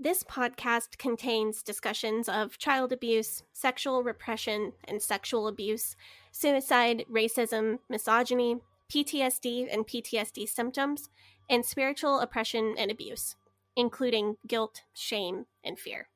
This 0.00 0.22
podcast 0.22 0.96
contains 0.96 1.60
discussions 1.60 2.28
of 2.28 2.56
child 2.56 2.92
abuse, 2.92 3.42
sexual 3.52 4.04
repression 4.04 4.72
and 4.84 5.02
sexual 5.02 5.48
abuse, 5.48 5.96
suicide, 6.30 7.04
racism, 7.10 7.80
misogyny, 7.88 8.58
PTSD 8.88 9.66
and 9.72 9.84
PTSD 9.84 10.48
symptoms, 10.48 11.10
and 11.50 11.66
spiritual 11.66 12.20
oppression 12.20 12.76
and 12.78 12.92
abuse, 12.92 13.34
including 13.74 14.36
guilt, 14.46 14.82
shame, 14.94 15.46
and 15.64 15.80
fear. 15.80 16.08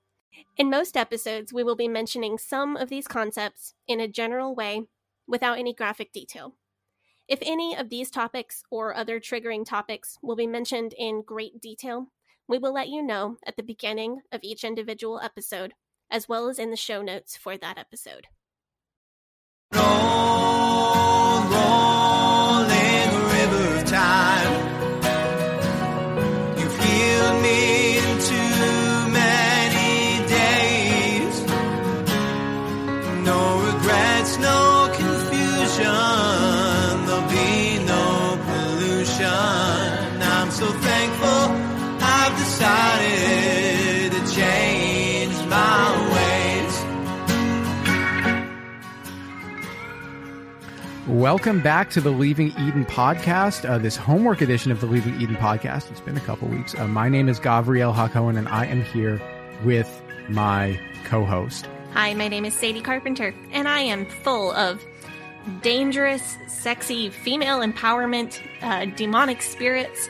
In 0.57 0.71
most 0.71 0.97
episodes, 0.97 1.53
we 1.53 1.65
will 1.65 1.75
be 1.75 1.89
mentioning 1.89 2.39
some 2.39 2.77
of 2.77 2.89
these 2.89 3.09
concepts 3.09 3.75
in 3.89 3.99
a 3.99 4.07
general 4.07 4.55
way 4.55 4.85
without 5.27 5.59
any 5.59 5.75
graphic 5.75 6.13
detail. 6.13 6.55
If 7.27 7.41
any 7.43 7.77
of 7.77 7.89
these 7.89 8.13
topics 8.13 8.63
or 8.71 8.95
other 8.95 9.19
triggering 9.19 9.67
topics 9.67 10.19
will 10.23 10.37
be 10.37 10.47
mentioned 10.47 10.95
in 10.97 11.23
great 11.23 11.61
detail, 11.61 12.13
we 12.53 12.59
will 12.59 12.75
let 12.75 12.91
you 12.91 13.03
know 13.03 13.39
at 13.47 13.57
the 13.57 13.63
beginning 13.63 14.21
of 14.31 14.41
each 14.43 14.63
individual 14.63 15.19
episode, 15.21 15.73
as 16.11 16.29
well 16.29 16.51
as 16.51 16.59
in 16.59 16.69
the 16.69 16.77
show 16.77 17.01
notes 17.01 17.35
for 17.35 17.57
that 17.57 17.79
episode. 17.79 18.27
Welcome 51.09 51.61
back 51.61 51.91
to 51.91 52.01
the 52.01 52.13
Leaving 52.13 52.53
Eden 52.53 52.87
podcast, 52.87 53.69
uh, 53.69 53.77
this 53.79 53.97
homework 53.97 54.41
edition 54.41 54.71
of 54.71 54.81
the 54.81 54.87
Leaving 54.87 55.21
Eden 55.21 55.35
podcast. 55.35 55.91
It's 55.91 55.99
been 55.99 56.17
a 56.17 56.21
couple 56.21 56.47
weeks. 56.47 56.77
Uh, 56.77 56.87
my 56.87 57.09
name 57.09 57.29
is 57.29 57.41
Gavriel 57.41 57.93
Hakohen, 57.93 58.39
and 58.39 58.49
I 58.49 58.67
am 58.67 58.83
here 58.83 59.21
with 59.65 60.01
my 60.29 60.79
co 61.05 61.25
host. 61.25 61.69
Hi, 61.93 62.15
my 62.15 62.29
name 62.29 62.45
is 62.45 62.55
Sadie 62.55 62.83
Carpenter, 62.83 63.35
and 63.51 63.67
I 63.67 63.81
am 63.81 64.07
full 64.07 64.53
of 64.53 64.81
dangerous, 65.61 66.37
sexy 66.47 67.11
female 67.11 67.59
empowerment, 67.59 68.41
uh, 68.63 68.85
demonic 68.95 69.43
spirits, 69.43 70.09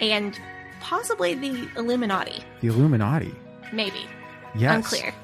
and 0.00 0.36
possibly 0.80 1.34
the 1.34 1.68
Illuminati. 1.76 2.42
The 2.62 2.66
Illuminati. 2.66 3.32
Maybe. 3.72 4.08
Yes. 4.56 4.74
Unclear. 4.74 5.14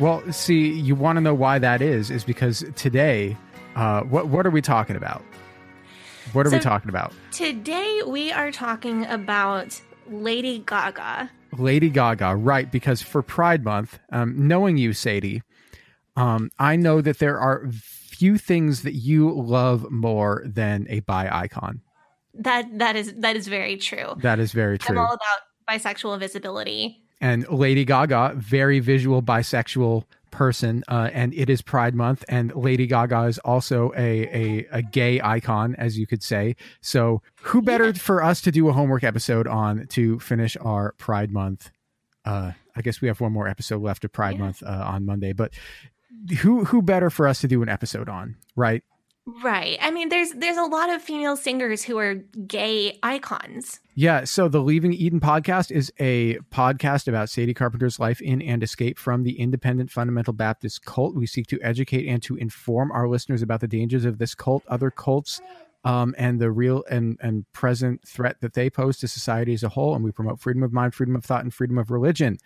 Well, 0.00 0.32
see, 0.32 0.68
you 0.68 0.96
want 0.96 1.16
to 1.18 1.20
know 1.20 1.34
why 1.34 1.60
that 1.60 1.80
is, 1.80 2.10
is 2.10 2.24
because 2.24 2.64
today, 2.74 3.36
uh, 3.76 4.02
what, 4.02 4.28
what 4.28 4.46
are 4.46 4.50
we 4.50 4.60
talking 4.62 4.96
about? 4.96 5.22
What 6.32 6.46
are 6.46 6.50
we 6.50 6.58
talking 6.58 6.88
about? 6.88 7.12
Today 7.32 8.00
we 8.06 8.32
are 8.32 8.50
talking 8.50 9.04
about 9.06 9.80
Lady 10.08 10.60
Gaga. 10.60 11.30
Lady 11.56 11.90
Gaga, 11.90 12.34
right? 12.36 12.70
Because 12.70 13.02
for 13.02 13.22
Pride 13.22 13.62
Month, 13.62 13.98
um, 14.10 14.48
knowing 14.48 14.76
you, 14.78 14.92
Sadie, 14.92 15.42
um, 16.16 16.50
I 16.58 16.76
know 16.76 17.00
that 17.00 17.18
there 17.18 17.38
are 17.38 17.68
few 17.72 18.38
things 18.38 18.82
that 18.82 18.94
you 18.94 19.30
love 19.32 19.90
more 19.90 20.42
than 20.46 20.86
a 20.88 21.00
bi 21.00 21.28
icon. 21.30 21.82
That 22.34 22.78
that 22.78 22.96
is 22.96 23.12
that 23.18 23.36
is 23.36 23.46
very 23.46 23.76
true. 23.76 24.14
That 24.22 24.38
is 24.40 24.52
very 24.52 24.78
true. 24.78 24.98
I'm 24.98 25.06
all 25.06 25.14
about 25.14 25.40
bisexual 25.68 26.18
visibility. 26.18 27.00
and 27.20 27.48
Lady 27.48 27.84
Gaga, 27.84 28.34
very 28.36 28.80
visual 28.80 29.22
bisexual 29.22 30.04
person, 30.34 30.84
uh, 30.88 31.08
and 31.12 31.32
it 31.34 31.48
is 31.48 31.62
Pride 31.62 31.94
Month, 31.94 32.24
and 32.28 32.54
Lady 32.54 32.86
Gaga 32.86 33.22
is 33.22 33.38
also 33.38 33.92
a, 33.96 34.26
a 34.26 34.66
a 34.70 34.82
gay 34.82 35.20
icon, 35.22 35.74
as 35.76 35.98
you 35.98 36.06
could 36.06 36.22
say. 36.22 36.56
So, 36.80 37.22
who 37.42 37.62
better 37.62 37.94
for 37.94 38.22
us 38.22 38.40
to 38.42 38.50
do 38.50 38.68
a 38.68 38.72
homework 38.72 39.04
episode 39.04 39.46
on 39.46 39.86
to 39.88 40.18
finish 40.20 40.56
our 40.60 40.92
Pride 40.98 41.30
Month? 41.30 41.70
Uh, 42.24 42.52
I 42.76 42.82
guess 42.82 43.00
we 43.00 43.08
have 43.08 43.20
one 43.20 43.32
more 43.32 43.48
episode 43.48 43.82
left 43.82 44.04
of 44.04 44.12
Pride 44.12 44.34
Yeah. 44.34 44.42
Month 44.44 44.62
uh, 44.62 44.84
on 44.86 45.06
Monday, 45.06 45.32
but 45.32 45.52
who 46.40 46.64
who 46.64 46.82
better 46.82 47.10
for 47.10 47.26
us 47.28 47.40
to 47.40 47.48
do 47.48 47.62
an 47.62 47.68
episode 47.68 48.08
on, 48.08 48.36
right? 48.56 48.82
Right. 49.26 49.78
I 49.80 49.90
mean 49.90 50.10
there's 50.10 50.32
there's 50.32 50.58
a 50.58 50.64
lot 50.64 50.90
of 50.90 51.00
female 51.00 51.36
singers 51.36 51.82
who 51.82 51.96
are 51.96 52.14
gay 52.46 52.98
icons. 53.02 53.80
Yeah, 53.94 54.24
so 54.24 54.48
the 54.48 54.60
Leaving 54.60 54.92
Eden 54.92 55.20
podcast 55.20 55.70
is 55.70 55.90
a 55.98 56.38
podcast 56.52 57.08
about 57.08 57.30
Sadie 57.30 57.54
Carpenter's 57.54 57.98
life 57.98 58.20
in 58.20 58.42
and 58.42 58.62
escape 58.62 58.98
from 58.98 59.22
the 59.22 59.38
independent 59.40 59.90
fundamental 59.90 60.34
Baptist 60.34 60.84
cult. 60.84 61.14
We 61.14 61.26
seek 61.26 61.46
to 61.46 61.60
educate 61.62 62.06
and 62.06 62.22
to 62.24 62.36
inform 62.36 62.92
our 62.92 63.08
listeners 63.08 63.40
about 63.40 63.60
the 63.60 63.68
dangers 63.68 64.04
of 64.04 64.18
this 64.18 64.34
cult, 64.34 64.62
other 64.68 64.90
cults, 64.90 65.40
um, 65.84 66.14
and 66.18 66.40
the 66.40 66.50
real 66.50 66.84
and, 66.90 67.18
and 67.20 67.50
present 67.52 68.06
threat 68.06 68.40
that 68.40 68.54
they 68.54 68.68
pose 68.68 68.98
to 68.98 69.08
society 69.08 69.54
as 69.54 69.62
a 69.62 69.68
whole. 69.68 69.94
And 69.94 70.04
we 70.04 70.10
promote 70.10 70.40
freedom 70.40 70.62
of 70.62 70.72
mind, 70.72 70.94
freedom 70.94 71.14
of 71.14 71.24
thought, 71.24 71.44
and 71.44 71.52
freedom 71.52 71.78
of 71.78 71.90
religion. 71.90 72.38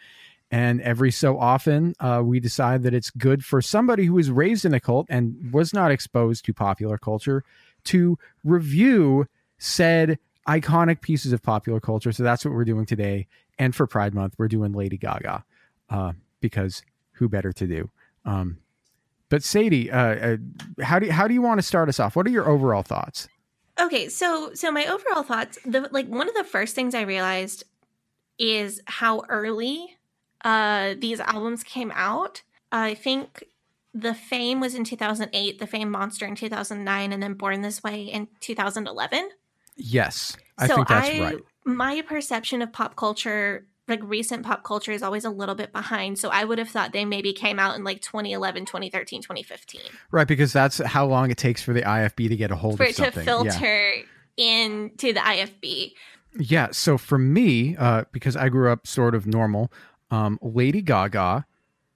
And 0.51 0.81
every 0.81 1.11
so 1.11 1.39
often, 1.39 1.95
uh, 2.01 2.23
we 2.25 2.41
decide 2.41 2.83
that 2.85 2.95
it's 2.95 3.11
good 3.11 3.45
for 3.45 3.61
somebody 3.61 4.07
who 4.07 4.15
was 4.15 4.31
raised 4.31 4.65
in 4.65 4.73
a 4.73 4.81
cult 4.81 5.07
and 5.11 5.53
was 5.53 5.75
not 5.75 5.91
exposed 5.91 6.45
to 6.47 6.55
popular 6.55 6.97
culture 6.97 7.45
to 7.85 8.19
review 8.45 9.27
said 9.59 10.19
iconic 10.49 11.03
pieces 11.03 11.33
of 11.33 11.43
popular 11.43 11.81
culture. 11.81 12.13
So 12.13 12.23
that's 12.23 12.45
what 12.45 12.55
we're 12.55 12.65
doing 12.65 12.87
today. 12.87 13.27
And 13.59 13.75
for 13.75 13.87
Pride 13.87 14.15
Month, 14.15 14.35
we're 14.39 14.49
doing 14.49 14.73
Lady 14.73 14.97
Gaga 14.97 15.45
uh, 15.91 16.13
because 16.41 16.83
who 17.13 17.29
better 17.29 17.53
to 17.53 17.67
do? 17.67 17.91
Um, 18.25 18.59
but 19.29 19.43
Sadie, 19.43 19.91
uh, 19.91 19.99
uh, 19.99 20.37
how 20.83 20.99
do 20.99 21.07
you, 21.07 21.13
how 21.13 21.29
do 21.29 21.35
you 21.35 21.43
want 21.43 21.59
to 21.59 21.63
start 21.63 21.91
us 21.91 22.01
off? 22.01 22.17
What 22.17 22.27
are 22.27 22.31
your 22.31 22.49
overall 22.49 22.83
thoughts? 22.83 23.29
Okay, 23.79 24.09
so 24.09 24.53
so 24.55 24.73
my 24.73 24.87
overall 24.87 25.23
thoughts, 25.23 25.59
the 25.65 25.89
like 25.93 26.09
one 26.09 26.29
of 26.29 26.35
the 26.35 26.45
first 26.45 26.75
things 26.75 26.95
I 26.95 27.03
realized 27.03 27.65
is 28.39 28.81
how 28.87 29.23
early 29.29 29.98
uh 30.45 30.95
these 30.99 31.21
albums 31.21 31.63
came 31.65 31.93
out. 31.95 32.43
I 32.71 32.95
think 32.95 33.45
The 33.95 34.15
Fame 34.15 34.61
was 34.61 34.75
in 34.75 34.85
2008, 34.85 35.59
The 35.59 35.67
Fame 35.67 35.91
Monster 35.91 36.27
in 36.27 36.35
2009 36.35 37.13
and 37.13 37.23
then 37.23 37.35
Born 37.35 37.63
This 37.63 37.83
Way 37.83 38.03
in 38.05 38.29
2011. 38.41 39.31
Yes, 39.77 40.37
I 40.59 40.67
so 40.67 40.75
think 40.77 40.89
that's 40.89 41.09
I 41.09 41.21
right. 41.21 41.39
my 41.65 42.03
perception 42.03 42.63
of 42.63 42.73
pop 42.73 42.97
culture 42.97 43.67
like 43.87 44.01
recent 44.03 44.45
pop 44.45 44.65
culture 44.65 44.93
is 44.93 45.03
always 45.03 45.25
a 45.25 45.31
little 45.31 45.55
bit 45.55 45.73
behind 45.73 46.19
so 46.19 46.29
i 46.29 46.45
would 46.45 46.59
have 46.59 46.69
thought 46.69 46.93
they 46.93 47.07
maybe 47.07 47.33
came 47.33 47.59
out 47.59 47.75
in 47.75 47.85
like 47.85 48.03
2011 48.03 48.67
2013 48.67 49.23
2015 49.23 49.81
Right, 50.11 50.29
because 50.29 50.53
that's 50.53 50.77
how 50.79 51.07
long 51.07 51.31
it 51.31 51.39
takes 51.39 51.63
for 51.63 51.73
the 51.73 51.81
IFB 51.81 52.29
to 52.29 52.37
get 52.37 52.51
a 52.51 52.57
hold 52.57 52.77
for 52.77 52.83
of 52.83 52.91
it 52.91 52.97
to 52.97 53.05
something. 53.05 53.25
Yeah. 53.27 53.51
filter 53.51 53.95
into 54.37 55.13
the 55.15 55.21
ifb 55.21 55.93
Yeah. 56.39 56.69
So 56.73 56.99
for 56.99 57.17
me, 57.19 57.77
uh, 57.77 58.05
because 58.13 58.37
I 58.37 58.51
grew 58.51 58.71
up 58.71 58.87
sort 58.87 59.15
of 59.15 59.27
normal, 59.27 59.73
um, 60.11 60.39
Lady 60.43 60.83
Gaga 60.83 61.47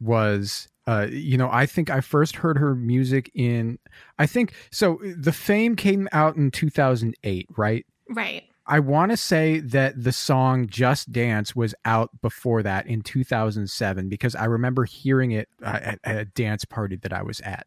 was, 0.00 0.69
uh, 0.87 1.06
you 1.11 1.37
know, 1.37 1.49
I 1.50 1.67
think 1.67 1.91
I 1.91 2.00
first 2.00 2.37
heard 2.37 2.59
her 2.59 2.75
music 2.75 3.31
in, 3.35 3.79
I 4.19 4.26
think, 4.26 4.55
so 4.70 5.00
the 5.17 5.32
fame 5.32 5.76
came 5.76 6.09
out 6.12 6.37
in 6.37 6.50
2008, 6.50 7.49
right? 7.56 7.87
right 8.09 8.44
I 8.67 8.79
want 8.79 9.11
to 9.11 9.17
say 9.17 9.59
that 9.59 10.03
the 10.03 10.12
song 10.12 10.69
Just 10.69 11.11
Dance 11.11 11.56
was 11.56 11.75
out 11.85 12.11
before 12.20 12.62
that 12.62 12.87
in 12.87 13.03
2007 13.03 14.09
because 14.09 14.35
I 14.35 14.44
remember 14.44 14.85
hearing 14.85 15.32
it 15.32 15.49
at, 15.62 15.99
at 16.05 16.17
a 16.17 16.25
dance 16.25 16.65
party 16.65 16.97
that 16.97 17.12
I 17.12 17.23
was 17.23 17.41
at. 17.41 17.67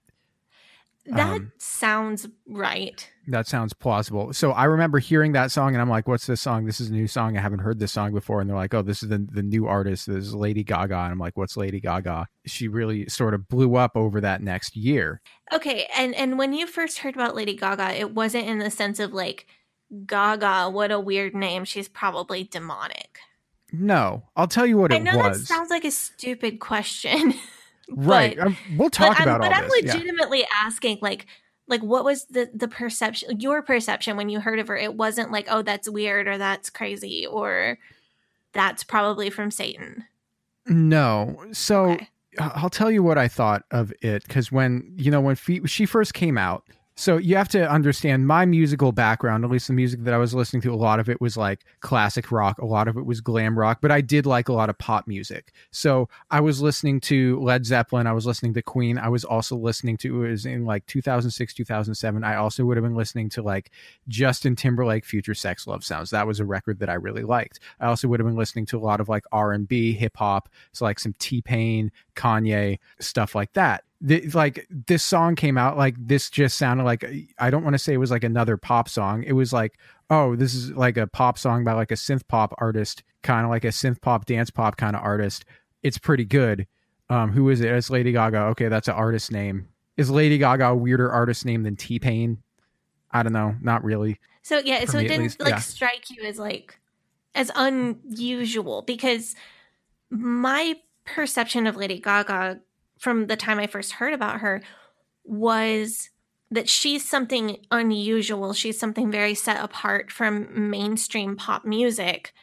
That 1.07 1.36
Um, 1.36 1.52
sounds 1.57 2.28
right 2.48 3.10
That 3.28 3.48
sounds 3.48 3.74
plausible. 3.74 4.34
So 4.34 4.52
I 4.52 4.66
remember 4.66 5.00
hearing 5.00 5.31
that 5.34 5.52
song 5.52 5.74
and 5.74 5.81
I'm 5.81 5.90
like, 5.90 6.07
what's 6.07 6.28
this 6.28 6.42
song? 6.42 6.66
This 6.66 6.80
is 6.80 6.90
a 6.90 6.94
new 6.94 7.07
song. 7.07 7.38
I 7.38 7.42
haven't 7.42 7.60
heard 7.60 7.80
this 7.80 7.92
song 7.92 8.12
before. 8.13 8.40
And 8.42 8.50
they're 8.50 8.56
like, 8.57 8.74
oh, 8.74 8.81
this 8.84 9.02
is 9.04 9.10
the, 9.10 9.18
the 9.31 9.42
new 9.44 9.66
artist. 9.68 10.06
This 10.07 10.25
is 10.25 10.36
Lady 10.36 10.63
Gaga. 10.63 10.96
And 10.96 11.12
I'm 11.13 11.18
like, 11.19 11.36
what's 11.38 11.57
Lady 11.57 11.80
Gaga? 11.80 12.28
She 12.46 12.68
really 12.68 13.07
sort 13.10 13.34
of 13.34 13.48
blew 13.48 13.75
up 13.75 13.94
over 13.96 14.22
that 14.22 14.42
next 14.44 14.75
year. 14.75 15.22
Okay, 15.54 15.88
and 15.96 16.13
and 16.16 16.38
when 16.38 16.54
you 16.54 16.68
first 16.68 17.00
heard 17.00 17.16
about 17.16 17.36
Lady 17.36 17.56
Gaga, 17.56 18.00
it 18.00 18.12
wasn't 18.13 18.48
in 18.48 18.60
the 18.60 18.69
sense 18.72 19.00
of 19.00 19.13
like 19.13 19.48
Gaga, 20.06 20.69
what 20.72 20.92
a 20.92 21.00
weird 21.00 21.34
name. 21.36 21.66
She's 21.66 21.88
probably 21.88 22.44
demonic. 22.44 23.19
No, 23.72 24.24
I'll 24.36 24.48
tell 24.48 24.66
you 24.66 24.78
what 24.78 24.92
I 24.94 24.98
it 24.98 25.04
know 25.04 25.18
was. 25.18 25.40
that 25.40 25.46
sounds 25.48 25.69
like 25.69 25.86
a 25.86 25.92
stupid 25.92 26.60
question. 26.60 27.34
right. 27.90 28.38
but- 28.38 28.48
Um, 28.48 28.58
we'll 28.78 28.90
talk 28.90 29.18
but 29.18 29.24
about 29.24 29.42
I'm, 29.42 29.42
all 29.44 29.50
but 29.50 29.58
I'm 29.58 29.70
this. 29.70 29.84
yeah. 29.84 29.94
legitimately 29.94 30.46
asking 30.64 31.00
like 31.02 31.26
like 31.68 31.82
what 31.82 32.04
was 32.04 32.26
the 32.26 32.50
the 32.54 32.68
perception 32.68 33.40
your 33.40 33.62
perception 33.62 34.18
when 34.18 34.30
you 34.30 34.40
heard 34.40 34.60
of 34.60 34.68
her 34.68 34.78
it 34.78 34.96
wasn't 34.96 35.32
like 35.32 35.48
oh 35.50 35.62
that's 35.62 35.90
weird 35.90 36.28
or 36.28 36.38
that's 36.38 36.70
crazy 36.70 37.26
or 37.26 37.78
that's 38.54 38.84
probably 38.84 39.30
from 39.30 39.50
satan 39.52 40.06
No. 40.68 41.38
So 41.52 41.92
Okay. 41.92 42.08
I'll 42.40 42.70
tell 42.70 42.92
you 42.92 43.02
what 43.02 43.18
I 43.18 43.28
thought 43.30 43.64
of 43.72 43.94
it 44.02 44.24
because 44.28 44.52
when 44.52 44.92
you 44.98 45.10
know 45.10 45.22
when 45.22 45.36
she 45.38 45.86
first 45.86 46.14
came 46.14 46.38
out. 46.38 46.64
So 46.97 47.18
you 47.18 47.36
have 47.36 47.50
to 47.50 47.69
understand 47.69 48.25
my 48.25 48.45
musical 48.45 48.94
background, 48.94 49.44
at 49.44 49.51
least 49.51 49.68
the 49.68 49.74
music 49.74 50.06
that 50.06 50.13
I 50.13 50.18
was 50.18 50.33
listening 50.33 50.62
to. 50.62 50.74
A 50.74 50.75
lot 50.75 51.01
of 51.01 51.09
it 51.09 51.19
was 51.19 51.36
like 51.36 51.65
classic 51.81 52.31
rock, 52.31 52.59
a 52.59 52.65
lot 52.65 52.88
of 52.88 52.95
it 52.95 53.06
was 53.06 53.19
glam 53.19 53.59
rock, 53.59 53.80
but 53.81 53.92
I 53.92 54.00
did 54.00 54.25
like 54.25 54.47
a 54.47 54.53
lot 54.53 54.69
of 54.69 54.77
pop 54.77 55.06
music. 55.06 55.51
So 55.71 56.07
I 56.31 56.39
was 56.39 56.62
listening 56.62 57.01
to 57.01 57.38
Led 57.42 57.65
Zeppelin, 57.65 58.07
I 58.07 58.13
was 58.13 58.25
listening 58.25 58.53
to 58.53 58.62
Queen, 58.62 58.97
I 58.97 59.09
was 59.09 59.25
also 59.25 59.57
listening 59.57 59.97
to 59.97 60.24
it 60.24 60.30
was 60.30 60.45
in 60.45 60.65
like 60.65 60.86
2006, 60.86 61.53
2007. 61.53 62.24
I 62.24 62.36
also 62.36 62.63
would 62.63 62.77
have 62.77 62.86
been 62.86 62.95
listening 62.95 63.27
to 63.31 63.41
like 63.41 63.71
Justin 64.07 64.56
Timberlake, 64.56 65.03
Future 65.03 65.33
Sex 65.33 65.68
Love 65.68 65.83
Sounds. 65.83 66.12
That 66.12 66.27
was 66.27 66.39
a 66.39 66.45
record 66.45 66.80
that 66.80 66.89
I 66.89 66.94
really 66.94 67.24
liked. 67.24 67.59
I 67.81 67.88
also 67.88 68.07
would 68.07 68.21
have 68.21 68.27
been 68.27 68.38
listening 68.38 68.68
to 68.68 68.77
a 68.77 68.80
lot 68.80 69.01
of 69.01 69.09
like 69.09 69.25
R 69.33 69.51
and 69.51 69.68
B, 69.68 69.91
hip 69.91 70.15
hop, 70.15 70.48
so 70.71 70.86
like 70.86 71.00
some 71.00 71.13
T 71.19 71.41
Pain, 71.41 71.91
Kanye, 72.15 72.80
stuff 73.00 73.36
like 73.36 73.51
that. 73.53 73.83
The, 74.01 74.30
like 74.31 74.68
this 74.69 75.03
song 75.03 75.36
came 75.36 75.57
out, 75.57 75.77
like 75.77 75.95
this 75.97 76.30
just 76.30 76.57
sounded 76.57 76.83
like 76.83 77.06
I 77.39 77.50
don't 77.50 77.63
want 77.63 77.74
to 77.74 77.80
say 77.80 77.94
it 77.94 77.97
was 77.97 78.12
like 78.12 78.24
another 78.24 78.57
pop 78.57 78.89
song. 78.89 79.24
It 79.24 79.33
was 79.33 79.53
like, 79.53 79.80
oh, 80.09 80.36
this 80.36 80.53
is 80.53 80.71
like 80.71 80.97
a 80.97 81.07
pop 81.07 81.38
song 81.38 81.63
by 81.63 81.74
like 81.74 81.92
a 81.92 81.95
synth 81.95 82.27
pop 82.27 82.53
artist, 82.57 83.03
kind 83.24 83.45
of 83.45 83.50
like 83.50 83.63
a 83.63 83.69
synth 83.69 84.01
pop, 84.01 84.25
dance 84.25 84.50
pop 84.50 84.77
kind 84.77 84.95
of 84.95 85.01
artist. 85.01 85.45
It's 85.81 85.97
pretty 85.97 86.25
good. 86.25 86.68
Um, 87.09 87.31
who 87.31 87.50
is 87.50 87.62
it? 87.62 87.71
It's 87.71 87.89
Lady 87.89 88.12
Gaga. 88.12 88.38
Okay, 88.38 88.68
that's 88.68 88.88
an 88.88 88.95
artist 88.95 89.31
name. 89.31 89.68
Is 89.98 90.09
Lady 90.09 90.38
Gaga 90.38 90.68
a 90.68 90.75
weirder 90.75 91.12
artist 91.12 91.45
name 91.45 91.63
than 91.63 91.75
T 91.75 92.00
Pain? 92.00 92.39
I 93.12 93.24
don't 93.24 93.33
know. 93.33 93.56
Not 93.62 93.83
really. 93.83 94.19
so 94.41 94.59
yeah 94.59 94.83
so 94.86 95.00
it 95.00 95.07
didn't 95.07 95.24
least, 95.24 95.39
like 95.39 95.51
yeah. 95.51 95.59
strike 95.59 96.09
you 96.09 96.24
as 96.24 96.38
like 96.38 96.80
as 97.33 97.50
unusual 97.56 98.81
because 98.83 99.36
my 100.09 100.75
perception 101.06 101.65
of 101.65 101.75
lady 101.75 102.00
gaga 102.00 102.59
from 102.97 103.27
the 103.27 103.36
time 103.36 103.59
i 103.59 103.68
first 103.68 103.94
heard 103.94 104.13
about 104.13 104.39
her 104.39 104.62
was 105.24 106.09
that 106.51 106.69
she's 106.69 107.07
something 107.07 107.57
unusual 107.71 108.53
she's 108.53 108.80
something 108.80 109.12
very 109.12 109.33
set 109.33 109.63
apart 109.63 110.12
from 110.12 110.69
mainstream 110.69 111.36
pop 111.36 111.65
music 111.65 112.33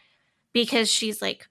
because 0.53 0.91
she's 0.91 1.23
like 1.23 1.49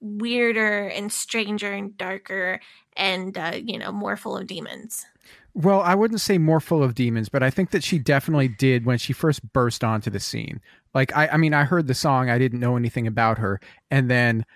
weirder 0.00 0.88
and 0.88 1.12
stranger 1.12 1.72
and 1.72 1.96
darker 1.96 2.60
and 2.96 3.38
uh, 3.38 3.52
you 3.54 3.78
know 3.78 3.92
more 3.92 4.16
full 4.16 4.36
of 4.36 4.46
demons 4.46 5.06
Well, 5.54 5.80
I 5.80 5.94
wouldn't 5.94 6.20
say 6.20 6.38
more 6.38 6.60
full 6.60 6.82
of 6.82 6.94
demons, 6.94 7.28
but 7.28 7.42
I 7.42 7.50
think 7.50 7.70
that 7.70 7.84
she 7.84 7.98
definitely 7.98 8.48
did 8.48 8.86
when 8.86 8.96
she 8.96 9.12
first 9.12 9.52
burst 9.52 9.84
onto 9.84 10.10
the 10.10 10.18
scene. 10.18 10.60
Like, 10.94 11.14
I, 11.14 11.28
I 11.28 11.36
mean, 11.36 11.52
I 11.52 11.64
heard 11.64 11.86
the 11.86 11.94
song, 11.94 12.30
I 12.30 12.38
didn't 12.38 12.60
know 12.60 12.76
anything 12.76 13.06
about 13.06 13.36
her. 13.38 13.60
And 13.90 14.10
then, 14.10 14.46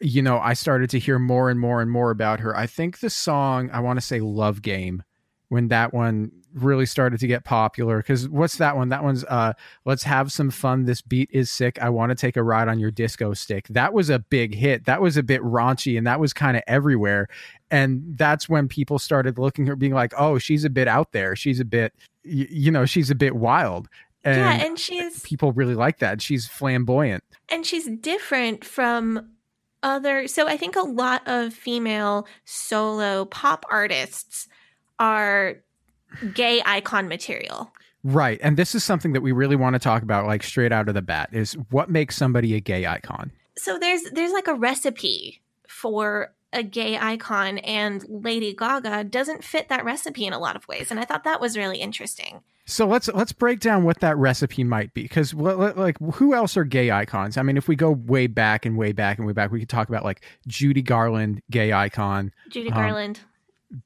you 0.00 0.22
know, 0.22 0.38
I 0.38 0.54
started 0.54 0.90
to 0.90 0.98
hear 0.98 1.18
more 1.18 1.50
and 1.50 1.58
more 1.58 1.80
and 1.80 1.90
more 1.90 2.10
about 2.10 2.40
her. 2.40 2.56
I 2.56 2.66
think 2.66 3.00
the 3.00 3.10
song, 3.10 3.70
I 3.72 3.80
want 3.80 3.98
to 3.98 4.04
say 4.04 4.20
Love 4.20 4.62
Game, 4.62 5.02
when 5.48 5.68
that 5.68 5.92
one 5.92 6.32
really 6.54 6.86
started 6.86 7.20
to 7.20 7.26
get 7.26 7.44
popular. 7.44 7.98
Because 7.98 8.28
what's 8.28 8.56
that 8.56 8.76
one? 8.76 8.88
That 8.88 9.04
one's 9.04 9.24
uh, 9.24 9.52
Let's 9.84 10.02
Have 10.02 10.32
Some 10.32 10.50
Fun. 10.50 10.84
This 10.84 11.02
beat 11.02 11.30
is 11.32 11.50
sick. 11.50 11.80
I 11.80 11.90
want 11.90 12.10
to 12.10 12.16
take 12.16 12.36
a 12.36 12.42
ride 12.42 12.68
on 12.68 12.78
your 12.78 12.90
disco 12.90 13.34
stick. 13.34 13.68
That 13.68 13.92
was 13.92 14.08
a 14.10 14.18
big 14.18 14.54
hit. 14.54 14.86
That 14.86 15.00
was 15.00 15.16
a 15.16 15.22
bit 15.22 15.42
raunchy 15.42 15.96
and 15.98 16.06
that 16.06 16.20
was 16.20 16.32
kind 16.32 16.56
of 16.56 16.62
everywhere 16.66 17.28
and 17.70 18.16
that's 18.16 18.48
when 18.48 18.68
people 18.68 18.98
started 18.98 19.38
looking 19.38 19.64
at 19.64 19.68
her 19.68 19.76
being 19.76 19.92
like 19.94 20.12
oh 20.16 20.38
she's 20.38 20.64
a 20.64 20.70
bit 20.70 20.88
out 20.88 21.12
there 21.12 21.36
she's 21.36 21.60
a 21.60 21.64
bit 21.64 21.92
y- 22.24 22.46
you 22.50 22.70
know 22.70 22.84
she's 22.84 23.10
a 23.10 23.14
bit 23.14 23.36
wild 23.36 23.88
and, 24.24 24.36
yeah 24.38 24.66
and 24.66 24.78
she's 24.78 25.20
people 25.20 25.52
really 25.52 25.74
like 25.74 25.98
that 25.98 26.22
she's 26.22 26.46
flamboyant 26.46 27.22
and 27.48 27.66
she's 27.66 27.88
different 28.00 28.64
from 28.64 29.28
other 29.82 30.26
so 30.26 30.46
i 30.48 30.56
think 30.56 30.76
a 30.76 30.82
lot 30.82 31.26
of 31.26 31.52
female 31.54 32.26
solo 32.44 33.24
pop 33.26 33.64
artists 33.70 34.48
are 34.98 35.56
gay 36.34 36.62
icon 36.64 37.08
material. 37.08 37.72
Right 38.04 38.38
and 38.42 38.56
this 38.56 38.74
is 38.74 38.84
something 38.84 39.12
that 39.12 39.20
we 39.20 39.32
really 39.32 39.56
want 39.56 39.74
to 39.74 39.78
talk 39.78 40.02
about 40.02 40.26
like 40.26 40.42
straight 40.42 40.72
out 40.72 40.88
of 40.88 40.94
the 40.94 41.02
bat 41.02 41.30
is 41.32 41.54
what 41.70 41.90
makes 41.90 42.16
somebody 42.16 42.54
a 42.54 42.60
gay 42.60 42.86
icon? 42.86 43.32
So 43.56 43.78
there's 43.78 44.02
there's 44.12 44.32
like 44.32 44.48
a 44.48 44.54
recipe 44.54 45.42
for 45.66 46.32
a 46.52 46.62
gay 46.62 46.96
icon 46.96 47.58
and 47.58 48.04
lady 48.08 48.54
gaga 48.54 49.04
doesn't 49.04 49.44
fit 49.44 49.68
that 49.68 49.84
recipe 49.84 50.24
in 50.24 50.32
a 50.32 50.38
lot 50.38 50.56
of 50.56 50.66
ways 50.66 50.90
and 50.90 50.98
i 50.98 51.04
thought 51.04 51.24
that 51.24 51.42
was 51.42 51.58
really 51.58 51.76
interesting 51.76 52.40
so 52.68 52.86
let's 52.86 53.08
let's 53.08 53.32
break 53.32 53.60
down 53.60 53.82
what 53.82 53.98
that 54.00 54.16
recipe 54.16 54.62
might 54.62 54.92
be 54.94 55.02
because 55.02 55.32
like 55.34 55.98
who 56.14 56.34
else 56.34 56.56
are 56.56 56.64
gay 56.64 56.90
icons 56.90 57.36
i 57.36 57.42
mean 57.42 57.56
if 57.56 57.66
we 57.66 57.74
go 57.74 57.90
way 57.90 58.26
back 58.26 58.66
and 58.66 58.76
way 58.76 58.92
back 58.92 59.16
and 59.18 59.26
way 59.26 59.32
back 59.32 59.50
we 59.50 59.58
could 59.58 59.68
talk 59.68 59.88
about 59.88 60.04
like 60.04 60.22
judy 60.46 60.82
garland 60.82 61.40
gay 61.50 61.72
icon 61.72 62.30
judy 62.50 62.70
Um, 62.70 62.74
garland 62.74 63.20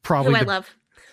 probably 0.03 0.33
who 0.33 0.37
i 0.37 0.41
the 0.41 0.47
love 0.47 0.71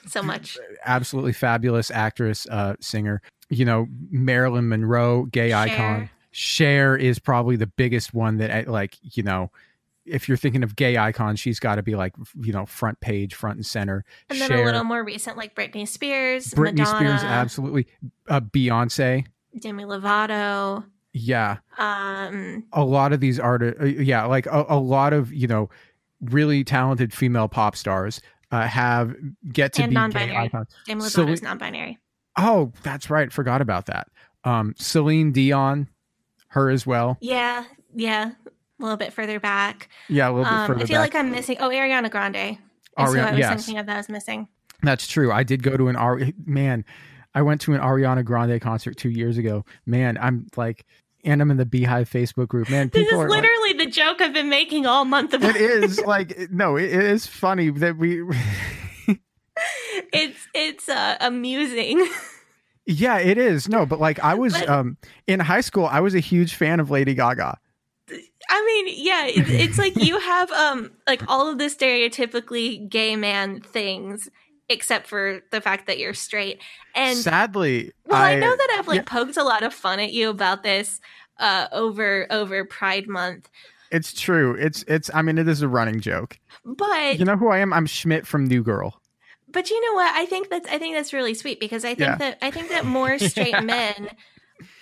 so 0.07 0.23
much 0.23 0.57
absolutely 0.85 1.33
fabulous 1.33 1.91
actress, 1.91 2.47
uh, 2.49 2.75
singer. 2.79 3.21
You 3.49 3.65
know, 3.65 3.87
Marilyn 4.11 4.69
Monroe, 4.69 5.25
gay 5.25 5.53
icon. 5.53 6.09
Cher 6.31 6.95
is 6.95 7.19
probably 7.19 7.55
the 7.55 7.67
biggest 7.67 8.13
one 8.13 8.37
that, 8.37 8.51
I, 8.51 8.61
like, 8.61 8.97
you 9.01 9.23
know, 9.23 9.51
if 10.09 10.27
you're 10.27 10.37
thinking 10.37 10.63
of 10.63 10.75
gay 10.75 10.97
icons, 10.97 11.39
she's 11.39 11.59
got 11.59 11.75
to 11.75 11.83
be 11.83 11.95
like, 11.95 12.13
you 12.41 12.51
know, 12.53 12.65
front 12.65 12.99
page, 12.99 13.35
front 13.35 13.57
and 13.57 13.65
center. 13.65 14.03
and 14.29 14.39
then 14.39 14.49
Cher, 14.49 14.61
a 14.61 14.65
little 14.65 14.83
more 14.83 15.03
recent 15.03 15.37
like 15.37 15.55
britney 15.55 15.87
spears 15.87 16.53
Britney 16.53 16.79
madonna 16.79 17.17
Spears, 17.17 17.23
absolutely. 17.23 17.87
Uh, 18.27 18.39
Beyonce, 18.41 19.25
demi 19.59 19.83
lovato 19.83 20.83
yeah. 21.13 21.57
um 21.77 22.63
A 22.73 22.83
lot 22.83 23.13
of 23.13 23.19
these 23.19 23.39
artists, 23.39 23.81
uh, 23.81 23.85
yeah, 23.85 24.25
like 24.25 24.45
a, 24.45 24.65
a 24.69 24.77
lot 24.79 25.13
of 25.13 25.33
you 25.33 25.47
know, 25.47 25.69
really 26.21 26.63
talented 26.63 27.13
female 27.13 27.47
pop 27.47 27.75
stars 27.75 28.21
uh, 28.51 28.67
have 28.67 29.15
get 29.51 29.73
to 29.73 29.81
be 29.83 29.87
gay 29.87 29.93
non-binary. 29.93 30.37
icons. 30.37 30.67
demi 30.85 31.01
So 31.01 31.23
lovato's 31.23 31.41
we- 31.41 31.45
non-binary 31.47 31.97
Oh, 32.37 32.71
that's 32.83 33.09
right. 33.09 33.33
Forgot 33.33 33.59
about 33.61 33.87
that. 33.87 34.07
Um, 34.45 34.73
Celine 34.77 35.31
Dion, 35.33 35.89
her 36.49 36.69
as 36.69 36.85
well. 36.87 37.17
Yeah, 37.19 37.65
yeah, 37.93 38.31
a 38.79 38.83
little 38.83 38.97
bit 38.97 39.13
further 39.13 39.39
back. 39.39 39.89
Yeah, 40.07 40.29
a 40.29 40.31
little 40.31 40.45
bit 40.45 40.53
Um, 40.53 40.67
further 40.67 40.83
I 40.83 40.85
feel 40.85 41.01
back. 41.01 41.13
like 41.13 41.15
I'm 41.23 41.31
missing. 41.31 41.57
Oh, 41.59 41.69
Ariana 41.69 42.09
Grande. 42.09 42.35
Is 42.35 42.57
who 42.97 43.03
Ariana- 43.03 43.23
I 43.25 43.29
was 43.31 43.39
yes. 43.39 43.65
thinking 43.65 43.79
of 43.79 43.85
that 43.87 43.93
I 43.95 43.97
was 43.97 44.09
missing. 44.09 44.47
That's 44.81 45.07
true. 45.07 45.31
I 45.31 45.43
did 45.43 45.61
go 45.63 45.75
to 45.77 45.87
an 45.89 45.95
Ari 45.95 46.33
man. 46.45 46.85
I 47.35 47.41
went 47.41 47.61
to 47.61 47.73
an 47.73 47.81
Ariana 47.81 48.23
Grande 48.25 48.59
concert 48.61 48.97
two 48.97 49.09
years 49.09 49.37
ago. 49.37 49.63
Man, 49.85 50.17
I'm 50.19 50.47
like, 50.55 50.85
and 51.23 51.41
I'm 51.41 51.51
in 51.51 51.57
the 51.57 51.65
BeyHive 51.65 52.09
Facebook 52.09 52.47
group. 52.47 52.69
Man, 52.69 52.89
This 52.93 53.07
is 53.07 53.13
are 53.13 53.29
like, 53.29 53.41
literally 53.41 53.73
the 53.85 53.91
joke 53.91 54.21
I've 54.21 54.33
been 54.33 54.49
making 54.49 54.85
all 54.85 55.03
month 55.05 55.33
about. 55.33 55.55
it 55.55 55.61
is 55.61 55.99
like 56.05 56.49
no, 56.49 56.75
it, 56.77 56.85
it 56.85 57.03
is 57.03 57.27
funny 57.27 57.69
that 57.71 57.97
we. 57.97 58.21
it's 60.13 60.47
it's 60.53 60.89
uh, 60.89 61.17
amusing. 61.21 62.07
Yeah, 62.85 63.19
it 63.19 63.37
is. 63.37 63.69
No, 63.69 63.85
but 63.85 63.99
like 63.99 64.19
I 64.19 64.33
was 64.33 64.53
But- 64.53 64.69
um 64.69 64.97
in 65.27 65.39
high 65.39 65.61
school, 65.61 65.85
I 65.85 65.99
was 65.99 66.15
a 66.15 66.19
huge 66.19 66.55
fan 66.55 66.79
of 66.79 66.89
Lady 66.89 67.13
Gaga. 67.13 67.57
I 68.49 68.65
mean, 68.65 68.95
yeah, 68.97 69.25
it, 69.27 69.49
it's 69.49 69.77
like 69.77 69.95
you 70.03 70.19
have 70.19 70.51
um 70.51 70.91
like 71.07 71.21
all 71.27 71.49
of 71.49 71.57
the 71.57 71.65
stereotypically 71.65 72.89
gay 72.89 73.15
man 73.15 73.61
things, 73.61 74.29
except 74.69 75.07
for 75.07 75.41
the 75.51 75.61
fact 75.61 75.87
that 75.87 75.99
you're 75.99 76.13
straight. 76.13 76.61
And 76.95 77.17
Sadly, 77.17 77.91
well, 78.05 78.21
I, 78.21 78.35
know 78.35 78.55
that 78.55 78.75
I've 78.79 78.87
like 78.87 78.97
yeah. 78.97 79.03
poked 79.03 79.37
a 79.37 79.43
lot 79.43 79.63
of 79.63 79.73
fun 79.73 79.99
at 79.99 80.11
you 80.13 80.29
about 80.29 80.63
this 80.63 80.99
uh 81.37 81.67
over 81.71 82.27
over 82.31 82.65
Pride 82.65 83.07
Month, 83.07 83.49
it's 83.91 84.13
true. 84.19 84.53
It's 84.55 84.83
it's. 84.87 85.09
I 85.13 85.21
mean, 85.21 85.37
it 85.37 85.47
is 85.47 85.61
a 85.61 85.67
running 85.67 85.99
joke. 86.01 86.37
but 86.65 87.17
You 87.19 87.25
know 87.25 87.37
who 87.37 87.49
I 87.49 87.59
am? 87.59 87.71
I'm 87.73 87.85
Schmidt 87.85 88.27
from 88.27 88.45
New 88.45 88.63
Girl. 88.63 88.99
but 89.51 89.69
you 89.69 89.79
know 89.87 89.93
what? 89.95 90.13
I 90.15 90.25
think 90.25 90.49
that's 90.49 90.67
I 90.69 90.77
think 90.77 90.95
that's 90.95 91.13
really 91.13 91.33
sweet 91.33 91.59
because 91.59 91.83
I 91.85 91.89
think 91.89 91.99
Yeah. 91.99 92.15
that 92.17 92.37
I 92.41 92.51
think 92.51 92.69
that 92.69 92.85
more 92.85 93.17
straight 93.31 93.63
men 93.63 94.09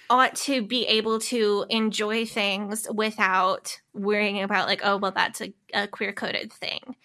ought 0.09 0.35
to 0.35 0.61
be 0.61 0.85
able 0.85 1.19
to 1.19 1.65
enjoy 1.69 2.25
things 2.25 2.87
without 2.93 3.79
worrying 3.93 4.41
about 4.41 4.67
like 4.67 4.81
oh 4.83 4.97
well 4.97 5.11
that's 5.11 5.41
a, 5.41 5.53
a 5.73 5.87
queer 5.87 6.13
coded 6.13 6.51
thing 6.51 6.95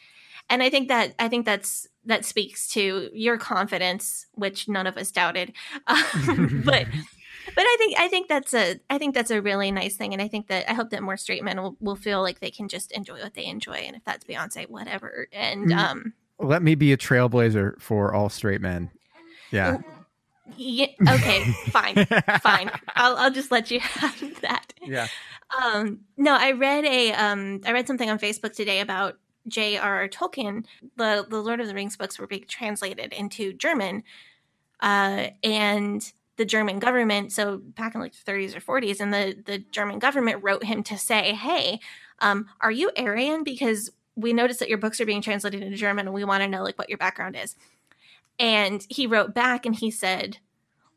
and 0.49 0.63
i 0.63 0.71
think 0.71 0.89
that 0.89 1.15
i 1.19 1.29
think 1.29 1.45
that's 1.47 1.87
that 2.05 2.25
speaks 2.25 2.69
to 2.69 3.11
your 3.13 3.39
confidence 3.39 4.27
which 4.33 4.69
none 4.69 4.87
of 4.87 4.97
us 4.97 5.11
doubted 5.11 5.53
um, 5.87 6.63
but 6.65 6.87
but 7.55 7.65
i 7.65 7.77
think 7.79 7.99
i 7.99 8.09
think 8.09 8.29
that's 8.29 8.55
a 8.55 8.79
i 8.91 8.99
think 8.99 9.15
that's 9.15 9.31
a 9.31 9.43
really 9.43 9.71
nice 9.73 9.97
thing 9.97 10.13
and 10.13 10.23
i 10.23 10.29
think 10.29 10.47
that 10.49 10.69
i 10.71 10.75
hope 10.75 10.91
that 10.91 11.03
more 11.03 11.17
straight 11.17 11.43
men 11.43 11.61
will, 11.61 11.77
will 11.81 11.97
feel 11.97 12.23
like 12.23 12.41
they 12.41 12.51
can 12.51 12.69
just 12.69 12.93
enjoy 12.93 13.21
what 13.21 13.35
they 13.35 13.47
enjoy 13.47 13.73
and 13.75 13.97
if 13.97 14.05
that's 14.05 14.25
beyonce 14.25 14.69
whatever 14.69 15.27
and 15.33 15.69
Mm. 15.69 15.79
um 15.79 16.13
Let 16.39 16.63
me 16.63 16.75
be 16.75 16.93
a 16.93 16.97
trailblazer 16.97 17.81
for 17.81 18.13
all 18.15 18.29
straight 18.29 18.61
men. 18.61 18.91
Yeah. 19.53 19.79
Yeah, 20.57 20.87
okay 21.09 21.45
fine 21.71 22.05
fine. 22.43 22.71
I'll, 22.95 23.17
I'll 23.17 23.31
just 23.31 23.51
let 23.51 23.71
you 23.71 23.81
have 23.81 24.41
that. 24.43 24.73
Yeah. 24.83 25.07
um 25.63 26.01
no 26.17 26.35
i 26.35 26.53
read 26.53 26.85
a 26.85 27.13
um 27.13 27.61
i 27.65 27.73
read 27.73 27.87
something 27.87 28.11
on 28.11 28.19
facebook 28.19 28.53
today 28.55 28.81
about 28.81 29.19
j.r.r 29.49 30.09
tolkien 30.09 30.65
the 30.97 31.27
the 31.29 31.41
lord 31.41 31.61
of 31.61 31.67
the 31.69 31.75
rings 31.75 31.97
books 31.97 32.19
were 32.19 32.27
being 32.27 32.45
translated 32.49 33.13
into 33.13 33.53
german 33.53 34.03
uh 34.81 35.29
and 35.45 36.13
the 36.37 36.45
german 36.45 36.79
government 36.79 37.33
so 37.33 37.59
back 37.59 37.95
in 37.95 38.01
like 38.01 38.13
the 38.13 38.31
30s 38.33 38.57
or 38.57 38.81
40s 38.81 39.01
and 39.01 39.13
the 39.13 39.37
the 39.47 39.59
german 39.59 39.99
government 39.99 40.43
wrote 40.43 40.65
him 40.65 40.83
to 40.83 40.97
say 40.99 41.35
hey 41.35 41.79
um 42.21 42.47
are 42.61 42.71
you 42.73 42.91
aryan? 42.97 43.45
Because 43.45 43.91
we 44.15 44.33
noticed 44.33 44.61
that 44.61 44.69
your 44.69 44.79
books 44.79 45.01
are 45.01 45.07
being 45.07 45.23
translated 45.23 45.63
into 45.63 45.77
german 45.77 46.07
and 46.07 46.15
we 46.15 46.25
want 46.25 46.43
to 46.43 46.49
know 46.49 46.63
like 46.63 46.79
what 46.79 46.89
your 46.89 46.99
background 46.99 47.37
is 47.37 47.55
and 48.43 48.85
he 48.91 49.07
wrote 49.07 49.33
back 49.33 49.65
and 49.65 49.77
he 49.77 49.91
said 49.91 50.39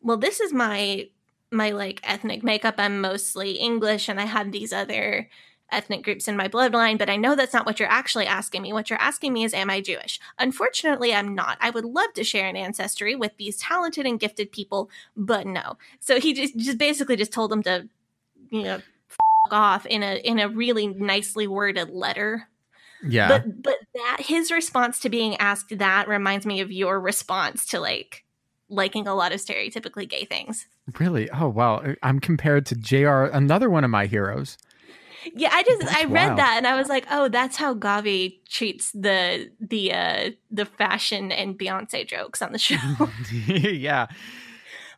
well 0.02 0.18
this 0.18 0.42
is 0.42 0.52
my 0.52 1.08
my 1.52 1.70
like 1.70 2.02
ethnic 2.04 2.44
makeup. 2.44 2.76
I'm 2.78 3.00
mostly 3.00 3.52
english 3.52 4.10
and 4.10 4.20
i 4.20 4.26
have 4.26 4.52
these 4.52 4.74
other 4.74 5.30
ethnic 5.72 6.04
groups 6.04 6.28
in 6.28 6.36
my 6.38 6.48
bloodline 6.48 6.98
but 6.98 7.10
i 7.10 7.16
know 7.16 7.36
that's 7.36 7.54
not 7.54 7.66
what 7.66 7.80
you're 7.80 7.90
actually 7.90 8.28
asking 8.28 8.62
me. 8.62 8.74
What 8.74 8.90
you're 8.90 9.02
asking 9.02 9.32
me 9.32 9.44
is 9.46 9.54
am 9.54 9.70
i 9.70 9.80
jewish? 9.80 10.20
Unfortunately 10.40 11.14
i'm 11.14 11.34
not. 11.34 11.58
I 11.62 11.70
would 11.70 11.86
love 11.86 12.14
to 12.16 12.24
share 12.24 12.48
an 12.48 12.58
ancestry 12.58 13.16
with 13.16 13.32
these 13.38 13.58
talented 13.58 14.06
and 14.06 14.20
gifted 14.20 14.52
people 14.52 14.90
but 15.16 15.48
no. 15.48 15.78
So 16.00 16.20
he 16.20 16.34
just, 16.34 16.58
just 16.58 16.78
basically 16.78 17.16
just 17.16 17.32
told 17.32 17.52
them 17.52 17.64
to 17.64 17.88
you 18.50 18.64
know 18.64 18.76
f- 18.76 19.18
off 19.52 19.86
in 19.86 20.02
a 20.04 20.18
in 20.18 20.40
a 20.40 20.50
really 20.50 20.88
nicely 20.88 21.48
worded 21.48 21.90
letter 21.90 22.48
Yeah. 23.08 23.28
but 23.28 23.62
but 23.62 23.76
that 23.94 24.18
his 24.22 24.52
response 24.52 25.00
to 25.02 25.10
being 25.10 25.36
asked 25.38 25.78
that 25.78 26.08
reminds 26.08 26.46
me 26.46 26.62
of 26.62 26.72
your 26.72 27.00
response 27.00 27.66
to 27.68 27.80
like 27.80 28.24
liking 28.70 29.08
a 29.08 29.14
lot 29.16 29.32
of 29.32 29.40
stereotypically 29.40 30.10
gay 30.10 30.26
things. 30.26 30.66
really? 31.00 31.30
Oh 31.32 31.50
wow. 31.50 31.96
I'm 32.04 32.20
compared 32.20 32.66
to 32.68 32.76
Jr. 32.76 33.24
Another 33.34 33.70
one 33.70 33.84
of 33.84 33.90
my 33.90 34.06
heroes. 34.06 34.58
Yeah, 35.36 35.50
I 35.52 35.64
just 35.64 35.82
That's 35.82 35.96
I 35.96 36.04
read 36.04 36.28
wild. 36.28 36.40
that 36.40 36.54
and 36.58 36.68
I 36.68 36.76
was 36.76 36.88
like, 36.88 37.08
oh, 37.10 37.30
that's 37.30 37.58
how 37.58 37.74
Gavi 37.74 38.40
treats 38.48 38.92
the 38.92 39.50
the 39.60 39.94
uh 39.94 40.32
the 40.52 40.66
fashion 40.66 41.32
and 41.32 41.58
Beyonce 41.58 42.08
jokes 42.08 42.42
on 42.42 42.52
the 42.52 42.60
show. 42.60 42.76
yeah. 43.48 44.08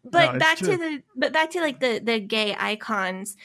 but 0.03 0.35
it's 0.35 0.43
back 0.43 0.57
to 0.59 0.77
the 0.77 1.01
but 1.15 1.31
back 1.33 1.51
to 1.51 1.61
like 1.61 1.79
the 1.79 1.99
the 2.03 2.19
gay 2.19 2.55
icons. 2.57 3.37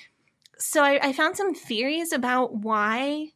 So 0.58 0.82
I, 0.82 1.08
I 1.08 1.12
found 1.12 1.36
some 1.36 1.54
theories 1.54 2.12
about 2.12 2.54
why 2.54 3.32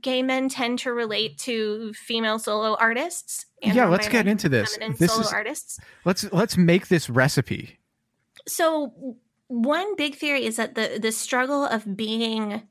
gay 0.00 0.22
men 0.22 0.48
tend 0.48 0.78
to 0.80 0.92
relate 0.92 1.38
to 1.38 1.92
female 1.94 2.38
solo 2.38 2.76
artists. 2.78 3.46
and 3.62 3.74
Yeah, 3.74 3.86
let's 3.86 4.08
get 4.08 4.26
into 4.26 4.48
this. 4.48 4.78
This 4.98 5.10
solo 5.10 5.26
is- 5.26 5.32
artists. 5.32 5.80
Let's 6.04 6.30
let's 6.32 6.56
make 6.56 6.88
this 6.88 7.10
recipe. 7.10 7.78
So 8.46 9.16
one 9.48 9.96
big 9.96 10.14
theory 10.14 10.44
is 10.44 10.56
that 10.56 10.74
the 10.74 10.98
the 11.00 11.12
struggle 11.12 11.64
of 11.64 11.96
being 11.96 12.62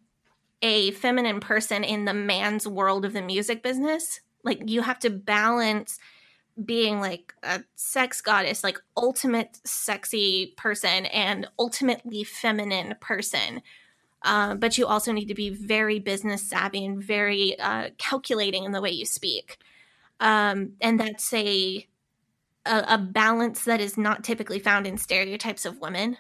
a 0.62 0.92
feminine 0.92 1.40
person 1.40 1.84
in 1.84 2.06
the 2.06 2.14
man's 2.14 2.68
world 2.68 3.06
of 3.06 3.14
the 3.14 3.22
music 3.22 3.64
business, 3.64 4.20
like 4.44 4.62
you 4.70 4.82
have 4.82 5.00
to 5.00 5.10
balance 5.10 6.00
being 6.66 7.00
like 7.00 7.34
a 7.44 7.64
sex 7.76 8.20
goddess, 8.22 8.64
like 8.64 8.78
ultimate 8.98 9.60
sexy 9.64 10.54
person 10.58 11.06
and 11.08 11.48
ultimately 11.58 12.24
feminine 12.24 12.96
person. 13.00 13.62
Uh, 14.22 14.56
but 14.56 14.78
you 14.78 14.86
also 14.86 15.12
need 15.12 15.28
to 15.28 15.34
be 15.34 15.50
very 15.50 16.00
business 16.00 16.42
savvy 16.42 16.86
and 16.86 17.02
very 17.02 17.58
uh, 17.60 17.90
calculating 17.98 18.66
in 18.66 18.72
the 18.72 18.82
way 18.82 18.90
you 18.90 19.06
speak. 19.06 19.58
Um, 20.20 20.74
and 20.82 21.00
that's 21.00 21.34
a, 21.34 21.88
a 22.66 22.84
a 22.90 22.98
balance 22.98 23.64
that 23.64 23.80
is 23.80 23.98
not 23.98 24.24
typically 24.24 24.60
found 24.60 24.86
in 24.86 24.98
stereotypes 24.98 25.66
of 25.66 25.80
women. 25.80 26.18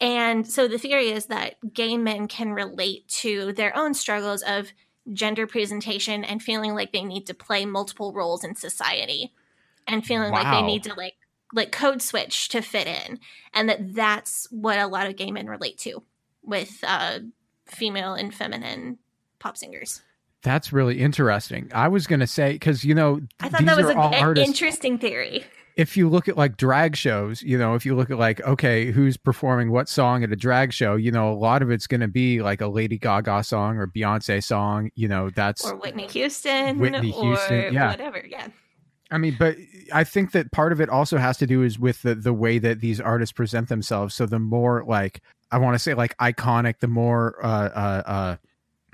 And 0.00 0.46
so 0.46 0.68
the 0.68 0.78
theory 0.78 1.10
is 1.10 1.26
that 1.26 1.54
gay 1.72 1.96
men 1.96 2.28
can 2.28 2.52
relate 2.52 3.08
to 3.20 3.52
their 3.52 3.76
own 3.76 3.94
struggles 3.94 4.42
of 4.42 4.72
gender 5.12 5.46
presentation 5.46 6.24
and 6.24 6.42
feeling 6.42 6.74
like 6.74 6.92
they 6.92 7.04
need 7.04 7.26
to 7.26 7.34
play 7.34 7.64
multiple 7.64 8.12
roles 8.12 8.44
in 8.44 8.54
society 8.54 9.32
and 9.86 10.04
feeling 10.04 10.32
like 10.32 10.50
they 10.50 10.62
need 10.62 10.82
to 10.84 10.94
like 10.94 11.14
like 11.52 11.70
code 11.70 12.00
switch 12.00 12.48
to 12.48 12.62
fit 12.62 12.86
in 12.86 13.20
and 13.52 13.68
that 13.68 13.94
that's 13.94 14.48
what 14.50 14.78
a 14.78 14.86
lot 14.86 15.06
of 15.06 15.14
gay 15.14 15.30
men 15.30 15.46
relate 15.46 15.76
to 15.76 16.02
with 16.44 16.78
uh 16.82 17.20
female 17.66 18.14
and 18.14 18.34
feminine 18.34 18.98
pop 19.38 19.56
singers. 19.56 20.02
That's 20.42 20.72
really 20.72 21.00
interesting. 21.00 21.70
I 21.74 21.88
was 21.88 22.06
gonna 22.06 22.26
say 22.26 22.52
because 22.52 22.84
you 22.84 22.94
know 22.94 23.20
I 23.40 23.48
thought 23.48 23.60
these 23.60 23.68
that 23.68 23.76
was 23.76 23.86
are 23.86 23.92
an 23.92 24.14
artists. 24.14 24.48
interesting 24.48 24.98
theory. 24.98 25.44
if 25.76 25.96
you 25.96 26.08
look 26.08 26.28
at 26.28 26.36
like 26.36 26.56
drag 26.56 26.96
shows, 26.96 27.42
you 27.42 27.58
know, 27.58 27.74
if 27.74 27.84
you 27.84 27.96
look 27.96 28.10
at 28.10 28.18
like, 28.18 28.40
okay, 28.42 28.92
who's 28.92 29.16
performing 29.16 29.72
what 29.72 29.88
song 29.88 30.22
at 30.22 30.30
a 30.30 30.36
drag 30.36 30.72
show, 30.72 30.94
you 30.94 31.10
know, 31.10 31.32
a 31.32 31.34
lot 31.34 31.62
of 31.62 31.70
it's 31.70 31.86
going 31.86 32.00
to 32.00 32.08
be 32.08 32.42
like 32.42 32.60
a 32.60 32.68
Lady 32.68 32.96
Gaga 32.98 33.42
song 33.42 33.78
or 33.78 33.86
Beyonce 33.88 34.42
song, 34.42 34.90
you 34.94 35.08
know, 35.08 35.30
that's, 35.30 35.64
Or 35.64 35.76
Whitney 35.76 36.06
Houston 36.08 36.78
Whitney 36.78 37.12
or 37.12 37.24
Houston, 37.24 37.74
yeah. 37.74 37.90
whatever. 37.90 38.22
Yeah. 38.24 38.48
I 39.10 39.18
mean, 39.18 39.36
but 39.38 39.56
I 39.92 40.04
think 40.04 40.30
that 40.32 40.52
part 40.52 40.72
of 40.72 40.80
it 40.80 40.88
also 40.88 41.18
has 41.18 41.38
to 41.38 41.46
do 41.46 41.62
is 41.62 41.78
with 41.78 42.02
the, 42.02 42.14
the 42.14 42.32
way 42.32 42.58
that 42.58 42.80
these 42.80 43.00
artists 43.00 43.32
present 43.32 43.68
themselves. 43.68 44.14
So 44.14 44.26
the 44.26 44.38
more 44.38 44.84
like, 44.86 45.22
I 45.54 45.58
want 45.58 45.74
to 45.74 45.78
say 45.78 45.94
like 45.94 46.16
iconic, 46.18 46.80
the 46.80 46.88
more 46.88 47.38
uh, 47.44 47.48
uh, 47.48 48.02
uh, 48.06 48.36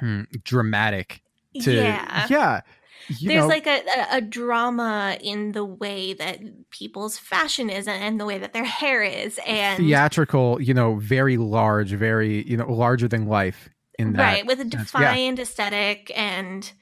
mm, 0.02 0.26
dramatic 0.44 1.22
to, 1.62 1.72
yeah. 1.72 2.26
yeah. 2.28 2.60
There's 3.08 3.42
know, 3.42 3.46
like 3.46 3.66
a, 3.66 3.80
a, 3.80 4.18
a 4.18 4.20
drama 4.20 5.16
in 5.22 5.52
the 5.52 5.64
way 5.64 6.12
that 6.12 6.70
people's 6.70 7.16
fashion 7.16 7.70
is 7.70 7.88
and 7.88 8.20
the 8.20 8.26
way 8.26 8.38
that 8.38 8.52
their 8.52 8.64
hair 8.64 9.02
is 9.02 9.40
and 9.46 9.78
theatrical, 9.78 10.60
you 10.60 10.74
know, 10.74 10.96
very 10.96 11.36
large, 11.38 11.92
very, 11.92 12.46
you 12.48 12.56
know, 12.56 12.70
larger 12.70 13.08
than 13.08 13.26
life 13.26 13.70
in 13.98 14.12
that. 14.12 14.22
right 14.22 14.46
with 14.46 14.60
a 14.60 14.62
sense. 14.62 14.74
Yeah. 14.74 15.00
defined 15.00 15.40
aesthetic 15.40 16.12
and 16.14 16.72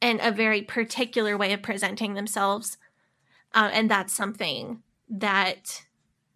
and 0.00 0.20
a 0.22 0.30
very 0.30 0.62
particular 0.62 1.36
way 1.36 1.52
of 1.52 1.60
presenting 1.60 2.14
themselves 2.14 2.78
uh, 3.54 3.70
and 3.72 3.90
that's 3.90 4.12
something 4.12 4.82
that 5.08 5.84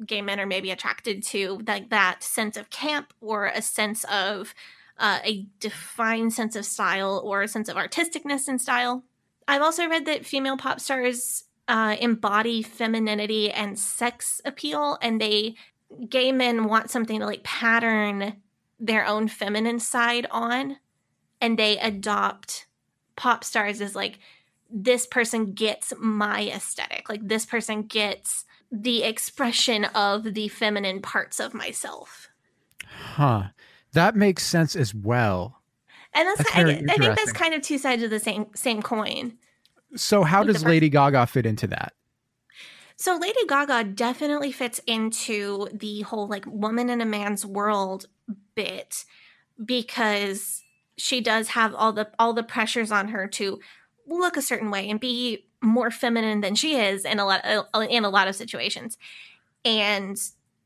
gay 0.04 0.22
men 0.22 0.40
are 0.40 0.46
maybe 0.46 0.70
attracted 0.70 1.22
to 1.22 1.60
like 1.66 1.90
that 1.90 2.22
sense 2.22 2.56
of 2.56 2.70
camp 2.70 3.12
or 3.20 3.46
a 3.46 3.62
sense 3.62 4.04
of 4.04 4.54
uh, 4.98 5.18
a 5.24 5.46
defined 5.60 6.32
sense 6.32 6.56
of 6.56 6.64
style 6.64 7.20
or 7.24 7.42
a 7.42 7.48
sense 7.48 7.68
of 7.68 7.76
artisticness 7.76 8.48
in 8.48 8.58
style. 8.58 9.04
I've 9.46 9.62
also 9.62 9.88
read 9.88 10.06
that 10.06 10.26
female 10.26 10.56
pop 10.56 10.80
stars 10.80 11.44
uh, 11.68 11.96
embody 12.00 12.62
femininity 12.62 13.50
and 13.50 13.78
sex 13.78 14.40
appeal 14.44 14.98
and 15.02 15.20
they 15.20 15.54
gay 16.08 16.32
men 16.32 16.64
want 16.64 16.90
something 16.90 17.20
to 17.20 17.26
like 17.26 17.42
pattern 17.42 18.36
their 18.80 19.06
own 19.06 19.28
feminine 19.28 19.78
side 19.78 20.26
on 20.30 20.76
and 21.40 21.58
they 21.58 21.78
adopt 21.78 22.66
pop 23.16 23.44
stars 23.44 23.80
as 23.80 23.94
like 23.94 24.18
this 24.70 25.06
person 25.06 25.52
gets 25.52 25.92
my 25.98 26.48
aesthetic 26.48 27.08
like 27.08 27.26
this 27.26 27.44
person 27.44 27.82
gets 27.82 28.44
the 28.70 29.02
expression 29.02 29.84
of 29.86 30.34
the 30.34 30.48
feminine 30.48 31.00
parts 31.00 31.40
of 31.40 31.54
myself 31.54 32.28
Huh. 32.88 33.44
That 33.92 34.16
makes 34.16 34.44
sense 34.44 34.76
as 34.76 34.94
well. 34.94 35.60
and 36.14 36.26
that's, 36.26 36.38
That's 36.38 36.56
I, 36.56 36.62
I 36.62 36.96
think 36.96 37.16
that's 37.16 37.32
kind 37.32 37.54
of 37.54 37.62
two 37.62 37.78
sides 37.78 38.02
of 38.02 38.10
the 38.10 38.20
same 38.20 38.46
same 38.54 38.82
coin 38.82 39.38
So 39.96 40.22
how 40.22 40.44
does 40.44 40.64
Lady 40.64 40.88
Gaga 40.88 41.26
fit 41.26 41.46
into 41.46 41.66
that? 41.68 41.94
So 42.96 43.16
Lady 43.16 43.46
Gaga 43.46 43.84
definitely 43.84 44.52
fits 44.52 44.80
into 44.86 45.68
the 45.72 46.02
whole 46.02 46.26
like 46.26 46.44
woman 46.46 46.90
in 46.90 47.00
a 47.00 47.06
man's 47.06 47.46
world 47.46 48.06
bit 48.54 49.04
because 49.64 50.62
she 50.96 51.20
does 51.20 51.48
have 51.48 51.74
all 51.74 51.92
the 51.92 52.10
all 52.18 52.32
the 52.32 52.42
pressures 52.42 52.90
on 52.90 53.08
her 53.08 53.26
to 53.28 53.60
look 54.06 54.36
a 54.36 54.42
certain 54.42 54.70
way 54.70 54.88
and 54.88 55.00
be 55.00 55.46
more 55.60 55.90
feminine 55.90 56.40
than 56.40 56.54
she 56.54 56.76
is 56.76 57.04
in 57.04 57.18
a 57.18 57.26
lot 57.26 57.44
uh, 57.44 57.80
in 57.90 58.04
a 58.04 58.10
lot 58.10 58.28
of 58.28 58.36
situations 58.36 58.96
and 59.64 60.16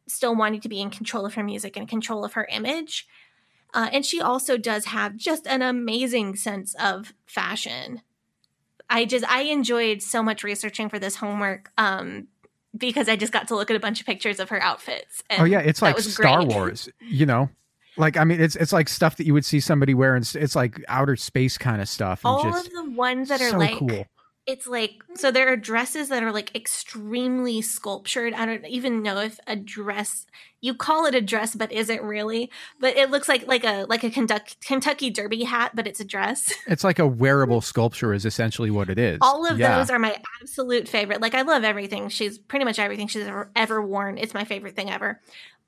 still 0.06 0.34
wanting 0.34 0.60
to 0.60 0.68
be 0.68 0.80
in 0.80 0.90
control 0.90 1.24
of 1.24 1.34
her 1.34 1.42
music 1.42 1.76
and 1.76 1.88
control 1.88 2.24
of 2.24 2.34
her 2.34 2.46
image 2.50 3.06
uh, 3.74 3.88
and 3.92 4.04
she 4.04 4.20
also 4.20 4.58
does 4.58 4.86
have 4.86 5.16
just 5.16 5.46
an 5.46 5.62
amazing 5.62 6.36
sense 6.36 6.74
of 6.74 7.14
fashion 7.26 8.02
I 8.90 9.06
just 9.06 9.24
I 9.30 9.42
enjoyed 9.42 10.02
so 10.02 10.22
much 10.22 10.44
researching 10.44 10.90
for 10.90 10.98
this 10.98 11.16
homework 11.16 11.72
um 11.78 12.28
because 12.76 13.08
I 13.08 13.16
just 13.16 13.32
got 13.32 13.48
to 13.48 13.54
look 13.54 13.70
at 13.70 13.76
a 13.76 13.80
bunch 13.80 14.00
of 14.00 14.06
pictures 14.06 14.40
of 14.40 14.48
her 14.48 14.62
outfits. 14.62 15.22
oh 15.30 15.44
yeah, 15.44 15.60
it's 15.60 15.82
like 15.82 15.98
Star 15.98 16.38
great. 16.44 16.54
Wars, 16.54 16.88
you 17.00 17.26
know. 17.26 17.50
Like 17.98 18.16
I 18.16 18.24
mean, 18.24 18.40
it's 18.40 18.56
it's 18.56 18.72
like 18.72 18.88
stuff 18.88 19.16
that 19.16 19.26
you 19.26 19.34
would 19.34 19.44
see 19.44 19.60
somebody 19.60 19.92
wear, 19.92 20.14
and 20.14 20.30
it's 20.34 20.56
like 20.56 20.82
outer 20.88 21.16
space 21.16 21.58
kind 21.58 21.82
of 21.82 21.88
stuff. 21.88 22.22
All 22.24 22.46
of 22.46 22.70
the 22.70 22.90
ones 22.90 23.28
that 23.28 23.42
are 23.42 23.50
so 23.50 23.58
like 23.58 23.76
cool 23.76 24.06
it's 24.44 24.66
like 24.66 25.02
so 25.14 25.30
mm. 25.30 25.34
there 25.34 25.52
are 25.52 25.56
dresses 25.56 26.08
that 26.08 26.22
are 26.22 26.32
like 26.32 26.54
extremely 26.54 27.62
sculptured. 27.62 28.34
I 28.34 28.44
don't 28.44 28.66
even 28.66 29.02
know 29.02 29.18
if 29.18 29.38
a 29.46 29.54
dress 29.54 30.26
you 30.60 30.74
call 30.74 31.06
it 31.06 31.14
a 31.14 31.20
dress 31.20 31.54
but 31.54 31.70
is 31.70 31.88
it 31.88 32.02
really? 32.02 32.50
But 32.80 32.96
it 32.96 33.10
looks 33.10 33.28
like 33.28 33.46
like 33.46 33.64
a 33.64 33.86
like 33.88 34.02
a 34.02 34.10
kentucky, 34.10 34.56
kentucky 34.64 35.10
derby 35.10 35.44
hat 35.44 35.72
but 35.74 35.86
it's 35.86 36.00
a 36.00 36.04
dress. 36.04 36.52
It's 36.66 36.84
like 36.84 36.98
a 36.98 37.06
wearable 37.06 37.60
sculpture 37.60 38.14
is 38.14 38.24
essentially 38.24 38.70
what 38.70 38.88
it 38.88 38.98
is. 38.98 39.18
All 39.20 39.46
of 39.46 39.58
yeah. 39.58 39.78
those 39.78 39.90
are 39.90 39.98
my 39.98 40.16
absolute 40.40 40.88
favorite. 40.88 41.20
Like 41.20 41.34
i 41.34 41.42
love 41.42 41.62
everything. 41.62 42.08
She's 42.08 42.38
pretty 42.38 42.64
much 42.64 42.78
everything 42.78 43.06
she's 43.08 43.26
ever, 43.26 43.50
ever 43.54 43.80
worn. 43.80 44.18
It's 44.18 44.34
my 44.34 44.44
favorite 44.44 44.74
thing 44.74 44.90
ever. 44.90 45.20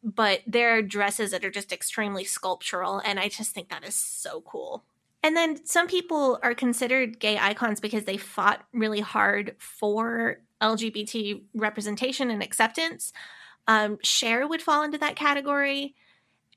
But 0.02 0.40
there 0.46 0.76
are 0.76 0.82
dresses 0.82 1.30
that 1.30 1.44
are 1.44 1.50
just 1.50 1.72
extremely 1.72 2.24
sculptural 2.24 3.00
and 3.04 3.18
i 3.18 3.28
just 3.28 3.52
think 3.52 3.70
that 3.70 3.84
is 3.84 3.94
so 3.94 4.42
cool 4.42 4.84
and 5.24 5.34
then 5.34 5.64
some 5.64 5.86
people 5.86 6.38
are 6.42 6.54
considered 6.54 7.18
gay 7.18 7.38
icons 7.38 7.80
because 7.80 8.04
they 8.04 8.18
fought 8.18 8.62
really 8.74 9.00
hard 9.00 9.56
for 9.58 10.36
LGBT 10.60 11.42
representation 11.54 12.30
and 12.30 12.42
acceptance. 12.42 13.10
Um, 13.66 13.96
Cher 14.02 14.46
would 14.46 14.60
fall 14.60 14.82
into 14.82 14.98
that 14.98 15.16
category. 15.16 15.94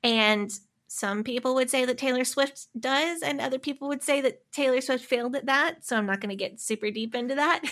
And 0.04 0.52
some 0.86 1.24
people 1.24 1.54
would 1.54 1.70
say 1.70 1.86
that 1.86 1.96
Taylor 1.96 2.24
Swift 2.24 2.66
does, 2.78 3.22
and 3.22 3.40
other 3.40 3.58
people 3.58 3.88
would 3.88 4.02
say 4.02 4.20
that 4.20 4.52
Taylor 4.52 4.82
Swift 4.82 5.02
failed 5.02 5.34
at 5.34 5.46
that. 5.46 5.82
So 5.86 5.96
I'm 5.96 6.04
not 6.04 6.20
going 6.20 6.28
to 6.28 6.36
get 6.36 6.60
super 6.60 6.90
deep 6.90 7.14
into 7.14 7.36
that. 7.36 7.62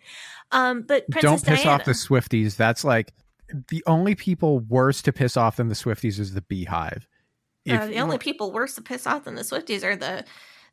um, 0.52 0.82
but 0.88 1.06
Princess 1.10 1.42
don't 1.42 1.54
piss 1.54 1.64
Diana, 1.64 1.80
off 1.80 1.84
the 1.84 1.92
Swifties. 1.92 2.56
That's 2.56 2.82
like 2.82 3.12
the 3.68 3.84
only 3.86 4.14
people 4.14 4.60
worse 4.60 5.02
to 5.02 5.12
piss 5.12 5.36
off 5.36 5.56
than 5.56 5.68
the 5.68 5.74
Swifties 5.74 6.18
is 6.18 6.32
the 6.32 6.40
BeyHive. 6.40 7.04
Uh, 7.68 7.86
the 7.86 7.98
only 7.98 8.18
people 8.18 8.52
worse 8.52 8.74
to 8.74 8.82
piss 8.82 9.06
off 9.06 9.24
than 9.24 9.34
the 9.34 9.42
Swifties 9.42 9.84
are 9.84 9.96
the 9.96 10.24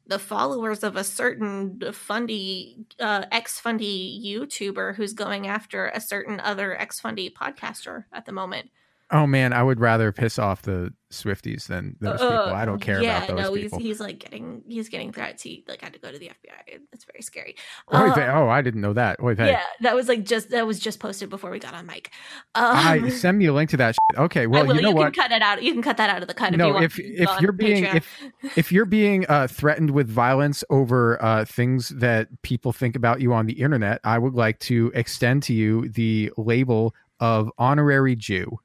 the 0.05 0.19
followers 0.19 0.83
of 0.83 0.97
a 0.97 1.03
certain 1.03 1.79
fundy 1.93 2.85
uh, 2.99 3.25
ex 3.31 3.59
fundy 3.59 4.21
YouTuber 4.25 4.95
who's 4.95 5.13
going 5.13 5.47
after 5.47 5.87
a 5.87 6.01
certain 6.01 6.39
other 6.41 6.79
ex 6.79 6.99
fundy 6.99 7.29
podcaster 7.29 8.05
at 8.11 8.25
the 8.25 8.31
moment. 8.31 8.69
Oh 9.13 9.27
man, 9.27 9.53
I 9.53 9.61
would 9.61 9.79
rather 9.79 10.11
piss 10.11 10.39
off 10.39 10.63
the 10.63 10.91
Swifties 11.11 11.67
than 11.67 11.95
those 12.01 12.19
uh, 12.19 12.29
people. 12.29 12.55
I 12.55 12.65
don't 12.65 12.79
care 12.79 12.99
yeah, 12.99 13.23
about 13.23 13.27
those 13.27 13.45
no, 13.45 13.53
people. 13.53 13.77
he's 13.77 13.87
he's 13.87 13.99
like 13.99 14.17
getting 14.17 14.63
he's 14.67 14.89
getting 14.89 15.11
threats. 15.11 15.43
He 15.43 15.63
like 15.67 15.81
had 15.81 15.93
to 15.93 15.99
go 15.99 16.11
to 16.11 16.17
the 16.17 16.29
FBI. 16.29 16.79
It's 16.91 17.05
very 17.05 17.21
scary. 17.21 17.55
Um, 17.89 18.11
oh, 18.17 18.49
I 18.49 18.63
didn't 18.63 18.81
know 18.81 18.93
that. 18.93 19.19
Oy 19.21 19.35
yeah, 19.37 19.61
that 19.81 19.93
was 19.93 20.07
like 20.07 20.25
just 20.25 20.49
that 20.49 20.65
was 20.65 20.79
just 20.79 20.99
posted 20.99 21.29
before 21.29 21.51
we 21.51 21.59
got 21.59 21.75
on 21.75 21.85
mic. 21.85 22.09
Um, 22.55 22.65
I, 22.75 23.09
send 23.09 23.37
me 23.37 23.45
a 23.45 23.53
link 23.53 23.69
to 23.69 23.77
that. 23.77 23.93
Shit. 23.93 24.19
Okay, 24.19 24.47
well 24.47 24.65
you 24.75 24.81
know 24.81 24.89
you 24.89 24.95
what? 24.95 25.13
Can 25.13 25.23
cut 25.25 25.31
it 25.31 25.43
out. 25.43 25.61
You 25.61 25.73
can 25.73 25.83
cut 25.83 25.97
that 25.97 26.09
out 26.09 26.23
of 26.23 26.27
the 26.27 26.33
cut. 26.33 26.53
No, 26.53 26.81
if 26.81 26.99
if, 26.99 27.29
if 27.29 27.41
you're 27.41 27.51
being 27.51 27.83
Patreon. 27.83 27.95
if 27.95 28.57
if 28.57 28.71
you're 28.71 28.85
being 28.85 29.27
uh, 29.29 29.45
threatened 29.45 29.91
with 29.91 30.09
violence 30.09 30.63
over 30.71 31.23
uh, 31.23 31.45
things 31.45 31.89
that 31.89 32.29
people 32.41 32.73
think 32.73 32.95
about 32.95 33.21
you 33.21 33.31
on 33.31 33.45
the 33.45 33.61
internet, 33.61 34.01
I 34.03 34.17
would 34.17 34.33
like 34.33 34.57
to 34.61 34.91
extend 34.95 35.43
to 35.43 35.53
you 35.53 35.87
the 35.89 36.31
label 36.35 36.95
of 37.19 37.51
honorary 37.59 38.15
Jew. 38.15 38.57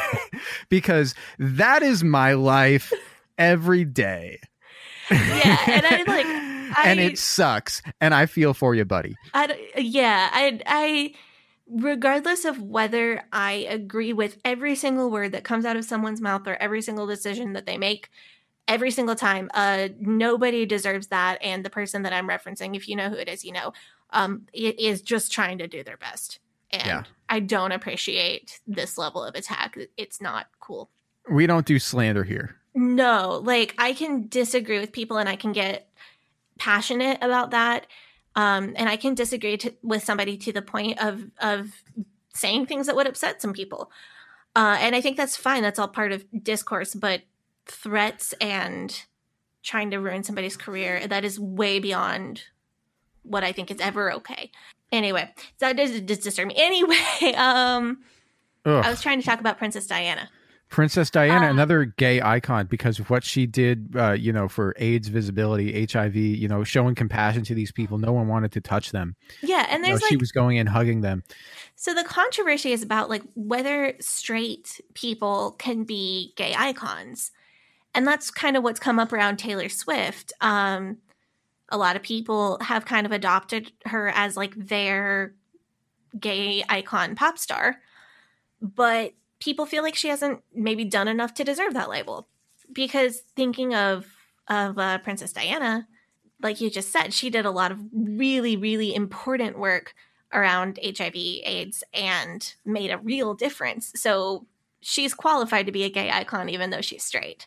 because 0.68 1.14
that 1.38 1.82
is 1.82 2.04
my 2.04 2.34
life 2.34 2.92
every 3.38 3.84
day. 3.84 4.40
Yeah, 5.10 5.58
and 5.66 5.86
I 5.86 6.04
like 6.06 6.26
I, 6.76 6.88
and 6.88 7.00
it 7.00 7.18
sucks 7.18 7.82
and 8.00 8.14
I 8.14 8.26
feel 8.26 8.54
for 8.54 8.74
you, 8.74 8.84
buddy. 8.84 9.16
I 9.34 9.70
yeah, 9.76 10.30
I 10.32 10.60
I 10.66 11.14
regardless 11.68 12.44
of 12.44 12.60
whether 12.60 13.22
I 13.32 13.52
agree 13.68 14.12
with 14.12 14.38
every 14.44 14.74
single 14.74 15.10
word 15.10 15.32
that 15.32 15.44
comes 15.44 15.64
out 15.64 15.76
of 15.76 15.84
someone's 15.84 16.20
mouth 16.20 16.46
or 16.46 16.56
every 16.56 16.82
single 16.82 17.06
decision 17.06 17.52
that 17.54 17.66
they 17.66 17.78
make 17.78 18.10
every 18.68 18.90
single 18.90 19.14
time, 19.16 19.50
uh 19.54 19.88
nobody 20.00 20.66
deserves 20.66 21.08
that 21.08 21.38
and 21.42 21.64
the 21.64 21.70
person 21.70 22.02
that 22.02 22.12
I'm 22.12 22.28
referencing, 22.28 22.76
if 22.76 22.88
you 22.88 22.96
know 22.96 23.08
who 23.08 23.16
it 23.16 23.28
is, 23.28 23.44
you 23.44 23.52
know, 23.52 23.72
um 24.10 24.46
is 24.52 25.02
just 25.02 25.32
trying 25.32 25.58
to 25.58 25.68
do 25.68 25.82
their 25.82 25.96
best. 25.96 26.38
And 26.70 26.86
yeah. 26.86 27.04
I 27.32 27.40
don't 27.40 27.72
appreciate 27.72 28.60
this 28.66 28.98
level 28.98 29.24
of 29.24 29.34
attack. 29.34 29.78
It's 29.96 30.20
not 30.20 30.48
cool. 30.60 30.90
We 31.30 31.46
don't 31.46 31.64
do 31.64 31.78
slander 31.78 32.24
here. 32.24 32.56
No, 32.74 33.40
like 33.42 33.74
I 33.78 33.94
can 33.94 34.28
disagree 34.28 34.78
with 34.78 34.92
people 34.92 35.16
and 35.16 35.30
I 35.30 35.36
can 35.36 35.52
get 35.52 35.88
passionate 36.58 37.16
about 37.22 37.52
that. 37.52 37.86
Um, 38.36 38.74
and 38.76 38.86
I 38.86 38.98
can 38.98 39.14
disagree 39.14 39.56
to, 39.56 39.72
with 39.82 40.04
somebody 40.04 40.36
to 40.36 40.52
the 40.52 40.60
point 40.60 41.02
of 41.02 41.24
of 41.38 41.70
saying 42.34 42.66
things 42.66 42.86
that 42.86 42.96
would 42.96 43.06
upset 43.06 43.40
some 43.40 43.54
people. 43.54 43.90
Uh, 44.54 44.76
and 44.78 44.94
I 44.94 45.00
think 45.00 45.16
that's 45.16 45.36
fine. 45.36 45.62
That's 45.62 45.78
all 45.78 45.88
part 45.88 46.12
of 46.12 46.26
discourse. 46.42 46.94
But 46.94 47.22
threats 47.64 48.34
and 48.42 49.04
trying 49.62 49.90
to 49.92 50.00
ruin 50.00 50.22
somebody's 50.22 50.58
career 50.58 51.06
that 51.06 51.24
is 51.24 51.40
way 51.40 51.78
beyond 51.78 52.42
what 53.22 53.42
I 53.42 53.52
think 53.52 53.70
is 53.70 53.80
ever 53.80 54.12
okay. 54.12 54.50
Anyway, 54.92 55.28
that 55.58 55.76
does 55.76 56.00
disturb 56.02 56.48
me. 56.48 56.54
Anyway, 56.56 56.94
um, 57.36 57.98
Ugh. 58.64 58.84
I 58.84 58.90
was 58.90 59.00
trying 59.00 59.20
to 59.20 59.26
talk 59.26 59.40
about 59.40 59.58
Princess 59.58 59.86
Diana. 59.86 60.28
Princess 60.72 61.10
Diana, 61.10 61.46
uh, 61.46 61.50
another 61.50 61.84
gay 61.84 62.22
icon, 62.22 62.66
because 62.66 62.98
of 62.98 63.10
what 63.10 63.22
she 63.22 63.46
did, 63.46 63.94
uh, 63.94 64.12
you 64.12 64.32
know, 64.32 64.48
for 64.48 64.74
AIDS 64.78 65.08
visibility, 65.08 65.86
HIV, 65.86 66.16
you 66.16 66.48
know, 66.48 66.64
showing 66.64 66.94
compassion 66.94 67.44
to 67.44 67.54
these 67.54 67.70
people. 67.70 67.98
No 67.98 68.12
one 68.12 68.26
wanted 68.26 68.52
to 68.52 68.60
touch 68.62 68.90
them. 68.90 69.14
Yeah, 69.42 69.66
and 69.68 69.84
there's 69.84 69.88
you 69.88 69.94
know, 70.00 70.04
like, 70.04 70.08
she 70.08 70.16
was 70.16 70.32
going 70.32 70.58
and 70.58 70.68
hugging 70.68 71.02
them. 71.02 71.24
So 71.76 71.92
the 71.92 72.04
controversy 72.04 72.72
is 72.72 72.82
about 72.82 73.10
like 73.10 73.22
whether 73.34 73.92
straight 74.00 74.80
people 74.94 75.52
can 75.58 75.84
be 75.84 76.32
gay 76.36 76.54
icons, 76.56 77.32
and 77.94 78.06
that's 78.06 78.30
kind 78.30 78.56
of 78.56 78.62
what's 78.62 78.80
come 78.80 78.98
up 78.98 79.12
around 79.12 79.36
Taylor 79.36 79.68
Swift. 79.68 80.32
Um, 80.40 80.96
a 81.72 81.78
lot 81.78 81.96
of 81.96 82.02
people 82.02 82.58
have 82.60 82.84
kind 82.84 83.06
of 83.06 83.12
adopted 83.12 83.72
her 83.86 84.08
as 84.14 84.36
like 84.36 84.54
their 84.54 85.34
gay 86.20 86.62
icon 86.68 87.16
pop 87.16 87.38
star 87.38 87.78
but 88.62 89.12
people 89.40 89.66
feel 89.66 89.82
like 89.82 89.96
she 89.96 90.08
hasn't 90.08 90.40
maybe 90.54 90.84
done 90.84 91.08
enough 91.08 91.34
to 91.34 91.44
deserve 91.44 91.74
that 91.74 91.90
label. 91.90 92.28
Because 92.72 93.22
thinking 93.36 93.74
of 93.74 94.06
of 94.48 94.76
uh, 94.76 94.98
princess 94.98 95.32
diana 95.32 95.86
like 96.42 96.60
you 96.60 96.68
just 96.68 96.90
said 96.90 97.14
she 97.14 97.30
did 97.30 97.46
a 97.46 97.50
lot 97.50 97.70
of 97.70 97.78
really 97.92 98.56
really 98.56 98.92
important 98.92 99.56
work 99.56 99.94
around 100.32 100.80
hiv 100.82 101.12
aids 101.14 101.84
and 101.94 102.54
made 102.64 102.90
a 102.90 102.98
real 102.98 103.34
difference. 103.34 103.92
So 103.94 104.46
she's 104.80 105.14
qualified 105.14 105.66
to 105.66 105.72
be 105.72 105.84
a 105.84 105.90
gay 105.90 106.10
icon 106.10 106.48
even 106.48 106.70
though 106.70 106.80
she's 106.80 107.04
straight. 107.04 107.46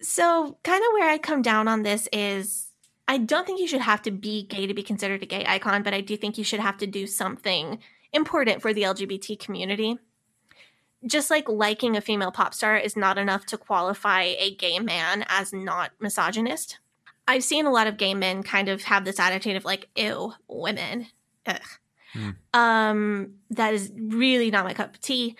So 0.00 0.58
kind 0.64 0.82
of 0.82 0.92
where 0.94 1.10
i 1.10 1.18
come 1.18 1.42
down 1.42 1.68
on 1.68 1.82
this 1.82 2.08
is 2.12 2.68
I 3.08 3.18
don't 3.18 3.46
think 3.46 3.60
you 3.60 3.66
should 3.66 3.80
have 3.80 4.02
to 4.02 4.10
be 4.10 4.44
gay 4.44 4.66
to 4.66 4.74
be 4.74 4.82
considered 4.82 5.22
a 5.22 5.26
gay 5.26 5.44
icon, 5.46 5.82
but 5.82 5.94
I 5.94 6.00
do 6.00 6.16
think 6.16 6.38
you 6.38 6.44
should 6.44 6.60
have 6.60 6.78
to 6.78 6.86
do 6.86 7.06
something 7.06 7.78
important 8.12 8.62
for 8.62 8.72
the 8.72 8.82
LGBT 8.82 9.38
community. 9.38 9.98
Just 11.04 11.30
like 11.30 11.48
liking 11.48 11.96
a 11.96 12.00
female 12.00 12.30
pop 12.30 12.54
star 12.54 12.76
is 12.76 12.96
not 12.96 13.18
enough 13.18 13.44
to 13.46 13.58
qualify 13.58 14.22
a 14.22 14.54
gay 14.54 14.78
man 14.78 15.24
as 15.28 15.52
not 15.52 15.90
misogynist. 16.00 16.78
I've 17.26 17.44
seen 17.44 17.66
a 17.66 17.72
lot 17.72 17.86
of 17.86 17.96
gay 17.96 18.14
men 18.14 18.42
kind 18.42 18.68
of 18.68 18.82
have 18.84 19.04
this 19.04 19.18
attitude 19.18 19.56
of 19.56 19.64
like, 19.64 19.88
ew, 19.96 20.34
women. 20.48 21.06
Ugh. 21.46 21.60
Mm. 22.14 22.36
Um, 22.54 23.34
that 23.50 23.74
is 23.74 23.92
really 23.96 24.50
not 24.50 24.64
my 24.64 24.74
cup 24.74 24.94
of 24.94 25.00
tea. 25.00 25.36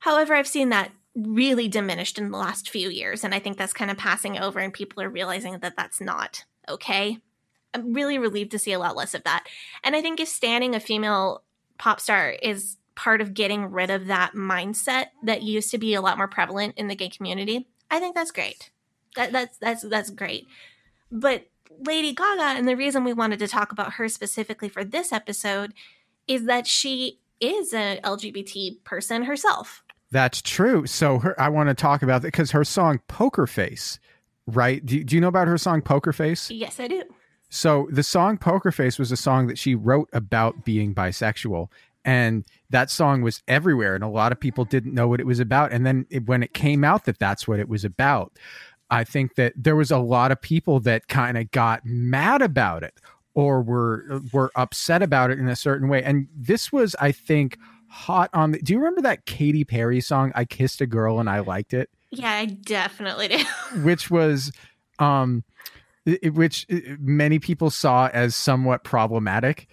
However, 0.00 0.34
I've 0.34 0.48
seen 0.48 0.70
that 0.70 0.90
really 1.14 1.68
diminished 1.68 2.18
in 2.18 2.30
the 2.30 2.38
last 2.38 2.70
few 2.70 2.90
years, 2.90 3.24
and 3.24 3.34
I 3.34 3.38
think 3.38 3.56
that's 3.56 3.72
kind 3.72 3.90
of 3.90 3.96
passing 3.96 4.38
over, 4.38 4.58
and 4.58 4.72
people 4.72 5.02
are 5.02 5.08
realizing 5.08 5.58
that 5.58 5.76
that's 5.76 6.00
not 6.00 6.44
okay. 6.68 7.18
I'm 7.74 7.92
really 7.92 8.18
relieved 8.18 8.52
to 8.52 8.58
see 8.58 8.72
a 8.72 8.78
lot 8.78 8.96
less 8.96 9.14
of 9.14 9.24
that. 9.24 9.46
And 9.84 9.94
I 9.94 10.00
think 10.00 10.20
if 10.20 10.28
standing 10.28 10.74
a 10.74 10.80
female 10.80 11.42
pop 11.78 12.00
star 12.00 12.30
is 12.42 12.76
part 12.94 13.20
of 13.20 13.34
getting 13.34 13.70
rid 13.70 13.90
of 13.90 14.06
that 14.06 14.32
mindset 14.34 15.06
that 15.22 15.42
used 15.42 15.70
to 15.70 15.78
be 15.78 15.94
a 15.94 16.00
lot 16.00 16.16
more 16.16 16.28
prevalent 16.28 16.74
in 16.76 16.88
the 16.88 16.96
gay 16.96 17.08
community, 17.08 17.68
I 17.90 18.00
think 18.00 18.14
that's 18.14 18.30
great. 18.30 18.70
That, 19.16 19.32
that's 19.32 19.58
that's 19.58 19.82
that's 19.82 20.10
great. 20.10 20.46
But 21.10 21.46
Lady 21.80 22.12
Gaga, 22.12 22.58
and 22.58 22.66
the 22.66 22.76
reason 22.76 23.04
we 23.04 23.12
wanted 23.12 23.38
to 23.38 23.48
talk 23.48 23.72
about 23.72 23.94
her 23.94 24.08
specifically 24.08 24.68
for 24.68 24.84
this 24.84 25.12
episode 25.12 25.72
is 26.26 26.44
that 26.44 26.66
she 26.66 27.20
is 27.40 27.72
an 27.72 27.98
LGBT 28.02 28.82
person 28.84 29.24
herself. 29.24 29.82
That's 30.10 30.40
true. 30.40 30.86
So 30.86 31.18
her, 31.18 31.40
I 31.40 31.48
want 31.50 31.68
to 31.68 31.74
talk 31.74 32.02
about 32.02 32.22
that 32.22 32.28
because 32.28 32.50
her 32.52 32.64
song 32.64 33.00
Poker 33.08 33.46
Face, 33.46 33.98
right? 34.48 34.84
Do, 34.84 35.02
do 35.04 35.14
you 35.14 35.20
know 35.20 35.28
about 35.28 35.48
her 35.48 35.58
song 35.58 35.82
Poker 35.82 36.12
Face? 36.12 36.50
Yes, 36.50 36.80
I 36.80 36.88
do. 36.88 37.02
So 37.50 37.88
the 37.90 38.02
song 38.02 38.38
Poker 38.38 38.72
Face 38.72 38.98
was 38.98 39.12
a 39.12 39.16
song 39.16 39.46
that 39.46 39.58
she 39.58 39.74
wrote 39.74 40.08
about 40.12 40.64
being 40.64 40.94
bisexual. 40.94 41.70
And 42.04 42.46
that 42.70 42.90
song 42.90 43.22
was 43.22 43.42
everywhere, 43.48 43.94
and 43.94 44.02
a 44.02 44.08
lot 44.08 44.32
of 44.32 44.40
people 44.40 44.64
didn't 44.64 44.94
know 44.94 45.08
what 45.08 45.20
it 45.20 45.26
was 45.26 45.40
about. 45.40 45.72
And 45.72 45.84
then 45.84 46.06
it, 46.08 46.26
when 46.26 46.42
it 46.42 46.54
came 46.54 46.82
out 46.82 47.04
that 47.04 47.18
that's 47.18 47.46
what 47.46 47.60
it 47.60 47.68
was 47.68 47.84
about, 47.84 48.38
I 48.90 49.04
think 49.04 49.34
that 49.34 49.52
there 49.56 49.76
was 49.76 49.90
a 49.90 49.98
lot 49.98 50.32
of 50.32 50.40
people 50.40 50.80
that 50.80 51.08
kind 51.08 51.36
of 51.36 51.50
got 51.50 51.84
mad 51.84 52.40
about 52.40 52.82
it 52.82 52.98
or 53.34 53.60
were 53.60 54.22
were 54.32 54.50
upset 54.56 55.02
about 55.02 55.30
it 55.30 55.38
in 55.38 55.48
a 55.48 55.56
certain 55.56 55.88
way. 55.88 56.02
And 56.02 56.28
this 56.34 56.72
was, 56.72 56.96
I 56.98 57.12
think, 57.12 57.58
hot 57.88 58.30
on 58.32 58.52
the. 58.52 58.58
Do 58.60 58.72
you 58.72 58.78
remember 58.78 59.02
that 59.02 59.26
Katy 59.26 59.64
Perry 59.64 60.00
song 60.00 60.32
"I 60.34 60.44
Kissed 60.44 60.80
a 60.80 60.86
Girl 60.86 61.20
and 61.20 61.28
I 61.28 61.40
Liked 61.40 61.74
It"? 61.74 61.90
Yeah, 62.10 62.30
I 62.30 62.46
definitely 62.46 63.28
do. 63.28 63.44
which 63.82 64.10
was, 64.10 64.52
um, 64.98 65.44
which 66.22 66.66
many 66.98 67.38
people 67.38 67.70
saw 67.70 68.08
as 68.08 68.34
somewhat 68.34 68.84
problematic. 68.84 69.68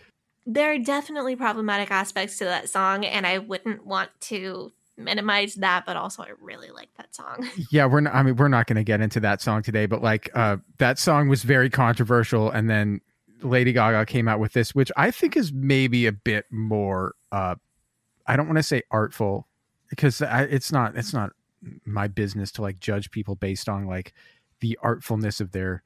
There 0.45 0.71
are 0.71 0.77
definitely 0.77 1.35
problematic 1.35 1.91
aspects 1.91 2.37
to 2.37 2.45
that 2.45 2.69
song, 2.69 3.05
and 3.05 3.25
I 3.25 3.39
wouldn't 3.39 3.85
want 3.85 4.09
to 4.21 4.71
minimize 4.97 5.55
that, 5.55 5.85
but 5.85 5.97
also 5.97 6.23
I 6.23 6.29
really 6.39 6.69
like 6.69 6.89
that 6.97 7.13
song. 7.15 7.47
Yeah, 7.71 7.85
we're 7.85 8.01
not, 8.01 8.13
I 8.13 8.23
mean 8.23 8.35
we're 8.35 8.47
not 8.47 8.67
going 8.67 8.77
to 8.77 8.83
get 8.83 9.01
into 9.01 9.19
that 9.21 9.41
song 9.41 9.61
today, 9.61 9.85
but 9.85 10.01
like 10.01 10.29
uh 10.33 10.57
that 10.77 10.99
song 10.99 11.27
was 11.27 11.43
very 11.43 11.69
controversial 11.69 12.49
and 12.49 12.69
then 12.69 13.01
Lady 13.41 13.73
Gaga 13.73 14.05
came 14.05 14.27
out 14.27 14.39
with 14.39 14.53
this 14.53 14.73
which 14.73 14.91
I 14.95 15.11
think 15.11 15.35
is 15.35 15.51
maybe 15.51 16.05
a 16.05 16.11
bit 16.11 16.45
more 16.49 17.15
uh 17.31 17.55
I 18.27 18.35
don't 18.35 18.47
want 18.47 18.57
to 18.57 18.63
say 18.63 18.83
artful 18.91 19.47
because 19.89 20.21
I, 20.21 20.43
it's 20.43 20.71
not 20.71 20.95
it's 20.95 21.13
not 21.13 21.31
my 21.85 22.07
business 22.07 22.51
to 22.53 22.61
like 22.61 22.79
judge 22.79 23.11
people 23.11 23.35
based 23.35 23.67
on 23.69 23.85
like 23.87 24.13
the 24.59 24.77
artfulness 24.83 25.39
of 25.41 25.51
their 25.51 25.83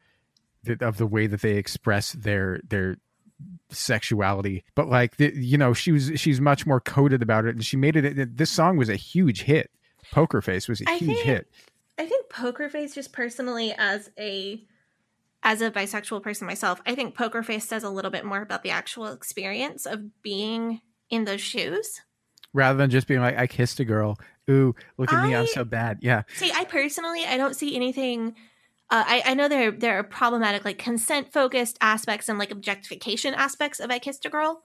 of 0.81 0.97
the 0.97 1.07
way 1.07 1.27
that 1.27 1.41
they 1.41 1.55
express 1.55 2.11
their 2.13 2.59
their 2.67 2.97
sexuality. 3.69 4.63
But 4.75 4.89
like 4.89 5.17
the, 5.17 5.31
you 5.35 5.57
know 5.57 5.73
she 5.73 5.91
was 5.91 6.11
she's 6.15 6.41
much 6.41 6.65
more 6.65 6.79
coded 6.79 7.21
about 7.21 7.45
it 7.45 7.55
and 7.55 7.65
she 7.65 7.77
made 7.77 7.95
it 7.95 8.37
this 8.37 8.49
song 8.49 8.77
was 8.77 8.89
a 8.89 8.95
huge 8.95 9.43
hit. 9.43 9.71
Poker 10.11 10.41
face 10.41 10.67
was 10.67 10.81
a 10.81 10.89
I 10.89 10.97
huge 10.97 11.15
think- 11.17 11.25
hit. 11.25 11.51
I 11.97 12.05
think 12.05 12.29
Poker 12.29 12.69
Face, 12.69 12.95
just 12.95 13.11
personally 13.11 13.73
as 13.77 14.09
a 14.17 14.63
as 15.43 15.61
a 15.61 15.69
bisexual 15.69 16.23
person 16.23 16.47
myself, 16.47 16.81
I 16.85 16.95
think 16.95 17.13
Poker 17.13 17.43
Face 17.43 17.67
says 17.67 17.83
a 17.83 17.89
little 17.89 18.09
bit 18.09 18.23
more 18.23 18.41
about 18.41 18.63
the 18.63 18.69
actual 18.69 19.07
experience 19.07 19.85
of 19.85 20.21
being 20.21 20.79
in 21.09 21.25
those 21.25 21.41
shoes. 21.41 22.01
Rather 22.53 22.77
than 22.77 22.89
just 22.89 23.07
being 23.07 23.21
like 23.21 23.37
i 23.37 23.45
kissed 23.47 23.79
a 23.79 23.85
girl 23.85 24.17
ooh 24.49 24.73
look 24.97 25.13
at 25.13 25.25
me 25.25 25.35
i'm 25.35 25.47
so 25.47 25.63
bad 25.63 25.97
yeah 26.01 26.23
See, 26.35 26.51
I 26.55 26.63
personally, 26.65 27.25
I 27.25 27.37
don't 27.37 27.55
see 27.55 27.75
anything. 27.75 28.35
Uh, 28.89 29.03
I, 29.05 29.21
I 29.25 29.33
know 29.33 29.47
there 29.47 29.71
there 29.71 29.99
are 29.99 30.03
problematic 30.03 30.65
like 30.65 30.77
consent 30.77 31.31
focused 31.31 31.77
aspects 31.81 32.29
and 32.29 32.39
like 32.39 32.49
objectification 32.51 33.33
aspects 33.33 33.79
of 33.79 33.91
I 33.91 33.99
kissed 33.99 34.25
a 34.25 34.29
girl. 34.29 34.63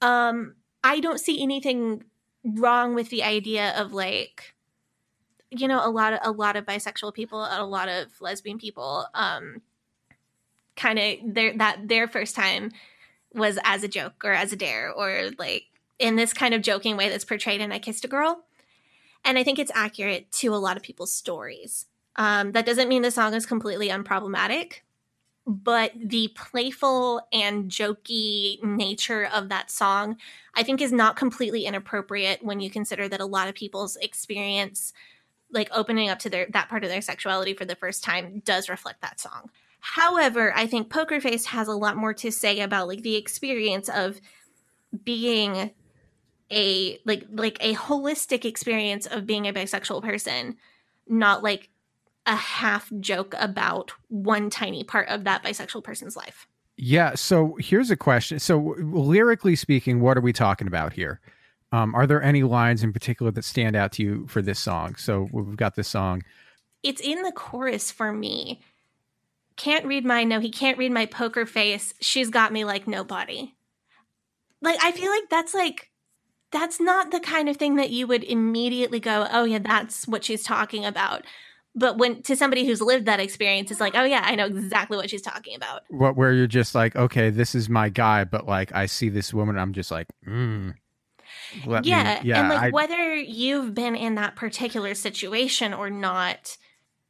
Um, 0.00 0.54
I 0.82 1.00
don't 1.00 1.20
see 1.20 1.42
anything 1.42 2.04
wrong 2.44 2.94
with 2.94 3.10
the 3.10 3.22
idea 3.22 3.72
of 3.76 3.92
like, 3.92 4.54
you 5.50 5.68
know, 5.68 5.86
a 5.86 5.90
lot 5.90 6.12
of 6.14 6.20
a 6.22 6.32
lot 6.32 6.56
of 6.56 6.64
bisexual 6.64 7.14
people, 7.14 7.40
a 7.40 7.64
lot 7.64 7.88
of 7.88 8.08
lesbian 8.20 8.58
people, 8.58 9.06
um, 9.14 9.62
kind 10.76 10.98
of 10.98 11.34
their 11.34 11.56
that 11.58 11.86
their 11.86 12.08
first 12.08 12.34
time 12.34 12.72
was 13.34 13.58
as 13.64 13.82
a 13.82 13.88
joke 13.88 14.24
or 14.24 14.32
as 14.32 14.52
a 14.52 14.56
dare 14.56 14.90
or 14.90 15.30
like 15.38 15.64
in 16.02 16.16
this 16.16 16.32
kind 16.32 16.52
of 16.52 16.62
joking 16.62 16.96
way 16.96 17.08
that's 17.08 17.24
portrayed 17.24 17.60
in 17.60 17.70
I 17.70 17.78
kissed 17.78 18.04
a 18.04 18.08
girl 18.08 18.44
and 19.24 19.38
I 19.38 19.44
think 19.44 19.58
it's 19.58 19.70
accurate 19.74 20.30
to 20.32 20.48
a 20.48 20.56
lot 20.56 20.76
of 20.76 20.82
people's 20.82 21.12
stories. 21.12 21.86
Um, 22.16 22.52
that 22.52 22.66
doesn't 22.66 22.88
mean 22.88 23.02
the 23.02 23.10
song 23.10 23.34
is 23.34 23.46
completely 23.46 23.88
unproblematic, 23.88 24.80
but 25.46 25.92
the 25.94 26.28
playful 26.34 27.26
and 27.32 27.70
jokey 27.70 28.62
nature 28.62 29.28
of 29.32 29.48
that 29.48 29.70
song, 29.70 30.16
I 30.54 30.64
think, 30.64 30.80
is 30.80 30.92
not 30.92 31.16
completely 31.16 31.64
inappropriate 31.64 32.44
when 32.44 32.60
you 32.60 32.68
consider 32.68 33.08
that 33.08 33.20
a 33.20 33.26
lot 33.26 33.48
of 33.48 33.54
people's 33.54 33.96
experience, 33.96 34.92
like 35.50 35.68
opening 35.72 36.10
up 36.10 36.18
to 36.20 36.30
their 36.30 36.48
that 36.50 36.68
part 36.68 36.84
of 36.84 36.90
their 36.90 37.00
sexuality 37.00 37.54
for 37.54 37.64
the 37.64 37.76
first 37.76 38.04
time, 38.04 38.42
does 38.44 38.68
reflect 38.68 39.00
that 39.02 39.20
song. 39.20 39.50
However, 39.80 40.52
I 40.54 40.66
think 40.66 40.90
Poker 40.90 41.20
Face 41.20 41.46
has 41.46 41.66
a 41.66 41.74
lot 41.74 41.96
more 41.96 42.14
to 42.14 42.30
say 42.30 42.60
about 42.60 42.88
like 42.88 43.02
the 43.02 43.16
experience 43.16 43.88
of 43.88 44.20
being 45.04 45.72
a 46.52 46.98
like 47.04 47.26
like 47.32 47.56
a 47.60 47.74
holistic 47.74 48.44
experience 48.44 49.06
of 49.06 49.26
being 49.26 49.48
a 49.48 49.52
bisexual 49.52 50.02
person 50.02 50.56
not 51.08 51.42
like 51.42 51.70
a 52.26 52.36
half 52.36 52.90
joke 53.00 53.34
about 53.38 53.92
one 54.08 54.50
tiny 54.50 54.84
part 54.84 55.08
of 55.08 55.24
that 55.24 55.42
bisexual 55.42 55.82
person's 55.82 56.16
life. 56.16 56.46
Yeah 56.76 57.14
so 57.14 57.56
here's 57.58 57.90
a 57.90 57.96
question. 57.96 58.38
So 58.38 58.76
lyrically 58.78 59.56
speaking 59.56 60.00
what 60.00 60.16
are 60.16 60.22
we 60.22 60.32
talking 60.32 60.66
about 60.66 60.92
here? 60.92 61.20
Um, 61.72 61.94
are 61.94 62.06
there 62.06 62.22
any 62.22 62.42
lines 62.42 62.84
in 62.84 62.92
particular 62.92 63.32
that 63.32 63.44
stand 63.44 63.74
out 63.74 63.92
to 63.92 64.02
you 64.02 64.26
for 64.26 64.42
this 64.42 64.60
song? 64.60 64.94
So 64.96 65.28
we've 65.32 65.56
got 65.56 65.74
this 65.74 65.88
song. 65.88 66.22
It's 66.82 67.00
in 67.00 67.22
the 67.22 67.32
chorus 67.32 67.90
for 67.90 68.12
me. 68.12 68.60
Can't 69.56 69.86
read 69.86 70.04
my 70.04 70.24
no 70.24 70.38
he 70.38 70.50
can't 70.50 70.78
read 70.78 70.92
my 70.92 71.06
poker 71.06 71.46
face. 71.46 71.94
She's 72.00 72.28
got 72.28 72.52
me 72.52 72.64
like 72.64 72.86
nobody. 72.86 73.54
Like 74.60 74.78
i 74.82 74.92
feel 74.92 75.10
like 75.10 75.28
that's 75.30 75.54
like 75.54 75.91
that's 76.52 76.78
not 76.80 77.10
the 77.10 77.20
kind 77.20 77.48
of 77.48 77.56
thing 77.56 77.76
that 77.76 77.90
you 77.90 78.06
would 78.06 78.22
immediately 78.24 79.00
go 79.00 79.26
oh 79.32 79.44
yeah 79.44 79.58
that's 79.58 80.06
what 80.06 80.24
she's 80.24 80.42
talking 80.44 80.84
about. 80.84 81.24
But 81.74 81.96
when 81.96 82.22
to 82.24 82.36
somebody 82.36 82.66
who's 82.66 82.82
lived 82.82 83.06
that 83.06 83.18
experience 83.20 83.70
it's 83.70 83.80
like 83.80 83.94
oh 83.96 84.04
yeah 84.04 84.22
i 84.24 84.34
know 84.34 84.44
exactly 84.46 84.96
what 84.96 85.08
she's 85.10 85.22
talking 85.22 85.56
about. 85.56 85.82
What 85.88 86.16
where 86.16 86.32
you're 86.32 86.46
just 86.46 86.74
like 86.74 86.94
okay 86.94 87.30
this 87.30 87.54
is 87.54 87.68
my 87.68 87.88
guy 87.88 88.24
but 88.24 88.46
like 88.46 88.72
i 88.74 88.86
see 88.86 89.08
this 89.08 89.32
woman 89.32 89.58
i'm 89.58 89.72
just 89.72 89.90
like 89.90 90.06
mm, 90.26 90.74
let 91.66 91.84
me- 91.84 91.90
yeah, 91.90 92.20
yeah 92.22 92.40
and 92.40 92.48
like 92.50 92.60
I- 92.62 92.70
whether 92.70 93.16
you've 93.16 93.74
been 93.74 93.96
in 93.96 94.16
that 94.16 94.36
particular 94.36 94.94
situation 94.94 95.72
or 95.72 95.88
not 95.90 96.56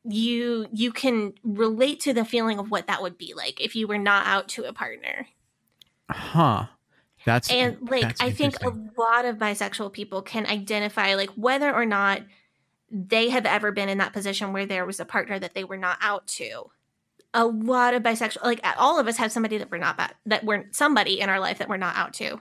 you 0.04 0.66
you 0.72 0.92
can 0.92 1.32
relate 1.44 2.00
to 2.00 2.12
the 2.12 2.24
feeling 2.24 2.58
of 2.58 2.70
what 2.70 2.86
that 2.86 3.02
would 3.02 3.18
be 3.18 3.34
like 3.34 3.60
if 3.60 3.74
you 3.76 3.86
were 3.86 3.98
not 3.98 4.26
out 4.26 4.48
to 4.48 4.64
a 4.64 4.72
partner. 4.72 5.26
Huh 6.10 6.66
that's 7.24 7.50
and 7.50 7.76
like 7.90 8.02
that's 8.02 8.20
i 8.20 8.30
think 8.30 8.62
a 8.62 8.72
lot 8.98 9.24
of 9.24 9.36
bisexual 9.36 9.92
people 9.92 10.22
can 10.22 10.46
identify 10.46 11.14
like 11.14 11.30
whether 11.30 11.72
or 11.72 11.86
not 11.86 12.22
they 12.92 13.30
have 13.30 13.46
ever 13.46 13.72
been 13.72 13.88
in 13.88 13.98
that 13.98 14.12
position 14.12 14.52
where 14.52 14.66
there 14.66 14.84
was 14.84 15.00
a 15.00 15.06
partner 15.06 15.38
that 15.38 15.54
they 15.54 15.64
were 15.64 15.78
not 15.78 15.96
out 16.02 16.26
to. 16.26 16.70
A 17.32 17.46
lot 17.46 17.94
of 17.94 18.02
bisexual 18.02 18.44
like 18.44 18.60
all 18.76 19.00
of 19.00 19.08
us 19.08 19.16
have 19.16 19.32
somebody 19.32 19.56
that 19.56 19.70
we're 19.70 19.78
not 19.78 19.98
that 20.26 20.44
we're 20.44 20.66
somebody 20.70 21.18
in 21.18 21.30
our 21.30 21.40
life 21.40 21.58
that 21.58 21.68
we're 21.70 21.78
not 21.78 21.96
out 21.96 22.12
to 22.12 22.38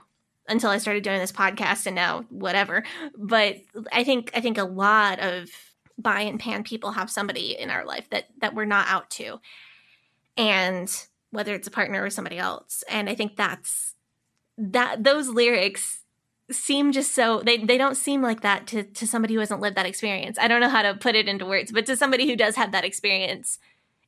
until 0.48 0.68
i 0.68 0.76
started 0.76 1.02
doing 1.02 1.18
this 1.18 1.32
podcast 1.32 1.86
and 1.86 1.96
now 1.96 2.26
whatever. 2.28 2.84
But 3.16 3.56
i 3.90 4.04
think 4.04 4.30
i 4.34 4.42
think 4.42 4.58
a 4.58 4.64
lot 4.64 5.18
of 5.20 5.48
bi 5.96 6.20
and 6.20 6.38
pan 6.38 6.62
people 6.62 6.90
have 6.92 7.10
somebody 7.10 7.58
in 7.58 7.70
our 7.70 7.86
life 7.86 8.10
that 8.10 8.26
that 8.42 8.54
we're 8.54 8.66
not 8.66 8.86
out 8.88 9.08
to. 9.12 9.40
And 10.36 10.94
whether 11.30 11.54
it's 11.54 11.68
a 11.68 11.70
partner 11.70 12.04
or 12.04 12.10
somebody 12.10 12.36
else. 12.36 12.84
And 12.90 13.08
i 13.08 13.14
think 13.14 13.36
that's 13.36 13.91
that 14.58 15.02
those 15.04 15.28
lyrics 15.28 15.98
seem 16.50 16.92
just 16.92 17.14
so 17.14 17.40
they, 17.40 17.58
they 17.58 17.78
don't 17.78 17.96
seem 17.96 18.20
like 18.20 18.42
that 18.42 18.66
to, 18.66 18.82
to 18.82 19.06
somebody 19.06 19.34
who 19.34 19.40
hasn't 19.40 19.60
lived 19.60 19.76
that 19.76 19.86
experience 19.86 20.38
i 20.38 20.46
don't 20.48 20.60
know 20.60 20.68
how 20.68 20.82
to 20.82 20.94
put 20.94 21.14
it 21.14 21.26
into 21.26 21.46
words 21.46 21.72
but 21.72 21.86
to 21.86 21.96
somebody 21.96 22.28
who 22.28 22.36
does 22.36 22.56
have 22.56 22.72
that 22.72 22.84
experience 22.84 23.58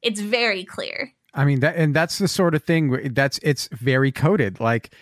it's 0.03 0.21
very 0.21 0.65
clear 0.65 1.13
I 1.35 1.45
mean 1.45 1.61
that, 1.61 1.77
and 1.77 1.95
that's 1.95 2.19
the 2.19 2.29
sort 2.29 2.55
of 2.55 2.63
thing 2.63 3.13
that's 3.13 3.39
it's 3.43 3.69
very 3.73 4.13
coded. 4.13 4.61
Like, 4.61 4.95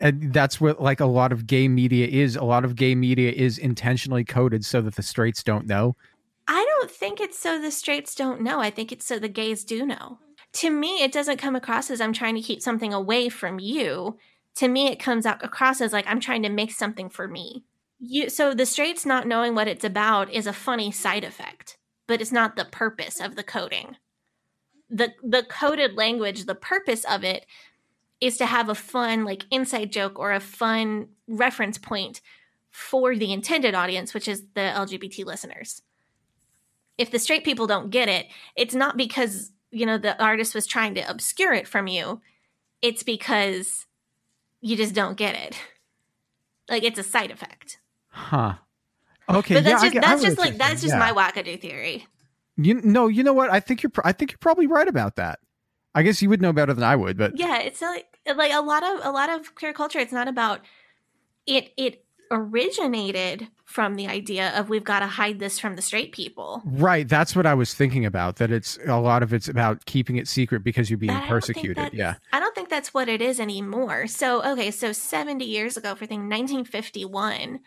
and 0.00 0.32
that's 0.32 0.60
what 0.60 0.80
like 0.82 1.00
a 1.00 1.06
lot 1.06 1.32
of 1.32 1.46
gay 1.46 1.66
media 1.66 2.06
is. 2.06 2.36
A 2.36 2.44
lot 2.44 2.64
of 2.64 2.76
gay 2.76 2.94
media 2.94 3.32
is 3.32 3.58
intentionally 3.58 4.24
coded 4.24 4.64
so 4.64 4.80
that 4.82 4.96
the 4.96 5.02
straights 5.02 5.42
don't 5.42 5.66
know. 5.66 5.96
i 6.46 6.64
don't 6.68 6.90
think 6.90 7.20
it's 7.20 7.38
so 7.38 7.60
the 7.60 7.70
straights 7.70 8.14
don't 8.14 8.40
know 8.40 8.60
i 8.60 8.70
think 8.70 8.92
it's 8.92 9.06
so 9.06 9.18
the 9.18 9.28
gays 9.28 9.64
do 9.64 9.84
know 9.84 10.18
to 10.52 10.70
me 10.70 11.02
it 11.02 11.12
doesn't 11.12 11.38
come 11.38 11.56
across 11.56 11.90
as 11.90 12.00
i'm 12.00 12.12
trying 12.12 12.34
to 12.34 12.40
keep 12.40 12.62
something 12.62 12.92
away 12.92 13.28
from 13.28 13.58
you 13.58 14.16
to 14.56 14.68
me 14.68 14.88
it 14.88 15.00
comes 15.00 15.26
out 15.26 15.44
across 15.44 15.80
as 15.80 15.92
like 15.92 16.06
i'm 16.06 16.20
trying 16.20 16.42
to 16.42 16.48
make 16.48 16.72
something 16.72 17.08
for 17.08 17.28
me. 17.28 17.64
You 18.00 18.30
so 18.30 18.54
the 18.54 18.66
straights 18.66 19.04
not 19.04 19.26
knowing 19.26 19.54
what 19.54 19.68
it's 19.68 19.84
about 19.84 20.32
is 20.32 20.46
a 20.46 20.52
funny 20.52 20.90
side 20.92 21.24
effect 21.24 21.78
but 22.06 22.20
it's 22.20 22.32
not 22.32 22.56
the 22.56 22.64
purpose 22.64 23.20
of 23.20 23.36
the 23.36 23.44
coding. 23.44 23.96
The 24.90 25.12
the 25.22 25.42
coded 25.42 25.94
language 25.94 26.46
the 26.46 26.54
purpose 26.54 27.04
of 27.04 27.22
it 27.24 27.44
is 28.20 28.36
to 28.38 28.46
have 28.46 28.68
a 28.68 28.74
fun 28.74 29.24
like 29.24 29.44
inside 29.50 29.92
joke 29.92 30.18
or 30.18 30.32
a 30.32 30.40
fun 30.40 31.08
reference 31.28 31.78
point 31.78 32.20
for 32.70 33.16
the 33.16 33.32
intended 33.32 33.74
audience 33.74 34.14
which 34.14 34.28
is 34.28 34.44
the 34.54 34.60
lgbt 34.60 35.24
listeners. 35.24 35.82
If 36.96 37.10
the 37.10 37.18
straight 37.18 37.44
people 37.44 37.66
don't 37.66 37.90
get 37.90 38.08
it 38.08 38.26
it's 38.56 38.74
not 38.74 38.96
because 38.96 39.52
you 39.70 39.86
know 39.86 39.98
the 39.98 40.20
artist 40.22 40.54
was 40.54 40.66
trying 40.66 40.94
to 40.94 41.10
obscure 41.10 41.52
it 41.52 41.66
from 41.66 41.88
you. 41.88 42.20
It's 42.80 43.02
because 43.02 43.86
you 44.60 44.76
just 44.76 44.94
don't 44.94 45.16
get 45.16 45.34
it 45.34 45.56
Like 46.70 46.82
it's 46.82 46.98
a 46.98 47.02
side 47.02 47.30
effect. 47.30 47.78
Huh. 48.08 48.54
Okay. 49.28 49.54
but 49.54 49.64
that's 49.64 49.82
I 49.82 49.86
just 49.86 49.92
get- 49.94 50.02
that's 50.02 50.22
just 50.22 50.38
like 50.38 50.50
you're 50.50 50.58
that's 50.58 50.82
just 50.82 50.92
Yeah. 50.94 50.98
my 50.98 51.12
wackadoo 51.12 51.58
theory. 51.60 52.06
You 52.56 52.74
no, 52.82 53.06
you 53.08 53.22
know 53.22 53.32
what? 53.32 53.50
I 53.50 53.60
think 53.60 53.82
you're. 53.82 53.92
I 54.04 54.12
think 54.12 54.32
you're 54.32 54.38
probably 54.38 54.66
right 54.66 54.88
about 54.88 55.16
that. 55.16 55.38
I 55.94 56.02
guess 56.02 56.20
you 56.20 56.28
would 56.28 56.42
know 56.42 56.52
better 56.52 56.74
than 56.74 56.84
I 56.84 56.94
would, 56.96 57.16
but 57.16 57.38
Yeah, 57.38 57.58
it's 57.58 57.80
like 57.80 58.18
like 58.36 58.52
a 58.52 58.60
lot 58.60 58.82
of 58.82 59.00
a 59.04 59.10
lot 59.10 59.30
of 59.30 59.54
queer 59.54 59.72
culture. 59.72 59.98
It's 59.98 60.12
not 60.12 60.28
about 60.28 60.60
it. 61.46 61.70
It 61.78 62.04
originated 62.30 63.48
from 63.68 63.96
the 63.96 64.08
idea 64.08 64.50
of 64.58 64.70
we've 64.70 64.82
got 64.82 65.00
to 65.00 65.06
hide 65.06 65.38
this 65.40 65.58
from 65.58 65.76
the 65.76 65.82
straight 65.82 66.10
people. 66.10 66.62
right. 66.64 67.06
That's 67.06 67.36
what 67.36 67.44
I 67.44 67.52
was 67.52 67.74
thinking 67.74 68.06
about. 68.06 68.36
That 68.36 68.50
it's 68.50 68.78
a 68.86 68.98
lot 68.98 69.22
of 69.22 69.34
it's 69.34 69.46
about 69.46 69.84
keeping 69.84 70.16
it 70.16 70.26
secret 70.26 70.64
because 70.64 70.88
you're 70.88 70.98
being 70.98 71.12
But 71.12 71.16
I 71.16 71.28
don't 71.28 71.28
think 71.28 71.56
persecuted. 71.56 71.92
Yeah. 71.92 72.14
I 72.32 72.40
don't 72.40 72.54
think 72.54 72.70
that's 72.70 72.94
what 72.94 73.10
it 73.10 73.20
is 73.20 73.38
anymore. 73.38 74.06
So, 74.06 74.42
okay, 74.52 74.70
so 74.70 74.92
70 74.92 75.44
years 75.44 75.76
ago, 75.76 75.94
for 75.94 76.06
thing 76.06 76.30
1951, 76.30 77.60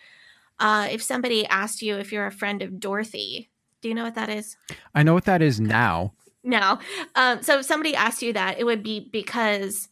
uh, 0.59 0.87
if 0.89 1.03
somebody 1.03 1.45
asked 1.45 1.83
you 1.83 1.97
if 1.97 2.11
you're 2.11 2.25
a 2.25 2.31
friend 2.31 2.63
of 2.63 2.79
Dorothy, 2.79 3.51
do 3.81 3.87
you 3.87 3.93
know 3.93 4.03
what 4.03 4.15
that 4.15 4.29
is? 4.29 4.57
I 4.95 5.03
know 5.03 5.13
what 5.13 5.25
that 5.25 5.43
is 5.43 5.61
now. 5.61 6.13
No. 6.43 6.79
Um, 7.13 7.43
so 7.43 7.59
if 7.59 7.65
somebody 7.67 7.93
asked 7.93 8.23
you 8.23 8.33
that, 8.33 8.59
it 8.59 8.63
would 8.63 8.81
be 8.81 9.01
because, 9.11 9.87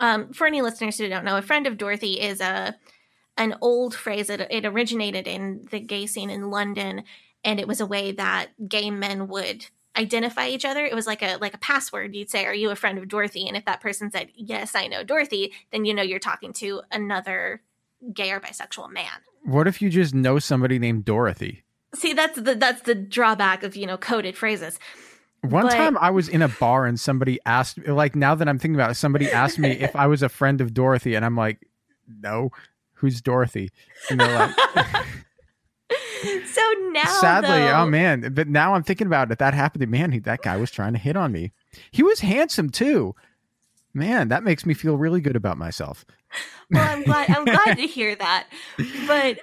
um, 0.00 0.34
for 0.34 0.46
any 0.46 0.60
listeners 0.60 0.98
who 0.98 1.08
don't 1.08 1.24
know, 1.24 1.38
a 1.38 1.42
friend 1.42 1.66
of 1.66 1.78
Dorothy 1.78 2.20
is 2.20 2.42
a 2.42 2.76
an 3.36 3.56
old 3.60 3.94
phrase. 3.94 4.30
It, 4.30 4.40
it 4.50 4.64
originated 4.64 5.26
in 5.26 5.66
the 5.70 5.80
gay 5.80 6.06
scene 6.06 6.30
in 6.30 6.50
London, 6.50 7.04
and 7.44 7.58
it 7.60 7.68
was 7.68 7.80
a 7.80 7.86
way 7.86 8.12
that 8.12 8.50
gay 8.68 8.90
men 8.90 9.28
would 9.28 9.66
identify 9.96 10.48
each 10.48 10.64
other. 10.64 10.84
It 10.84 10.94
was 10.94 11.06
like 11.06 11.22
a 11.22 11.36
like 11.36 11.54
a 11.54 11.58
password. 11.58 12.14
You'd 12.14 12.30
say, 12.30 12.46
"Are 12.46 12.54
you 12.54 12.70
a 12.70 12.76
friend 12.76 12.98
of 12.98 13.08
Dorothy?" 13.08 13.46
And 13.46 13.56
if 13.56 13.64
that 13.64 13.80
person 13.80 14.10
said, 14.10 14.28
"Yes, 14.34 14.74
I 14.74 14.86
know 14.86 15.04
Dorothy," 15.04 15.52
then 15.72 15.84
you 15.84 15.94
know 15.94 16.02
you're 16.02 16.18
talking 16.18 16.52
to 16.54 16.82
another 16.90 17.62
gay 18.12 18.30
or 18.32 18.40
bisexual 18.40 18.90
man. 18.92 19.12
What 19.44 19.66
if 19.68 19.80
you 19.82 19.90
just 19.90 20.14
know 20.14 20.38
somebody 20.38 20.78
named 20.78 21.04
Dorothy? 21.04 21.64
See, 21.94 22.12
that's 22.12 22.40
the 22.40 22.54
that's 22.54 22.82
the 22.82 22.94
drawback 22.94 23.62
of 23.62 23.76
you 23.76 23.86
know 23.86 23.96
coded 23.96 24.36
phrases. 24.36 24.78
One 25.42 25.66
But- 25.66 25.74
time 25.74 25.98
I 25.98 26.10
was 26.10 26.28
in 26.28 26.40
a 26.40 26.48
bar 26.48 26.86
and 26.86 26.98
somebody 26.98 27.38
asked, 27.44 27.86
like, 27.86 28.16
now 28.16 28.34
that 28.34 28.48
I'm 28.48 28.58
thinking 28.58 28.76
about 28.76 28.90
it, 28.90 28.94
somebody 28.94 29.30
asked 29.30 29.58
me 29.58 29.70
if 29.80 29.94
I 29.94 30.06
was 30.06 30.22
a 30.22 30.30
friend 30.30 30.62
of 30.62 30.72
Dorothy, 30.72 31.14
and 31.14 31.24
I'm 31.24 31.36
like, 31.36 31.68
no, 32.08 32.50
who's 33.04 33.20
Dorothy? 33.20 33.70
And 34.10 34.18
they're 34.20 34.38
like, 34.38 34.56
So 36.46 36.62
now, 36.92 37.04
sadly, 37.20 37.50
oh, 37.50 37.66
though- 37.66 37.74
oh 37.82 37.86
man. 37.86 38.32
But 38.32 38.48
now 38.48 38.74
I'm 38.74 38.82
thinking 38.82 39.06
about 39.06 39.30
it. 39.30 39.38
That 39.38 39.52
happened 39.52 39.80
to 39.82 39.86
man. 39.86 40.10
He, 40.10 40.20
that 40.20 40.40
guy 40.42 40.56
was 40.56 40.70
trying 40.70 40.94
to 40.94 40.98
hit 40.98 41.16
on 41.16 41.32
me. 41.32 41.52
He 41.90 42.02
was 42.02 42.20
handsome 42.20 42.70
too. 42.70 43.14
Man, 43.92 44.28
that 44.28 44.42
makes 44.42 44.64
me 44.64 44.72
feel 44.72 44.96
really 44.96 45.20
good 45.20 45.36
about 45.36 45.58
myself. 45.58 46.04
well 46.70 46.82
i'm 46.90 47.02
glad 47.04 47.30
i'm 47.30 47.44
glad 47.54 47.76
to 47.76 47.86
hear 47.86 48.16
that 48.16 48.46
but 49.06 49.38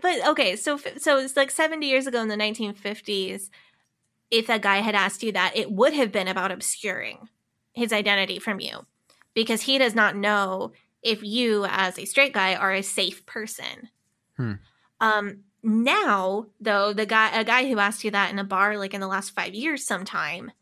but 0.00 0.24
okay 0.28 0.54
so 0.54 0.78
so 0.98 1.18
it's 1.18 1.36
like 1.36 1.50
70 1.50 1.84
years 1.88 2.06
ago 2.06 2.20
in 2.22 2.28
the 2.28 2.36
1950s 2.36 3.48
if 4.30 4.48
a 4.48 4.58
guy 4.60 4.76
had 4.76 4.94
asked 4.94 5.24
you 5.24 5.32
that 5.32 5.56
it 5.56 5.72
would 5.72 5.94
have 5.94 6.12
been 6.12 6.28
about 6.28 6.52
obscuring 6.52 7.28
his 7.72 7.92
identity 7.92 8.38
from 8.38 8.60
you 8.60 8.86
because 9.34 9.62
he 9.62 9.78
does 9.78 9.96
not 9.96 10.14
know 10.14 10.70
if 11.02 11.22
you 11.22 11.64
as 11.68 11.98
a 11.98 12.04
straight 12.04 12.32
guy 12.32 12.54
are 12.54 12.72
a 12.72 12.82
safe 12.82 13.24
person. 13.26 13.88
Hmm. 14.36 14.52
um 15.00 15.40
now 15.64 16.46
though 16.60 16.92
the 16.92 17.06
guy 17.06 17.36
a 17.40 17.44
guy 17.44 17.68
who 17.68 17.80
asked 17.80 18.04
you 18.04 18.12
that 18.12 18.30
in 18.30 18.38
a 18.38 18.44
bar 18.44 18.78
like 18.78 18.94
in 18.94 19.00
the 19.00 19.08
last 19.08 19.34
five 19.34 19.52
years 19.52 19.84
sometime 19.84 20.52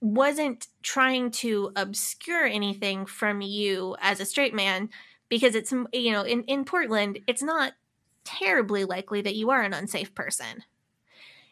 wasn't 0.00 0.68
trying 0.82 1.30
to 1.30 1.72
obscure 1.74 2.44
anything 2.44 3.04
from 3.04 3.40
you 3.40 3.96
as 4.00 4.20
a 4.20 4.24
straight 4.24 4.54
man 4.54 4.88
because 5.28 5.56
it's 5.56 5.72
you 5.92 6.12
know 6.12 6.22
in, 6.22 6.44
in 6.44 6.64
portland 6.64 7.18
it's 7.26 7.42
not 7.42 7.72
terribly 8.24 8.84
likely 8.84 9.20
that 9.20 9.36
you 9.36 9.50
are 9.50 9.62
an 9.62 9.72
unsafe 9.72 10.14
person. 10.14 10.64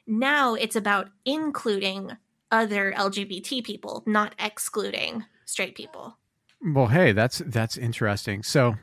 Now 0.07 0.55
it's 0.55 0.77
about 0.77 1.11
including 1.25 2.17
other 2.53 2.93
lgbt 2.97 3.63
people 3.63 4.03
not 4.07 4.35
excluding 4.37 5.25
straight 5.45 5.77
people 5.77 6.17
Well, 6.65 6.87
hey, 6.89 7.13
that's 7.13 7.39
that's 7.47 7.77
interesting. 7.79 8.43
So, 8.43 8.77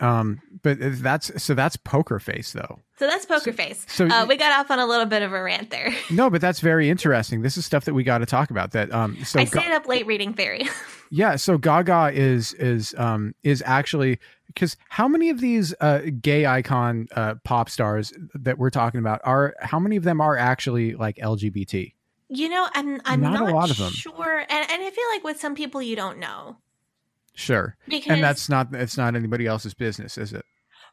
um, 0.00 0.40
but 0.62 0.78
that's 0.80 1.42
so 1.42 1.54
that's 1.54 1.76
poker 1.76 2.18
face 2.20 2.52
though. 2.52 2.78
so 2.98 3.06
that's 3.08 3.26
poker 3.26 3.52
face 3.52 3.84
so 3.88 4.06
uh, 4.06 4.24
we 4.28 4.36
got 4.36 4.52
off 4.58 4.70
on 4.70 4.78
a 4.78 4.86
little 4.86 5.06
bit 5.06 5.22
of 5.22 5.32
a 5.32 5.42
rant 5.42 5.70
there 5.70 5.92
No, 6.10 6.30
but 6.30 6.40
that's 6.40 6.60
very 6.60 6.88
interesting. 6.88 7.42
This 7.42 7.56
is 7.56 7.66
stuff 7.66 7.84
that 7.86 7.94
we 7.94 8.04
got 8.04 8.18
to 8.18 8.26
talk 8.26 8.50
about. 8.50 8.70
That 8.72 8.92
um, 8.92 9.16
so 9.24 9.40
i 9.40 9.44
Ga- 9.44 9.60
stayed 9.60 9.72
up 9.72 9.86
late 9.88 10.06
reading 10.06 10.32
theory 10.34 10.68
yeah, 11.10 11.34
so 11.36 11.58
Gaga 11.58 12.12
is 12.14 12.54
is 12.54 12.94
um 12.96 13.34
is 13.42 13.62
actually 13.66 14.20
because 14.46 14.76
how 14.88 15.08
many 15.08 15.30
of 15.30 15.40
these 15.40 15.74
uh 15.80 16.02
gay 16.20 16.46
icon 16.46 17.08
uh 17.16 17.34
pop 17.44 17.68
stars 17.68 18.12
that 18.34 18.58
we're 18.58 18.70
talking 18.70 19.00
about 19.00 19.20
are 19.24 19.54
how 19.60 19.80
many 19.80 19.96
of 19.96 20.04
them 20.04 20.20
are 20.20 20.36
actually 20.36 20.94
like 20.94 21.16
LGBT? 21.16 21.92
you 22.30 22.48
know 22.50 22.68
i'm 22.74 23.00
i'm 23.06 23.20
Not 23.22 23.32
not, 23.40 23.48
a 23.50 23.54
lot 23.54 23.70
of 23.70 23.78
them. 23.78 23.90
sure 23.90 24.38
and, 24.40 24.70
and 24.70 24.82
i 24.82 24.90
feel 24.90 25.04
like 25.14 25.24
with 25.24 25.40
some 25.40 25.54
people 25.54 25.80
you 25.80 25.96
don't 25.96 26.18
know 26.18 26.58
Sure, 27.38 27.76
because 27.86 28.10
and 28.10 28.22
that's 28.22 28.48
not 28.48 28.74
it's 28.74 28.96
not 28.96 29.14
anybody 29.14 29.46
else's 29.46 29.72
business, 29.72 30.18
is 30.18 30.32
it? 30.32 30.44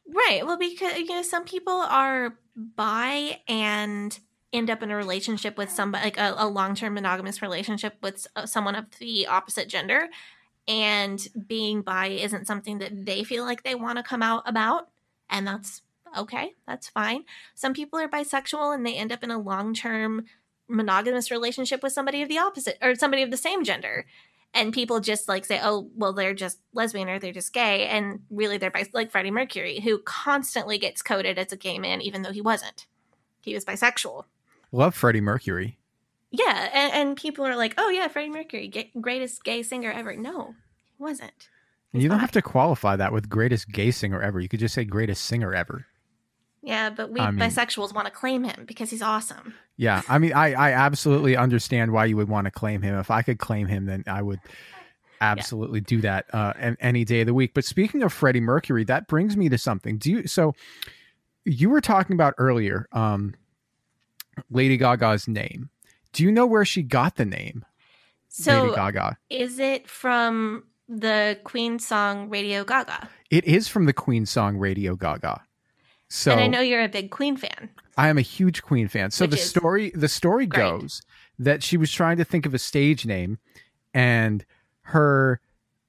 Right. 0.08 0.46
Well, 0.46 0.60
because 0.60 0.96
you 0.96 1.08
know, 1.08 1.24
some 1.24 1.44
people 1.44 1.74
are 1.74 2.38
bi 2.56 3.40
and 3.48 4.18
end 4.54 4.70
up 4.70 4.84
in 4.84 4.92
a 4.92 4.96
relationship 4.96 5.58
with 5.58 5.72
somebody, 5.72 6.04
like 6.04 6.20
a, 6.20 6.36
a 6.38 6.48
long-term 6.48 6.94
monogamous 6.94 7.42
relationship 7.42 7.96
with 8.04 8.28
uh, 8.36 8.46
someone 8.46 8.76
of 8.76 8.86
the 9.00 9.26
opposite 9.26 9.68
gender, 9.68 10.08
and 10.68 11.28
being 11.48 11.82
bi 11.82 12.10
isn't 12.10 12.46
something 12.46 12.78
that 12.78 13.08
they 13.08 13.24
feel 13.24 13.44
like 13.44 13.64
they 13.64 13.74
want 13.74 13.98
to 13.98 14.04
come 14.04 14.22
out 14.22 14.44
about, 14.46 14.90
and 15.32 15.48
that's 15.48 15.82
okay. 16.16 16.52
That's 16.68 16.90
fine. 16.90 17.24
Some 17.56 17.74
people 17.74 17.98
are 17.98 18.08
bisexual 18.08 18.76
and 18.76 18.86
they 18.86 18.94
end 18.94 19.12
up 19.12 19.24
in 19.24 19.32
a 19.32 19.42
long-term 19.42 20.26
monogamous 20.68 21.32
relationship 21.32 21.82
with 21.82 21.92
somebody 21.92 22.22
of 22.22 22.30
the 22.30 22.38
opposite 22.38 22.78
or 22.84 22.94
somebody 22.94 23.24
of 23.24 23.32
the 23.32 23.38
same 23.38 23.64
gender 23.64 24.06
and 24.56 24.74
people 24.74 25.00
just 25.00 25.28
like 25.28 25.46
say 25.46 25.60
oh 25.62 25.88
well 25.96 26.14
they're 26.14 26.34
just 26.34 26.60
lesbian 26.74 27.10
or 27.10 27.20
they're 27.20 27.32
just 27.32 27.54
gay 27.54 27.86
and 27.88 28.22
really 28.32 28.58
they're 28.58 28.72
like 28.94 29.12
freddie 29.12 29.30
mercury 29.30 29.80
who 29.82 30.00
constantly 30.00 30.78
gets 30.80 31.04
coded 31.04 31.38
as 31.38 31.52
a 31.52 31.58
gay 31.58 31.78
man 31.78 32.02
even 32.02 32.24
though 32.24 32.32
he 32.32 32.42
wasn't 32.42 32.88
he 33.42 33.54
was 33.54 33.64
bisexual 33.66 34.24
Love 34.72 34.96
Freddie 34.96 35.22
Mercury. 35.22 35.78
yeah 36.32 36.70
and, 36.74 36.92
and 36.94 37.18
people 37.18 37.46
are 37.46 37.56
like 37.56 37.76
oh 37.78 37.90
yeah 37.90 38.08
freddie 38.08 38.32
mercury 38.32 38.92
greatest 39.00 39.44
gay 39.44 39.62
singer 39.62 39.92
ever 39.92 40.16
no 40.16 40.56
he 40.98 41.04
wasn't 41.04 41.50
And 41.94 42.02
you 42.02 42.10
don't 42.10 42.20
have 42.20 42.32
to 42.32 42.42
qualify 42.42 42.96
that 42.96 43.14
with 43.14 43.30
greatest 43.30 43.70
gay 43.72 43.92
singer 43.92 44.22
ever. 44.22 44.40
You 44.42 44.50
could 44.50 44.60
just 44.60 44.74
say 44.76 44.84
greatest 44.84 45.24
singer 45.24 45.54
ever. 45.54 45.86
Yeah 46.66 46.90
but 46.90 47.10
we 47.12 47.20
I 47.22 47.32
mean- 47.32 47.40
bisexuals 47.40 47.94
want 47.94 48.08
to 48.08 48.12
claim 48.12 48.44
him 48.44 48.66
because 48.66 48.90
he's 48.90 49.02
awesome 49.02 49.54
Yeah, 49.78 50.02
I 50.08 50.20
mean, 50.20 50.32
I 50.34 50.54
I 50.54 50.72
absolutely 50.72 51.36
understand 51.36 51.92
why 51.92 52.06
you 52.06 52.16
would 52.18 52.30
want 52.30 52.46
to 52.46 52.52
claim 52.52 52.82
him. 52.82 52.98
If 52.98 53.12
I 53.12 53.22
could 53.22 53.40
claim 53.40 53.68
him, 53.68 53.86
then 53.86 54.04
I 54.08 54.22
would 54.22 54.40
absolutely 55.20 55.82
do 55.82 56.00
that 56.02 56.26
uh, 56.34 56.54
an- 56.58 56.78
any 56.80 57.04
day 57.04 57.22
of 57.22 57.28
the 57.28 57.34
week. 57.34 57.54
But 57.54 57.66
speaking 57.66 58.02
of 58.04 58.14
Freddie 58.14 58.40
Mercury, 58.40 58.86
that 58.86 59.08
brings 59.08 59.36
me 59.36 59.50
to 59.50 59.58
something. 59.58 59.98
Do 59.98 60.12
you 60.12 60.28
so? 60.28 60.54
You 61.44 61.70
were 61.70 61.82
talking 61.82 62.14
about 62.14 62.36
earlier, 62.38 62.88
um, 62.94 63.36
Lady 64.50 64.78
Gaga's 64.78 65.28
name. 65.28 65.70
Do 66.14 66.24
you 66.24 66.32
know 66.32 66.46
where 66.46 66.64
she 66.66 66.82
got 66.82 67.16
the 67.18 67.26
name 67.26 67.66
so 68.30 68.64
Lady 68.64 68.76
Gaga? 68.76 69.18
is 69.30 69.60
it 69.60 69.90
from 69.90 70.64
the 70.88 71.38
queen 71.44 71.80
song 71.80 72.30
radio 72.30 72.64
gaga 72.64 73.10
It 73.30 73.44
is 73.44 73.68
from 73.68 73.86
the 73.86 73.94
Queen 73.94 74.26
song 74.26 74.58
Radio 74.58 74.96
Gaga. 74.96 75.42
So 76.10 76.32
and 76.32 76.42
i 76.42 76.48
know 76.48 76.62
you're 76.62 76.84
a 76.84 76.90
big 76.90 77.12
queen 77.12 77.38
fan 77.38 77.70
I 77.98 78.10
am 78.10 78.18
a 78.18 78.22
huge 78.22 78.62
Queen 78.62 78.88
fan. 78.88 79.12
So 79.12 79.26
Which 79.26 79.32
the 79.32 79.38
story 79.38 79.92
the 79.96 80.08
story 80.08 80.46
great. 80.46 80.62
goes 80.62 81.02
that 81.40 81.64
she 81.64 81.78
was 81.78 81.92
trying 81.92 82.18
to 82.18 82.24
think 82.24 82.46
of 82.46 82.54
a 82.54 82.60
stage 82.60 83.06
name 83.06 83.40
and 83.94 84.46
her 84.82 85.40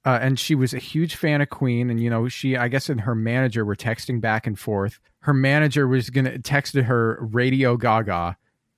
uh, 0.05 0.19
and 0.23 0.39
she 0.39 0.55
was 0.55 0.73
a 0.73 0.79
huge 0.79 1.17
fan 1.17 1.41
of 1.41 1.51
Queen 1.51 1.91
and 1.91 2.01
you 2.01 2.09
know 2.11 2.29
she 2.29 2.57
I 2.57 2.69
guess 2.69 2.89
and 2.89 3.01
her 3.03 3.15
manager 3.15 3.65
were 3.65 3.77
texting 3.77 4.21
back 4.21 4.47
and 4.47 4.59
forth. 4.59 5.01
Her 5.21 5.35
manager 5.35 5.89
was 5.89 6.11
going 6.11 6.27
to 6.27 6.39
texted 6.39 6.85
her 6.85 7.19
Radio 7.21 7.77
Gaga 7.77 8.37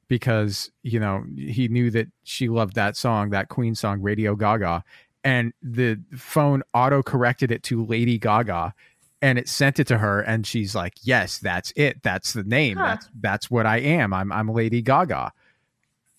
because 0.08 0.70
you 0.82 0.98
know 0.98 1.24
he 1.36 1.68
knew 1.68 1.90
that 1.90 2.08
she 2.24 2.48
loved 2.48 2.74
that 2.76 2.96
song, 2.96 3.30
that 3.30 3.48
Queen 3.48 3.74
song 3.74 4.00
Radio 4.00 4.34
Gaga 4.34 4.84
and 5.24 5.52
the 5.62 6.00
phone 6.16 6.62
auto 6.72 7.02
corrected 7.02 7.50
it 7.50 7.62
to 7.64 7.84
Lady 7.84 8.18
Gaga 8.18 8.72
and 9.20 9.38
it 9.38 9.48
sent 9.48 9.78
it 9.80 9.86
to 9.88 9.98
her 9.98 10.20
and 10.20 10.46
she's 10.46 10.74
like 10.74 10.94
yes 11.02 11.38
that's 11.38 11.72
it 11.76 12.02
that's 12.02 12.32
the 12.32 12.44
name 12.44 12.76
Huh. 12.76 12.84
that's 12.86 13.08
that's 13.20 13.50
what 13.50 13.66
i 13.66 13.78
am 13.78 14.12
i'm 14.12 14.30
i'm 14.32 14.48
lady 14.48 14.82
gaga 14.82 15.32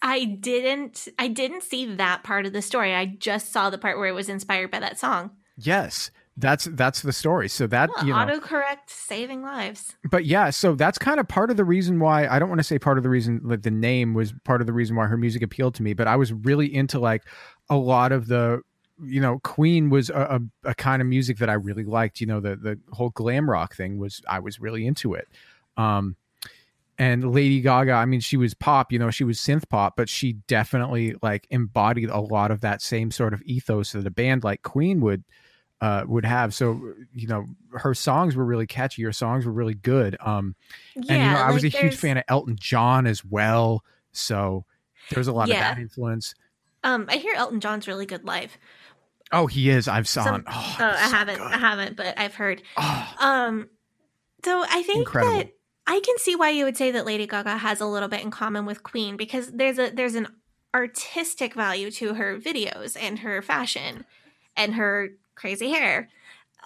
I 0.01 0.23
didn't 0.23 1.09
I 1.19 1.27
didn't 1.27 1.61
see 1.63 1.95
that 1.95 2.23
part 2.23 2.45
of 2.45 2.53
the 2.53 2.61
story. 2.61 2.95
I 2.95 3.05
just 3.05 3.51
saw 3.51 3.69
the 3.69 3.77
part 3.77 3.97
where 3.97 4.07
it 4.07 4.13
was 4.13 4.29
inspired 4.29 4.71
by 4.71 4.79
that 4.79 4.97
song. 4.97 5.31
yes 5.57 6.09
that's 6.37 6.69
that's 6.71 7.01
the 7.01 7.11
story 7.11 7.49
so 7.49 7.67
that 7.67 7.89
Well, 7.93 8.05
you 8.07 8.13
know 8.13 8.19
autocorrect 8.19 8.87
saving 8.87 9.41
lives. 9.43 9.97
but 10.09 10.23
yeah 10.23 10.51
so 10.51 10.73
that's 10.73 10.97
kind 10.97 11.19
of 11.19 11.27
part 11.27 11.51
of 11.51 11.57
the 11.57 11.65
reason 11.65 11.99
why 11.99 12.27
i 12.27 12.39
don't 12.39 12.47
want 12.47 12.59
to 12.59 12.63
say 12.63 12.79
part 12.79 12.97
of 12.97 13.03
the 13.03 13.09
reason 13.09 13.41
that 13.49 13.63
the 13.63 13.71
name 13.71 14.13
was 14.13 14.33
part 14.45 14.61
of 14.61 14.67
the 14.67 14.71
reason 14.71 14.95
why 14.95 15.05
her 15.07 15.17
music 15.17 15.41
appealed 15.41 15.75
to 15.75 15.83
me 15.83 15.91
but 15.93 16.07
i 16.07 16.15
was 16.15 16.31
really 16.31 16.73
into 16.73 16.97
like 16.97 17.23
a 17.69 17.75
lot 17.75 18.13
of 18.13 18.27
the 18.27 18.61
you 19.03 19.21
know, 19.21 19.39
Queen 19.39 19.89
was 19.89 20.09
a, 20.09 20.39
a, 20.63 20.69
a 20.71 20.75
kind 20.75 21.01
of 21.01 21.07
music 21.07 21.37
that 21.37 21.49
I 21.49 21.53
really 21.53 21.83
liked. 21.85 22.21
You 22.21 22.27
know, 22.27 22.39
the 22.39 22.55
the 22.55 22.79
whole 22.91 23.09
glam 23.11 23.49
rock 23.49 23.75
thing 23.75 23.97
was 23.97 24.21
I 24.27 24.39
was 24.39 24.59
really 24.59 24.85
into 24.85 25.13
it. 25.13 25.27
Um, 25.77 26.15
and 26.97 27.33
Lady 27.33 27.61
Gaga, 27.61 27.93
I 27.93 28.05
mean, 28.05 28.19
she 28.19 28.35
was 28.35 28.53
pop, 28.53 28.91
you 28.91 28.99
know, 28.99 29.09
she 29.09 29.23
was 29.23 29.39
synth 29.39 29.69
pop, 29.69 29.95
but 29.95 30.09
she 30.09 30.33
definitely 30.47 31.15
like 31.21 31.47
embodied 31.49 32.09
a 32.09 32.19
lot 32.19 32.51
of 32.51 32.59
that 32.61 32.81
same 32.81 33.09
sort 33.09 33.33
of 33.33 33.41
ethos 33.43 33.93
that 33.93 34.05
a 34.05 34.11
band 34.11 34.43
like 34.43 34.63
Queen 34.63 34.99
would 34.99 35.23
uh, 35.81 36.03
would 36.07 36.25
have. 36.25 36.53
So, 36.53 36.93
you 37.13 37.27
know, 37.27 37.45
her 37.71 37.93
songs 37.93 38.35
were 38.35 38.43
really 38.43 38.67
catchy. 38.67 39.03
Her 39.03 39.13
songs 39.13 39.45
were 39.45 39.53
really 39.53 39.75
good. 39.75 40.17
Um, 40.19 40.55
Yeah, 40.95 41.15
and 41.15 41.23
you 41.23 41.29
know, 41.29 41.37
I 41.37 41.51
was 41.51 41.63
a 41.63 41.69
huge 41.69 41.95
fan 41.95 42.17
of 42.17 42.23
Elton 42.27 42.57
John 42.59 43.07
as 43.07 43.23
well. 43.23 43.83
So 44.11 44.65
there's 45.09 45.27
a 45.29 45.33
lot 45.33 45.49
Yeah. 45.49 45.71
of 45.71 45.75
that 45.75 45.77
influence. 45.81 46.35
Um, 46.83 47.05
I 47.09 47.17
hear 47.17 47.33
Elton 47.35 47.59
John's 47.59 47.87
really 47.87 48.05
good 48.05 48.23
live. 48.25 48.57
Oh, 49.31 49.47
he 49.47 49.69
is. 49.69 49.87
I've 49.87 50.07
saw 50.07 50.23
Some- 50.23 50.43
Oh, 50.47 50.75
Oh, 50.79 50.85
I 50.97 51.07
so 51.09 51.15
haven't, 51.15 51.37
good. 51.37 51.51
I 51.51 51.57
haven't, 51.57 51.95
but 51.95 52.17
I've 52.17 52.35
heard. 52.35 52.61
Oh, 52.77 53.15
Um, 53.19 53.69
so 54.43 54.63
I 54.67 54.81
think 54.83 54.99
Incredible. 54.99 55.37
that 55.37 55.53
I 55.85 55.99
can 56.03 56.17
see 56.17 56.35
why 56.35 56.49
you 56.51 56.65
would 56.65 56.77
say 56.77 56.91
that 56.91 57.05
Lady 57.05 57.27
Gaga 57.27 57.57
has 57.57 57.81
a 57.81 57.85
little 57.85 58.09
bit 58.09 58.21
in 58.21 58.31
common 58.31 58.65
with 58.65 58.83
Queen 58.83 59.17
because 59.17 59.51
there's 59.51 59.77
a 59.79 59.89
there's 59.91 60.15
an 60.15 60.27
artistic 60.73 61.53
value 61.53 61.89
to 61.91 62.13
her 62.13 62.37
videos 62.37 62.95
and 62.99 63.19
her 63.19 63.41
fashion 63.41 64.05
and 64.55 64.75
her 64.75 65.09
crazy 65.35 65.69
hair. 65.71 66.09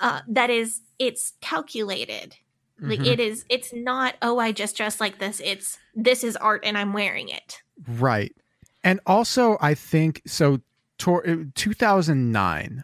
Uh, 0.02 0.22
that 0.28 0.50
is, 0.50 0.82
it's 1.00 1.34
calculated. 1.42 2.36
Like 2.80 3.00
Mhm. 3.00 3.06
it 3.14 3.20
is, 3.20 3.46
it's 3.50 3.72
not. 3.72 4.16
Oh, 4.22 4.40
I 4.40 4.52
just 4.52 4.76
dress 4.76 5.00
like 5.00 5.20
this. 5.20 5.40
It's 5.44 5.78
this 5.96 6.24
is 6.24 6.36
art, 6.36 6.62
and 6.66 6.78
I'm 6.78 6.92
wearing 6.92 7.30
it. 7.30 7.62
Right. 7.88 8.36
And 8.84 9.00
also, 9.06 9.58
I 9.62 9.74
think 9.74 10.22
so. 10.26 10.60
Tor- 11.04 11.28
uh, 11.28 11.36
2009, 11.54 12.84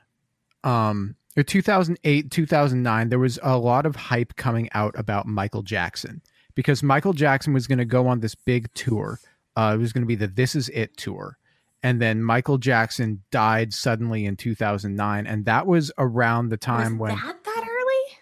um, 0.66 1.16
or 1.38 1.44
2008, 1.44 2.30
2009, 2.30 3.10
there 3.10 3.18
was 3.18 3.40
a 3.42 3.58
lot 3.58 3.86
of 3.86 3.96
hype 3.96 4.36
coming 4.36 4.70
out 4.74 4.94
about 4.98 5.26
Michael 5.26 5.62
Jackson 5.62 6.22
because 6.54 6.84
Michael 6.84 7.14
Jackson 7.14 7.54
was 7.54 7.66
going 7.66 7.78
to 7.78 7.86
go 7.86 8.08
on 8.08 8.20
this 8.20 8.36
big 8.36 8.74
tour. 8.74 9.22
Uh, 9.56 9.72
it 9.76 9.78
was 9.78 9.94
going 9.94 10.02
to 10.02 10.08
be 10.08 10.16
the 10.16 10.28
This 10.28 10.54
Is 10.54 10.68
It 10.70 10.98
tour. 10.98 11.38
And 11.82 12.02
then 12.02 12.22
Michael 12.22 12.58
Jackson 12.58 13.24
died 13.32 13.74
suddenly 13.74 14.26
in 14.26 14.36
2009. 14.36 15.26
And 15.26 15.46
that 15.46 15.66
was 15.66 15.90
around 15.98 16.50
the 16.50 16.58
time 16.58 16.98
Was 16.98 17.12
when, 17.12 17.16
that 17.16 17.42
that 17.46 17.64
early? 17.64 18.18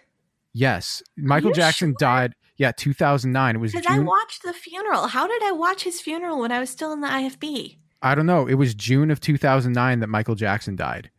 yes, 0.52 1.02
Michael 1.16 1.50
Jackson 1.50 1.90
sure? 1.90 1.96
died. 1.98 2.34
Yeah, 2.56 2.70
2009. 2.70 3.56
It 3.56 3.58
was 3.58 3.72
Because 3.72 3.86
I 3.88 3.98
watched 3.98 4.44
the 4.44 4.52
funeral. 4.52 5.08
How 5.08 5.26
did 5.26 5.42
I 5.42 5.50
watch 5.50 5.82
his 5.82 6.00
funeral 6.00 6.38
when 6.38 6.52
I 6.52 6.60
was 6.60 6.70
still 6.70 6.92
in 6.92 7.00
the 7.00 7.08
IFB? 7.08 7.78
I 8.02 8.14
don't 8.14 8.26
know. 8.26 8.46
It 8.46 8.54
was 8.54 8.74
June 8.74 9.10
of 9.10 9.20
2009 9.20 10.00
that 10.00 10.06
Michael 10.06 10.34
Jackson 10.34 10.76
died. 10.76 11.10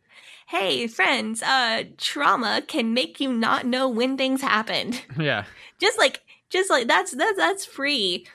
Hey, 0.48 0.86
friends, 0.86 1.42
uh, 1.42 1.84
trauma 1.96 2.62
can 2.66 2.92
make 2.92 3.20
you 3.20 3.32
not 3.32 3.66
know 3.66 3.88
when 3.88 4.16
things 4.16 4.42
happened. 4.42 5.02
Yeah. 5.18 5.44
just 5.78 5.98
like, 5.98 6.22
just 6.48 6.70
like 6.70 6.88
that's 6.88 7.14
that's 7.14 7.36
that's 7.36 7.64
free. 7.64 8.26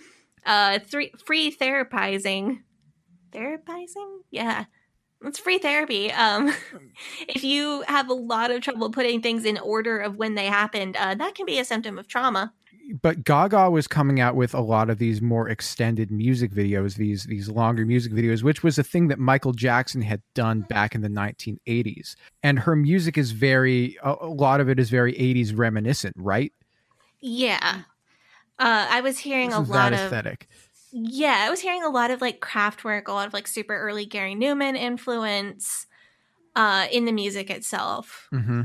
Uh, 0.45 0.79
three 0.79 1.11
free 1.25 1.51
therapizing, 1.51 2.61
therapizing, 3.31 4.19
yeah, 4.31 4.65
it's 5.23 5.39
free 5.39 5.57
therapy. 5.57 6.11
Um, 6.11 6.53
if 7.27 7.43
you 7.43 7.83
have 7.87 8.09
a 8.09 8.13
lot 8.13 8.51
of 8.51 8.61
trouble 8.61 8.91
putting 8.91 9.21
things 9.21 9.43
in 9.43 9.57
order 9.57 9.99
of 9.99 10.15
when 10.15 10.35
they 10.35 10.45
happened, 10.45 10.95
uh, 10.97 11.15
that 11.15 11.35
can 11.35 11.45
be 11.45 11.59
a 11.59 11.65
symptom 11.65 11.97
of 11.97 12.07
trauma. 12.07 12.53
But 13.01 13.23
Gaga 13.23 13.69
was 13.71 13.87
coming 13.87 14.19
out 14.19 14.35
with 14.35 14.53
a 14.53 14.61
lot 14.61 14.89
of 14.89 14.99
these 14.99 15.21
more 15.21 15.49
extended 15.49 16.11
music 16.11 16.51
videos, 16.51 16.95
these 16.95 17.23
these 17.23 17.49
longer 17.49 17.85
music 17.85 18.13
videos, 18.13 18.43
which 18.43 18.63
was 18.63 18.77
a 18.77 18.83
thing 18.83 19.07
that 19.07 19.19
Michael 19.19 19.53
Jackson 19.53 20.01
had 20.01 20.21
done 20.33 20.61
back 20.61 20.93
in 20.93 21.01
the 21.01 21.09
1980s. 21.09 22.15
And 22.43 22.59
her 22.59 22.75
music 22.75 23.17
is 23.17 23.31
very 23.31 23.97
a, 24.03 24.15
a 24.21 24.27
lot 24.27 24.61
of 24.61 24.69
it 24.69 24.79
is 24.79 24.89
very 24.89 25.13
80s 25.13 25.55
reminiscent, 25.57 26.15
right? 26.17 26.53
Yeah. 27.21 27.81
Uh, 28.59 28.87
I 28.89 29.01
was 29.01 29.19
hearing 29.19 29.51
a 29.51 29.61
lot 29.61 29.93
of 29.93 29.99
aesthetic. 29.99 30.47
Yeah, 30.93 31.43
I 31.45 31.49
was 31.49 31.59
hearing 31.59 31.83
a 31.83 31.89
lot 31.89 32.11
of 32.11 32.21
like 32.21 32.39
Kraftwerk, 32.39 33.07
a 33.07 33.13
lot 33.13 33.27
of 33.27 33.33
like 33.33 33.47
super 33.47 33.75
early 33.75 34.05
Gary 34.05 34.35
Numan 34.35 34.77
influence 34.77 35.87
uh, 36.55 36.87
in 36.91 37.05
the 37.05 37.11
music 37.11 37.49
itself. 37.49 38.27
hmm 38.31 38.61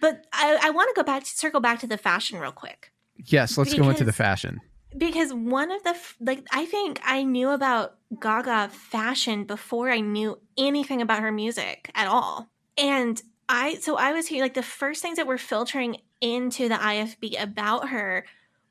But 0.00 0.26
I, 0.32 0.58
I 0.62 0.70
want 0.70 0.94
to 0.94 1.00
go 1.00 1.04
back 1.04 1.24
to 1.24 1.30
circle 1.30 1.60
back 1.60 1.80
to 1.80 1.86
the 1.86 1.98
fashion 1.98 2.38
real 2.38 2.52
quick 2.52 2.91
Yes, 3.16 3.56
let's 3.58 3.74
go 3.74 3.88
into 3.88 4.04
the 4.04 4.12
fashion. 4.12 4.60
because 4.96 5.32
one 5.32 5.70
of 5.70 5.82
the 5.84 5.96
like 6.20 6.46
I 6.52 6.66
think 6.66 7.00
I 7.04 7.22
knew 7.22 7.50
about 7.50 7.96
Gaga 8.20 8.68
fashion 8.70 9.44
before 9.44 9.90
I 9.90 10.00
knew 10.00 10.38
anything 10.58 11.00
about 11.00 11.20
her 11.22 11.32
music 11.32 11.90
at 11.94 12.06
all, 12.06 12.48
and 12.76 13.20
I 13.48 13.74
so 13.76 13.96
I 13.96 14.12
was 14.12 14.26
here 14.26 14.42
like 14.42 14.54
the 14.54 14.62
first 14.62 15.02
things 15.02 15.16
that 15.16 15.26
were 15.26 15.38
filtering 15.38 15.98
into 16.20 16.68
the 16.68 16.74
IFB 16.76 17.40
about 17.42 17.88
her 17.88 18.24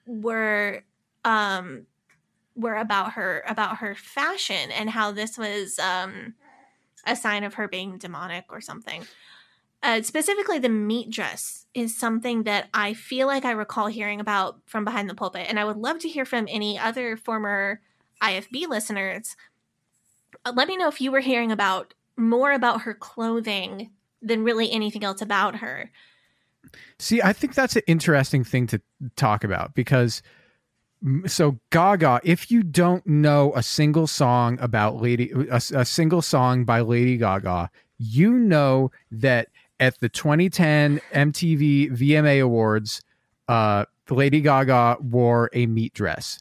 were 0.05 0.83
um 1.25 1.85
were 2.55 2.75
about 2.75 3.13
her 3.13 3.43
about 3.47 3.77
her 3.77 3.95
fashion 3.95 4.71
and 4.71 4.89
how 4.89 5.11
this 5.11 5.37
was 5.37 5.79
um 5.79 6.35
a 7.07 7.15
sign 7.15 7.43
of 7.43 7.55
her 7.55 7.67
being 7.67 7.97
demonic 7.97 8.45
or 8.49 8.61
something. 8.61 9.05
Uh, 9.83 10.01
specifically, 10.03 10.59
the 10.59 10.69
meat 10.69 11.09
dress 11.09 11.65
is 11.73 11.97
something 11.97 12.43
that 12.43 12.69
I 12.73 12.93
feel 12.93 13.27
like 13.27 13.45
I 13.45 13.51
recall 13.51 13.87
hearing 13.87 14.19
about 14.19 14.59
from 14.65 14.85
behind 14.85 15.09
the 15.09 15.15
pulpit, 15.15 15.47
and 15.49 15.59
I 15.59 15.65
would 15.65 15.77
love 15.77 15.99
to 15.99 16.09
hear 16.09 16.25
from 16.25 16.47
any 16.49 16.77
other 16.77 17.17
former 17.17 17.81
IFB 18.21 18.67
listeners. 18.67 19.35
Uh, 20.45 20.53
let 20.55 20.67
me 20.67 20.77
know 20.77 20.87
if 20.87 21.01
you 21.01 21.11
were 21.11 21.21
hearing 21.21 21.51
about 21.51 21.93
more 22.15 22.51
about 22.51 22.81
her 22.81 22.93
clothing 22.93 23.89
than 24.21 24.43
really 24.43 24.71
anything 24.71 25.03
else 25.03 25.21
about 25.21 25.57
her. 25.57 25.91
See, 26.99 27.21
I 27.21 27.33
think 27.33 27.55
that's 27.55 27.75
an 27.75 27.81
interesting 27.87 28.43
thing 28.43 28.67
to 28.67 28.81
talk 29.15 29.43
about 29.43 29.73
because 29.73 30.21
so 31.25 31.59
Gaga, 31.71 32.21
if 32.23 32.51
you 32.51 32.61
don't 32.61 33.05
know 33.07 33.51
a 33.55 33.63
single 33.63 34.05
song 34.05 34.59
about 34.61 35.01
Lady 35.01 35.31
a, 35.49 35.55
a 35.73 35.85
single 35.85 36.21
song 36.21 36.63
by 36.63 36.81
Lady 36.81 37.17
Gaga, 37.17 37.71
you 37.97 38.33
know 38.33 38.91
that 39.11 39.47
at 39.81 39.99
the 39.99 40.07
2010 40.07 41.01
MTV 41.13 41.91
VMA 41.91 42.41
Awards, 42.41 43.01
uh 43.49 43.83
Lady 44.09 44.41
Gaga 44.41 44.97
wore 45.01 45.49
a 45.53 45.65
meat 45.65 45.93
dress. 45.93 46.39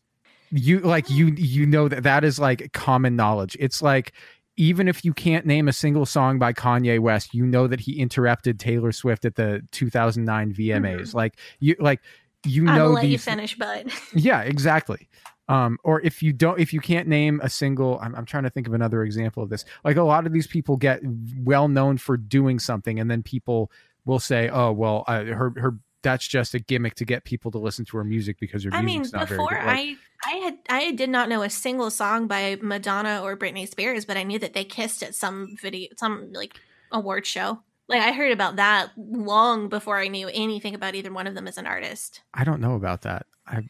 You 0.51 0.81
like 0.81 1.09
you 1.11 1.29
you 1.37 1.67
know 1.67 1.89
that 1.89 2.03
that 2.03 2.25
is 2.25 2.39
like 2.39 2.73
common 2.73 3.17
knowledge. 3.17 3.57
It's 3.59 3.83
like 3.83 4.13
even 4.57 4.89
if 4.89 5.05
you 5.05 5.15
can't 5.15 5.47
name 5.47 5.69
a 5.69 5.73
single 5.73 6.05
song 6.05 6.39
by 6.39 6.53
Kanye 6.53 6.99
West, 6.99 7.33
you 7.33 7.47
know 7.47 7.67
that 7.67 7.81
he 7.81 7.99
interrupted 7.99 8.61
Taylor 8.61 8.93
Swift 8.93 9.25
at 9.25 9.37
the 9.37 9.63
2009 9.71 10.53
VMAs. 10.53 11.15
Like 11.15 11.39
you 11.61 11.77
like 11.79 12.01
you 12.45 12.69
I 12.69 12.77
know 12.77 12.87
will 12.87 12.95
let 12.95 13.07
you 13.07 13.19
finish, 13.19 13.57
but 13.57 13.87
yeah, 14.15 14.43
exactly. 14.43 15.09
Um, 15.51 15.79
or 15.83 16.01
if 16.03 16.23
you 16.23 16.33
don't, 16.33 16.61
if 16.61 16.73
you 16.73 16.81
can't 16.81 17.09
name 17.09 17.41
a 17.43 17.51
single, 17.51 17.99
I'm, 18.01 18.15
I'm 18.15 18.25
trying 18.25 18.45
to 18.45 18.51
think 18.51 18.69
of 18.69 18.73
another 18.73 19.03
example 19.03 19.43
of 19.43 19.51
this. 19.51 19.65
Like 19.83 19.97
a 19.97 20.03
lot 20.03 20.25
of 20.25 20.33
these 20.33 20.47
people 20.47 20.77
get 20.77 21.01
well 21.43 21.67
known 21.67 21.99
for 21.99 22.17
doing 22.17 22.61
something, 22.61 23.01
and 23.01 23.11
then 23.11 23.25
people 23.25 23.73
will 24.05 24.21
say, 24.21 24.49
"Oh, 24.49 24.71
well, 24.71 25.03
uh, 25.09 25.25
her 25.25 25.53
her 25.57 25.77
that's 26.03 26.27
just 26.27 26.55
a 26.55 26.61
gimmick 26.61 26.95
to 26.95 27.05
get 27.05 27.25
people 27.25 27.51
to 27.51 27.59
listen 27.59 27.85
to 27.87 27.97
her 27.97 28.05
music 28.05 28.39
because 28.39 28.63
her 28.63 28.71
I 28.73 28.81
mean, 28.81 28.99
music's 28.99 29.13
not 29.13 29.29
very 29.29 29.39
good." 29.39 29.45
Like, 29.45 29.67
I 29.67 29.75
mean 29.75 29.97
before 29.97 30.07
I 30.25 30.37
had 30.37 30.59
I 30.69 30.93
did 30.93 31.11
not 31.11 31.29
know 31.29 31.43
a 31.43 31.51
single 31.51 31.91
song 31.91 32.29
by 32.29 32.57
Madonna 32.63 33.21
or 33.21 33.37
Britney 33.37 33.69
Spears, 33.69 34.05
but 34.05 34.17
I 34.17 34.23
knew 34.23 34.39
that 34.39 34.53
they 34.53 34.63
kissed 34.63 35.03
at 35.03 35.17
some 35.17 35.57
video, 35.61 35.89
some 35.97 36.33
like 36.33 36.61
award 36.93 37.27
show. 37.27 37.63
Like 37.91 38.03
I 38.03 38.13
heard 38.13 38.31
about 38.31 38.57
that 38.57 38.93
long 38.97 39.69
before 39.69 39.99
I 39.99 40.07
knew 40.07 40.31
anything 40.33 40.77
about 40.77 40.95
either 40.95 41.13
one 41.13 41.27
of 41.27 41.35
them 41.35 41.49
as 41.49 41.59
an 41.59 41.67
artist. 41.67 42.23
I 42.33 42.45
don't 42.45 42.61
know 42.61 42.77
about 42.77 43.03
that. 43.03 43.27
I, 43.47 43.57
I 43.57 43.63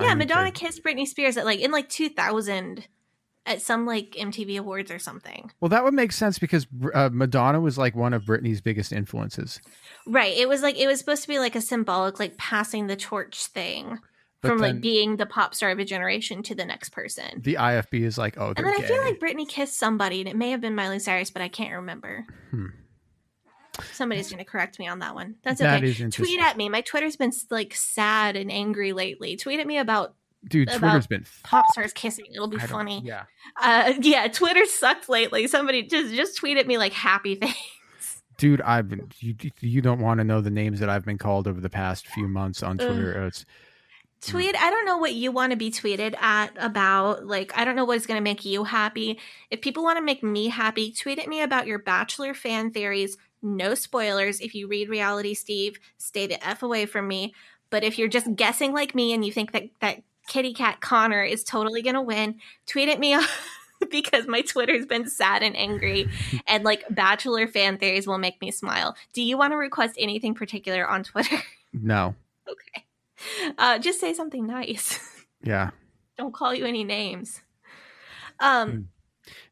yeah, 0.00 0.14
need 0.14 0.18
Madonna 0.18 0.50
kissed 0.50 0.82
Britney 0.82 1.06
Spears 1.06 1.36
at 1.36 1.44
like 1.44 1.60
in 1.60 1.70
like 1.70 1.88
2000 1.88 2.88
at 3.46 3.62
some 3.62 3.86
like 3.86 4.16
MTV 4.18 4.58
awards 4.58 4.90
or 4.90 4.98
something. 4.98 5.52
Well, 5.60 5.68
that 5.68 5.84
would 5.84 5.94
make 5.94 6.10
sense 6.10 6.40
because 6.40 6.66
uh, 6.92 7.08
Madonna 7.12 7.60
was 7.60 7.78
like 7.78 7.94
one 7.94 8.12
of 8.12 8.24
Britney's 8.24 8.60
biggest 8.60 8.92
influences. 8.92 9.60
Right. 10.06 10.36
It 10.36 10.48
was 10.48 10.60
like 10.60 10.76
it 10.76 10.88
was 10.88 10.98
supposed 10.98 11.22
to 11.22 11.28
be 11.28 11.38
like 11.38 11.54
a 11.54 11.60
symbolic 11.60 12.18
like 12.18 12.36
passing 12.36 12.88
the 12.88 12.96
torch 12.96 13.46
thing 13.46 14.00
But 14.42 14.48
from 14.48 14.58
then 14.58 14.74
like 14.74 14.80
being 14.82 15.16
the 15.16 15.26
pop 15.26 15.54
star 15.54 15.70
of 15.70 15.78
a 15.78 15.84
generation 15.84 16.42
to 16.42 16.54
the 16.56 16.64
next 16.64 16.90
person. 16.90 17.42
the 17.42 17.54
IFB 17.54 18.02
is 18.02 18.18
like, 18.18 18.36
oh, 18.38 18.52
And 18.56 18.66
then 18.66 18.74
I 18.76 18.82
feel 18.82 19.02
like 19.02 19.20
Britney 19.20 19.48
kissed 19.48 19.78
somebody, 19.78 20.20
and 20.20 20.28
it 20.28 20.36
may 20.36 20.50
have 20.50 20.60
been 20.60 20.74
Miley 20.74 20.98
Cyrus, 20.98 21.30
but 21.30 21.40
I 21.40 21.48
can't 21.48 21.74
remember. 21.74 22.26
Hmm. 22.50 22.66
Somebody's 23.92 24.28
going 24.28 24.38
to 24.38 24.44
correct 24.44 24.78
me 24.78 24.86
on 24.86 24.98
that 25.00 25.14
one. 25.14 25.36
That's 25.42 25.60
That 25.60 25.82
okay. 25.82 26.10
Tweet 26.10 26.40
at 26.40 26.56
me. 26.56 26.68
My 26.68 26.80
Twitter's 26.80 27.16
been 27.16 27.32
like 27.50 27.74
sad 27.74 28.36
and 28.36 28.50
angry 28.50 28.92
lately. 28.92 29.36
Tweet 29.36 29.60
at 29.60 29.66
me 29.66 29.78
about 29.78 30.14
Dude, 30.48 30.68
about 30.68 30.78
Twitter's 30.78 31.06
been 31.06 31.26
pop 31.42 31.66
stars 31.72 31.92
kissing. 31.92 32.26
It'll 32.32 32.48
be 32.48 32.58
funny. 32.58 33.02
Yeah. 33.04 33.24
Uh, 33.60 33.94
yeah, 34.00 34.28
Twitter 34.28 34.64
sucked 34.66 35.08
lately. 35.08 35.46
Somebody 35.46 35.82
just 35.82 36.14
just 36.14 36.36
tweet 36.36 36.56
at 36.58 36.66
me 36.66 36.78
like 36.78 36.92
happy 36.92 37.34
things. 37.36 38.22
dude 38.36 38.60
i've 38.62 38.88
been 38.88 39.10
you, 39.18 39.34
you 39.60 39.80
don't 39.82 39.98
want 40.00 40.18
to 40.18 40.24
know 40.24 40.40
the 40.40 40.50
names 40.50 40.78
that 40.78 40.88
i've 40.88 41.04
been 41.04 41.18
called 41.18 41.48
over 41.48 41.60
the 41.60 41.68
past 41.68 42.06
few 42.06 42.28
months 42.28 42.62
on 42.62 42.80
Ugh. 42.80 42.86
twitter 42.86 43.26
it's 43.26 43.44
Tweet. 44.20 44.56
I 44.56 44.70
don't 44.70 44.84
know 44.84 44.96
what 44.98 45.14
you 45.14 45.30
want 45.30 45.52
to 45.52 45.56
be 45.56 45.70
tweeted 45.70 46.20
at 46.20 46.50
about. 46.58 47.24
Like, 47.24 47.56
I 47.56 47.64
don't 47.64 47.76
know 47.76 47.84
what 47.84 47.98
is 47.98 48.06
going 48.06 48.18
to 48.18 48.22
make 48.22 48.44
you 48.44 48.64
happy. 48.64 49.20
If 49.50 49.60
people 49.60 49.84
want 49.84 49.96
to 49.96 50.02
make 50.02 50.24
me 50.24 50.48
happy, 50.48 50.92
tweet 50.92 51.20
at 51.20 51.28
me 51.28 51.40
about 51.40 51.68
your 51.68 51.78
Bachelor 51.78 52.34
fan 52.34 52.72
theories, 52.72 53.16
No 53.42 53.74
spoilers. 53.74 54.40
If 54.40 54.54
you 54.54 54.66
read 54.66 54.88
Reality 54.88 55.34
Steve, 55.34 55.78
stay 55.96 56.26
the 56.26 56.44
F 56.46 56.62
away 56.62 56.86
from 56.86 57.06
me. 57.08 57.34
But 57.70 57.84
if 57.84 57.98
you're 57.98 58.08
just 58.08 58.34
guessing 58.34 58.72
like 58.72 58.94
me 58.94 59.12
and 59.12 59.24
you 59.24 59.32
think 59.32 59.52
that, 59.52 59.64
that 59.80 60.02
kitty 60.26 60.54
cat 60.54 60.80
Connor 60.80 61.22
is 61.22 61.44
totally 61.44 61.82
going 61.82 61.94
to 61.94 62.02
win, 62.02 62.38
tweet 62.66 62.88
at 62.88 62.98
me 62.98 63.18
because 63.90 64.26
my 64.26 64.40
Twitter's 64.40 64.86
been 64.86 65.08
sad 65.08 65.42
and 65.42 65.56
angry. 65.56 66.08
and 66.46 66.64
like 66.64 66.84
Bachelor 66.90 67.46
fan 67.46 67.78
theories 67.78 68.06
will 68.06 68.18
make 68.18 68.40
me 68.40 68.50
smile. 68.50 68.96
Do 69.12 69.22
you 69.22 69.36
want 69.36 69.52
to 69.52 69.56
request 69.56 69.96
anything 69.98 70.34
particular 70.34 70.88
on 70.88 71.04
Twitter? 71.04 71.36
No. 71.72 72.14
okay. 72.48 72.84
Uh, 73.58 73.78
just 73.78 74.00
say 74.00 74.14
something 74.14 74.46
nice. 74.46 74.98
Yeah. 75.42 75.70
Don't 76.16 76.34
call 76.34 76.54
you 76.54 76.64
any 76.64 76.84
names. 76.84 77.42
Um, 78.40 78.88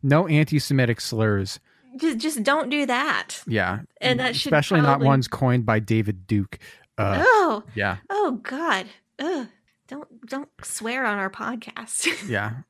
No 0.02 0.26
anti-Semitic 0.26 1.00
slurs. 1.00 1.60
Just 1.96 2.18
just 2.18 2.42
don't 2.42 2.68
do 2.70 2.86
that. 2.86 3.42
Yeah. 3.46 3.80
And 4.00 4.20
that 4.20 4.36
should 4.36 4.52
especially 4.52 4.80
not 4.80 5.00
ones 5.00 5.28
coined 5.28 5.66
by 5.66 5.78
David 5.80 6.26
Duke. 6.26 6.58
Uh, 6.98 7.22
oh, 7.26 7.62
yeah. 7.74 7.98
oh 8.10 8.40
God. 8.42 8.86
Ugh. 9.18 9.48
Don't 9.88 10.26
don't 10.26 10.48
swear 10.62 11.04
on 11.06 11.18
our 11.18 11.30
podcast. 11.30 12.06
Yeah. 12.28 12.62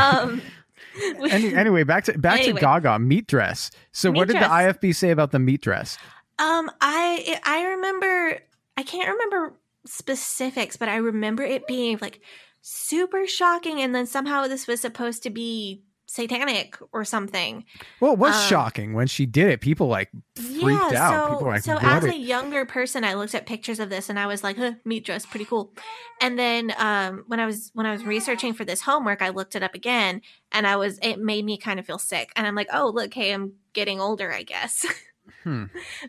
um, 0.00 0.42
Any, 1.30 1.54
anyway, 1.54 1.84
back 1.84 2.04
to 2.04 2.18
back 2.18 2.40
Anyway. 2.40 2.54
to 2.54 2.60
Gaga 2.60 2.98
meat 2.98 3.26
dress. 3.26 3.70
So, 3.92 4.10
Meat 4.12 4.18
what 4.18 4.28
did 4.28 4.34
dress. 4.36 4.48
the 4.48 4.88
IFB 4.88 4.94
say 4.94 5.10
about 5.10 5.30
the 5.32 5.38
meat 5.38 5.60
dress? 5.60 5.98
Um, 6.38 6.70
I 6.80 7.40
I 7.44 7.64
remember 7.64 8.38
I 8.76 8.82
can't 8.82 9.08
remember 9.08 9.54
specifics, 9.86 10.76
but 10.76 10.88
I 10.88 10.96
remember 10.96 11.42
it 11.42 11.66
being 11.66 11.98
like 12.00 12.20
super 12.62 13.26
shocking, 13.26 13.80
and 13.80 13.94
then 13.94 14.06
somehow 14.06 14.46
this 14.46 14.66
was 14.66 14.80
supposed 14.80 15.22
to 15.24 15.30
be 15.30 15.82
satanic 16.10 16.78
or 16.90 17.04
something. 17.04 17.64
Well, 18.00 18.14
it 18.14 18.18
was 18.18 18.34
Um, 18.34 18.48
shocking 18.48 18.94
when 18.94 19.06
she 19.08 19.26
did 19.26 19.48
it. 19.48 19.60
People 19.60 19.88
like 19.88 20.08
freaked 20.36 20.92
yeah, 20.92 21.06
out. 21.10 21.28
So, 21.28 21.34
People 21.34 21.48
like, 21.48 21.62
so 21.62 21.76
as 21.78 22.02
are- 22.02 22.08
a 22.08 22.14
younger 22.14 22.64
person, 22.64 23.04
I 23.04 23.12
looked 23.12 23.34
at 23.34 23.44
pictures 23.44 23.78
of 23.78 23.90
this 23.90 24.08
and 24.08 24.18
I 24.18 24.26
was 24.26 24.42
like, 24.42 24.56
huh, 24.56 24.72
meat 24.86 25.04
dress, 25.04 25.26
pretty 25.26 25.44
cool. 25.44 25.74
And 26.22 26.38
then 26.38 26.72
um, 26.78 27.24
when 27.26 27.40
I 27.40 27.46
was 27.46 27.70
when 27.74 27.84
I 27.84 27.92
was 27.92 28.04
researching 28.04 28.54
for 28.54 28.64
this 28.64 28.80
homework, 28.80 29.20
I 29.20 29.28
looked 29.28 29.54
it 29.54 29.62
up 29.62 29.74
again, 29.74 30.22
and 30.50 30.66
I 30.66 30.76
was 30.76 30.98
it 31.02 31.18
made 31.20 31.44
me 31.44 31.58
kind 31.58 31.78
of 31.78 31.84
feel 31.86 31.98
sick. 31.98 32.32
And 32.36 32.46
I'm 32.46 32.54
like, 32.54 32.68
oh 32.72 32.88
look, 32.88 33.12
hey, 33.12 33.32
I'm 33.34 33.52
getting 33.74 34.00
older, 34.00 34.32
I 34.32 34.42
guess. 34.42 34.84
Hmm. 35.44 35.64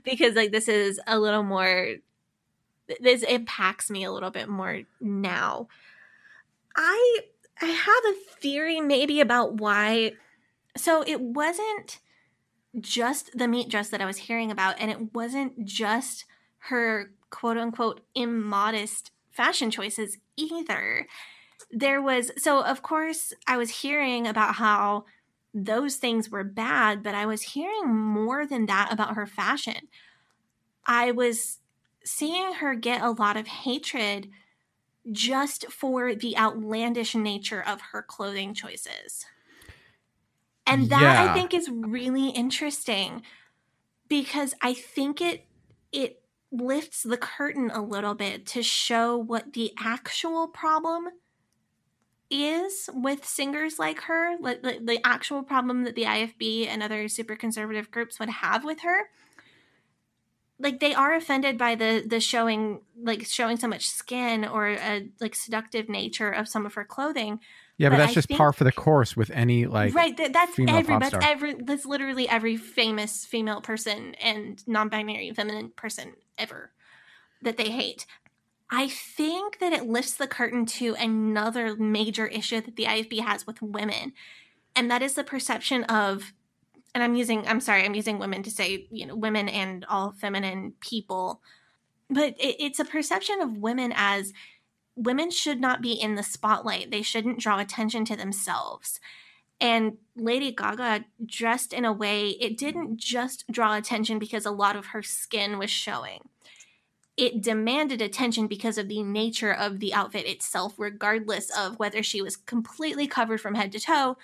because 0.06 0.34
like 0.36 0.52
this 0.54 0.70
is 0.70 1.00
a 1.06 1.20
little 1.20 1.44
more 1.44 1.96
this 3.02 3.22
impacts 3.22 3.92
me 3.92 4.06
a 4.06 4.12
little 4.12 4.32
bit 4.32 4.48
more 4.48 4.82
now 5.02 5.68
i 6.76 7.20
i 7.62 7.66
have 7.66 8.14
a 8.14 8.40
theory 8.42 8.80
maybe 8.80 9.20
about 9.20 9.56
why 9.56 10.12
so 10.78 11.04
it 11.06 11.20
wasn't 11.20 12.00
just 12.80 13.38
the 13.38 13.48
meat 13.48 13.70
dress 13.70 13.90
that 13.90 14.02
i 14.02 14.06
was 14.06 14.18
hearing 14.18 14.52
about 14.52 14.76
and 14.80 14.92
it 14.92 15.14
wasn't 15.14 15.66
just 15.66 16.26
her 16.60 17.12
quote 17.30 17.58
unquote 17.58 18.02
immodest 18.16 19.12
fashion 19.32 19.72
choices 19.72 20.18
either 20.38 21.08
there 21.72 22.02
was 22.02 22.32
so 22.38 22.64
of 22.64 22.82
course 22.82 23.34
i 23.48 23.58
was 23.58 23.82
hearing 23.82 24.28
about 24.28 24.56
how 24.56 25.04
those 25.54 25.96
things 25.96 26.30
were 26.30 26.44
bad, 26.44 27.04
but 27.04 27.16
I 27.16 27.26
was 27.26 27.42
hearing 27.42 27.88
more 27.88 28.46
than 28.46 28.66
that 28.68 28.92
about 28.92 29.16
her 29.16 29.26
fashion. 29.26 29.88
I 30.86 31.12
was 31.12 31.60
seeing 32.04 32.54
her 32.56 32.76
get 32.76 33.02
a 33.02 33.12
lot 33.12 33.38
of 33.38 33.48
hatred 33.48 34.30
just 35.12 35.72
for 35.72 36.16
the 36.16 36.38
outlandish 36.38 37.16
nature 37.16 37.62
of 37.64 37.82
her 37.94 38.02
clothing 38.04 38.54
choices. 38.54 39.26
And 40.66 40.90
that 40.90 41.02
Yeah. 41.02 41.24
I 41.32 41.34
think 41.34 41.54
is 41.54 41.70
really 41.70 42.30
interesting 42.30 43.24
because 44.10 44.54
I 44.62 44.74
think 44.74 45.22
it 45.22 45.48
it 45.92 46.24
lifts 46.52 47.04
the 47.04 47.18
curtain 47.18 47.72
a 47.72 47.82
little 47.82 48.16
bit 48.16 48.46
to 48.48 48.64
show 48.64 49.18
what 49.18 49.54
the 49.54 49.74
actual 49.80 50.48
problem 50.48 51.10
is 52.30 52.90
with 52.94 53.26
singers 53.26 53.80
like 53.80 54.02
her, 54.02 54.38
like 54.40 54.62
the, 54.62 54.80
the 54.84 55.00
actual 55.06 55.44
problem 55.44 55.84
that 55.84 55.96
the 55.96 56.04
IFB 56.04 56.68
and 56.68 56.84
other 56.84 57.08
super 57.08 57.36
conservative 57.36 57.90
groups 57.90 58.20
would 58.20 58.30
have 58.30 58.64
with 58.64 58.82
her. 58.82 59.10
Like 60.60 60.80
they 60.80 60.94
are 60.94 61.14
offended 61.16 61.58
by 61.58 61.76
the 61.76 62.04
the 62.06 62.20
showing 62.20 62.82
like 63.02 63.26
showing 63.26 63.58
so 63.58 63.68
much 63.68 63.88
skin 63.88 64.46
or 64.46 64.68
a 64.68 65.08
like 65.22 65.36
seductive 65.36 65.88
nature 65.88 66.30
of 66.30 66.48
some 66.48 66.66
of 66.66 66.74
her 66.74 66.84
clothing. 66.84 67.40
yeah, 67.78 67.88
but, 67.90 67.94
but 67.94 67.98
that's 68.00 68.12
I 68.12 68.14
just 68.16 68.30
par 68.30 68.52
for 68.52 68.66
the 68.66 68.72
course 68.72 69.16
with 69.16 69.32
any 69.32 69.66
like. 69.66 69.94
right, 69.96 70.16
that, 70.18 70.34
that's 70.34 70.60
every 70.60 70.84
pop 70.84 71.02
that's 71.02 71.16
star. 71.16 71.22
every 71.24 71.54
that's 71.54 71.86
literally 71.86 72.28
every 72.28 72.58
famous 72.58 73.26
female 73.26 73.62
person 73.62 74.16
and 74.22 74.62
non-binary 74.68 75.32
feminine 75.32 75.70
person 75.76 76.14
ever 76.38 76.72
that 77.42 77.58
they 77.58 77.70
hate. 77.70 78.06
I 78.70 78.88
think 78.88 79.60
that 79.60 79.74
it 79.74 79.88
lifts 79.88 80.14
the 80.14 80.28
curtain 80.28 80.66
to 80.68 80.96
another 81.00 81.76
major 81.76 82.28
issue 82.28 82.62
that 82.62 82.76
the 82.76 82.84
IFB 82.84 83.22
has 83.22 83.48
with 83.48 83.62
women, 83.62 84.14
and 84.76 84.92
that 84.92 85.02
is 85.02 85.16
the 85.16 85.24
perception 85.24 85.84
of, 85.86 86.34
and 86.94 87.04
I'm 87.04 87.16
using, 87.16 87.48
I'm 87.48 87.60
sorry, 87.60 87.86
I'm 87.86 87.96
using 87.96 88.20
women 88.20 88.44
to 88.44 88.52
say, 88.52 88.88
you 88.92 89.06
know, 89.06 89.16
women 89.16 89.48
and 89.48 89.86
all 89.86 90.12
feminine 90.12 90.74
people, 90.80 91.42
but 92.10 92.36
it, 92.40 92.56
it's 92.60 92.80
a 92.80 92.86
perception 92.86 93.42
of 93.42 93.58
women 93.58 93.94
as 93.96 94.34
women 94.96 95.32
should 95.32 95.62
not 95.62 95.82
be 95.82 95.94
in 95.94 96.16
the 96.16 96.24
spotlight. 96.24 96.92
They 96.92 97.02
shouldn't 97.02 97.40
draw 97.40 97.60
attention 97.60 98.06
to 98.06 98.16
themselves. 98.16 99.00
And 99.62 99.98
Lady 100.16 100.52
Gaga 100.52 101.06
dressed 101.26 101.74
in 101.74 101.86
a 101.86 101.94
way, 101.94 102.30
it 102.30 102.58
didn't 102.58 102.98
just 102.98 103.46
draw 103.52 103.76
attention 103.76 104.18
because 104.18 104.46
a 104.46 104.52
lot 104.52 104.76
of 104.76 104.88
her 104.88 105.04
skin 105.04 105.58
was 105.58 105.70
showing 105.70 106.30
it 107.20 107.42
demanded 107.42 108.02
attention 108.02 108.48
because 108.48 108.78
of 108.78 108.88
the 108.88 109.04
nature 109.04 109.54
of 109.54 109.80
the 109.80 109.94
outfit 109.94 110.26
itself, 110.26 110.76
regardless 110.78 111.50
of 111.50 111.78
whether 111.78 112.02
she 112.02 112.22
was 112.22 112.38
completely 112.38 113.08
covered 113.08 113.42
from 113.42 113.56
head 113.56 113.74
to 113.74 113.80
toe 113.80 114.16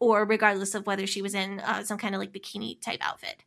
or 0.00 0.24
regardless 0.24 0.74
of 0.74 0.86
whether 0.86 1.06
she 1.06 1.22
was 1.22 1.34
in 1.34 1.60
uh, 1.60 1.84
some 1.84 1.98
kind 1.98 2.14
of 2.14 2.20
like 2.20 2.32
bikini 2.32 2.80
type 2.80 2.98
outfit. 3.00 3.44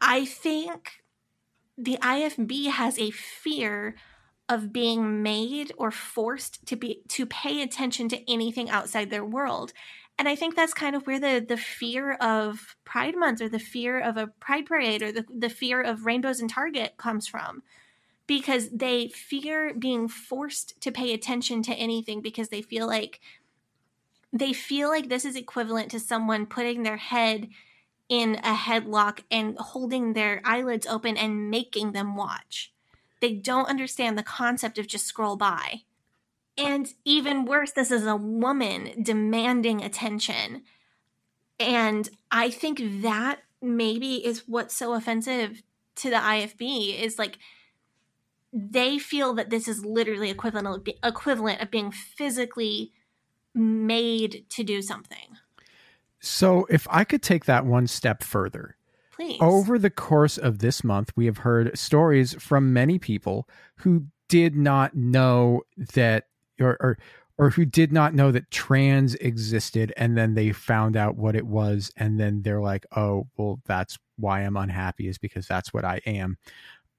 I 0.00 0.24
think 0.24 1.02
the 1.76 1.98
IFB 2.00 2.68
has 2.68 2.98
a 2.98 3.10
fear 3.10 3.96
of 4.48 4.72
being 4.72 5.22
made 5.22 5.72
or 5.76 5.90
forced 5.90 6.64
to 6.66 6.76
be 6.76 7.02
to 7.08 7.26
pay 7.26 7.62
attention 7.62 8.08
to 8.08 8.30
anything 8.30 8.70
outside 8.70 9.10
their 9.10 9.24
world. 9.24 9.72
And 10.18 10.28
I 10.28 10.34
think 10.34 10.56
that's 10.56 10.74
kind 10.74 10.96
of 10.96 11.06
where 11.06 11.20
the 11.20 11.44
the 11.46 11.56
fear 11.56 12.12
of 12.14 12.76
Pride 12.84 13.16
Month 13.16 13.40
or 13.40 13.48
the 13.48 13.58
fear 13.58 14.00
of 14.00 14.16
a 14.16 14.28
Pride 14.40 14.66
Parade 14.66 15.02
or 15.02 15.12
the, 15.12 15.24
the 15.34 15.50
fear 15.50 15.80
of 15.82 16.06
rainbows 16.06 16.40
and 16.40 16.50
Target 16.50 16.96
comes 16.96 17.26
from 17.26 17.62
because 18.26 18.68
they 18.70 19.08
fear 19.08 19.74
being 19.74 20.08
forced 20.08 20.80
to 20.80 20.92
pay 20.92 21.12
attention 21.14 21.62
to 21.62 21.74
anything 21.74 22.20
because 22.20 22.48
they 22.48 22.62
feel 22.62 22.86
like 22.86 23.20
they 24.32 24.52
feel 24.52 24.88
like 24.88 25.08
this 25.08 25.24
is 25.24 25.36
equivalent 25.36 25.90
to 25.90 26.00
someone 26.00 26.46
putting 26.46 26.82
their 26.82 26.96
head 26.96 27.48
in 28.08 28.36
a 28.36 28.54
headlock 28.54 29.20
and 29.30 29.56
holding 29.58 30.12
their 30.12 30.40
eyelids 30.44 30.86
open 30.86 31.16
and 31.16 31.50
making 31.50 31.92
them 31.92 32.16
watch. 32.16 32.72
They 33.20 33.34
don't 33.34 33.68
understand 33.68 34.16
the 34.16 34.22
concept 34.22 34.78
of 34.78 34.86
just 34.86 35.06
scroll 35.06 35.36
by. 35.36 35.82
And 36.56 36.92
even 37.04 37.44
worse, 37.44 37.72
this 37.72 37.90
is 37.90 38.06
a 38.06 38.16
woman 38.16 39.02
demanding 39.02 39.82
attention. 39.82 40.62
And 41.60 42.08
I 42.30 42.50
think 42.50 43.02
that 43.02 43.40
maybe 43.60 44.24
is 44.24 44.44
what's 44.46 44.74
so 44.74 44.94
offensive 44.94 45.62
to 45.96 46.10
the 46.10 46.16
IFB 46.16 47.00
is 47.00 47.18
like 47.18 47.38
they 48.52 48.98
feel 48.98 49.34
that 49.34 49.50
this 49.50 49.68
is 49.68 49.84
literally 49.84 50.30
equivalent 50.30 50.88
of, 50.88 50.94
equivalent 51.04 51.60
of 51.60 51.70
being 51.70 51.90
physically 51.90 52.92
made 53.54 54.44
to 54.50 54.62
do 54.62 54.82
something. 54.82 55.36
So, 56.20 56.66
if 56.68 56.86
I 56.90 57.04
could 57.04 57.22
take 57.22 57.44
that 57.44 57.64
one 57.64 57.86
step 57.86 58.22
further, 58.22 58.76
Please. 59.14 59.38
over 59.40 59.78
the 59.78 59.90
course 59.90 60.36
of 60.36 60.58
this 60.58 60.82
month, 60.82 61.12
we 61.14 61.26
have 61.26 61.38
heard 61.38 61.76
stories 61.78 62.34
from 62.34 62.72
many 62.72 62.98
people 62.98 63.48
who 63.76 64.06
did 64.28 64.56
not 64.56 64.94
know 64.94 65.62
that, 65.94 66.26
or, 66.60 66.76
or, 66.80 66.98
or 67.38 67.50
who 67.50 67.64
did 67.64 67.92
not 67.92 68.14
know 68.14 68.32
that 68.32 68.50
trans 68.50 69.14
existed, 69.16 69.92
and 69.96 70.18
then 70.18 70.34
they 70.34 70.50
found 70.50 70.96
out 70.96 71.16
what 71.16 71.36
it 71.36 71.46
was, 71.46 71.92
and 71.96 72.18
then 72.18 72.42
they're 72.42 72.60
like, 72.60 72.84
"Oh, 72.96 73.28
well, 73.36 73.60
that's 73.64 73.96
why 74.16 74.40
I'm 74.40 74.56
unhappy 74.56 75.06
is 75.08 75.18
because 75.18 75.46
that's 75.46 75.72
what 75.72 75.84
I 75.84 76.00
am." 76.04 76.36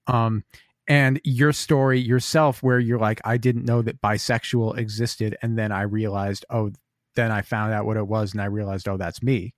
Um, 0.08 0.46
and 0.90 1.22
your 1.24 1.54
story 1.54 2.00
yourself, 2.00 2.62
where 2.62 2.80
you're 2.80 3.00
like, 3.00 3.22
"I 3.24 3.38
didn't 3.38 3.64
know 3.64 3.82
that 3.84 4.02
bisexual 4.02 4.78
existed," 4.78 5.38
and 5.42 5.58
then 5.58 5.72
I 5.72 5.84
realized, 5.84 6.46
oh, 6.50 6.72
then 7.16 7.32
I 7.32 7.42
found 7.42 7.74
out 7.74 7.86
what 7.86 7.96
it 7.96 8.08
was, 8.08 8.34
and 8.34 8.42
I 8.42 8.46
realized, 8.46 8.90
oh, 8.90 8.98
that's 8.98 9.24
me. 9.24 9.54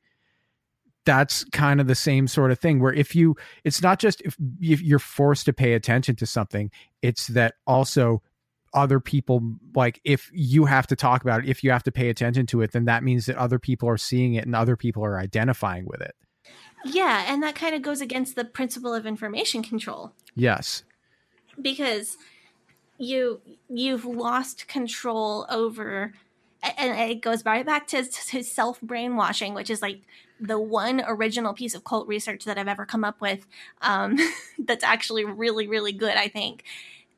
That's 1.06 1.46
kind 1.46 1.82
of 1.82 1.88
the 1.88 1.96
same 1.96 2.28
sort 2.28 2.52
of 2.52 2.60
thing 2.60 2.80
where 2.80 2.94
if 2.94 3.16
you 3.16 3.36
it's 3.64 3.82
not 3.82 3.98
just 3.98 4.22
if, 4.22 4.36
if 4.60 4.82
you're 4.84 5.00
forced 5.00 5.46
to 5.46 5.54
pay 5.54 5.74
attention 5.74 6.16
to 6.18 6.28
something 6.28 6.70
it's 7.02 7.26
that 7.28 7.56
also 7.66 8.22
other 8.76 9.00
people 9.00 9.42
like 9.76 10.00
if 10.04 10.30
you 10.32 10.66
have 10.66 10.86
to 10.86 10.96
talk 10.96 11.24
about 11.24 11.44
it 11.44 11.50
if 11.50 11.64
you 11.64 11.72
have 11.72 11.82
to 11.84 11.92
pay 11.92 12.10
attention 12.10 12.46
to 12.46 12.62
it 12.62 12.72
then 12.72 12.86
that 12.86 13.04
means 13.04 13.26
that 13.26 13.36
other 13.36 13.58
people 13.58 13.90
are 13.90 13.98
seeing 13.98 14.36
it 14.36 14.46
and 14.46 14.56
other 14.56 14.76
people 14.76 15.04
are 15.04 15.18
identifying 15.18 15.86
with 15.86 16.02
it. 16.02 16.14
Yeah, 16.86 17.26
and 17.28 17.42
that 17.44 17.56
kind 17.56 17.74
of 17.74 17.82
goes 17.82 18.02
against 18.02 18.36
the 18.36 18.46
principle 18.46 18.94
of 18.94 19.08
information 19.08 19.64
control. 19.64 20.14
Yes. 20.36 20.84
Because 21.62 22.18
you 22.98 23.42
you've 23.70 24.06
lost 24.06 24.68
control 24.68 25.46
over 25.50 26.14
and 26.78 27.12
it 27.12 27.22
goes 27.22 27.44
right 27.44 27.66
back 27.66 27.88
to, 27.88 28.04
to 28.04 28.44
self 28.44 28.80
brainwashing 28.82 29.54
which 29.54 29.70
is 29.70 29.82
like 29.82 30.02
the 30.40 30.60
one 30.60 31.02
original 31.08 31.54
piece 31.54 31.74
of 31.74 31.84
cult 31.84 32.08
research 32.08 32.46
that 32.46 32.58
i've 32.58 32.68
ever 32.68 32.86
come 32.86 33.04
up 33.04 33.20
with 33.20 33.48
um, 33.82 34.18
that's 34.60 34.84
actually 34.84 35.26
really 35.26 35.68
really 35.68 35.92
good 35.92 36.16
i 36.16 36.28
think. 36.28 36.64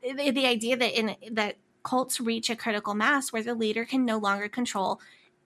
The, 0.01 0.31
the 0.31 0.45
idea 0.45 0.75
that 0.75 0.99
in 0.99 1.15
that 1.31 1.55
cults 1.83 2.19
reach 2.19 2.49
a 2.49 2.55
critical 2.55 2.93
mass 2.93 3.31
where 3.31 3.43
the 3.43 3.53
leader 3.53 3.85
can 3.85 4.05
no 4.05 4.17
longer 4.17 4.47
control 4.49 4.99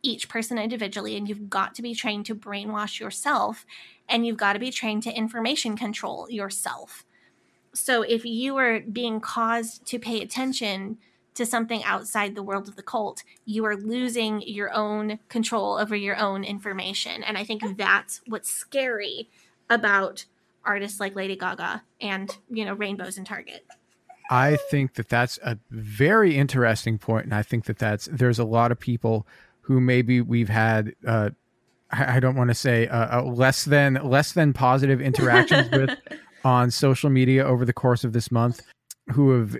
each 0.04 0.30
person 0.30 0.58
individually 0.58 1.18
and 1.18 1.28
you've 1.28 1.50
got 1.50 1.76
to 1.76 1.82
be 1.82 1.93
trained 1.95 2.26
to 2.28 2.36
brainwash 2.36 3.00
yourself 3.00 3.66
and 4.08 4.26
you've 4.26 4.38
got 4.38 4.54
to 4.54 4.60
be 4.60 4.72
trained 4.72 5.04
to 5.04 5.12
information 5.12 5.76
control 5.76 6.30
yourself 6.30 7.04
so 7.78 8.01
if 8.01 8.25
you 8.25 8.57
are 8.57 8.80
being 8.82 9.19
caused 9.19 9.86
to 9.88 9.99
pay 9.99 10.21
attention 10.21 10.97
to 11.36 11.45
something 11.45 11.84
outside 11.84 12.34
the 12.34 12.43
world 12.43 12.67
of 12.67 12.75
the 12.75 12.82
cult, 12.82 13.23
you 13.45 13.63
are 13.65 13.75
losing 13.78 14.41
your 14.41 14.73
own 14.73 15.19
control 15.30 15.78
over 15.78 15.95
your 15.95 16.17
own 16.17 16.43
information. 16.43 17.23
And 17.23 17.38
I 17.38 17.43
think 17.43 17.78
that's 17.78 18.21
what's 18.25 18.49
scary 18.49 19.30
about 19.69 20.25
artists 20.65 20.99
like 20.99 21.15
Lady 21.15 21.36
Gaga 21.36 21.84
and, 22.01 22.36
you 22.49 22.65
know, 22.65 22.73
Rainbows 22.73 23.17
and 23.17 23.28
Target. 23.28 23.65
I 24.30 24.57
think 24.69 24.95
that 24.95 25.09
that's 25.09 25.38
a 25.43 25.57
very 25.69 26.36
interesting 26.36 26.97
point, 26.97 27.25
and 27.25 27.34
I 27.34 27.43
think 27.43 27.65
that 27.65 27.80
that's 27.80 28.09
there's 28.11 28.39
a 28.39 28.43
lot 28.43 28.71
of 28.71 28.80
people 28.80 29.25
who 29.61 29.80
maybe 29.80 30.21
we've 30.21 30.49
had. 30.49 30.95
Uh, 31.05 31.30
I 31.91 32.17
I 32.17 32.19
don't 32.19 32.36
want 32.36 32.49
to 32.49 32.53
say 32.53 32.88
uh, 32.88 33.19
uh, 33.19 33.23
less 33.23 33.63
than 33.63 33.93
less 34.03 34.34
than 34.34 34.51
positive 34.51 35.01
interactions 35.01 35.69
with 35.71 35.97
on 36.48 36.72
social 36.72 37.10
media 37.10 37.45
over 37.45 37.66
the 37.66 37.74
course 37.74 38.06
of 38.06 38.14
this 38.14 38.32
month, 38.32 38.62
who 39.12 39.32
have 39.32 39.58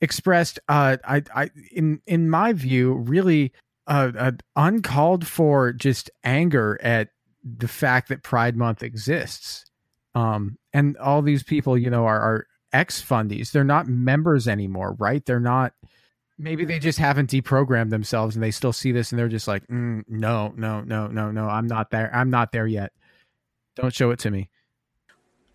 expressed, 0.00 0.58
uh, 0.68 0.96
I, 1.04 1.22
I, 1.32 1.50
in 1.70 2.00
in 2.06 2.28
my 2.28 2.52
view, 2.52 2.94
really 2.94 3.52
uh, 3.86 4.10
uh, 4.18 4.32
uncalled 4.56 5.24
for 5.24 5.72
just 5.72 6.10
anger 6.24 6.80
at 6.82 7.10
the 7.44 7.68
fact 7.68 8.08
that 8.08 8.24
Pride 8.24 8.56
Month 8.56 8.82
exists. 8.82 9.64
Um, 10.16 10.58
and 10.72 10.96
all 10.96 11.22
these 11.22 11.44
people, 11.44 11.78
you 11.78 11.88
know, 11.88 12.04
are, 12.04 12.20
are 12.20 12.46
ex 12.72 13.00
fundies. 13.00 13.52
They're 13.52 13.62
not 13.62 13.86
members 13.86 14.48
anymore, 14.48 14.96
right? 14.98 15.24
They're 15.24 15.38
not. 15.38 15.72
Maybe 16.36 16.64
they 16.64 16.80
just 16.80 16.98
haven't 16.98 17.30
deprogrammed 17.30 17.90
themselves, 17.90 18.34
and 18.34 18.42
they 18.42 18.50
still 18.50 18.72
see 18.72 18.90
this, 18.90 19.12
and 19.12 19.18
they're 19.20 19.28
just 19.28 19.46
like, 19.46 19.64
mm, 19.68 20.02
"No, 20.08 20.52
no, 20.56 20.80
no, 20.80 21.06
no, 21.06 21.30
no. 21.30 21.46
I'm 21.46 21.68
not 21.68 21.92
there. 21.92 22.10
I'm 22.12 22.30
not 22.30 22.50
there 22.50 22.66
yet. 22.66 22.92
Don't 23.76 23.94
show 23.94 24.10
it 24.10 24.18
to 24.20 24.32
me." 24.32 24.50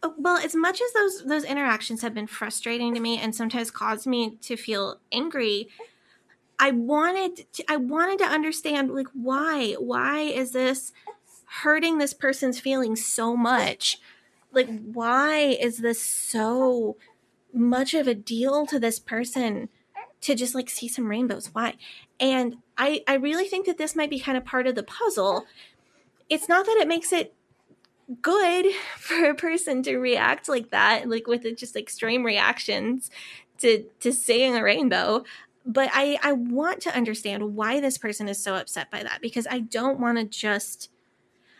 Oh, 0.01 0.13
well 0.17 0.37
as 0.37 0.55
much 0.55 0.81
as 0.81 0.93
those 0.93 1.25
those 1.25 1.43
interactions 1.43 2.01
have 2.01 2.13
been 2.13 2.27
frustrating 2.27 2.93
to 2.93 2.99
me 2.99 3.17
and 3.17 3.35
sometimes 3.35 3.69
caused 3.69 4.07
me 4.07 4.37
to 4.41 4.55
feel 4.55 5.01
angry 5.11 5.67
i 6.57 6.71
wanted 6.71 7.51
to, 7.51 7.69
i 7.69 7.75
wanted 7.75 8.17
to 8.19 8.25
understand 8.25 8.91
like 8.93 9.07
why 9.13 9.73
why 9.73 10.21
is 10.21 10.51
this 10.51 10.93
hurting 11.49 11.97
this 11.97 12.13
person's 12.13 12.59
feelings 12.59 13.05
so 13.05 13.35
much? 13.35 13.99
Like 14.51 14.69
why 14.81 15.37
is 15.37 15.79
this 15.79 16.01
so 16.01 16.97
much 17.53 17.93
of 17.93 18.07
a 18.07 18.13
deal 18.13 18.65
to 18.67 18.79
this 18.79 18.99
person 18.99 19.69
to 20.21 20.35
just 20.35 20.53
like 20.55 20.69
see 20.69 20.87
some 20.87 21.07
rainbows? 21.07 21.49
Why? 21.53 21.75
And 22.19 22.57
i 22.77 23.03
i 23.07 23.15
really 23.15 23.47
think 23.47 23.65
that 23.65 23.77
this 23.77 23.95
might 23.95 24.09
be 24.09 24.19
kind 24.19 24.37
of 24.37 24.45
part 24.45 24.67
of 24.67 24.75
the 24.75 24.83
puzzle. 24.83 25.45
It's 26.29 26.47
not 26.47 26.65
that 26.67 26.77
it 26.77 26.87
makes 26.87 27.11
it 27.11 27.33
good 28.21 28.67
for 28.97 29.29
a 29.29 29.35
person 29.35 29.83
to 29.83 29.97
react 29.97 30.49
like 30.49 30.71
that, 30.71 31.09
like 31.09 31.27
with 31.27 31.45
uh, 31.45 31.51
just 31.51 31.75
extreme 31.75 32.25
reactions 32.25 33.09
to 33.59 33.85
to 33.99 34.11
seeing 34.11 34.55
a 34.55 34.63
rainbow. 34.63 35.23
But 35.65 35.89
I 35.93 36.17
I 36.23 36.33
want 36.33 36.81
to 36.81 36.95
understand 36.95 37.55
why 37.55 37.79
this 37.79 37.97
person 37.97 38.27
is 38.27 38.41
so 38.41 38.55
upset 38.55 38.89
by 38.91 39.03
that 39.03 39.21
because 39.21 39.47
I 39.49 39.59
don't 39.59 39.99
want 39.99 40.17
to 40.17 40.25
just 40.25 40.89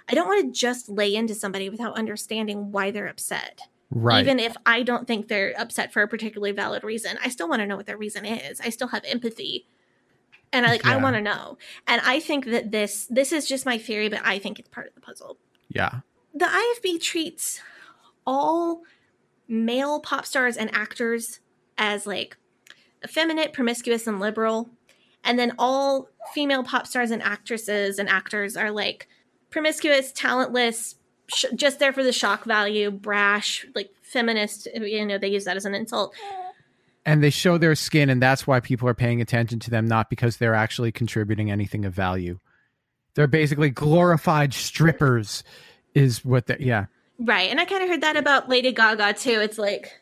I 0.08 0.16
don't 0.16 0.28
want 0.28 0.45
to 0.45 0.60
just 0.60 0.89
lay 0.89 1.16
into 1.16 1.36
somebody 1.36 1.70
without 1.70 1.97
understanding 1.97 2.72
why 2.72 2.91
they're 2.91 3.08
upset. 3.08 3.62
Right. 3.91 4.22
Even 4.22 4.39
if 4.39 4.56
I 4.66 4.84
don't 4.84 5.08
think 5.08 5.28
they're 5.28 5.54
upset 5.58 5.91
for 5.91 6.04
a 6.04 6.08
particularly 6.08 6.52
valid 6.52 6.84
reason, 6.84 7.18
I 7.24 7.30
still 7.30 7.50
want 7.50 7.62
to 7.62 7.68
know 7.68 7.76
what 7.76 7.88
their 7.88 7.97
reason 7.97 8.24
is. 8.24 8.62
I 8.62 8.70
still 8.70 8.89
have 8.89 9.04
empathy. 9.04 9.68
And 10.52 10.66
I 10.66 10.70
like 10.70 10.86
I 10.86 10.97
want 10.97 11.16
to 11.16 11.22
know. 11.22 11.60
And 11.86 12.02
I 12.04 12.20
think 12.20 12.45
that 12.45 12.72
this 12.72 13.06
this 13.08 13.32
is 13.32 13.47
just 13.47 13.68
my 13.68 13.78
theory, 13.78 14.10
but 14.10 14.22
I 14.24 14.39
think 14.39 14.58
it's 14.58 14.70
part 14.70 14.88
of 14.88 14.95
the 14.95 15.02
puzzle 15.02 15.38
yeah. 15.70 16.00
The 16.34 16.46
IFB 16.46 17.02
treats 17.02 17.62
all 18.26 18.82
male 19.48 20.00
pop 20.00 20.26
stars 20.26 20.58
and 20.58 20.74
actors 20.74 21.40
as 21.78 22.06
like 22.06 22.38
effeminate, 23.04 23.54
promiscuous, 23.54 24.08
and 24.08 24.20
liberal. 24.20 24.70
And 25.24 25.38
then 25.40 25.54
all 25.58 26.10
female 26.34 26.64
pop 26.64 26.88
stars 26.88 27.12
and 27.12 27.22
actresses 27.22 28.00
and 28.00 28.08
actors 28.08 28.56
are 28.56 28.72
like 28.72 29.08
promiscuous, 29.50 30.12
talentless, 30.12 30.96
sh- 31.28 31.46
just 31.56 31.80
there 31.80 31.94
for 31.94 32.04
the 32.04 32.14
shock 32.14 32.46
value, 32.46 32.92
brash, 32.92 33.66
like 33.76 33.90
feminist. 34.02 34.68
You 34.74 35.06
know, 35.06 35.18
they 35.18 35.28
use 35.30 35.46
that 35.46 35.58
as 35.58 35.66
an 35.66 35.74
insult. 35.76 36.14
and 37.06 37.24
they 37.24 37.30
show 37.30 37.58
their 37.58 37.76
skin 37.76 38.10
and 38.10 38.22
that's 38.22 38.46
why 38.46 38.60
people 38.60 38.88
are 38.88 38.94
paying 38.94 39.22
attention 39.22 39.58
to 39.60 39.70
them 39.72 39.88
not 39.88 40.10
because 40.10 40.38
they're 40.38 40.54
actually 40.54 40.92
contributing 40.92 41.50
anything 41.50 41.86
of 41.86 41.94
value 41.94 42.38
they're 43.16 43.26
basically 43.26 43.70
glorified 43.70 44.54
strippers 44.54 45.44
is 45.94 46.24
what 46.24 46.48
they 46.48 46.58
yeah 46.60 46.86
Right. 47.20 47.52
And 47.52 47.60
I 47.60 47.66
kind 47.66 47.84
of 47.84 47.90
heard 47.90 48.02
that 48.02 48.16
about 48.16 48.48
Lady 48.48 48.72
Gaga 48.72 49.14
too. 49.14 49.42
It's 49.42 49.58
like 49.58 50.02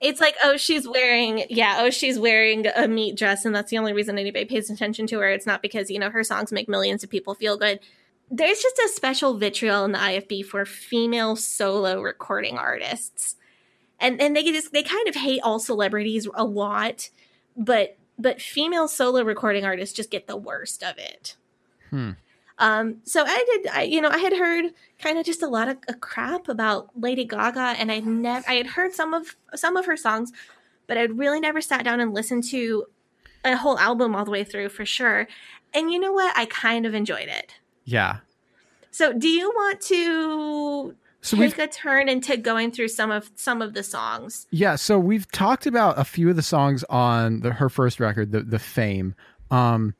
it's 0.00 0.20
like, 0.20 0.36
oh, 0.44 0.56
she's 0.56 0.88
wearing 0.88 1.44
yeah, 1.48 1.78
oh, 1.80 1.90
she's 1.90 2.18
wearing 2.18 2.66
a 2.74 2.88
meat 2.88 3.16
dress 3.16 3.44
and 3.44 3.54
that's 3.54 3.70
the 3.70 3.78
only 3.78 3.92
reason 3.92 4.18
anybody 4.18 4.44
pays 4.44 4.68
attention 4.68 5.06
to 5.08 5.18
her. 5.20 5.30
It's 5.30 5.46
not 5.46 5.62
because, 5.62 5.88
you 5.88 5.98
know, 5.98 6.10
her 6.10 6.24
songs 6.24 6.52
make 6.52 6.68
millions 6.68 7.04
of 7.04 7.10
people 7.10 7.34
feel 7.34 7.56
good. 7.56 7.78
There's 8.30 8.60
just 8.60 8.78
a 8.78 8.88
special 8.88 9.38
vitriol 9.38 9.84
in 9.84 9.92
the 9.92 9.98
IFB 9.98 10.44
for 10.44 10.64
female 10.66 11.36
solo 11.36 12.02
recording 12.02 12.58
artists. 12.58 13.36
And 14.00 14.20
and 14.20 14.34
they 14.34 14.42
just 14.42 14.72
they 14.72 14.82
kind 14.82 15.08
of 15.08 15.14
hate 15.14 15.40
all 15.44 15.60
celebrities 15.60 16.28
a 16.34 16.44
lot, 16.44 17.10
but 17.56 17.96
but 18.18 18.42
female 18.42 18.88
solo 18.88 19.22
recording 19.22 19.64
artists 19.64 19.94
just 19.94 20.10
get 20.10 20.26
the 20.26 20.36
worst 20.36 20.82
of 20.82 20.98
it. 20.98 21.36
Hmm. 21.90 22.12
Um, 22.58 22.96
so 23.04 23.24
I 23.24 23.44
did, 23.46 23.66
I, 23.72 23.82
you 23.82 24.00
know, 24.00 24.08
I 24.08 24.18
had 24.18 24.32
heard 24.32 24.72
kind 24.98 25.18
of 25.18 25.24
just 25.24 25.42
a 25.42 25.46
lot 25.48 25.68
of, 25.68 25.78
of 25.88 26.00
crap 26.00 26.48
about 26.48 26.88
Lady 26.98 27.24
Gaga, 27.24 27.76
and 27.78 27.92
I 27.92 28.00
never, 28.00 28.44
I 28.50 28.54
had 28.54 28.66
heard 28.66 28.92
some 28.92 29.14
of 29.14 29.36
some 29.54 29.76
of 29.76 29.86
her 29.86 29.96
songs, 29.96 30.32
but 30.86 30.98
I'd 30.98 31.16
really 31.16 31.38
never 31.40 31.60
sat 31.60 31.84
down 31.84 32.00
and 32.00 32.12
listened 32.12 32.44
to 32.50 32.86
a 33.44 33.56
whole 33.56 33.78
album 33.78 34.16
all 34.16 34.24
the 34.24 34.30
way 34.32 34.42
through 34.42 34.70
for 34.70 34.84
sure. 34.84 35.28
And 35.72 35.92
you 35.92 36.00
know 36.00 36.12
what? 36.12 36.36
I 36.36 36.46
kind 36.46 36.84
of 36.86 36.94
enjoyed 36.94 37.28
it. 37.28 37.54
yeah 37.84 38.18
So, 38.90 39.12
do 39.12 39.28
you 39.28 39.50
want 39.50 39.80
to 39.82 40.96
so 41.20 41.36
take 41.36 41.58
a 41.58 41.66
turn 41.68 42.08
into 42.08 42.36
going 42.36 42.70
through 42.72 42.88
some 42.88 43.10
of 43.10 43.30
some 43.36 43.62
of 43.62 43.74
the 43.74 43.82
songs? 43.84 44.46
yeah 44.50 44.74
so 44.76 44.98
we've 44.98 45.30
talked 45.30 45.66
about 45.66 45.98
a 45.98 46.04
few 46.04 46.28
of 46.30 46.36
the 46.36 46.42
songs 46.42 46.82
on 46.90 47.40
the, 47.40 47.52
her 47.52 47.68
first 47.68 48.00
record 48.00 48.32
the 48.32 48.42
the 48.42 48.58
fame 48.58 49.14
um 49.50 49.94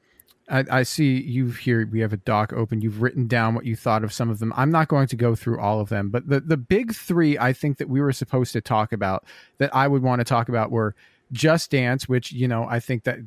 I, 0.50 0.64
I 0.70 0.82
see 0.82 1.20
you 1.20 1.50
here. 1.50 1.86
We 1.90 2.00
have 2.00 2.12
a 2.12 2.16
doc 2.18 2.52
open. 2.52 2.80
You've 2.80 3.02
written 3.02 3.26
down 3.26 3.54
what 3.54 3.66
you 3.66 3.76
thought 3.76 4.02
of 4.04 4.12
some 4.12 4.30
of 4.30 4.38
them. 4.38 4.52
I'm 4.56 4.70
not 4.70 4.88
going 4.88 5.06
to 5.08 5.16
go 5.16 5.34
through 5.34 5.60
all 5.60 5.80
of 5.80 5.88
them, 5.90 6.08
but 6.08 6.28
the 6.28 6.40
the 6.40 6.56
big 6.56 6.94
three 6.94 7.38
I 7.38 7.52
think 7.52 7.76
that 7.78 7.88
we 7.88 8.00
were 8.00 8.12
supposed 8.12 8.52
to 8.54 8.60
talk 8.60 8.92
about 8.92 9.24
that 9.58 9.74
I 9.74 9.86
would 9.88 10.02
want 10.02 10.20
to 10.20 10.24
talk 10.24 10.48
about 10.48 10.70
were 10.70 10.94
Just 11.32 11.70
Dance, 11.70 12.08
which 12.08 12.32
you 12.32 12.48
know 12.48 12.66
I 12.68 12.80
think 12.80 13.04
that 13.04 13.18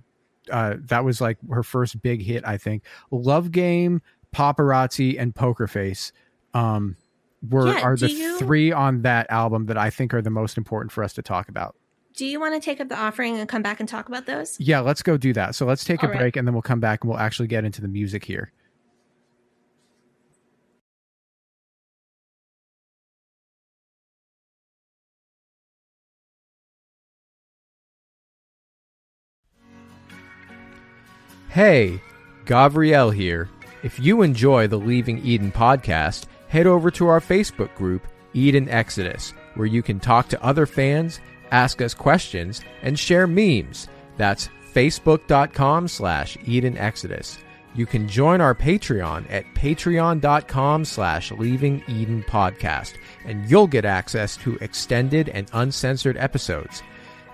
uh, 0.50 0.76
that 0.80 1.06
was 1.06 1.22
like 1.22 1.38
her 1.52 1.62
first 1.64 2.02
big 2.02 2.24
hit. 2.24 2.44
I 2.46 2.58
think 2.58 2.84
Love 3.12 3.52
Game, 3.52 4.02
Paparazzi, 4.36 5.16
and 5.20 5.36
Poker 5.36 5.68
Face 5.68 6.12
um, 6.56 6.96
were 7.48 7.68
Yeah, 7.68 7.82
are 7.82 7.96
the 7.96 8.10
you- 8.10 8.40
three 8.40 8.72
on 8.72 9.04
that 9.04 9.30
album 9.30 9.68
that 9.68 9.78
I 9.78 9.90
think 9.92 10.14
are 10.14 10.22
the 10.22 10.30
most 10.32 10.58
important 10.58 10.92
for 10.92 11.04
us 11.04 11.14
to 11.14 11.22
talk 11.22 11.50
about. 11.50 11.76
Do 12.22 12.28
you 12.28 12.40
want 12.40 12.54
to 12.54 12.64
take 12.64 12.80
up 12.80 12.88
the 12.88 12.96
offering 12.96 13.40
and 13.40 13.50
come 13.50 13.64
back 13.64 13.80
and 13.80 13.90
talk 13.90 14.08
about 14.08 14.28
those? 14.28 14.56
Yeah, 14.60 14.82
let's 14.82 15.02
go 15.02 15.18
do 15.18 15.34
that. 15.34 15.56
So 15.56 15.66
let's 15.66 15.84
take 15.84 16.04
a 16.04 16.06
All 16.06 16.12
right. 16.12 16.20
break 16.20 16.36
and 16.36 16.48
then 16.48 16.54
we'll 16.54 16.62
come 16.62 16.80
back 16.80 17.04
and 17.04 17.10
we'll 17.10 17.18
actually 17.18 17.48
get 17.48 17.66
into 17.66 17.82
the 17.82 17.88
music 17.88 18.24
here. 18.24 18.52
Hey, 31.50 32.00
Gavriel 32.46 33.12
here. 33.16 33.50
If 33.82 34.00
you 34.00 34.22
enjoy 34.22 34.68
the 34.68 34.78
Leaving 34.78 35.26
Eden 35.26 35.52
podcast, 35.52 36.26
head 36.50 36.68
over 36.68 36.92
to 36.92 37.08
our 37.08 37.20
Facebook 37.20 37.74
group, 37.74 38.06
Eden 38.36 38.70
Exodus, 38.70 39.34
where 39.56 39.66
you 39.66 39.82
can 39.82 40.00
talk 40.00 40.30
to 40.30 40.44
other 40.44 40.68
fans, 40.68 41.20
ask 41.52 41.82
us 41.82 41.94
questions, 41.94 42.62
and 42.82 42.98
share 42.98 43.28
memes. 43.28 43.88
That's 44.18 44.50
facebook.com 44.74 45.88
slash 45.88 46.38
Eden 46.46 46.78
Exodus. 46.78 47.38
you 47.74 47.86
can 47.86 48.08
join 48.08 48.42
our 48.42 48.54
Patreon 48.54 49.26
at 49.30 49.46
patreon.com 49.56 50.86
slash 50.86 51.32
leaving 51.32 51.84
Eden 51.88 52.24
podcast, 52.24 52.94
and 53.26 53.50
you'll 53.50 53.68
get 53.68 53.86
access 53.86 54.36
to 54.38 54.58
extended 54.62 55.30
and 55.30 55.50
uncensored 55.54 56.18
episodes. 56.18 56.84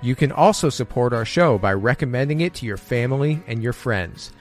You 0.01 0.15
can 0.15 0.31
also 0.31 0.69
support 0.69 1.11
our 1.11 1.25
show 1.25 1.57
by 1.57 1.73
recommending 1.73 2.41
it 2.41 2.53
to 2.55 2.67
your 2.67 2.77
family 2.77 3.41
and 3.47 3.63
your 3.63 3.73
friends. 3.73 4.31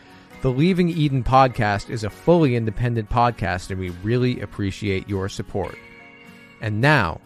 The 0.42 0.50
Leaving 0.50 0.90
Eden 0.90 1.24
podcast 1.24 1.88
is 1.88 2.04
a 2.04 2.10
fully 2.10 2.56
independent 2.56 3.08
podcast, 3.08 3.70
and 3.70 3.80
we 3.80 3.88
really 4.02 4.40
appreciate 4.42 5.08
your 5.08 5.30
support. 5.30 5.78
And 6.60 6.82
now, 6.82 7.22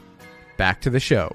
back 0.56 0.80
to 0.82 0.90
the 0.90 1.00
show. 1.00 1.34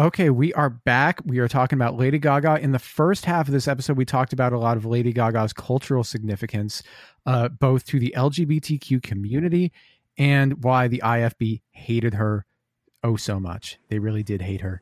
Okay, 0.00 0.30
we 0.30 0.50
are 0.54 0.70
back. 0.70 1.20
We 1.26 1.40
are 1.40 1.48
talking 1.48 1.76
about 1.76 1.94
Lady 1.94 2.18
Gaga. 2.18 2.58
In 2.62 2.72
the 2.72 2.78
first 2.78 3.26
half 3.26 3.48
of 3.48 3.52
this 3.52 3.68
episode, 3.68 3.98
we 3.98 4.06
talked 4.06 4.32
about 4.32 4.54
a 4.54 4.58
lot 4.58 4.78
of 4.78 4.86
Lady 4.86 5.12
Gaga's 5.12 5.52
cultural 5.52 6.04
significance, 6.04 6.82
uh, 7.26 7.50
both 7.50 7.84
to 7.84 8.00
the 8.00 8.14
LGBTQ 8.16 9.02
community 9.02 9.72
and 10.16 10.64
why 10.64 10.88
the 10.88 11.02
IFB 11.04 11.60
hated 11.72 12.14
her 12.14 12.46
oh 13.04 13.16
so 13.16 13.38
much. 13.38 13.78
They 13.90 13.98
really 13.98 14.22
did 14.22 14.40
hate 14.40 14.62
her. 14.62 14.80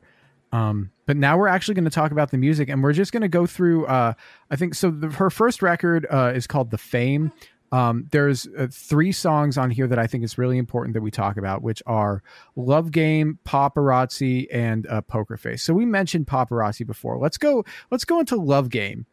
Um, 0.53 0.91
but 1.05 1.17
now 1.17 1.37
we're 1.37 1.49
actually 1.49 1.75
going 1.75 1.83
to 1.83 1.91
talk 1.91 2.13
about 2.13 2.31
the 2.31 2.37
music, 2.37 2.69
and 2.69 2.81
we're 2.81 2.93
just 2.93 3.11
going 3.11 3.21
to 3.21 3.27
go 3.27 3.45
through. 3.45 3.87
Uh, 3.87 4.13
I 4.49 4.55
think 4.55 4.73
so. 4.73 4.89
The, 4.89 5.09
her 5.09 5.29
first 5.29 5.61
record 5.61 6.07
uh, 6.09 6.31
is 6.33 6.47
called 6.47 6.71
"The 6.71 6.77
Fame." 6.77 7.33
Um, 7.71 8.07
there's 8.11 8.47
uh, 8.57 8.67
three 8.71 9.11
songs 9.11 9.57
on 9.57 9.69
here 9.69 9.87
that 9.87 9.99
I 9.99 10.07
think 10.07 10.23
is 10.23 10.37
really 10.37 10.57
important 10.57 10.93
that 10.95 11.01
we 11.01 11.11
talk 11.11 11.37
about, 11.37 11.61
which 11.61 11.83
are 11.85 12.23
"Love 12.55 12.91
Game," 12.91 13.39
"Paparazzi," 13.45 14.47
and 14.51 14.87
uh, 14.87 15.01
"Poker 15.01 15.37
Face." 15.37 15.63
So 15.63 15.73
we 15.73 15.85
mentioned 15.85 16.27
"Paparazzi" 16.27 16.85
before. 16.85 17.17
Let's 17.17 17.37
go. 17.37 17.63
Let's 17.91 18.05
go 18.05 18.19
into 18.19 18.35
"Love 18.37 18.69
Game." 18.69 19.05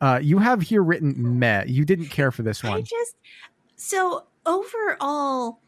Uh, 0.00 0.20
you 0.22 0.38
have 0.38 0.62
here 0.62 0.82
written 0.82 1.38
"meh." 1.38 1.64
You 1.66 1.84
didn't 1.84 2.08
care 2.08 2.30
for 2.30 2.42
this 2.42 2.62
one. 2.62 2.74
I 2.74 2.80
just 2.80 3.16
so 3.76 4.24
overall, 4.46 5.60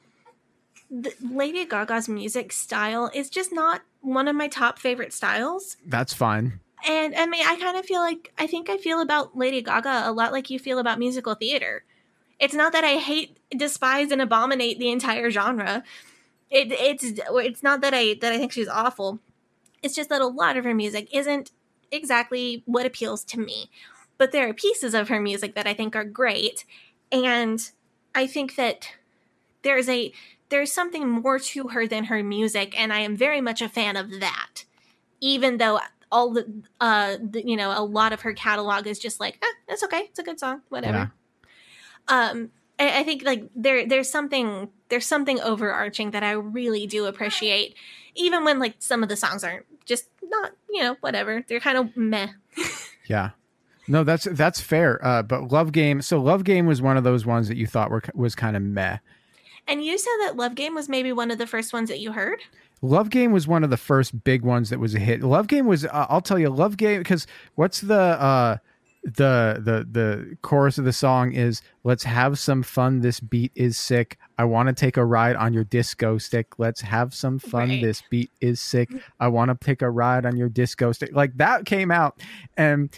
the 0.91 1.13
Lady 1.23 1.65
Gaga's 1.65 2.09
music 2.09 2.53
style 2.53 3.11
is 3.15 3.29
just 3.31 3.53
not 3.53 3.83
one 4.01 4.29
of 4.29 4.37
my 4.37 4.49
top 4.49 4.79
favorite 4.79 5.13
styles. 5.13 5.77
That's 5.87 6.13
fine. 6.13 6.61
And 6.89 7.15
I 7.15 7.27
mean, 7.27 7.45
I 7.47 7.57
kind 7.57 7.77
of 7.77 7.85
feel 7.85 8.01
like 8.01 8.33
I 8.39 8.47
think 8.47 8.71
I 8.71 8.79
feel 8.79 9.01
about 9.01 9.37
Lady 9.37 9.61
Gaga 9.63 10.05
a 10.07 10.13
lot 10.13 10.33
like 10.33 10.49
you 10.49 10.59
feel 10.59 10.79
about 10.79 10.99
musical 10.99 11.35
theater. 11.35 11.85
It's 12.41 12.55
not 12.55 12.73
that 12.73 12.85
I 12.85 12.97
hate, 12.97 13.39
despise, 13.55 14.11
and 14.11 14.21
abominate 14.23 14.79
the 14.79 14.91
entire 14.91 15.31
genre. 15.31 15.85
It, 16.51 16.73
it's 16.73 17.05
it's 17.05 17.63
not 17.63 17.81
that 17.83 17.95
I 17.95 18.15
that 18.21 18.33
I 18.33 18.39
think 18.39 18.53
she's 18.53 18.69
awful. 18.69 19.21
It's 19.83 19.95
just 19.95 20.09
that 20.09 20.23
a 20.23 20.27
lot 20.27 20.57
of 20.57 20.65
her 20.65 20.75
music 20.75 21.09
isn't 21.13 21.53
exactly 21.93 22.63
what 22.67 22.87
appeals 22.87 23.25
to 23.25 23.41
me. 23.41 23.71
But 24.19 24.33
there 24.33 24.49
are 24.49 24.55
pieces 24.55 24.95
of 24.95 25.09
her 25.09 25.21
music 25.21 25.55
that 25.55 25.67
I 25.67 25.75
think 25.75 25.95
are 25.95 26.05
great, 26.05 26.65
and 27.13 27.71
I 28.15 28.27
think 28.27 28.57
that 28.57 28.89
there's 29.63 29.89
a 29.89 30.13
there's 30.49 30.73
something 30.73 31.09
more 31.09 31.39
to 31.39 31.69
her 31.69 31.87
than 31.87 32.05
her 32.05 32.23
music, 32.23 32.79
and 32.79 32.93
I 32.93 33.01
am 33.01 33.17
very 33.17 33.41
much 33.41 33.63
a 33.63 33.69
fan 33.69 33.97
of 33.97 34.21
that. 34.21 34.65
Even 35.21 35.59
though 35.59 35.79
all 36.11 36.33
the, 36.33 36.51
uh, 36.81 37.17
the, 37.23 37.47
you 37.47 37.57
know, 37.57 37.71
a 37.71 37.85
lot 37.85 38.13
of 38.13 38.23
her 38.23 38.33
catalog 38.33 38.87
is 38.87 38.99
just 38.99 39.21
like, 39.21 39.39
eh, 39.43 39.47
it's 39.69 39.85
okay, 39.85 40.01
it's 40.09 40.19
a 40.19 40.23
good 40.23 40.41
song, 40.41 40.63
whatever. 40.69 41.13
Um, 42.11 42.51
I, 42.79 43.01
I 43.01 43.05
think 43.05 43.23
like 43.25 43.45
there 43.55 43.87
there's 43.87 44.11
something 44.11 44.69
there's 44.89 45.07
something 45.07 45.41
overarching 45.41 46.11
that 46.11 46.23
I 46.23 46.33
really 46.33 46.87
do 46.87 47.07
appreciate, 47.07 47.75
even 48.15 48.45
when 48.45 48.59
like 48.59 48.77
some 48.79 49.03
of 49.03 49.09
the 49.09 49.17
songs 49.17 49.45
aren't 49.45 49.67
just 49.85 50.09
not 50.23 50.53
you 50.69 50.83
know 50.83 50.97
whatever 51.01 51.45
they're 51.49 51.61
kind 51.61 51.79
of 51.79 51.97
meh. 51.97 52.29
yeah. 53.09 53.31
No, 53.89 54.05
that's 54.05 54.25
that's 54.25 54.61
fair. 54.61 55.05
Uh, 55.05 55.23
but 55.23 55.51
Love 55.51 55.73
Game, 55.73 56.01
so 56.01 56.21
Love 56.21 56.45
Game 56.45 56.67
was 56.67 56.81
one 56.81 56.97
of 56.97 57.03
those 57.03 57.27
ones 57.27 57.49
that 57.49 57.57
you 57.57 57.67
thought 57.67 57.91
were 57.91 58.03
was 58.15 58.35
kind 58.35 58.57
of 58.57 58.63
meh. 58.63 58.99
And 59.67 59.85
you 59.85 59.99
said 59.99 60.17
that 60.23 60.37
Love 60.37 60.55
Game 60.55 60.75
was 60.75 60.89
maybe 60.89 61.13
one 61.13 61.31
of 61.31 61.39
the 61.39 61.47
first 61.47 61.73
ones 61.73 61.89
that 61.89 62.01
you 62.01 62.13
heard. 62.13 62.41
Love 62.83 63.11
Game 63.11 63.31
was 63.33 63.47
one 63.47 63.63
of 63.63 63.71
the 63.71 63.77
first 63.77 64.25
big 64.25 64.43
ones 64.43 64.71
that 64.71 64.79
was 64.79 64.95
a 64.95 64.99
hit. 64.99 65.23
Love 65.23 65.49
Game 65.49 65.67
was, 65.67 65.85
uh, 65.85 66.07
I'll 66.09 66.23
tell 66.23 66.39
you, 66.39 66.49
Love 66.49 66.77
Game 66.77 67.01
because 67.01 67.27
what's 67.55 67.81
the 67.81 68.01
uh, 68.01 68.57
the 69.03 69.61
the 69.65 69.87
the 69.91 70.37
chorus 70.43 70.77
of 70.77 70.85
the 70.85 70.93
song 70.93 71.33
is 71.33 71.63
let's 71.85 72.05
have 72.05 72.39
some 72.39 72.63
fun 72.63 73.01
this 73.01 73.19
beat 73.19 73.51
is 73.55 73.79
sick 73.79 74.19
i 74.37 74.45
want 74.45 74.69
to 74.69 74.75
take 74.75 74.99
a 74.99 75.05
ride 75.05 75.37
on 75.37 75.55
your 75.55 75.65
disco 75.65 76.19
stick 76.19 76.59
let's 76.59 76.83
have 76.83 77.15
some 77.15 77.39
fun 77.39 77.71
right. 77.71 77.83
this 77.83 78.03
beat 78.11 78.31
is 78.43 78.61
sick 78.61 78.91
i 79.19 79.27
want 79.27 79.51
to 79.51 79.65
take 79.65 79.81
a 79.81 79.89
ride 79.89 80.27
on 80.27 80.37
your 80.37 80.51
disco 80.51 80.93
stick 80.93 81.11
like 81.15 81.35
that 81.39 81.65
came 81.65 81.91
out 81.91 82.21
and 82.59 82.91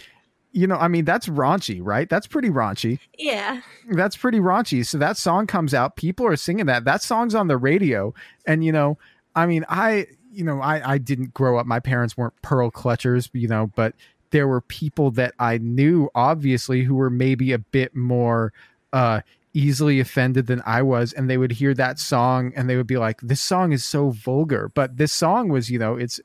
you 0.53 0.67
know, 0.67 0.77
I 0.77 0.89
mean, 0.89 1.05
that's 1.05 1.29
raunchy, 1.29 1.81
right? 1.83 2.09
That's 2.09 2.27
pretty 2.27 2.51
raunchy. 2.51 2.99
Yeah. 3.19 3.63
That's 3.91 4.17
pretty 4.17 4.39
raunchy. 4.39 4.87
So 4.87 4.99
that 4.99 5.17
song 5.17 5.47
comes 5.47 5.73
out, 5.73 5.97
people 5.97 6.27
are 6.27 6.37
singing 6.37 6.67
that. 6.67 6.85
That 6.85 7.03
song's 7.03 7.35
on 7.35 7.49
the 7.49 7.57
radio. 7.57 8.15
And, 8.47 8.63
you 8.63 8.71
know, 8.71 8.99
I 9.35 9.47
mean, 9.47 9.65
I, 9.69 10.07
you 10.31 10.45
know, 10.45 10.61
I, 10.61 10.93
I 10.93 10.99
didn't 10.99 11.33
grow 11.33 11.59
up, 11.59 11.67
my 11.67 11.81
parents 11.81 12.17
weren't 12.17 12.35
pearl 12.43 12.71
clutchers, 12.71 13.31
you 13.33 13.49
know, 13.49 13.71
but 13.75 13.95
there 14.33 14.49
were 14.49 14.61
people 14.61 15.13
that 15.13 15.35
I 15.39 15.59
knew, 15.59 16.11
obviously, 16.15 16.83
who 16.83 16.97
were 16.97 17.11
maybe 17.11 17.53
a 17.53 17.59
bit 17.59 17.95
more, 17.95 18.53
uh, 18.93 19.21
easily 19.55 20.01
offended 20.01 20.47
than 20.47 20.63
I 20.65 20.81
was 20.81 21.13
and 21.13 21.29
they 21.29 21.37
would 21.37 21.53
hear 21.53 21.75
that 21.75 21.99
song 21.99 22.55
and 22.57 22.71
they 22.71 22.77
would 22.77 22.87
be 22.87 22.97
like 22.97 23.21
this 23.21 23.43
song 23.43 23.73
is 23.73 23.85
so 23.85 24.09
vulgar 24.09 24.71
but 24.75 24.97
this 24.97 25.13
song 25.13 25.51
was 25.51 25.71
you 25.71 25.79
know 25.79 25.97
it's 25.97 26.23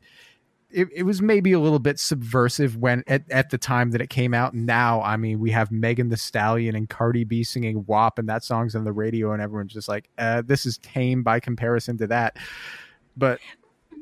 it, 0.69 0.89
it 0.93 1.03
was 1.03 1.21
maybe 1.21 1.53
a 1.53 1.59
little 1.59 1.79
bit 1.79 1.99
subversive 1.99 2.75
when 2.77 3.03
at, 3.07 3.29
at 3.31 3.49
the 3.49 3.57
time 3.57 3.91
that 3.91 4.01
it 4.01 4.09
came 4.09 4.33
out. 4.33 4.53
Now, 4.53 5.01
I 5.01 5.15
mean, 5.15 5.39
we 5.39 5.51
have 5.51 5.71
Megan 5.71 6.09
Thee 6.09 6.17
Stallion 6.17 6.75
and 6.75 6.89
Cardi 6.89 7.23
B 7.23 7.43
singing 7.43 7.85
WAP, 7.87 8.19
and 8.19 8.27
that 8.27 8.43
song's 8.43 8.75
on 8.75 8.83
the 8.83 8.91
radio, 8.91 9.31
and 9.31 9.41
everyone's 9.41 9.73
just 9.73 9.87
like, 9.87 10.09
uh, 10.17 10.41
this 10.45 10.65
is 10.65 10.77
tame 10.79 11.23
by 11.23 11.39
comparison 11.39 11.97
to 11.99 12.07
that. 12.07 12.35
But 13.15 13.39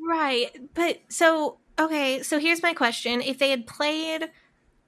right, 0.08 0.50
but 0.74 1.00
so 1.08 1.58
okay, 1.78 2.22
so 2.22 2.38
here's 2.38 2.62
my 2.62 2.74
question: 2.74 3.20
If 3.20 3.38
they 3.38 3.50
had 3.50 3.66
played 3.66 4.30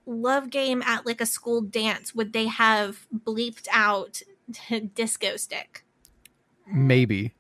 Love 0.06 0.50
Game 0.50 0.82
at 0.82 1.06
like 1.06 1.20
a 1.20 1.26
school 1.26 1.60
dance, 1.60 2.14
would 2.14 2.32
they 2.32 2.46
have 2.46 3.06
bleeped 3.14 3.68
out 3.72 4.22
disco 4.94 5.36
stick? 5.36 5.84
Maybe. 6.66 7.34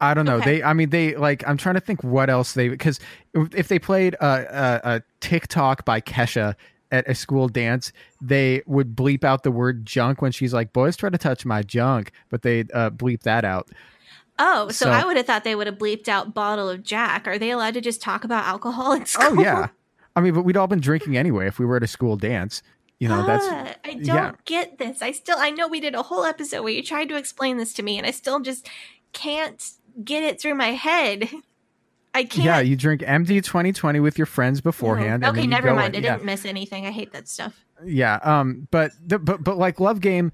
I 0.00 0.14
don't 0.14 0.24
know. 0.24 0.36
Okay. 0.36 0.56
They, 0.56 0.62
I 0.64 0.72
mean, 0.72 0.90
they 0.90 1.14
like. 1.14 1.46
I'm 1.46 1.56
trying 1.56 1.76
to 1.76 1.80
think 1.80 2.02
what 2.02 2.28
else 2.28 2.54
they 2.54 2.68
because 2.68 2.98
if 3.34 3.68
they 3.68 3.78
played 3.78 4.14
a, 4.14 4.26
a, 4.26 4.80
a 4.96 5.02
TikTok 5.20 5.84
by 5.84 6.00
Kesha 6.00 6.56
at 6.90 7.08
a 7.08 7.14
school 7.14 7.48
dance, 7.48 7.92
they 8.20 8.62
would 8.66 8.96
bleep 8.96 9.22
out 9.22 9.44
the 9.44 9.52
word 9.52 9.86
junk 9.86 10.20
when 10.20 10.32
she's 10.32 10.52
like, 10.52 10.72
"Boys 10.72 10.96
try 10.96 11.08
to 11.08 11.18
touch 11.18 11.46
my 11.46 11.62
junk," 11.62 12.10
but 12.30 12.42
they 12.42 12.64
uh, 12.74 12.90
bleep 12.90 13.22
that 13.22 13.44
out. 13.44 13.70
Oh, 14.38 14.68
so, 14.68 14.86
so 14.86 14.90
I 14.90 15.04
would 15.04 15.16
have 15.16 15.26
thought 15.26 15.44
they 15.44 15.54
would 15.54 15.66
have 15.66 15.78
bleeped 15.78 16.08
out 16.08 16.34
bottle 16.34 16.68
of 16.68 16.82
Jack. 16.82 17.26
Are 17.28 17.38
they 17.38 17.50
allowed 17.50 17.74
to 17.74 17.80
just 17.80 18.00
talk 18.00 18.24
about 18.24 18.44
alcohol 18.44 18.94
at 18.94 19.08
school? 19.08 19.38
Oh 19.38 19.42
yeah. 19.42 19.68
I 20.16 20.20
mean, 20.20 20.34
but 20.34 20.42
we'd 20.42 20.56
all 20.56 20.66
been 20.66 20.80
drinking 20.80 21.16
anyway 21.16 21.46
if 21.46 21.58
we 21.58 21.66
were 21.66 21.76
at 21.76 21.82
a 21.82 21.86
school 21.86 22.16
dance. 22.16 22.62
You 22.98 23.08
know, 23.08 23.26
that's 23.26 23.44
ah, 23.48 23.74
I 23.84 23.94
don't 23.94 24.04
yeah. 24.04 24.32
get 24.44 24.78
this. 24.78 25.02
I 25.02 25.10
still 25.10 25.36
I 25.38 25.50
know 25.50 25.66
we 25.66 25.80
did 25.80 25.94
a 25.94 26.02
whole 26.02 26.24
episode 26.24 26.62
where 26.62 26.72
you 26.72 26.82
tried 26.84 27.08
to 27.08 27.16
explain 27.16 27.56
this 27.56 27.72
to 27.74 27.82
me 27.82 27.98
and 27.98 28.06
I 28.06 28.12
still 28.12 28.40
just 28.40 28.68
can't 29.12 29.60
get 30.04 30.22
it 30.22 30.40
through 30.40 30.54
my 30.54 30.68
head. 30.68 31.28
I 32.14 32.24
can't. 32.24 32.44
Yeah, 32.44 32.60
you 32.60 32.76
drink 32.76 33.00
MD 33.00 33.42
2020 33.42 33.98
with 34.00 34.18
your 34.18 34.26
friends 34.26 34.60
beforehand. 34.60 35.24
and 35.24 35.36
Okay, 35.36 35.46
never 35.46 35.72
mind. 35.72 35.94
I 35.94 35.96
and- 35.96 36.04
yeah. 36.04 36.12
didn't 36.12 36.26
miss 36.26 36.44
anything. 36.44 36.86
I 36.86 36.90
hate 36.90 37.12
that 37.12 37.26
stuff. 37.26 37.64
Yeah, 37.84 38.16
um, 38.22 38.68
but 38.70 38.92
the, 39.04 39.18
but 39.18 39.42
but 39.42 39.56
like 39.56 39.80
Love 39.80 40.00
Game, 40.00 40.30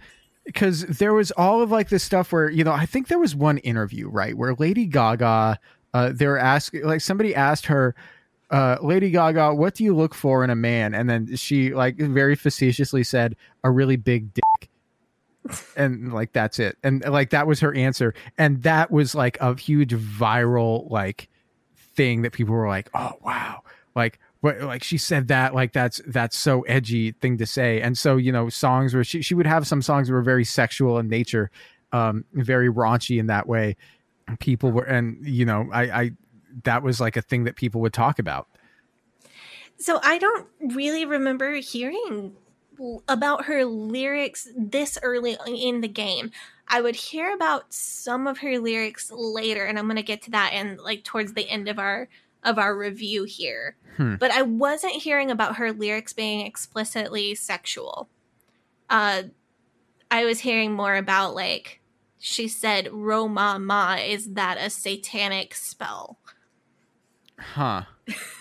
because 0.49 0.81
there 0.87 1.13
was 1.13 1.31
all 1.33 1.61
of 1.61 1.71
like 1.71 1.91
this 1.91 2.03
stuff 2.03 2.33
where 2.33 2.49
you 2.49 2.65
know 2.65 2.73
I 2.73 2.87
think 2.87 3.09
there 3.09 3.19
was 3.19 3.37
one 3.37 3.59
interview 3.59 4.09
right 4.09 4.35
where 4.35 4.55
Lady 4.55 4.87
Gaga, 4.87 5.61
uh, 5.93 6.13
they 6.15 6.27
were 6.27 6.39
asking 6.39 6.85
like 6.85 7.03
somebody 7.03 7.35
asked 7.35 7.67
her, 7.67 7.95
uh, 8.51 8.79
Lady 8.83 9.11
Gaga, 9.11 9.55
what 9.55 9.75
do 9.75 9.85
you 9.85 9.95
look 9.95 10.15
for 10.15 10.43
in 10.43 10.49
a 10.49 10.57
man? 10.57 10.95
And 10.95 11.09
then 11.09 11.37
she 11.37 11.75
like 11.75 11.99
very 11.99 12.35
facetiously 12.35 13.05
said 13.05 13.37
a 13.63 13.71
really 13.71 13.97
big 13.97 14.33
dick. 14.33 14.71
And 15.77 16.15
like 16.15 16.33
that's 16.33 16.59
it, 16.59 16.79
and 16.83 17.05
like 17.05 17.31
that 17.31 17.47
was 17.47 17.61
her 17.61 17.75
answer, 17.75 18.15
and 18.39 18.63
that 18.63 18.91
was 18.91 19.15
like 19.15 19.39
a 19.41 19.55
huge 19.55 19.93
viral 19.93 20.91
like 20.91 21.29
thing 21.77 22.23
that 22.23 22.33
people 22.33 22.55
were 22.55 22.69
like, 22.69 22.89
"Oh 22.95 23.13
wow!" 23.23 23.63
Like, 23.95 24.19
but 24.41 24.61
like 24.61 24.85
she 24.85 24.99
said 24.99 25.29
that, 25.29 25.55
like 25.55 25.73
that's 25.73 26.01
that's 26.07 26.37
so 26.37 26.63
edgy 26.63 27.13
thing 27.13 27.39
to 27.39 27.47
say. 27.47 27.81
And 27.81 27.99
so 27.99 28.17
you 28.17 28.31
know, 28.31 28.49
songs 28.49 28.95
where 28.95 29.05
she 29.05 29.23
she 29.23 29.35
would 29.35 29.47
have 29.47 29.67
some 29.67 29.83
songs 29.83 30.09
that 30.09 30.15
were 30.15 30.23
very 30.23 30.45
sexual 30.45 30.99
in 30.99 31.09
nature, 31.09 31.51
um, 31.93 32.25
very 32.33 32.71
raunchy 32.71 33.19
in 33.19 33.27
that 33.27 33.49
way. 33.49 33.77
People 34.39 34.71
were, 34.71 34.85
and 34.85 35.27
you 35.27 35.45
know, 35.45 35.69
I 35.73 35.83
I 35.83 36.11
that 36.65 36.83
was 36.83 37.01
like 37.01 37.17
a 37.17 37.23
thing 37.23 37.45
that 37.45 37.57
people 37.57 37.81
would 37.81 37.93
talk 37.93 38.19
about. 38.19 38.47
So 39.79 40.01
I 40.03 40.19
don't 40.19 40.47
really 40.61 41.05
remember 41.05 41.55
hearing 41.55 42.37
about 43.09 43.45
her 43.47 43.65
lyrics 43.65 44.49
this 44.57 44.99
early 45.03 45.37
in 45.47 45.81
the 45.81 45.89
game. 45.89 46.31
I 46.69 46.81
would 46.81 46.97
hear 46.97 47.35
about 47.35 47.73
some 47.73 48.27
of 48.27 48.39
her 48.39 48.59
lyrics 48.59 49.11
later, 49.11 49.65
and 49.65 49.79
I'm 49.79 49.87
going 49.87 49.97
to 49.97 50.03
get 50.03 50.23
to 50.23 50.31
that 50.33 50.53
in 50.53 50.77
like 50.77 51.03
towards 51.03 51.33
the 51.33 51.49
end 51.49 51.69
of 51.69 51.79
our 51.79 52.09
of 52.45 52.59
our 52.59 52.77
review 52.77 53.25
here. 53.25 53.77
Hmm. 53.97 54.17
But 54.17 54.31
I 54.31 54.43
wasn't 54.43 54.95
hearing 54.95 55.31
about 55.31 55.57
her 55.57 55.73
lyrics 55.73 56.13
being 56.13 56.47
explicitly 56.47 57.35
sexual. 57.35 58.09
Uh, 58.89 59.25
I 60.11 60.25
was 60.25 60.41
hearing 60.41 60.73
more 60.73 60.97
about 60.97 61.35
like 61.35 61.81
she 62.19 62.49
said 62.49 62.89
"Roma 62.93 63.59
ma" 63.59 63.97
is 63.97 64.33
that 64.35 64.59
a 64.59 64.71
satanic 64.71 65.55
spell? 65.55 66.19
Huh. 67.39 67.83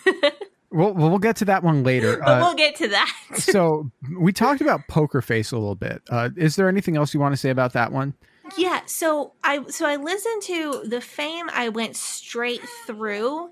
we'll 0.71 0.93
we'll 0.93 1.19
get 1.19 1.35
to 1.37 1.45
that 1.45 1.63
one 1.63 1.83
later. 1.83 2.17
But 2.25 2.27
Uh, 2.27 2.39
we'll 2.45 2.55
get 2.55 2.75
to 2.77 2.87
that. 2.89 3.13
so 3.35 3.91
we 4.17 4.31
talked 4.31 4.61
about 4.61 4.87
Poker 4.87 5.21
Face 5.21 5.51
a 5.51 5.57
little 5.57 5.75
bit. 5.75 6.01
Uh, 6.09 6.29
is 6.35 6.55
there 6.55 6.67
anything 6.69 6.97
else 6.97 7.13
you 7.13 7.19
want 7.19 7.33
to 7.33 7.37
say 7.37 7.49
about 7.49 7.73
that 7.73 7.91
one? 7.91 8.13
Yeah, 8.57 8.81
so 8.85 9.33
I 9.43 9.65
so 9.67 9.85
I 9.85 9.97
listened 9.97 10.41
to 10.43 10.83
the 10.85 11.01
Fame. 11.01 11.49
I 11.51 11.69
went 11.69 11.95
straight 11.95 12.61
through. 12.85 13.51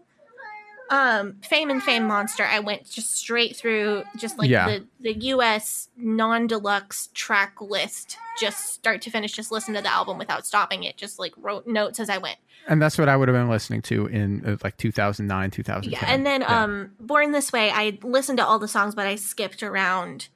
Um, 0.89 1.37
Fame 1.41 1.69
and 1.71 1.81
Fame 1.81 2.03
Monster. 2.05 2.43
I 2.43 2.59
went 2.59 2.87
just 2.89 3.15
straight 3.15 3.55
through, 3.55 4.03
just 4.17 4.37
like 4.37 4.49
Yeah. 4.49 4.67
the 4.67 4.85
the 4.99 5.13
U.S. 5.29 5.89
non 5.97 6.45
deluxe 6.47 7.09
track 7.13 7.59
list, 7.59 8.17
just 8.39 8.73
start 8.73 9.01
to 9.03 9.09
finish. 9.09 9.31
Just 9.33 9.51
listen 9.51 9.73
to 9.73 9.81
the 9.81 9.91
album 9.91 10.17
without 10.19 10.45
stopping 10.45 10.83
it. 10.83 10.95
Just 10.97 11.17
like 11.17 11.33
wrote 11.37 11.65
notes 11.65 11.99
as 11.99 12.09
I 12.09 12.19
went. 12.19 12.37
And 12.67 12.81
that's 12.81 12.97
what 12.97 13.09
I 13.09 13.15
would 13.17 13.27
have 13.27 13.35
been 13.35 13.49
listening 13.49 13.81
to 13.83 14.05
in 14.07 14.45
uh, 14.45 14.57
like 14.63 14.77
2009, 14.77 15.51
2010. 15.51 15.91
Yeah, 15.91 16.13
and 16.13 16.25
then 16.25 16.41
Yeah. 16.41 16.63
um, 16.63 16.91
Born 16.99 17.31
This 17.31 17.51
Way. 17.51 17.71
I 17.71 17.97
listened 18.03 18.37
to 18.37 18.45
all 18.45 18.59
the 18.59 18.67
songs, 18.67 18.93
but 18.95 19.07
I 19.07 19.15
skipped 19.15 19.63
around. 19.63 20.29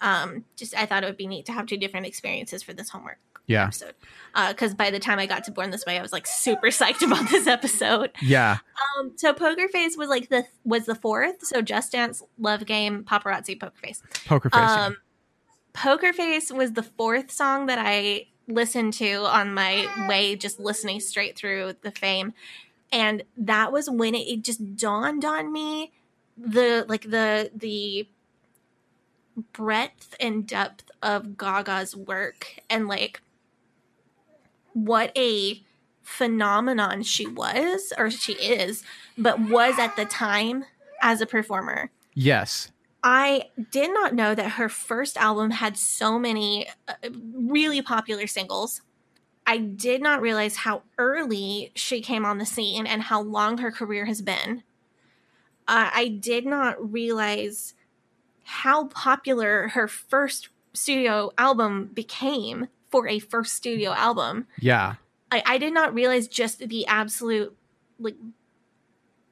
Um, 0.00 0.44
just 0.56 0.76
I 0.76 0.86
thought 0.86 1.02
it 1.04 1.06
would 1.06 1.16
be 1.16 1.26
neat 1.28 1.46
to 1.46 1.52
have 1.52 1.66
two 1.66 1.76
different 1.76 2.06
experiences 2.06 2.62
for 2.64 2.72
this 2.72 2.90
homework 2.90 3.18
yeah, 3.46 3.64
episode. 3.64 3.94
Because 4.48 4.74
by 4.74 4.90
the 4.90 4.98
time 4.98 5.18
I 5.20 5.26
got 5.26 5.44
to 5.44 5.52
Born 5.52 5.70
This 5.70 5.86
Way, 5.86 5.98
I 5.98 6.02
was 6.02 6.12
like 6.12 6.26
super 6.26 6.66
psyched 6.68 7.02
about 7.06 7.28
this 7.30 7.46
episode. 7.46 8.10
yeah, 8.20 8.58
Um, 8.98 9.12
so 9.16 9.32
Poker 9.32 9.68
Face 9.68 9.96
was 9.96 10.08
like 10.08 10.28
the 10.28 10.44
was 10.64 10.86
the 10.86 10.94
fourth. 10.94 11.44
So 11.46 11.62
Just 11.62 11.92
Dance, 11.92 12.22
Love 12.38 12.66
Game, 12.66 13.04
Paparazzi, 13.04 13.58
Poker 13.58 13.78
Face. 13.82 14.02
Poker 14.26 14.50
Face. 14.50 14.58
yeah. 14.58 14.84
Um, 14.86 14.96
Poker 15.72 16.12
Face 16.12 16.50
was 16.52 16.72
the 16.72 16.82
fourth 16.82 17.30
song 17.30 17.66
that 17.66 17.78
I 17.80 18.26
listened 18.48 18.92
to 18.94 19.24
on 19.24 19.54
my 19.54 19.88
way, 20.08 20.36
just 20.36 20.58
listening 20.60 21.00
straight 21.00 21.36
through 21.36 21.74
the 21.82 21.90
Fame, 21.90 22.32
and 22.92 23.22
that 23.36 23.72
was 23.72 23.88
when 23.90 24.14
it, 24.14 24.26
it 24.28 24.42
just 24.42 24.76
dawned 24.76 25.24
on 25.24 25.52
me 25.52 25.92
the 26.36 26.84
like 26.88 27.02
the 27.10 27.50
the 27.54 28.08
breadth 29.52 30.14
and 30.20 30.46
depth 30.46 30.90
of 31.02 31.36
Gaga's 31.36 31.96
work 31.96 32.60
and 32.70 32.86
like 32.86 33.20
what 34.74 35.10
a 35.16 35.62
phenomenon 36.02 37.02
she 37.02 37.26
was 37.26 37.92
or 37.96 38.10
she 38.10 38.34
is 38.34 38.82
but 39.16 39.40
was 39.40 39.78
at 39.78 39.96
the 39.96 40.04
time 40.04 40.64
as 41.00 41.22
a 41.22 41.26
performer 41.26 41.90
yes, 42.14 42.70
I 43.04 43.50
did 43.70 43.92
not 43.92 44.14
know 44.14 44.34
that 44.34 44.52
her 44.52 44.70
first 44.70 45.18
album 45.18 45.50
had 45.50 45.76
so 45.76 46.18
many 46.18 46.66
uh, 46.88 46.94
really 47.12 47.82
popular 47.82 48.26
singles. 48.26 48.80
I 49.46 49.58
did 49.58 50.00
not 50.00 50.22
realize 50.22 50.56
how 50.56 50.84
early 50.96 51.70
she 51.74 52.00
came 52.00 52.24
on 52.24 52.38
the 52.38 52.46
scene 52.46 52.86
and 52.86 53.02
how 53.02 53.20
long 53.20 53.58
her 53.58 53.70
career 53.70 54.06
has 54.06 54.22
been. 54.22 54.62
Uh, 55.68 55.90
I 55.92 56.08
did 56.08 56.46
not 56.46 56.92
realize 56.92 57.74
how 58.44 58.86
popular 58.86 59.68
her 59.68 59.86
first 59.86 60.48
studio 60.72 61.30
album 61.36 61.90
became 61.92 62.68
for 62.94 63.08
a 63.08 63.18
first 63.18 63.54
studio 63.54 63.90
album. 63.92 64.46
yeah, 64.60 64.94
I, 65.32 65.42
I 65.44 65.58
did 65.58 65.74
not 65.74 65.92
realize 65.92 66.28
just 66.28 66.60
the 66.60 66.86
absolute 66.86 67.56
like 67.98 68.14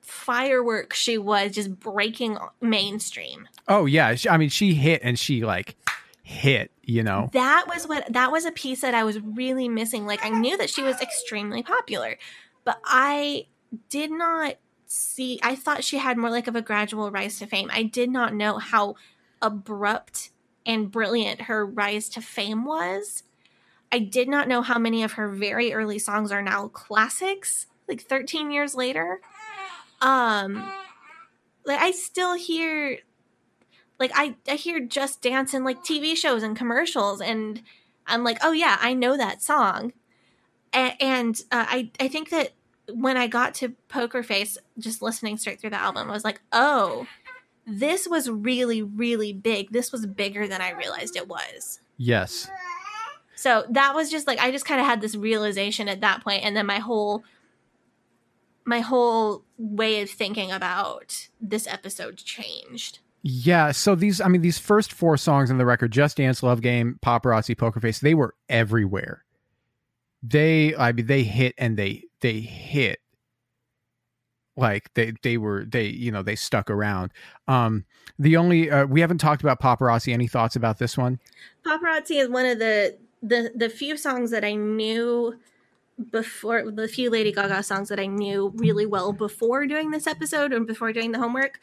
firework 0.00 0.92
she 0.92 1.16
was 1.16 1.52
just 1.52 1.78
breaking 1.78 2.38
mainstream. 2.60 3.48
oh 3.68 3.86
yeah. 3.86 4.16
I 4.28 4.36
mean, 4.36 4.48
she 4.48 4.74
hit 4.74 5.00
and 5.04 5.16
she 5.16 5.44
like 5.44 5.76
hit. 6.24 6.72
You 6.82 7.04
know, 7.04 7.30
That 7.32 7.66
was 7.68 7.86
what 7.86 8.12
that 8.12 8.32
was 8.32 8.44
a 8.44 8.50
piece 8.50 8.80
that 8.80 8.92
I 8.94 9.04
was 9.04 9.20
really 9.20 9.68
missing. 9.68 10.04
Like 10.04 10.24
I 10.24 10.30
knew 10.30 10.56
that 10.56 10.68
she 10.68 10.82
was 10.82 11.00
extremely 11.00 11.62
popular, 11.62 12.18
but 12.64 12.80
I 12.84 13.46
did 13.88 14.10
not 14.10 14.56
see 14.86 15.38
I 15.40 15.54
thought 15.54 15.84
she 15.84 15.98
had 15.98 16.18
more 16.18 16.30
like 16.30 16.48
of 16.48 16.56
a 16.56 16.62
gradual 16.62 17.12
rise 17.12 17.38
to 17.38 17.46
fame. 17.46 17.70
I 17.72 17.84
did 17.84 18.10
not 18.10 18.34
know 18.34 18.58
how 18.58 18.96
abrupt 19.40 20.30
and 20.66 20.90
brilliant 20.90 21.42
her 21.42 21.64
rise 21.64 22.08
to 22.10 22.20
fame 22.20 22.64
was. 22.64 23.22
I 23.92 23.98
did 24.00 24.28
not 24.28 24.48
know 24.48 24.62
how 24.62 24.78
many 24.78 25.02
of 25.04 25.12
her 25.12 25.28
very 25.28 25.72
early 25.72 25.98
songs 25.98 26.32
are 26.32 26.42
now 26.42 26.68
classics, 26.68 27.66
like 27.88 28.00
13 28.00 28.50
years 28.50 28.74
later. 28.74 29.20
Um 30.00 30.68
like 31.64 31.78
I 31.78 31.92
still 31.92 32.34
hear 32.34 32.98
like 33.98 34.10
I, 34.14 34.34
I 34.48 34.54
hear 34.56 34.80
just 34.80 35.22
dance 35.22 35.54
in 35.54 35.62
like 35.62 35.84
tv 35.84 36.16
shows 36.16 36.42
and 36.42 36.56
commercials 36.56 37.20
and 37.20 37.62
i'm 38.06 38.24
like 38.24 38.38
oh 38.42 38.50
yeah 38.50 38.76
i 38.80 38.94
know 38.94 39.16
that 39.16 39.42
song. 39.42 39.92
A- 40.74 40.96
and 41.00 41.40
uh, 41.52 41.66
I, 41.68 41.90
I 42.00 42.08
think 42.08 42.30
that 42.30 42.50
when 42.92 43.16
i 43.16 43.28
got 43.28 43.54
to 43.56 43.74
poker 43.88 44.24
face 44.24 44.58
just 44.78 45.02
listening 45.02 45.36
straight 45.36 45.60
through 45.60 45.70
the 45.70 45.80
album 45.80 46.10
i 46.10 46.12
was 46.12 46.24
like 46.24 46.40
oh 46.52 47.06
this 47.64 48.08
was 48.08 48.28
really 48.28 48.82
really 48.82 49.32
big. 49.32 49.70
This 49.70 49.92
was 49.92 50.04
bigger 50.04 50.48
than 50.48 50.60
i 50.60 50.70
realized 50.72 51.14
it 51.14 51.28
was. 51.28 51.78
Yes, 51.96 52.50
so 53.42 53.64
that 53.70 53.92
was 53.96 54.08
just 54.08 54.28
like 54.28 54.38
I 54.38 54.52
just 54.52 54.64
kind 54.64 54.80
of 54.80 54.86
had 54.86 55.00
this 55.00 55.16
realization 55.16 55.88
at 55.88 56.00
that 56.00 56.22
point, 56.22 56.44
and 56.44 56.56
then 56.56 56.64
my 56.64 56.78
whole 56.78 57.24
my 58.64 58.78
whole 58.78 59.42
way 59.58 60.00
of 60.00 60.08
thinking 60.08 60.52
about 60.52 61.26
this 61.40 61.66
episode 61.66 62.18
changed. 62.18 63.00
yeah. 63.22 63.72
So 63.72 63.96
these, 63.96 64.20
I 64.20 64.28
mean, 64.28 64.42
these 64.42 64.60
first 64.60 64.92
four 64.92 65.16
songs 65.16 65.50
on 65.50 65.58
the 65.58 65.66
record, 65.66 65.90
"Just 65.90 66.18
Dance," 66.18 66.44
"Love 66.44 66.60
Game," 66.60 67.00
"Paparazzi," 67.04 67.58
"Poker 67.58 67.80
Face," 67.80 67.98
they 67.98 68.14
were 68.14 68.36
everywhere. 68.48 69.24
They, 70.22 70.76
I 70.76 70.92
mean, 70.92 71.06
they 71.06 71.24
hit 71.24 71.56
and 71.58 71.76
they 71.76 72.04
they 72.20 72.38
hit 72.38 73.00
like 74.56 74.94
they 74.94 75.14
they 75.24 75.36
were 75.36 75.64
they 75.64 75.86
you 75.86 76.12
know 76.12 76.22
they 76.22 76.36
stuck 76.36 76.70
around 76.70 77.10
um 77.48 77.86
the 78.18 78.36
only 78.36 78.70
uh, 78.70 78.84
we 78.84 79.00
haven't 79.00 79.16
talked 79.16 79.40
about 79.40 79.58
paparazzi 79.58 80.12
any 80.12 80.28
thoughts 80.28 80.56
about 80.56 80.78
this 80.78 80.98
one 80.98 81.18
Paparazzi 81.64 82.20
is 82.20 82.28
one 82.28 82.44
of 82.44 82.58
the 82.58 82.98
the 83.22 83.52
the 83.54 83.68
few 83.68 83.96
songs 83.96 84.30
that 84.30 84.44
I 84.44 84.54
knew 84.54 85.38
before 86.10 86.70
the 86.70 86.88
few 86.88 87.10
Lady 87.10 87.32
Gaga 87.32 87.62
songs 87.62 87.88
that 87.88 88.00
I 88.00 88.06
knew 88.06 88.52
really 88.56 88.86
well 88.86 89.12
before 89.12 89.66
doing 89.66 89.90
this 89.90 90.06
episode 90.06 90.52
and 90.52 90.66
before 90.66 90.92
doing 90.92 91.12
the 91.12 91.18
homework. 91.18 91.60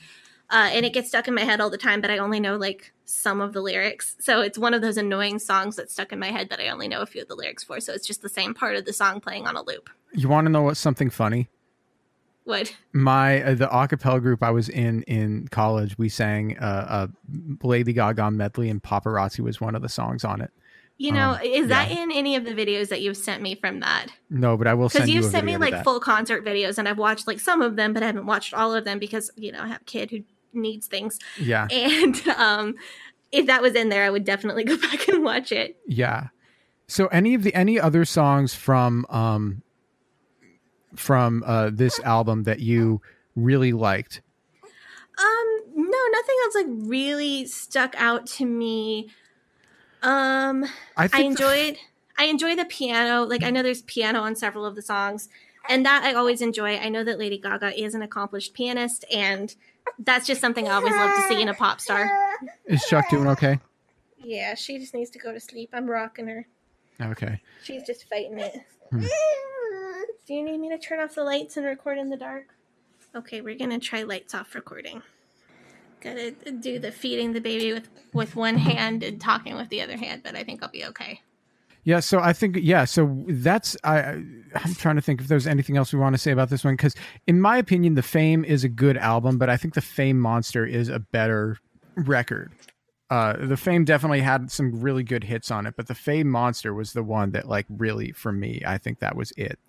Uh, 0.51 0.69
and 0.71 0.83
it 0.83 0.93
gets 0.93 1.09
stuck 1.09 1.27
in 1.27 1.35
my 1.35 1.43
head 1.43 1.61
all 1.61 1.69
the 1.69 1.77
time, 1.77 2.01
but 2.01 2.09
I 2.09 2.17
only 2.17 2.39
know 2.39 2.55
like 2.57 2.91
some 3.05 3.39
of 3.39 3.53
the 3.53 3.61
lyrics. 3.61 4.15
So 4.19 4.41
it's 4.41 4.57
one 4.57 4.73
of 4.73 4.81
those 4.81 4.97
annoying 4.97 5.37
songs 5.37 5.75
that's 5.75 5.93
stuck 5.93 6.11
in 6.11 6.17
my 6.17 6.31
head 6.31 6.49
that 6.49 6.59
I 6.59 6.69
only 6.69 6.87
know 6.87 7.01
a 7.01 7.05
few 7.05 7.21
of 7.21 7.27
the 7.27 7.35
lyrics 7.35 7.63
for. 7.63 7.79
So 7.79 7.93
it's 7.93 8.07
just 8.07 8.23
the 8.23 8.29
same 8.29 8.55
part 8.55 8.75
of 8.75 8.85
the 8.85 8.93
song 8.93 9.19
playing 9.21 9.45
on 9.45 9.55
a 9.55 9.61
loop. 9.61 9.91
you 10.13 10.27
want 10.27 10.45
to 10.45 10.51
know 10.51 10.63
what's 10.63 10.79
something 10.79 11.11
funny 11.11 11.49
What? 12.45 12.75
my 12.93 13.43
uh, 13.43 13.53
the 13.53 13.67
acapella 13.67 14.19
group 14.21 14.41
I 14.41 14.49
was 14.49 14.69
in 14.69 15.03
in 15.03 15.47
college, 15.49 15.97
we 15.99 16.09
sang 16.09 16.57
uh, 16.57 17.07
a 17.07 17.67
Lady 17.67 17.93
Gaga 17.93 18.31
medley, 18.31 18.69
and 18.71 18.81
"Paparazzi" 18.81 19.41
was 19.41 19.61
one 19.61 19.75
of 19.75 19.83
the 19.83 19.89
songs 19.89 20.23
on 20.23 20.41
it. 20.41 20.51
You 21.01 21.13
know, 21.13 21.31
Um, 21.31 21.41
is 21.41 21.67
that 21.69 21.89
yeah. 21.89 22.03
in 22.03 22.11
any 22.11 22.35
of 22.35 22.43
the 22.43 22.51
videos 22.51 22.89
that 22.89 23.01
you've 23.01 23.15
sent 23.15 23.41
me 23.41 23.55
from 23.55 23.79
that? 23.79 24.07
No, 24.29 24.57
but 24.57 24.67
I 24.67 24.73
will 24.73 24.89
send 24.89 25.03
Because 25.03 25.09
you 25.09 25.15
you've 25.21 25.25
a 25.25 25.29
sent 25.29 25.45
me 25.45 25.55
like 25.55 25.81
full 25.85 26.01
concert 26.01 26.43
videos, 26.43 26.77
and 26.77 26.89
I've 26.89 26.97
watched 26.97 27.25
like 27.25 27.39
some 27.39 27.61
of 27.61 27.77
them, 27.77 27.93
but 27.93 28.03
I 28.03 28.07
haven't 28.07 28.25
watched 28.25 28.53
all 28.53 28.73
of 28.75 28.83
them 28.83 28.99
because 28.99 29.31
you 29.37 29.53
know 29.53 29.61
I 29.61 29.67
have 29.67 29.81
a 29.81 29.85
kid 29.85 30.11
who 30.11 30.19
needs 30.53 30.87
things. 30.87 31.17
Yeah. 31.39 31.67
And 31.71 32.27
um, 32.27 32.75
if 33.31 33.47
that 33.47 33.61
was 33.61 33.75
in 33.75 33.87
there, 33.87 34.03
I 34.03 34.09
would 34.09 34.25
definitely 34.25 34.63
go 34.71 34.77
back 34.77 35.07
and 35.07 35.23
watch 35.23 35.53
it. 35.53 35.77
Yeah. 35.87 36.27
So 36.87 37.07
any 37.07 37.33
of 37.33 37.43
the 37.43 37.53
any 37.55 37.79
other 37.79 38.03
songs 38.03 38.53
from 38.53 39.05
um 39.09 39.61
from 40.95 41.43
uh 41.45 41.69
this 41.71 41.99
album 42.01 42.43
that 42.43 42.59
you 42.59 43.01
really 43.37 43.71
liked? 43.71 44.21
Um, 44.63 45.47
no, 45.75 45.97
nothing 46.11 46.35
else 46.43 46.55
like 46.55 46.65
really 46.89 47.45
stuck 47.45 47.93
out 47.97 48.25
to 48.27 48.45
me. 48.45 49.11
Um, 50.01 50.65
I 50.95 51.09
I, 51.11 51.21
enjoyed 51.21 51.77
I 52.17 52.25
enjoy 52.25 52.55
the 52.55 52.65
piano. 52.65 53.23
Like 53.23 53.43
I 53.43 53.49
know 53.49 53.63
there's 53.63 53.81
piano 53.81 54.21
on 54.21 54.35
several 54.35 54.65
of 54.65 54.75
the 54.75 54.81
songs, 54.81 55.29
and 55.67 55.85
that 55.85 56.03
I 56.03 56.13
always 56.13 56.41
enjoy. 56.41 56.77
I 56.77 56.89
know 56.89 57.03
that 57.03 57.19
Lady 57.19 57.37
Gaga 57.37 57.81
is 57.81 57.95
an 57.95 58.01
accomplished 58.01 58.53
pianist, 58.53 59.05
and 59.13 59.55
that's 59.99 60.27
just 60.27 60.41
something 60.41 60.67
I 60.67 60.75
always 60.75 60.93
love 60.93 61.15
to 61.15 61.21
see 61.27 61.41
in 61.41 61.49
a 61.49 61.53
pop 61.53 61.81
star. 61.81 62.09
Is 62.65 62.83
Chuck 62.85 63.09
doing 63.09 63.27
okay? 63.27 63.59
Yeah, 64.17 64.55
she 64.55 64.77
just 64.77 64.93
needs 64.93 65.09
to 65.11 65.19
go 65.19 65.33
to 65.33 65.39
sleep. 65.39 65.69
I'm 65.73 65.89
rocking 65.89 66.27
her. 66.27 66.47
Okay. 67.01 67.41
She's 67.63 67.83
just 67.83 68.07
fighting 68.09 68.37
it. 68.39 68.61
Hmm. 68.91 69.05
Do 70.25 70.33
you 70.33 70.43
need 70.43 70.59
me 70.59 70.69
to 70.69 70.77
turn 70.77 70.99
off 70.99 71.15
the 71.15 71.23
lights 71.23 71.57
and 71.57 71.65
record 71.65 71.97
in 71.97 72.09
the 72.09 72.17
dark? 72.17 72.47
Okay, 73.15 73.41
we're 73.41 73.57
gonna 73.57 73.79
try 73.79 74.03
lights 74.03 74.35
off 74.35 74.53
recording. 74.53 75.01
Gotta 76.01 76.31
do 76.31 76.79
the 76.79 76.91
feeding 76.91 77.33
the 77.33 77.41
baby 77.41 77.73
with 77.73 77.89
with 78.13 78.35
one 78.35 78.57
hand 78.57 79.03
and 79.03 79.19
talking 79.19 79.55
with 79.55 79.69
the 79.69 79.81
other 79.81 79.97
hand, 79.97 80.21
but 80.23 80.35
I 80.35 80.43
think 80.43 80.63
I'll 80.63 80.69
be 80.69 80.85
okay. 80.85 81.21
Yeah, 81.83 82.01
so 82.01 82.19
I 82.19 82.33
think 82.33 82.57
yeah, 82.61 82.85
so 82.85 83.23
that's 83.27 83.75
I 83.83 84.01
I'm 84.55 84.75
trying 84.75 84.95
to 84.95 85.01
think 85.01 85.21
if 85.21 85.27
there's 85.27 85.47
anything 85.47 85.77
else 85.77 85.91
we 85.91 85.99
want 85.99 86.13
to 86.13 86.17
say 86.17 86.31
about 86.31 86.49
this 86.49 86.63
one 86.63 86.77
cuz 86.77 86.95
in 87.27 87.41
my 87.41 87.57
opinion 87.57 87.95
the 87.95 88.01
Fame 88.01 88.45
is 88.45 88.63
a 88.63 88.69
good 88.69 88.97
album, 88.97 89.37
but 89.37 89.49
I 89.49 89.57
think 89.57 89.73
the 89.73 89.81
Fame 89.81 90.19
Monster 90.19 90.65
is 90.65 90.89
a 90.89 90.99
better 90.99 91.57
record. 91.95 92.51
Uh 93.09 93.33
the 93.45 93.57
Fame 93.57 93.85
definitely 93.85 94.21
had 94.21 94.51
some 94.51 94.79
really 94.79 95.03
good 95.03 95.23
hits 95.23 95.51
on 95.51 95.65
it, 95.65 95.75
but 95.75 95.87
the 95.87 95.95
Fame 95.95 96.29
Monster 96.29 96.73
was 96.73 96.93
the 96.93 97.03
one 97.03 97.31
that 97.31 97.47
like 97.47 97.65
really 97.69 98.11
for 98.11 98.31
me, 98.31 98.61
I 98.65 98.77
think 98.77 98.99
that 98.99 99.15
was 99.15 99.31
it. 99.37 99.59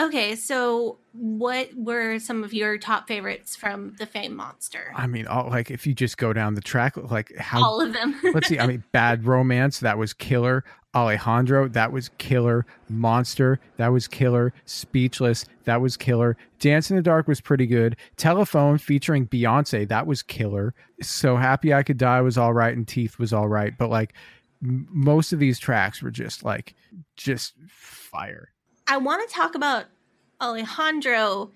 Okay, 0.00 0.36
so 0.36 0.98
what 1.12 1.70
were 1.76 2.18
some 2.18 2.44
of 2.44 2.52
your 2.52 2.78
top 2.78 3.08
favorites 3.08 3.56
from 3.56 3.94
the 3.98 4.06
Fame 4.06 4.36
Monster? 4.36 4.92
I 4.94 5.06
mean, 5.06 5.26
all, 5.26 5.48
like 5.50 5.70
if 5.70 5.86
you 5.86 5.94
just 5.94 6.18
go 6.18 6.32
down 6.32 6.54
the 6.54 6.60
track 6.60 6.96
like 7.10 7.34
how 7.36 7.62
All 7.64 7.80
of 7.80 7.92
them. 7.92 8.14
let's 8.32 8.48
see. 8.48 8.58
I 8.58 8.66
mean, 8.66 8.84
Bad 8.92 9.24
Romance, 9.26 9.80
that 9.80 9.98
was 9.98 10.12
killer. 10.12 10.64
Alejandro, 10.94 11.68
that 11.68 11.92
was 11.92 12.08
killer. 12.18 12.64
Monster, 12.88 13.60
that 13.76 13.88
was 13.88 14.08
killer. 14.08 14.52
Speechless, 14.64 15.44
that 15.64 15.80
was 15.80 15.96
killer. 15.96 16.36
Dance 16.60 16.90
in 16.90 16.96
the 16.96 17.02
Dark 17.02 17.28
was 17.28 17.40
pretty 17.40 17.66
good. 17.66 17.96
Telephone 18.16 18.78
featuring 18.78 19.26
Beyonce, 19.26 19.86
that 19.88 20.06
was 20.06 20.22
killer. 20.22 20.74
So 21.02 21.36
Happy 21.36 21.74
I 21.74 21.82
Could 21.82 21.98
Die 21.98 22.20
was 22.22 22.38
all 22.38 22.52
right, 22.54 22.74
and 22.76 22.86
Teeth 22.88 23.18
was 23.18 23.32
all 23.32 23.48
right. 23.48 23.76
But 23.76 23.90
like 23.90 24.14
m- 24.62 24.88
most 24.90 25.32
of 25.32 25.38
these 25.40 25.58
tracks 25.58 26.02
were 26.02 26.10
just 26.10 26.42
like, 26.44 26.74
just 27.16 27.54
fire. 27.68 28.50
I 28.88 28.96
want 28.96 29.28
to 29.28 29.34
talk 29.34 29.54
about 29.54 29.84
Alejandro 30.40 31.52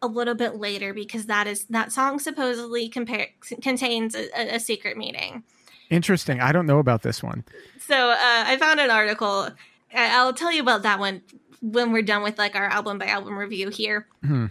a 0.00 0.06
little 0.06 0.34
bit 0.34 0.56
later 0.56 0.94
because 0.94 1.26
that 1.26 1.46
is 1.46 1.64
that 1.66 1.92
song 1.92 2.18
supposedly 2.18 2.88
compare, 2.88 3.28
contains 3.62 4.14
a, 4.14 4.54
a- 4.54 4.60
secret 4.60 4.96
meaning. 4.96 5.42
Interesting. 5.90 6.40
I 6.40 6.52
don't 6.52 6.66
know 6.66 6.78
about 6.78 7.02
this 7.02 7.22
one. 7.22 7.44
So 7.80 8.10
uh, 8.10 8.16
I 8.18 8.56
found 8.58 8.78
an 8.78 8.90
article. 8.90 9.48
I'll 9.94 10.34
tell 10.34 10.52
you 10.52 10.60
about 10.60 10.82
that 10.82 10.98
one 10.98 11.22
when 11.62 11.92
we're 11.92 12.02
done 12.02 12.22
with 12.22 12.38
like 12.38 12.54
our 12.54 12.66
album 12.66 12.98
by 12.98 13.06
album 13.06 13.36
review 13.38 13.70
here. 13.70 14.06
Hmm. 14.22 14.46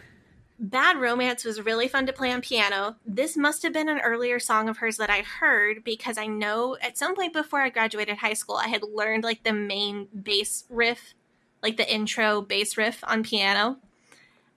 Bad 0.59 0.97
Romance 0.97 1.45
was 1.45 1.61
really 1.61 1.88
fun 1.88 2.07
to 2.07 2.13
play 2.13 2.32
on 2.32 2.41
piano. 2.41 2.95
This 3.05 3.38
must 3.38 3.61
have 3.61 3.74
been 3.74 3.89
an 3.89 3.99
earlier 3.99 4.39
song 4.39 4.68
of 4.68 4.78
hers 4.78 4.97
that 4.97 5.11
I 5.11 5.22
heard 5.22 5.84
because 5.84 6.18
I 6.18 6.26
know 6.26 6.76
at 6.82 6.97
some 6.97 7.15
point 7.15 7.34
before 7.34 7.61
I 7.61 7.70
graduated 7.70 8.18
high 8.18 8.34
school, 8.34 8.55
I 8.55 8.68
had 8.68 8.82
learned 8.82 9.24
like 9.24 9.43
the 9.43 9.53
main 9.53 10.07
bass 10.24 10.63
riff, 10.68 11.13
like 11.61 11.77
the 11.77 11.91
intro 11.91 12.41
bass 12.41 12.77
riff 12.77 13.03
on 13.05 13.23
piano. 13.23 13.77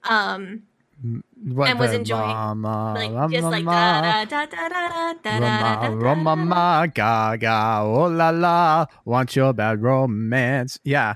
Um, 0.04 0.62
mm, 1.04 1.22
what 1.44 1.68
and 1.68 1.78
was 1.78 1.92
enjoying 1.92 2.20
mama, 2.20 2.94
like 2.94 3.12
mama, 3.12 3.32
just 3.32 3.46
like 3.46 3.64
da 3.64 4.24
da 4.24 4.24
da 4.24 4.46
da 4.46 4.68
da 4.68 5.38
da 5.38 5.88
da 5.88 6.14
mama 6.14 6.90
gaga 6.92 7.80
oh 7.82 8.06
la 8.06 8.30
la. 8.30 8.86
Want 9.04 9.34
your 9.36 9.52
bad 9.52 9.82
romance. 9.82 10.78
Yeah. 10.84 11.14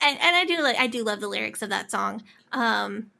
And 0.00 0.18
and 0.20 0.36
I 0.36 0.44
do 0.44 0.62
like 0.62 0.78
I 0.78 0.86
do 0.86 1.04
love 1.04 1.20
the 1.20 1.28
lyrics 1.28 1.62
of 1.62 1.70
that 1.70 1.90
song. 1.90 2.22
Um 2.52 3.10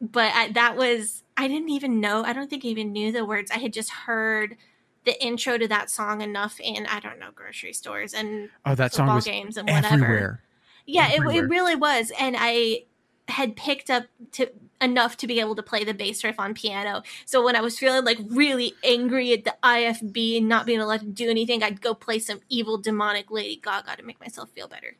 but 0.00 0.32
I, 0.34 0.50
that 0.52 0.76
was 0.76 1.22
I 1.36 1.48
didn't 1.48 1.70
even 1.70 2.00
know 2.00 2.24
I 2.24 2.32
don't 2.32 2.50
think 2.50 2.64
I 2.64 2.68
even 2.68 2.92
knew 2.92 3.12
the 3.12 3.24
words. 3.24 3.50
I 3.50 3.58
had 3.58 3.72
just 3.72 3.90
heard 3.90 4.56
the 5.04 5.20
intro 5.24 5.58
to 5.58 5.68
that 5.68 5.90
song 5.90 6.20
enough 6.20 6.60
in 6.60 6.86
I 6.86 7.00
don't 7.00 7.18
know 7.18 7.30
grocery 7.34 7.72
stores 7.72 8.14
and 8.14 8.50
oh 8.64 8.74
that 8.74 8.92
song 8.92 9.14
was 9.14 9.24
games 9.24 9.56
and 9.56 9.68
whatever. 9.68 9.94
everywhere. 9.94 10.42
Yeah, 10.86 11.08
it, 11.10 11.20
it 11.20 11.48
really 11.48 11.76
was, 11.76 12.12
and 12.18 12.36
I 12.38 12.84
had 13.28 13.56
picked 13.56 13.88
up 13.90 14.04
to 14.32 14.50
enough 14.80 15.16
to 15.16 15.26
be 15.26 15.40
able 15.40 15.54
to 15.54 15.62
play 15.62 15.84
the 15.84 15.94
bass 15.94 16.24
riff 16.24 16.38
on 16.38 16.54
piano. 16.54 17.02
So 17.24 17.42
when 17.44 17.54
I 17.54 17.60
was 17.60 17.78
feeling 17.78 18.04
like 18.04 18.18
really 18.28 18.74
angry 18.84 19.32
at 19.32 19.44
the 19.44 19.54
IFB 19.62 20.38
and 20.38 20.48
not 20.48 20.66
being 20.66 20.80
allowed 20.80 21.00
to 21.00 21.06
do 21.06 21.30
anything, 21.30 21.62
I'd 21.62 21.80
go 21.80 21.94
play 21.94 22.18
some 22.18 22.40
evil 22.48 22.78
demonic 22.78 23.30
Lady 23.30 23.60
Gaga 23.62 23.96
to 23.96 24.02
make 24.02 24.20
myself 24.20 24.50
feel 24.50 24.68
better. 24.68 24.96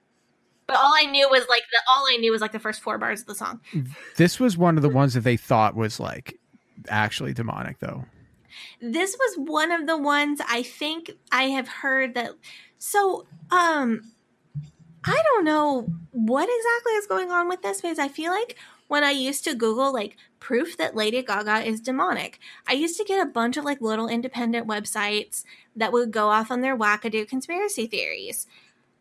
But 0.66 0.76
all 0.76 0.92
I 0.96 1.06
knew 1.06 1.28
was 1.28 1.44
like 1.48 1.62
the 1.70 1.80
all 1.96 2.06
I 2.08 2.16
knew 2.16 2.30
was 2.30 2.40
like 2.40 2.52
the 2.52 2.58
first 2.58 2.80
four 2.80 2.96
bars 2.96 3.22
of 3.22 3.26
the 3.26 3.34
song. 3.34 3.60
This 4.16 4.38
was 4.38 4.56
one 4.56 4.76
of 4.76 4.82
the 4.82 4.88
ones 4.88 5.14
that 5.14 5.20
they 5.20 5.36
thought 5.36 5.74
was 5.74 5.98
like 5.98 6.38
actually 6.88 7.34
demonic, 7.34 7.80
though. 7.80 8.04
This 8.80 9.16
was 9.18 9.48
one 9.48 9.72
of 9.72 9.86
the 9.86 9.96
ones 9.96 10.40
I 10.48 10.62
think 10.62 11.10
I 11.30 11.44
have 11.44 11.68
heard 11.68 12.14
that 12.14 12.32
so 12.78 13.26
um 13.50 14.12
I 15.04 15.22
don't 15.24 15.44
know 15.44 15.86
what 16.12 16.48
exactly 16.48 16.92
is 16.92 17.06
going 17.06 17.30
on 17.30 17.48
with 17.48 17.62
this 17.62 17.80
because 17.80 17.98
I 17.98 18.08
feel 18.08 18.32
like 18.32 18.56
when 18.88 19.02
I 19.02 19.10
used 19.10 19.44
to 19.44 19.54
Google 19.54 19.92
like 19.92 20.16
proof 20.38 20.76
that 20.76 20.94
Lady 20.94 21.22
Gaga 21.22 21.66
is 21.66 21.80
demonic, 21.80 22.38
I 22.68 22.74
used 22.74 22.98
to 22.98 23.04
get 23.04 23.26
a 23.26 23.30
bunch 23.30 23.56
of 23.56 23.64
like 23.64 23.80
little 23.80 24.08
independent 24.08 24.66
websites 24.66 25.44
that 25.74 25.92
would 25.92 26.10
go 26.10 26.28
off 26.28 26.50
on 26.50 26.60
their 26.60 26.76
wackadoo 26.76 27.26
conspiracy 27.26 27.86
theories. 27.86 28.46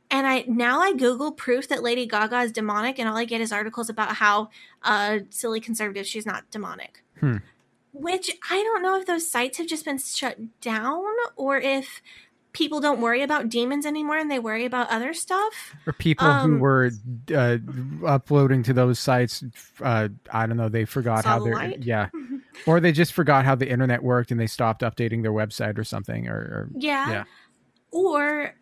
And 0.09 0.27
I 0.27 0.43
now 0.47 0.81
I 0.81 0.93
Google 0.93 1.31
proof 1.31 1.67
that 1.69 1.83
Lady 1.83 2.05
Gaga 2.05 2.41
is 2.41 2.51
demonic, 2.51 2.99
and 2.99 3.07
all 3.07 3.15
I 3.15 3.25
get 3.25 3.39
is 3.39 3.51
articles 3.51 3.89
about 3.89 4.15
how 4.15 4.49
uh, 4.83 5.19
silly 5.29 5.61
conservative 5.61 6.05
she's 6.05 6.25
not 6.25 6.49
demonic. 6.51 7.03
Hmm. 7.19 7.37
Which 7.93 8.31
I 8.49 8.61
don't 8.63 8.81
know 8.81 8.99
if 8.99 9.05
those 9.05 9.29
sites 9.29 9.57
have 9.57 9.67
just 9.67 9.85
been 9.85 9.99
shut 9.99 10.37
down 10.59 11.03
or 11.35 11.57
if 11.57 12.01
people 12.53 12.79
don't 12.81 12.99
worry 13.01 13.21
about 13.21 13.47
demons 13.49 13.85
anymore 13.85 14.17
and 14.17 14.29
they 14.29 14.39
worry 14.39 14.65
about 14.65 14.89
other 14.89 15.13
stuff. 15.13 15.75
Or 15.87 15.93
people 15.93 16.27
who 16.27 16.55
Um, 16.55 16.59
were 16.59 16.91
uh, 17.33 17.57
uploading 18.05 18.61
to 18.63 18.73
those 18.73 18.99
sites, 18.99 19.43
uh, 19.81 20.09
I 20.31 20.45
don't 20.47 20.57
know, 20.57 20.69
they 20.69 20.85
forgot 20.85 21.23
how 21.25 21.43
they're, 21.43 21.53
light? 21.55 21.83
yeah. 21.83 22.09
or 22.65 22.79
they 22.79 22.91
just 22.91 23.13
forgot 23.13 23.45
how 23.45 23.55
the 23.55 23.69
internet 23.69 24.03
worked 24.03 24.31
and 24.31 24.39
they 24.39 24.47
stopped 24.47 24.81
updating 24.81 25.21
their 25.21 25.31
website 25.31 25.77
or 25.77 25.83
something. 25.83 26.27
Or, 26.27 26.35
or 26.35 26.69
Yeah. 26.75 27.09
yeah. 27.09 27.23
Or 27.91 28.53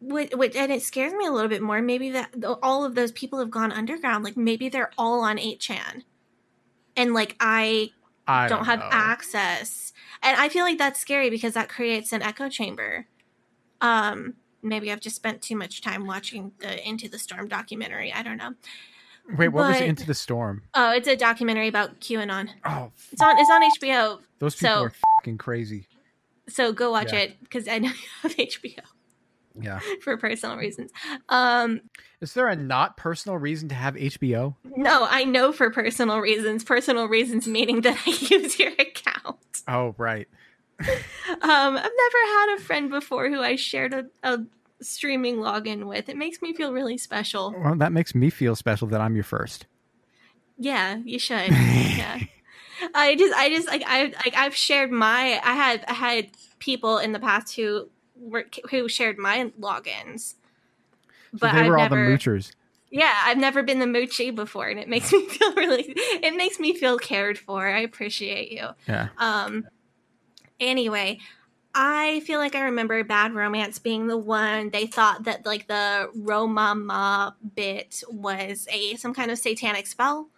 which 0.00 0.54
and 0.54 0.70
it 0.70 0.82
scares 0.82 1.14
me 1.14 1.26
a 1.26 1.30
little 1.32 1.48
bit 1.48 1.62
more. 1.62 1.80
Maybe 1.80 2.10
that 2.10 2.30
all 2.62 2.84
of 2.84 2.94
those 2.94 3.10
people 3.12 3.38
have 3.38 3.50
gone 3.50 3.72
underground. 3.72 4.22
Like 4.22 4.36
maybe 4.36 4.68
they're 4.68 4.90
all 4.98 5.20
on 5.22 5.38
8chan. 5.38 6.02
And 6.96 7.14
like 7.14 7.36
I 7.40 7.90
I 8.26 8.48
don't, 8.48 8.58
don't 8.58 8.66
have 8.66 8.80
know. 8.80 8.88
access. 8.90 9.93
And 10.24 10.36
I 10.40 10.48
feel 10.48 10.64
like 10.64 10.78
that's 10.78 10.98
scary 10.98 11.30
because 11.30 11.52
that 11.54 11.68
creates 11.68 12.12
an 12.12 12.22
echo 12.22 12.48
chamber. 12.48 13.06
Um 13.80 14.34
maybe 14.62 14.90
I've 14.90 15.00
just 15.00 15.16
spent 15.16 15.42
too 15.42 15.56
much 15.56 15.82
time 15.82 16.06
watching 16.06 16.52
the 16.58 16.86
Into 16.88 17.08
the 17.08 17.18
Storm 17.18 17.48
documentary. 17.48 18.12
I 18.12 18.22
don't 18.22 18.38
know. 18.38 18.54
Wait, 19.36 19.48
what 19.48 19.68
was 19.68 19.78
but- 19.78 19.86
Into 19.88 20.06
the 20.06 20.14
Storm? 20.14 20.62
Oh, 20.74 20.92
it's 20.92 21.08
a 21.08 21.16
documentary 21.16 21.68
about 21.68 22.00
QAnon. 22.00 22.48
Oh, 22.64 22.90
It's 23.12 23.20
on 23.22 23.38
it's 23.38 23.50
on 23.50 23.62
HBO. 23.62 24.20
those 24.38 24.54
people 24.56 24.74
so 24.76 24.82
are 24.84 24.92
fucking 25.20 25.38
crazy. 25.38 25.86
so 26.48 26.72
go 26.72 26.90
watch 26.90 27.12
Yeah. 27.12 27.20
it 27.20 27.40
because 27.42 27.68
I 27.68 27.78
know 27.78 27.88
you 28.02 28.08
have 28.22 28.36
HBO 28.36 28.80
Yeah. 29.60 29.80
for 30.02 30.16
personal 30.16 30.56
reasons. 30.56 30.90
Um 31.28 31.80
Is 32.20 32.34
there 32.34 32.48
a 32.48 32.56
not 32.56 32.96
personal 32.96 33.38
reason 33.38 33.68
to 33.68 33.74
have 33.74 33.94
HBO? 33.94 34.56
No, 34.76 35.06
I 35.08 35.24
know 35.24 35.52
for 35.52 35.70
personal 35.70 36.18
reasons. 36.18 36.64
Personal 36.64 37.06
reasons 37.06 37.46
meaning 37.46 37.82
that 37.82 37.98
I 38.06 38.10
use 38.34 38.58
your 38.58 38.72
account. 38.72 39.62
Oh, 39.68 39.94
right. 39.98 40.28
Um, 41.26 41.76
I've 41.76 41.82
never 41.82 42.18
had 42.26 42.56
a 42.56 42.60
friend 42.62 42.90
before 42.90 43.28
who 43.28 43.40
I 43.40 43.56
shared 43.56 43.92
a, 43.92 44.04
a 44.22 44.40
streaming 44.80 45.36
login 45.36 45.86
with. 45.86 46.08
It 46.08 46.16
makes 46.16 46.40
me 46.42 46.52
feel 46.52 46.72
really 46.72 46.96
special. 46.98 47.54
Well, 47.58 47.76
that 47.76 47.92
makes 47.92 48.14
me 48.14 48.30
feel 48.30 48.54
special 48.54 48.88
that 48.88 49.00
I'm 49.00 49.14
your 49.14 49.24
first. 49.24 49.66
Yeah, 50.58 50.96
you 51.04 51.18
should. 51.18 51.50
yeah. 51.50 52.20
I 52.94 53.14
just, 53.16 53.34
I 53.34 53.48
just 53.48 53.68
like 53.68 53.82
I 53.86 54.04
like 54.24 54.34
I've 54.36 54.54
shared 54.54 54.90
my. 54.90 55.40
I 55.42 55.54
had 55.54 55.84
I 55.88 55.94
had 55.94 56.30
people 56.58 56.98
in 56.98 57.12
the 57.12 57.20
past 57.20 57.54
who 57.56 57.88
were 58.24 58.46
who 58.70 58.88
shared 58.88 59.18
my 59.18 59.50
logins, 59.60 60.34
but 61.32 61.52
they 61.52 61.60
I've 61.60 61.66
were 61.66 61.78
all 61.78 61.84
never, 61.84 62.06
the 62.06 62.16
moochers. 62.16 62.52
Yeah, 62.90 63.12
I've 63.24 63.38
never 63.38 63.62
been 63.62 63.78
the 63.78 63.86
moochie 63.86 64.34
before, 64.34 64.68
and 64.68 64.78
it 64.78 64.88
makes 64.88 65.12
me 65.12 65.26
feel 65.28 65.54
really. 65.54 65.92
It 65.96 66.36
makes 66.36 66.58
me 66.58 66.74
feel 66.74 66.98
cared 66.98 67.38
for. 67.38 67.66
I 67.66 67.80
appreciate 67.80 68.50
you. 68.52 68.68
Yeah. 68.86 69.08
Um. 69.18 69.66
Anyway, 70.60 71.18
I 71.74 72.20
feel 72.20 72.38
like 72.38 72.54
I 72.54 72.60
remember 72.62 73.02
Bad 73.02 73.34
Romance 73.34 73.78
being 73.80 74.06
the 74.06 74.16
one 74.16 74.70
they 74.70 74.86
thought 74.86 75.24
that 75.24 75.44
like 75.44 75.66
the 75.66 76.08
Romama 76.16 77.34
bit 77.54 78.02
was 78.08 78.68
a 78.70 78.94
some 78.94 79.12
kind 79.12 79.30
of 79.30 79.38
satanic 79.38 79.86
spell 79.88 80.28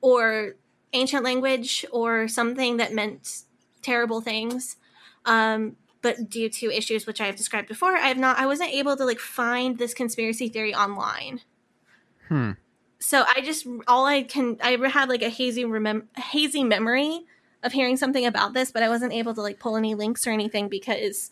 or 0.00 0.54
ancient 0.92 1.24
language 1.24 1.84
or 1.90 2.28
something 2.28 2.76
that 2.76 2.94
meant 2.94 3.42
terrible 3.82 4.20
things. 4.20 4.76
Um, 5.24 5.76
but 6.04 6.28
due 6.28 6.50
to 6.50 6.70
issues 6.70 7.06
which 7.06 7.18
I 7.18 7.24
have 7.24 7.34
described 7.34 7.66
before, 7.66 7.96
I 7.96 8.08
have 8.08 8.18
not 8.18 8.38
I 8.38 8.44
wasn't 8.44 8.74
able 8.74 8.94
to 8.94 9.06
like 9.06 9.18
find 9.18 9.78
this 9.78 9.94
conspiracy 9.94 10.50
theory 10.50 10.74
online. 10.74 11.40
Hmm. 12.28 12.50
So 12.98 13.24
I 13.26 13.40
just 13.40 13.66
all 13.88 14.04
I 14.04 14.22
can 14.22 14.58
I 14.62 14.76
had 14.90 15.08
like 15.08 15.22
a 15.22 15.30
hazy 15.30 15.64
remem- 15.64 16.06
hazy 16.14 16.62
memory 16.62 17.22
of 17.62 17.72
hearing 17.72 17.96
something 17.96 18.26
about 18.26 18.52
this, 18.52 18.70
but 18.70 18.82
I 18.82 18.90
wasn't 18.90 19.14
able 19.14 19.34
to 19.34 19.40
like 19.40 19.58
pull 19.58 19.76
any 19.76 19.94
links 19.94 20.26
or 20.26 20.30
anything 20.30 20.68
because 20.68 21.30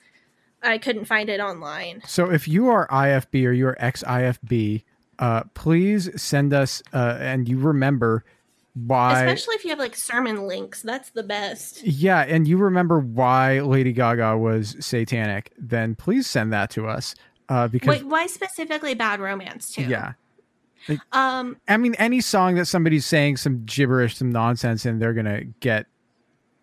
I 0.63 0.79
couldn't 0.79 1.05
find 1.05 1.29
it 1.29 1.39
online. 1.39 2.01
So 2.07 2.31
if 2.31 2.49
you 2.49 2.69
are 2.69 2.89
IFB 2.89 3.47
or 3.47 3.53
you're 3.53 3.77
ex 3.79 4.03
IFB, 4.03 4.85
uh, 5.19 5.43
please 5.53 6.09
send 6.21 6.55
us 6.55 6.83
uh, 6.95 7.19
and 7.21 7.47
you 7.47 7.59
remember 7.59 8.25
why. 8.75 9.23
Especially 9.23 9.55
if 9.57 9.65
you 9.65 9.71
have 9.71 9.79
like 9.79 9.95
sermon 9.97 10.47
links, 10.47 10.83
that's 10.83 11.11
the 11.11 11.23
best. 11.23 11.83
yeah, 11.85 12.21
and 12.21 12.47
you 12.49 12.57
remember 12.57 12.99
why 13.01 13.61
Lady 13.61 13.93
Gaga 13.93 14.39
was 14.39 14.77
satanic, 14.81 15.53
then 15.59 15.95
please 15.95 16.27
send 16.27 16.53
that 16.53 16.71
to 16.71 16.87
us. 16.87 17.15
Uh, 17.49 17.69
because 17.69 17.89
Wait, 17.89 18.07
why 18.07 18.27
specifically 18.27 18.95
Bad 18.95 19.21
Romance 19.21 19.71
too? 19.73 19.83
yeah, 19.83 20.13
Um, 21.13 21.57
I 21.69 21.77
mean, 21.77 21.95
any 21.99 22.21
song 22.21 22.55
that 22.55 22.67
somebody's 22.67 23.05
saying 23.05 23.37
some 23.37 23.65
gibberish, 23.67 24.17
some 24.17 24.31
nonsense, 24.31 24.85
and 24.87 25.03
they're 25.03 25.13
gonna 25.13 25.45
get 25.61 25.87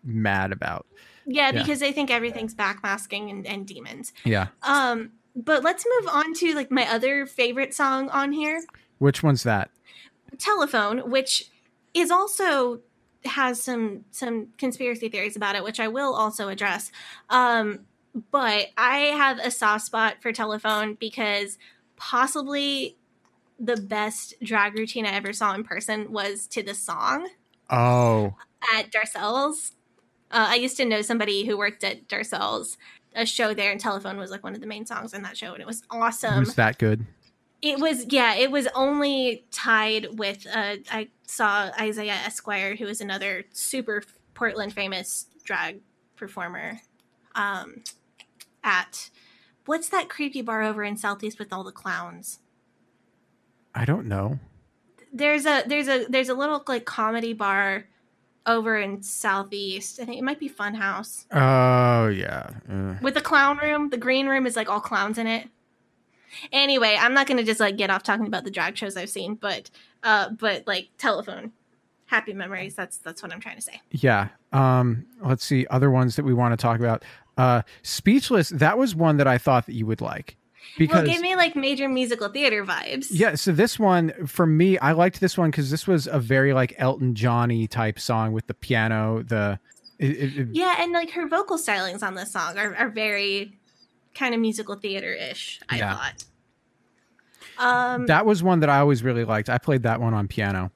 mad 0.02 0.50
about. 0.52 0.86
yeah, 1.26 1.52
Yeah. 1.52 1.62
because 1.62 1.78
they 1.78 1.92
think 1.92 2.10
everything's 2.10 2.54
backmasking 2.54 3.30
and, 3.30 3.46
and 3.46 3.66
demons. 3.66 4.12
Yeah. 4.24 4.48
Um, 4.62 5.12
but 5.36 5.62
let's 5.62 5.84
move 6.00 6.08
on 6.12 6.34
to 6.34 6.54
like 6.54 6.70
my 6.72 6.88
other 6.90 7.24
favorite 7.24 7.72
song 7.74 8.08
on 8.08 8.32
here, 8.32 8.60
Which 8.98 9.22
one's 9.22 9.44
that? 9.44 9.70
Telephone, 10.38 11.10
which 11.10 11.49
is 11.94 12.10
also 12.10 12.80
has 13.24 13.62
some 13.62 14.04
some 14.10 14.48
conspiracy 14.58 15.08
theories 15.08 15.36
about 15.36 15.56
it, 15.56 15.64
which 15.64 15.80
I 15.80 15.88
will 15.88 16.14
also 16.14 16.48
address. 16.48 16.90
Um, 17.28 17.80
but 18.30 18.68
I 18.76 18.98
have 19.16 19.38
a 19.38 19.50
soft 19.50 19.84
spot 19.84 20.16
for 20.20 20.32
Telephone 20.32 20.94
because 20.94 21.58
possibly 21.96 22.96
the 23.58 23.76
best 23.76 24.34
drag 24.42 24.76
routine 24.76 25.06
I 25.06 25.12
ever 25.12 25.32
saw 25.32 25.54
in 25.54 25.64
person 25.64 26.10
was 26.12 26.46
to 26.48 26.62
the 26.62 26.74
song 26.74 27.28
Oh, 27.70 28.34
at 28.74 28.90
Darcelle's. 28.90 29.72
Uh, 30.30 30.46
I 30.50 30.54
used 30.56 30.76
to 30.78 30.84
know 30.84 31.02
somebody 31.02 31.46
who 31.46 31.56
worked 31.56 31.84
at 31.84 32.08
Darcelle's. 32.08 32.76
A 33.16 33.26
show 33.26 33.54
there, 33.54 33.72
and 33.72 33.80
Telephone 33.80 34.18
was 34.18 34.30
like 34.30 34.44
one 34.44 34.54
of 34.54 34.60
the 34.60 34.68
main 34.68 34.86
songs 34.86 35.14
in 35.14 35.22
that 35.22 35.36
show, 35.36 35.52
and 35.52 35.60
it 35.60 35.66
was 35.66 35.82
awesome. 35.90 36.36
It 36.36 36.46
was 36.46 36.54
that 36.54 36.78
good? 36.78 37.06
It 37.60 37.80
was, 37.80 38.06
yeah, 38.08 38.36
it 38.36 38.52
was 38.52 38.68
only 38.72 39.44
tied 39.50 40.16
with. 40.16 40.46
Uh, 40.46 40.76
I 40.92 41.08
saw 41.30 41.70
Isaiah 41.80 42.18
Esquire, 42.26 42.76
who 42.76 42.86
is 42.86 43.00
another 43.00 43.44
super 43.52 44.02
Portland 44.34 44.72
famous 44.72 45.26
drag 45.44 45.80
performer, 46.16 46.80
um, 47.34 47.82
at 48.62 49.10
what's 49.66 49.88
that 49.88 50.08
creepy 50.08 50.42
bar 50.42 50.62
over 50.62 50.82
in 50.84 50.96
Southeast 50.96 51.38
with 51.38 51.52
all 51.52 51.64
the 51.64 51.72
clowns? 51.72 52.40
I 53.74 53.84
don't 53.84 54.06
know. 54.06 54.38
There's 55.12 55.46
a 55.46 55.62
there's 55.66 55.88
a 55.88 56.06
there's 56.08 56.28
a 56.28 56.34
little 56.34 56.62
like 56.66 56.84
comedy 56.84 57.32
bar 57.32 57.86
over 58.46 58.76
in 58.76 59.02
Southeast. 59.02 60.00
I 60.00 60.04
think 60.04 60.18
it 60.18 60.24
might 60.24 60.40
be 60.40 60.48
Funhouse 60.48 61.26
Oh 61.32 62.08
yeah. 62.08 62.50
Uh, 62.70 62.94
with 63.00 63.14
the 63.14 63.20
clown 63.20 63.58
room. 63.58 63.90
The 63.90 63.96
green 63.96 64.26
room 64.26 64.46
is 64.46 64.56
like 64.56 64.68
all 64.68 64.80
clowns 64.80 65.18
in 65.18 65.26
it. 65.26 65.48
Anyway, 66.52 66.96
I'm 66.98 67.14
not 67.14 67.26
gonna 67.26 67.42
just 67.42 67.60
like 67.60 67.76
get 67.76 67.90
off 67.90 68.02
talking 68.02 68.26
about 68.26 68.44
the 68.44 68.50
drag 68.50 68.76
shows 68.76 68.96
I've 68.96 69.10
seen, 69.10 69.34
but 69.34 69.70
uh, 70.02 70.30
but 70.30 70.66
like 70.66 70.88
telephone, 70.98 71.52
happy 72.06 72.32
memories. 72.32 72.74
That's 72.74 72.98
that's 72.98 73.22
what 73.22 73.32
I'm 73.32 73.40
trying 73.40 73.56
to 73.56 73.62
say. 73.62 73.80
yeah. 73.90 74.28
Um. 74.52 75.06
Let's 75.22 75.44
see 75.44 75.66
other 75.70 75.90
ones 75.90 76.16
that 76.16 76.24
we 76.24 76.34
want 76.34 76.52
to 76.52 76.56
talk 76.56 76.80
about. 76.80 77.04
Uh, 77.36 77.62
Speechless. 77.82 78.48
That 78.50 78.76
was 78.78 78.94
one 78.94 79.16
that 79.18 79.26
I 79.26 79.38
thought 79.38 79.66
that 79.66 79.74
you 79.74 79.86
would 79.86 80.00
like 80.00 80.36
because 80.76 81.04
well, 81.04 81.06
give 81.06 81.20
me 81.22 81.36
like 81.36 81.54
major 81.56 81.88
musical 81.88 82.28
theater 82.28 82.64
vibes. 82.64 83.06
Yeah, 83.10 83.34
so 83.36 83.52
this 83.52 83.78
one 83.78 84.12
for 84.26 84.46
me, 84.46 84.76
I 84.78 84.92
liked 84.92 85.20
this 85.20 85.38
one 85.38 85.50
because 85.50 85.70
this 85.70 85.86
was 85.86 86.06
a 86.06 86.18
very 86.18 86.52
like 86.52 86.74
Elton 86.78 87.14
Johnny 87.14 87.66
type 87.66 87.98
song 87.98 88.32
with 88.32 88.46
the 88.46 88.54
piano. 88.54 89.22
The 89.22 89.58
it, 89.98 90.10
it- 90.10 90.38
it- 90.38 90.48
Yeah, 90.52 90.76
and 90.80 90.92
like 90.92 91.10
her 91.12 91.28
vocal 91.28 91.56
stylings 91.58 92.02
on 92.02 92.14
this 92.14 92.32
song 92.32 92.58
are, 92.58 92.74
are 92.74 92.88
very 92.88 93.56
kind 94.14 94.34
of 94.34 94.40
musical 94.40 94.74
theater 94.74 95.12
ish. 95.14 95.60
I 95.68 95.76
Yeah. 95.78 95.94
thought. 95.96 96.24
Um, 97.60 98.06
that 98.06 98.26
was 98.26 98.42
one 98.42 98.60
that 98.60 98.70
I 98.70 98.78
always 98.78 99.02
really 99.02 99.24
liked. 99.24 99.48
I 99.48 99.58
played 99.58 99.82
that 99.84 100.00
one 100.00 100.14
on 100.14 100.28
piano 100.28 100.72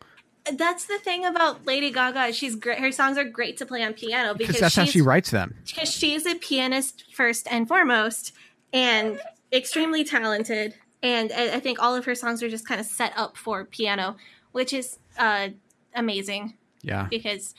that's 0.52 0.86
the 0.86 0.98
thing 0.98 1.24
about 1.24 1.64
Lady 1.66 1.90
Gaga. 1.90 2.32
She's 2.32 2.54
great. 2.54 2.78
Her 2.78 2.92
songs 2.92 3.16
are 3.16 3.24
great 3.24 3.56
to 3.58 3.66
play 3.66 3.82
on 3.82 3.94
piano 3.94 4.34
because 4.34 4.58
that's 4.58 4.74
how 4.74 4.84
she 4.84 5.00
writes 5.00 5.30
them. 5.30 5.54
Because 5.66 5.90
she's 5.90 6.26
a 6.26 6.34
pianist 6.34 7.04
first 7.12 7.48
and 7.50 7.66
foremost, 7.66 8.32
and 8.72 9.18
extremely 9.52 10.04
talented. 10.04 10.74
And 11.02 11.32
I, 11.32 11.56
I 11.56 11.60
think 11.60 11.80
all 11.82 11.94
of 11.94 12.04
her 12.04 12.14
songs 12.14 12.42
are 12.42 12.48
just 12.48 12.66
kind 12.66 12.80
of 12.80 12.86
set 12.86 13.12
up 13.16 13.36
for 13.36 13.64
piano, 13.64 14.16
which 14.52 14.72
is 14.72 14.98
uh, 15.18 15.48
amazing 15.94 16.54
Yeah, 16.82 17.06
because 17.08 17.54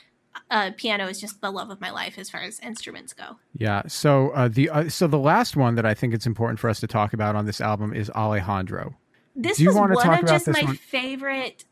uh, 0.50 0.70
piano 0.76 1.06
is 1.08 1.20
just 1.20 1.40
the 1.40 1.50
love 1.50 1.70
of 1.70 1.80
my 1.80 1.90
life 1.90 2.18
as 2.18 2.30
far 2.30 2.42
as 2.42 2.60
instruments 2.60 3.12
go. 3.12 3.38
yeah. 3.56 3.82
So 3.88 4.30
uh, 4.30 4.48
the 4.48 4.70
uh, 4.70 4.88
so 4.88 5.06
the 5.06 5.18
last 5.18 5.56
one 5.56 5.74
that 5.74 5.86
I 5.86 5.94
think 5.94 6.14
it's 6.14 6.26
important 6.26 6.60
for 6.60 6.68
us 6.70 6.78
to 6.80 6.86
talk 6.86 7.12
about 7.12 7.34
on 7.34 7.46
this 7.46 7.60
album 7.60 7.92
is 7.92 8.10
Alejandro. 8.10 8.94
This 9.36 9.60
was 9.60 9.74
one 9.74 9.92
of 9.92 10.26
just 10.26 10.48
my 10.48 10.62
one? 10.62 10.76
favorite. 10.76 11.64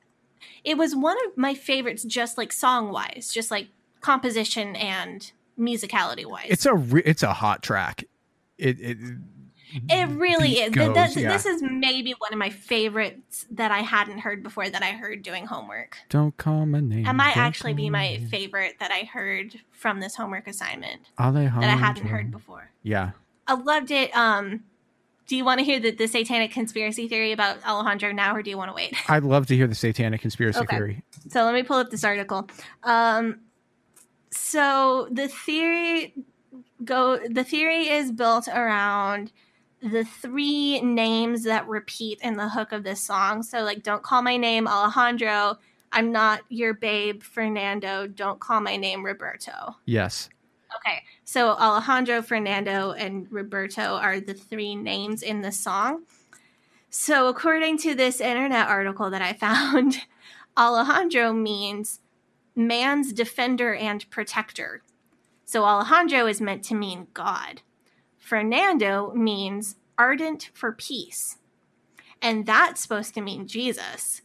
It 0.62 0.76
was 0.78 0.94
one 0.94 1.16
of 1.26 1.36
my 1.36 1.54
favorites, 1.54 2.04
just 2.04 2.36
like 2.38 2.52
song 2.52 2.90
wise, 2.92 3.30
just 3.32 3.50
like 3.50 3.68
composition 4.00 4.76
and 4.76 5.30
musicality 5.58 6.26
wise. 6.26 6.46
It's 6.48 6.66
a 6.66 6.74
re- 6.74 7.02
it's 7.04 7.22
a 7.22 7.32
hot 7.32 7.62
track. 7.62 8.04
It 8.58 8.78
it 8.80 8.98
It 9.88 10.08
really 10.10 10.52
is. 10.60 10.70
Goes, 10.72 10.94
that- 10.94 11.16
yeah. 11.16 11.32
This 11.32 11.46
is 11.46 11.60
maybe 11.62 12.14
one 12.18 12.32
of 12.32 12.38
my 12.38 12.50
favorites 12.50 13.46
that 13.50 13.72
I 13.72 13.78
hadn't 13.80 14.18
heard 14.20 14.42
before 14.42 14.68
that 14.68 14.82
I 14.82 14.92
heard 14.92 15.22
doing 15.22 15.46
homework. 15.46 15.96
don't 16.08 16.36
call 16.36 16.64
my 16.66 16.80
name. 16.80 17.06
It 17.06 17.12
might 17.14 17.36
actually 17.36 17.74
be 17.74 17.90
my 17.90 18.20
my 18.20 18.26
favorite 18.28 18.76
that 18.80 18.90
I 18.92 19.04
heard 19.04 19.60
from 19.72 20.00
this 20.00 20.14
homework 20.16 20.46
assignment 20.46 21.00
Alejandro. 21.18 21.60
that 21.62 21.70
I 21.70 21.76
hadn't 21.76 22.06
heard 22.06 22.30
before. 22.30 22.70
Yeah. 22.82 23.12
I 23.46 23.54
loved 23.54 23.90
it. 23.90 24.14
Um, 24.16 24.64
do 25.26 25.36
you 25.36 25.44
want 25.44 25.58
to 25.58 25.64
hear 25.64 25.80
the, 25.80 25.90
the 25.90 26.06
satanic 26.06 26.50
conspiracy 26.52 27.08
theory 27.08 27.32
about 27.32 27.64
Alejandro 27.66 28.12
now, 28.12 28.34
or 28.34 28.42
do 28.42 28.50
you 28.50 28.58
want 28.58 28.70
to 28.70 28.74
wait? 28.74 28.94
I'd 29.08 29.24
love 29.24 29.46
to 29.46 29.56
hear 29.56 29.66
the 29.66 29.74
satanic 29.74 30.20
conspiracy 30.20 30.60
Okay. 30.60 30.76
theory. 30.76 31.02
So 31.28 31.44
let 31.44 31.54
me 31.54 31.62
pull 31.62 31.78
up 31.78 31.90
this 31.90 32.04
article. 32.04 32.48
Um, 32.82 33.40
so 34.30 35.08
the 35.10 35.28
theory 35.28 36.14
go 36.84 37.18
the 37.28 37.44
theory 37.44 37.88
is 37.88 38.12
built 38.12 38.48
around 38.48 39.32
the 39.80 40.04
three 40.04 40.80
names 40.80 41.44
that 41.44 41.66
repeat 41.68 42.18
in 42.22 42.36
the 42.36 42.48
hook 42.48 42.72
of 42.72 42.84
this 42.84 43.00
song. 43.00 43.42
So 43.42 43.62
like, 43.62 43.82
don't 43.82 44.02
call 44.02 44.22
my 44.22 44.36
name 44.36 44.66
Alejandro. 44.66 45.58
I'm 45.92 46.10
not 46.10 46.40
your 46.48 46.74
babe, 46.74 47.22
Fernando. 47.22 48.06
Don't 48.06 48.40
call 48.40 48.60
my 48.60 48.76
name 48.76 49.04
Roberto. 49.04 49.76
Yes. 49.84 50.28
Okay, 50.76 51.02
so 51.24 51.50
Alejandro, 51.50 52.22
Fernando, 52.22 52.92
and 52.92 53.30
Roberto 53.30 53.96
are 53.96 54.20
the 54.20 54.34
three 54.34 54.74
names 54.74 55.22
in 55.22 55.42
the 55.42 55.52
song. 55.52 56.02
So, 56.90 57.28
according 57.28 57.78
to 57.78 57.94
this 57.94 58.20
internet 58.20 58.68
article 58.68 59.10
that 59.10 59.22
I 59.22 59.32
found, 59.34 60.02
Alejandro 60.56 61.32
means 61.32 62.00
man's 62.54 63.12
defender 63.12 63.74
and 63.74 64.08
protector. 64.10 64.82
So, 65.44 65.64
Alejandro 65.64 66.26
is 66.26 66.40
meant 66.40 66.64
to 66.64 66.74
mean 66.74 67.08
God. 67.14 67.62
Fernando 68.16 69.12
means 69.14 69.76
ardent 69.98 70.50
for 70.54 70.72
peace. 70.72 71.38
And 72.22 72.46
that's 72.46 72.80
supposed 72.80 73.14
to 73.14 73.20
mean 73.20 73.46
Jesus. 73.46 74.22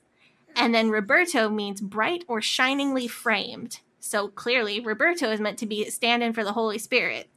And 0.56 0.74
then 0.74 0.90
Roberto 0.90 1.50
means 1.50 1.82
bright 1.82 2.24
or 2.28 2.42
shiningly 2.42 3.08
framed. 3.08 3.82
So 4.00 4.28
clearly, 4.30 4.80
Roberto 4.80 5.32
is 5.32 5.40
meant 5.40 5.58
to 5.60 5.66
be 5.66 5.90
stand 5.90 6.24
in 6.24 6.34
for 6.34 6.44
the 6.44 6.54
Holy 6.54 6.78
Spirit. 6.78 7.30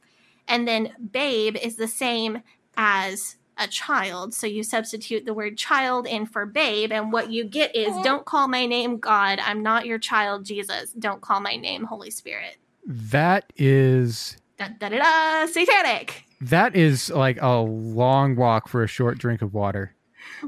And 0.47 0.67
then 0.67 0.93
babe 1.11 1.55
is 1.61 1.75
the 1.75 1.87
same 1.87 2.41
as 2.75 3.37
a 3.57 3.67
child. 3.67 4.33
So 4.33 4.47
you 4.47 4.63
substitute 4.63 5.25
the 5.25 5.33
word 5.33 5.57
child 5.57 6.07
in 6.07 6.25
for 6.25 6.45
babe. 6.45 6.91
And 6.91 7.11
what 7.13 7.31
you 7.31 7.43
get 7.43 7.75
is 7.75 7.95
don't 8.03 8.25
call 8.25 8.47
my 8.47 8.65
name 8.65 8.97
God. 8.97 9.39
I'm 9.39 9.61
not 9.61 9.85
your 9.85 9.99
child, 9.99 10.45
Jesus. 10.45 10.91
Don't 10.93 11.21
call 11.21 11.39
my 11.39 11.55
name 11.55 11.83
Holy 11.83 12.09
Spirit. 12.09 12.57
That 12.85 13.53
is 13.55 14.37
Da 14.57 14.67
da 14.79 14.89
da 14.89 14.97
da, 14.99 15.45
satanic. 15.47 16.25
that 16.41 16.75
is 16.75 17.09
like 17.09 17.37
a 17.41 17.57
long 17.57 18.35
walk 18.35 18.67
for 18.67 18.83
a 18.83 18.87
short 18.87 19.17
drink 19.17 19.41
of 19.41 19.53
water. 19.53 19.95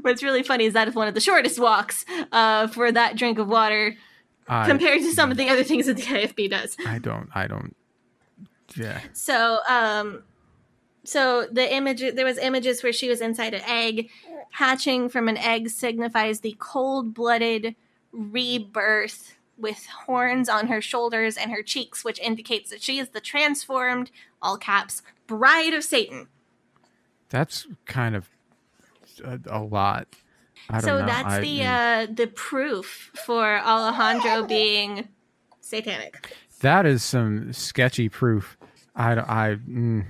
What's 0.02 0.22
really 0.22 0.42
funny 0.42 0.64
is 0.64 0.72
that 0.74 0.88
is 0.88 0.94
one 0.94 1.08
of 1.08 1.14
the 1.14 1.20
shortest 1.20 1.58
walks 1.58 2.04
uh, 2.32 2.66
for 2.68 2.92
that 2.92 3.16
drink 3.16 3.38
of 3.38 3.48
water 3.48 3.94
I, 4.48 4.66
compared 4.66 5.00
to 5.00 5.12
some 5.12 5.30
of 5.30 5.36
the 5.36 5.48
other 5.48 5.64
things 5.64 5.86
that 5.86 5.96
the 5.96 6.02
IFB 6.02 6.50
does. 6.50 6.76
I 6.86 6.98
don't. 6.98 7.28
I 7.34 7.46
don't. 7.46 7.74
Yeah. 8.76 9.00
So, 9.12 9.60
um, 9.68 10.22
so 11.04 11.46
the 11.50 11.72
image 11.72 12.00
there 12.00 12.24
was 12.24 12.38
images 12.38 12.82
where 12.82 12.92
she 12.92 13.08
was 13.08 13.20
inside 13.20 13.54
an 13.54 13.62
egg. 13.66 14.10
Hatching 14.52 15.08
from 15.08 15.28
an 15.28 15.36
egg 15.36 15.68
signifies 15.68 16.40
the 16.40 16.56
cold-blooded 16.58 17.74
rebirth 18.12 19.34
with 19.58 19.86
horns 20.06 20.48
on 20.48 20.68
her 20.68 20.80
shoulders 20.80 21.36
and 21.36 21.50
her 21.50 21.62
cheeks, 21.62 22.04
which 22.04 22.18
indicates 22.20 22.70
that 22.70 22.82
she 22.82 22.98
is 22.98 23.10
the 23.10 23.20
transformed, 23.20 24.10
all 24.40 24.56
caps, 24.56 25.02
bride 25.26 25.74
of 25.74 25.84
Satan. 25.84 26.28
That's 27.28 27.66
kind 27.86 28.14
of 28.14 28.28
a, 29.24 29.40
a 29.46 29.62
lot. 29.62 30.08
I 30.70 30.80
don't 30.80 30.82
So 30.82 30.98
know. 31.00 31.06
that's 31.06 31.34
I- 31.34 31.40
the 31.40 31.64
uh, 31.64 32.06
the 32.12 32.26
proof 32.26 33.10
for 33.24 33.58
Alejandro 33.58 34.46
being 34.48 35.08
satanic. 35.60 36.32
that 36.60 36.86
is 36.86 37.02
some 37.04 37.52
sketchy 37.52 38.08
proof. 38.08 38.56
I. 38.94 39.14
don't- 39.14 39.28
I. 39.28 39.56
Mm, 39.68 40.06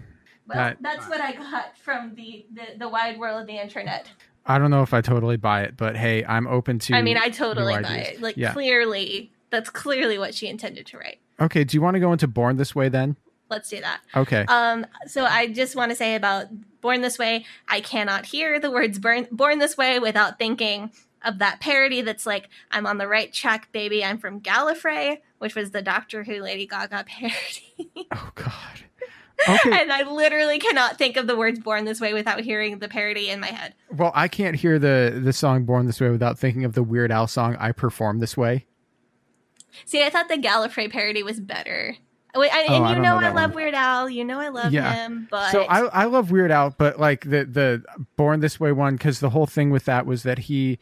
Well, 0.49 0.57
that, 0.59 0.79
that's 0.81 1.09
what 1.09 1.21
I 1.21 1.33
got 1.33 1.77
from 1.79 2.15
the, 2.15 2.47
the 2.55 2.79
the 2.79 2.89
wide 2.89 3.19
world 3.19 3.41
of 3.41 3.47
the 3.47 3.61
internet. 3.61 4.07
I 4.49 4.59
don't 4.59 4.71
know 4.71 4.83
if 4.83 4.95
I 4.95 5.01
totally 5.01 5.37
buy 5.37 5.63
it, 5.63 5.77
but 5.77 5.97
hey, 5.97 6.25
I'm 6.25 6.47
open 6.47 6.79
to. 6.81 6.95
I 6.95 7.03
mean, 7.03 7.17
I 7.19 7.31
totally 7.31 7.75
buy 7.83 7.97
it. 7.99 8.21
Like 8.21 8.37
yeah. 8.37 8.53
clearly, 8.53 9.33
that's 9.51 9.71
clearly 9.71 10.19
what 10.19 10.35
she 10.37 10.47
intended 10.47 10.87
to 10.87 10.99
write. 10.99 11.19
Okay. 11.41 11.65
Do 11.65 11.77
you 11.77 11.81
want 11.83 11.95
to 11.95 12.01
go 12.01 12.13
into 12.13 12.29
Born 12.29 12.57
This 12.57 12.75
Way 12.75 12.89
then? 12.89 13.17
Let's 13.51 13.69
do 13.69 13.81
that. 13.81 14.01
Okay. 14.15 14.45
Um, 14.49 14.87
so 15.07 15.25
I 15.25 15.49
just 15.49 15.75
want 15.77 15.91
to 15.91 15.97
say 15.97 16.15
about 16.15 16.47
Born 16.87 17.01
This 17.01 17.19
Way, 17.19 17.45
I 17.67 17.81
cannot 17.81 18.27
hear 18.27 18.61
the 18.61 18.71
words 18.71 19.01
burn, 19.01 19.27
Born 19.33 19.59
This 19.59 19.77
Way 19.77 19.99
without 19.99 20.39
thinking 20.39 20.93
of 21.25 21.41
that 21.41 21.59
parody 21.59 22.01
that's 22.01 22.25
like, 22.25 22.49
I'm 22.71 22.87
on 22.87 22.99
the 22.99 23.09
right 23.09 23.33
track, 23.33 23.73
baby. 23.73 24.05
I'm 24.05 24.19
from 24.19 24.41
Gallifrey, 24.41 25.19
which 25.39 25.57
was 25.57 25.73
the 25.73 25.83
Doctor 25.83 26.23
Who 26.23 26.41
Lady 26.41 26.65
Gaga 26.65 27.05
parody. 27.09 28.07
oh 28.13 28.31
God. 28.37 28.47
Okay. 29.49 29.81
and 29.81 29.93
I 29.93 30.09
literally 30.09 30.61
cannot 30.61 30.97
think 30.97 31.17
of 31.17 31.27
the 31.27 31.35
words 31.37 31.59
Born 31.59 31.87
This 31.87 32.01
Way 32.01 32.15
without 32.15 32.43
hearing 32.43 32.79
the 32.79 32.89
parody 32.89 33.31
in 33.31 33.41
my 33.41 33.49
head. 33.49 33.75
Well, 33.91 34.13
I 34.15 34.29
can't 34.29 34.55
hear 34.55 34.79
the 34.79 35.21
the 35.21 35.33
song 35.33 35.65
"Born 35.65 35.87
This 35.87 36.01
Way" 36.01 36.11
without 36.11 36.39
thinking 36.39 36.65
of 36.65 36.75
the 36.75 36.85
Weird 36.85 37.11
Al 37.11 37.27
song 37.27 37.57
"I 37.59 37.73
Perform 37.73 38.21
This 38.21 38.37
Way." 38.37 38.65
See, 39.85 40.05
I 40.05 40.09
thought 40.11 40.29
the 40.29 40.39
Gallifrey 40.39 40.89
parody 40.91 41.25
was 41.25 41.41
better. 41.41 41.97
Wait, 42.37 42.51
I, 42.53 42.67
Oh, 42.69 42.75
and 42.77 42.85
I 42.87 42.91
you 42.91 42.97
know, 42.97 43.19
know 43.19 43.27
I 43.27 43.31
love 43.31 43.51
one. 43.51 43.57
Weird 43.57 43.75
Al. 43.75 44.09
You 44.11 44.25
know 44.25 44.39
I 44.41 44.49
love 44.49 44.73
Yeah. 44.73 44.93
him, 44.95 45.29
but 45.31 45.51
So 45.53 45.63
I 45.65 45.81
I 45.87 46.05
love 46.05 46.31
Weird 46.31 46.51
Al, 46.51 46.75
but 46.77 46.99
like 47.01 47.23
the 47.23 47.45
the 47.45 47.85
Born 48.17 48.41
This 48.41 48.59
Way 48.61 48.73
one 48.73 48.97
because 48.97 49.21
the 49.21 49.31
whole 49.31 49.47
thing 49.47 49.71
with 49.71 49.85
that 49.87 50.07
was 50.07 50.23
that 50.25 50.39
he 50.39 50.79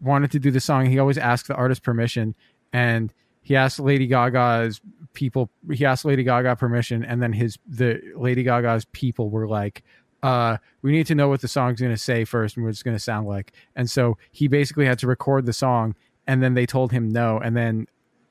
wanted 0.00 0.30
to 0.32 0.38
do 0.38 0.50
the 0.50 0.60
song. 0.60 0.86
He 0.86 0.98
always 0.98 1.18
asked 1.18 1.48
the 1.48 1.54
artist 1.54 1.82
permission, 1.82 2.34
and 2.72 3.12
he 3.42 3.56
asked 3.56 3.80
Lady 3.80 4.06
Gaga's 4.06 4.80
people. 5.14 5.50
He 5.72 5.84
asked 5.84 6.04
Lady 6.04 6.22
Gaga 6.24 6.56
permission, 6.56 7.04
and 7.04 7.22
then 7.22 7.32
his 7.32 7.58
the 7.66 8.00
Lady 8.16 8.42
Gaga's 8.42 8.84
people 8.86 9.30
were 9.30 9.48
like. 9.48 9.82
Uh, 10.20 10.56
we 10.82 10.90
need 10.90 11.06
to 11.06 11.14
know 11.14 11.28
what 11.28 11.40
the 11.40 11.46
song's 11.46 11.78
going 11.80 11.92
to 11.92 11.96
say 11.96 12.24
first 12.24 12.56
and 12.56 12.64
what 12.64 12.70
it's 12.70 12.82
going 12.82 12.96
to 12.96 13.00
sound 13.00 13.28
like. 13.28 13.52
And 13.76 13.88
so 13.88 14.18
he 14.32 14.48
basically 14.48 14.84
had 14.84 14.98
to 14.98 15.06
record 15.06 15.46
the 15.46 15.52
song, 15.52 15.94
and 16.26 16.42
then 16.42 16.54
they 16.54 16.66
told 16.66 16.90
him 16.90 17.08
no, 17.08 17.38
and 17.38 17.56
then 17.56 17.86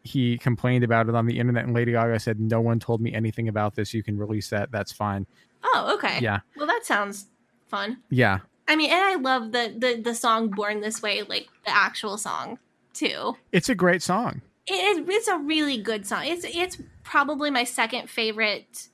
he 0.08 0.38
complained 0.38 0.84
about 0.84 1.10
it 1.10 1.16
on 1.16 1.26
the 1.26 1.40
internet. 1.40 1.66
And 1.66 1.74
Lady 1.74 1.92
Gaga 1.92 2.20
said, 2.20 2.40
"No 2.40 2.62
one 2.62 2.80
told 2.80 3.02
me 3.02 3.14
anything 3.14 3.48
about 3.48 3.76
this. 3.76 3.94
You 3.94 4.04
can 4.04 4.18
release 4.18 4.50
that. 4.50 4.72
That's 4.72 4.92
fine." 4.92 5.26
oh, 5.64 5.94
okay. 5.96 6.20
Yeah. 6.22 6.40
Well, 6.56 6.68
that 6.68 6.86
sounds 6.86 7.26
fun. 7.68 7.98
Yeah, 8.10 8.40
I 8.68 8.76
mean, 8.76 8.92
and 8.92 9.02
I 9.02 9.16
love 9.16 9.52
the 9.52 9.74
the 9.78 10.02
the 10.02 10.16
song 10.16 10.50
"Born 10.50 10.82
This 10.82 11.02
Way," 11.02 11.24
like 11.24 11.48
the 11.66 11.76
actual 11.76 12.18
song 12.18 12.60
too. 12.94 13.38
it's 13.52 13.70
a 13.70 13.76
great 13.76 14.02
song. 14.02 14.42
It, 14.66 15.08
it's 15.08 15.28
a 15.28 15.38
really 15.38 15.78
good 15.78 16.06
song. 16.06 16.26
It's 16.26 16.46
it's 16.46 16.78
probably 17.04 17.50
my 17.50 17.64
second 17.64 18.10
favorite 18.10 18.90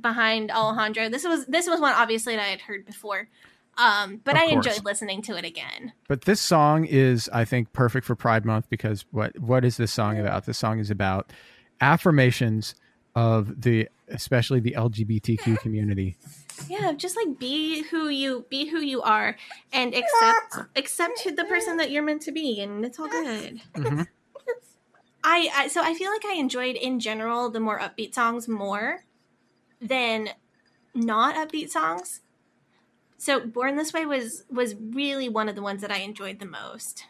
behind 0.00 0.50
Alejandro. 0.50 1.08
This 1.08 1.24
was 1.24 1.46
this 1.46 1.66
was 1.66 1.80
one 1.80 1.94
obviously 1.94 2.36
that 2.36 2.42
I 2.42 2.48
had 2.48 2.60
heard 2.60 2.86
before, 2.86 3.28
um, 3.78 4.20
but 4.24 4.34
Of 4.34 4.40
I 4.42 4.50
course. 4.50 4.66
enjoyed 4.66 4.84
listening 4.84 5.22
to 5.22 5.36
it 5.36 5.44
again. 5.44 5.92
But 6.08 6.22
this 6.22 6.40
song 6.40 6.84
is, 6.84 7.28
I 7.32 7.44
think, 7.44 7.72
perfect 7.72 8.06
for 8.06 8.14
Pride 8.14 8.44
Month 8.44 8.68
because 8.70 9.04
what 9.10 9.38
what 9.38 9.64
is 9.64 9.76
this 9.76 9.92
song 9.92 10.18
about? 10.18 10.46
This 10.46 10.58
song 10.58 10.78
is 10.78 10.90
about 10.90 11.32
affirmations 11.80 12.74
of 13.14 13.62
the, 13.62 13.88
especially 14.08 14.60
the 14.60 14.72
LGBTQ 14.76 15.58
community. 15.60 16.16
Yeah, 16.68 16.92
just 16.92 17.16
like 17.16 17.38
be 17.38 17.82
who 17.84 18.08
you 18.08 18.46
be 18.50 18.66
who 18.68 18.78
you 18.80 19.02
are, 19.02 19.36
and 19.72 19.94
accept 19.94 20.68
accept 20.76 21.36
the 21.36 21.44
person 21.44 21.76
that 21.78 21.90
you're 21.90 22.02
meant 22.02 22.22
to 22.22 22.32
be, 22.32 22.60
and 22.60 22.84
it's 22.84 22.98
all 22.98 23.08
good. 23.08 23.60
Mhm. 23.74 24.06
I, 25.24 25.50
I 25.54 25.68
so 25.68 25.82
I 25.82 25.92
feel 25.94 26.10
like 26.12 26.24
I 26.24 26.34
enjoyed 26.34 26.76
in 26.76 27.00
general 27.00 27.50
the 27.50 27.58
more 27.60 27.78
upbeat 27.80 28.14
songs 28.14 28.46
more 28.48 29.04
than 29.80 30.28
not 30.94 31.34
upbeat 31.34 31.70
songs. 31.70 32.20
So 33.18 33.40
Born 33.40 33.76
This 33.76 33.92
Way 33.92 34.06
was 34.06 34.44
was 34.50 34.74
really 34.74 35.28
one 35.28 35.48
of 35.48 35.54
the 35.56 35.62
ones 35.62 35.80
that 35.82 35.90
I 35.90 35.98
enjoyed 35.98 36.38
the 36.38 36.46
most. 36.46 37.04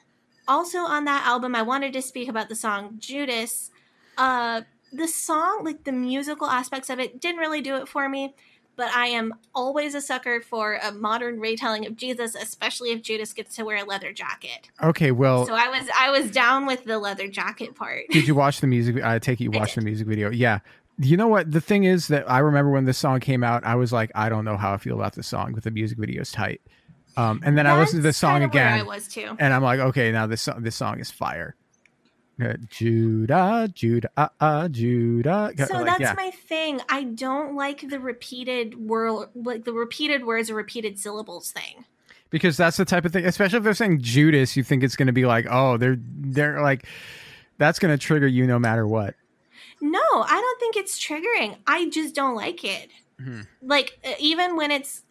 Also 0.49 0.79
on 0.79 1.05
that 1.05 1.27
album, 1.27 1.55
I 1.55 1.63
wanted 1.63 1.93
to 1.95 2.03
speak 2.03 2.29
about 2.29 2.49
the 2.49 2.55
song 2.55 2.97
Judas. 2.99 3.71
Uh 4.17 4.63
the 4.93 5.09
song, 5.09 5.63
like 5.65 5.85
the 5.85 5.93
musical 5.93 6.47
aspects 6.47 6.89
of 6.91 7.01
it, 7.01 7.21
didn't 7.21 7.41
really 7.41 7.61
do 7.61 7.77
it 7.77 7.89
for 7.89 8.09
me. 8.09 8.35
But 8.77 8.95
I 8.95 9.07
am 9.07 9.35
always 9.55 9.95
a 9.95 10.03
sucker 10.03 10.41
for 10.41 10.79
a 10.83 10.93
modern 10.93 11.41
retelling 11.41 11.87
of 11.87 11.97
Jesus, 11.97 12.35
especially 12.35 12.91
if 12.93 13.01
Judas 13.03 13.33
gets 13.33 13.57
to 13.57 13.65
wear 13.65 13.79
a 13.79 13.85
leather 13.85 14.13
jacket. 14.13 14.71
Okay, 14.83 15.13
well, 15.13 15.47
So 15.47 15.55
I 15.55 15.69
was 15.69 15.89
I 15.99 16.11
was 16.11 16.31
down 16.31 16.67
with 16.67 16.85
the 16.85 16.99
leather 16.99 17.27
jacket 17.27 17.75
part. 17.75 18.05
did 18.11 18.29
you 18.29 18.35
watch 18.43 18.61
the 18.61 18.67
music? 18.67 19.03
I 19.03 19.19
take 19.19 19.41
it 19.41 19.45
you 19.45 19.51
watched 19.51 19.75
the 19.77 19.81
music 19.81 20.07
video. 20.07 20.31
Yeah. 20.31 20.61
You 20.99 21.17
know 21.17 21.29
what? 21.29 21.51
The 21.51 21.61
thing 21.61 21.85
is 21.85 22.09
that 22.09 22.31
I 22.31 22.39
remember 22.39 22.71
when 22.71 22.85
this 22.85 22.99
song 22.99 23.21
came 23.21 23.45
out, 23.45 23.65
I 23.65 23.75
was 23.75 23.93
like, 23.93 24.11
I 24.15 24.29
don't 24.29 24.45
know 24.45 24.57
how 24.57 24.73
I 24.73 24.79
feel 24.79 24.97
about 24.97 25.15
this 25.15 25.27
song, 25.27 25.53
but 25.53 25.63
the 25.63 25.71
music 25.71 25.99
video 25.99 26.23
is 26.23 26.33
tight. 26.33 26.61
Um, 27.17 27.41
and 27.45 27.57
then 27.57 27.67
I 27.67 27.79
listened 27.79 28.01
to 28.03 28.09
the 28.09 28.13
song 28.13 28.43
again. 28.43 28.81
I 28.81 28.83
was 28.83 29.09
too. 29.09 29.37
and 29.39 29.53
I'm 29.53 29.63
like, 29.63 29.81
okay, 29.81 30.13
now 30.13 30.27
this 30.27 30.43
song, 30.43 30.63
this 30.63 30.77
song 30.77 31.01
is 31.01 31.11
fire. 31.11 31.55
Uh, 32.43 32.53
Judah, 32.69 33.71
Judah, 33.73 34.11
uh, 34.19 34.29
uh, 34.41 34.69
Judah. 34.69 35.53
So 35.57 35.75
Like, 35.75 35.87
that's 35.87 36.01
yeah. 36.01 36.15
my 36.15 36.31
thing. 36.31 36.83
I 36.91 37.05
don't 37.05 37.57
like 37.57 37.89
the 37.89 37.99
repeated 37.99 38.89
word, 38.89 39.29
like 39.35 39.65
the 39.65 39.73
repeated 39.73 40.27
words 40.27 40.51
or 40.51 40.55
repeated 40.55 40.99
syllables 40.99 41.51
thing. 41.51 41.87
because 42.29 42.59
that's 42.59 42.77
the 42.77 42.85
type 42.85 43.07
of 43.07 43.13
thing. 43.13 43.25
Especially 43.25 43.57
if 43.57 43.65
they're 43.65 43.73
saying 43.73 44.01
Judas, 44.03 44.55
you 44.55 44.63
think 44.63 44.83
it's 44.85 44.97
going 44.97 45.07
to 45.07 45.15
be 45.15 45.25
like, 45.25 45.47
oh, 45.51 45.79
they're 45.79 45.97
they're 45.99 46.61
like, 46.61 46.87
that's 47.57 47.79
going 47.79 47.97
to 47.97 47.99
trigger 47.99 48.27
you 48.27 48.47
no 48.47 48.59
matter 48.59 48.87
what. 48.87 49.15
No, 49.81 50.01
I 50.01 50.41
don't 50.41 50.61
think 50.61 50.77
it's 50.77 50.99
triggering. 50.99 51.59
I 51.67 51.89
just 51.89 52.15
don't 52.15 52.35
like 52.35 52.65
it. 52.65 52.91
Hmm. 53.21 53.43
Like 53.63 53.99
even 54.19 54.57
when 54.57 54.71
it's 54.71 55.03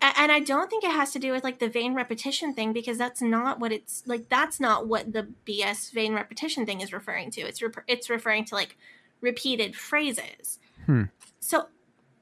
and 0.00 0.30
I 0.30 0.38
don't 0.40 0.70
think 0.70 0.84
it 0.84 0.92
has 0.92 1.12
to 1.12 1.18
do 1.18 1.32
with 1.32 1.42
like 1.42 1.58
the 1.58 1.68
vain 1.68 1.94
repetition 1.94 2.54
thing 2.54 2.72
because 2.72 2.98
that's 2.98 3.20
not 3.20 3.58
what 3.58 3.72
it's 3.72 4.02
like 4.06 4.28
that's 4.28 4.60
not 4.60 4.86
what 4.86 5.12
the 5.12 5.28
BS 5.46 5.92
vain 5.92 6.14
repetition 6.14 6.64
thing 6.66 6.80
is 6.80 6.92
referring 6.92 7.30
to. 7.32 7.40
It's 7.40 7.60
re- 7.60 7.70
it's 7.88 8.08
referring 8.08 8.44
to 8.46 8.54
like 8.54 8.76
repeated 9.20 9.74
phrases. 9.74 10.58
Hmm. 10.86 11.04
So 11.40 11.66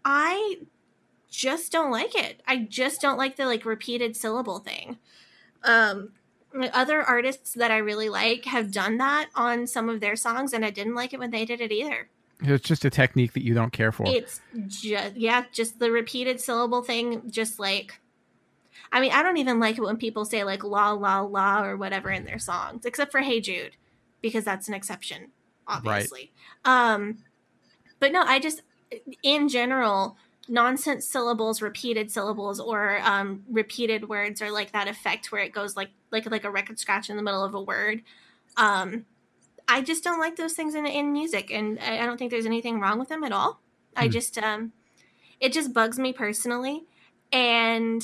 I 0.04 0.60
just 1.28 1.70
don't 1.70 1.90
like 1.90 2.14
it. 2.14 2.40
I 2.46 2.58
just 2.58 3.00
don't 3.02 3.18
like 3.18 3.36
the 3.36 3.46
like 3.46 3.66
repeated 3.66 4.16
syllable 4.16 4.58
thing. 4.58 4.98
Um 5.62 6.12
other 6.72 7.02
artists 7.02 7.54
that 7.54 7.70
I 7.70 7.78
really 7.78 8.08
like 8.08 8.44
have 8.46 8.72
done 8.72 8.98
that 8.98 9.28
on 9.34 9.66
some 9.66 9.88
of 9.88 10.00
their 10.00 10.16
songs 10.16 10.52
and 10.52 10.64
I 10.64 10.70
didn't 10.70 10.94
like 10.94 11.12
it 11.12 11.18
when 11.18 11.30
they 11.30 11.44
did 11.44 11.60
it 11.60 11.72
either. 11.72 12.08
It's 12.42 12.66
just 12.66 12.84
a 12.84 12.90
technique 12.90 13.32
that 13.32 13.42
you 13.42 13.54
don't 13.54 13.72
care 13.72 13.92
for. 13.92 14.06
It's 14.06 14.40
just 14.66 15.16
yeah, 15.16 15.44
just 15.52 15.78
the 15.78 15.90
repeated 15.90 16.40
syllable 16.40 16.82
thing 16.82 17.30
just 17.30 17.58
like 17.58 18.00
I 18.92 19.00
mean, 19.00 19.12
I 19.12 19.22
don't 19.22 19.38
even 19.38 19.58
like 19.58 19.78
it 19.78 19.82
when 19.82 19.96
people 19.96 20.24
say 20.24 20.44
like 20.44 20.62
la 20.62 20.92
la 20.92 21.20
la 21.20 21.64
or 21.64 21.76
whatever 21.76 22.10
in 22.10 22.24
their 22.24 22.38
songs, 22.38 22.84
except 22.84 23.10
for 23.10 23.20
Hey 23.20 23.40
Jude, 23.40 23.76
because 24.20 24.44
that's 24.44 24.68
an 24.68 24.74
exception, 24.74 25.30
obviously. 25.66 26.32
Um 26.64 27.18
but 27.98 28.12
no, 28.12 28.22
I 28.22 28.38
just 28.38 28.62
in 29.22 29.48
general 29.48 30.16
nonsense 30.48 31.04
syllables 31.04 31.60
repeated 31.60 32.10
syllables 32.10 32.60
or 32.60 33.00
um 33.02 33.42
repeated 33.50 34.08
words 34.08 34.40
or 34.40 34.50
like 34.50 34.72
that 34.72 34.86
effect 34.88 35.32
where 35.32 35.42
it 35.42 35.52
goes 35.52 35.76
like 35.76 35.90
like 36.12 36.30
like 36.30 36.44
a 36.44 36.50
record 36.50 36.78
scratch 36.78 37.10
in 37.10 37.16
the 37.16 37.22
middle 37.22 37.42
of 37.44 37.52
a 37.54 37.60
word 37.60 38.00
um 38.56 39.04
i 39.66 39.80
just 39.80 40.04
don't 40.04 40.20
like 40.20 40.36
those 40.36 40.52
things 40.52 40.74
in, 40.76 40.86
in 40.86 41.12
music 41.12 41.50
and 41.50 41.78
I, 41.80 41.98
I 42.00 42.06
don't 42.06 42.16
think 42.16 42.30
there's 42.30 42.46
anything 42.46 42.78
wrong 42.80 42.98
with 42.98 43.08
them 43.08 43.24
at 43.24 43.32
all 43.32 43.60
i 43.96 44.04
Hmm. 44.06 44.10
just 44.12 44.38
um 44.38 44.72
it 45.40 45.52
just 45.52 45.72
bugs 45.72 45.98
me 45.98 46.12
personally 46.12 46.84
and 47.32 48.02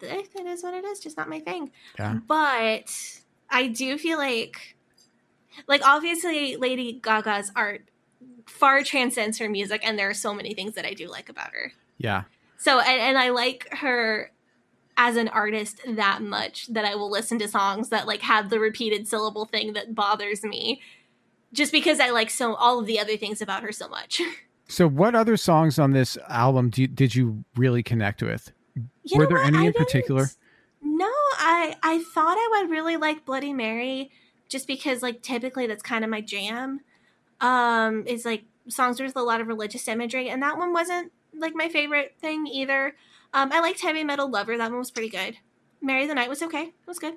it 0.00 0.28
it 0.34 0.46
is 0.46 0.62
what 0.62 0.74
it 0.74 0.84
is 0.84 0.98
just 1.00 1.16
not 1.16 1.28
my 1.28 1.40
thing 1.40 1.70
Yeah. 1.98 2.18
but 2.26 2.92
i 3.50 3.68
do 3.68 3.96
feel 3.98 4.18
like 4.18 4.76
like 5.66 5.82
obviously 5.86 6.56
lady 6.56 6.94
gaga's 7.02 7.52
art 7.54 7.82
far 8.50 8.82
transcends 8.82 9.38
her 9.38 9.48
music 9.48 9.80
and 9.84 9.98
there 9.98 10.10
are 10.10 10.14
so 10.14 10.34
many 10.34 10.52
things 10.54 10.74
that 10.74 10.84
i 10.84 10.92
do 10.92 11.06
like 11.08 11.28
about 11.28 11.50
her 11.52 11.72
Yeah. 11.98 12.24
so 12.58 12.80
and, 12.80 13.00
and 13.00 13.18
i 13.18 13.30
like 13.30 13.68
her 13.72 14.30
as 14.96 15.16
an 15.16 15.28
artist 15.28 15.80
that 15.88 16.20
much 16.20 16.66
that 16.66 16.84
I 16.84 16.94
will 16.94 17.10
listen 17.10 17.38
to 17.38 17.48
songs 17.48 17.88
that 17.88 18.06
like 18.06 18.20
have 18.20 18.50
the 18.50 18.60
repeated 18.60 19.08
syllable 19.08 19.46
thing 19.46 19.72
that 19.72 19.94
bothers 19.94 20.42
me 20.44 20.82
just 21.54 21.72
because 21.72 22.00
I 22.00 22.10
like 22.10 22.28
so 22.28 22.54
all 22.54 22.80
of 22.80 22.86
the 22.86 23.00
other 23.00 23.16
things 23.16 23.40
about 23.40 23.62
her 23.62 23.72
so 23.72 23.88
much. 23.88 24.20
So, 24.68 24.86
what 24.86 25.16
other 25.16 25.36
songs 25.36 25.80
on 25.80 25.90
this 25.92 26.16
album 26.28 26.70
do 26.70 26.82
you, 26.82 26.86
did 26.86 27.12
you 27.16 27.44
really 27.56 27.82
connect 27.82 28.22
with? 28.22 28.52
You 29.02 29.18
Were 29.18 29.26
there 29.26 29.38
what? 29.38 29.46
any 29.48 29.58
I 29.58 29.62
in 29.68 29.72
particular? 29.72 30.26
No, 30.80 31.10
I 31.38 31.74
I 31.82 32.04
thought 32.14 32.36
I 32.38 32.48
would 32.60 32.70
really 32.70 32.96
like 32.96 33.24
Bloody 33.24 33.52
Mary 33.52 34.12
just 34.48 34.68
because 34.68 35.02
like 35.02 35.22
typically 35.22 35.66
that's 35.66 35.82
kind 35.82 36.04
of 36.04 36.10
my 36.10 36.20
jam. 36.20 36.80
Um 37.40 38.06
is 38.06 38.24
like 38.24 38.44
songs 38.68 39.00
with 39.00 39.16
a 39.16 39.22
lot 39.22 39.40
of 39.40 39.48
religious 39.48 39.88
imagery 39.88 40.28
and 40.28 40.42
that 40.42 40.58
one 40.58 40.72
wasn't 40.72 41.12
like 41.34 41.54
my 41.54 41.68
favorite 41.68 42.14
thing 42.20 42.46
either. 42.46 42.94
Um 43.32 43.50
I 43.52 43.60
liked 43.60 43.80
Heavy 43.80 44.04
Metal 44.04 44.30
Lover, 44.30 44.56
that 44.56 44.70
one 44.70 44.78
was 44.78 44.90
pretty 44.90 45.08
good. 45.08 45.38
Marry 45.80 46.06
the 46.06 46.14
Night 46.14 46.28
was 46.28 46.42
okay. 46.42 46.62
It 46.62 46.86
was 46.86 46.98
good. 46.98 47.14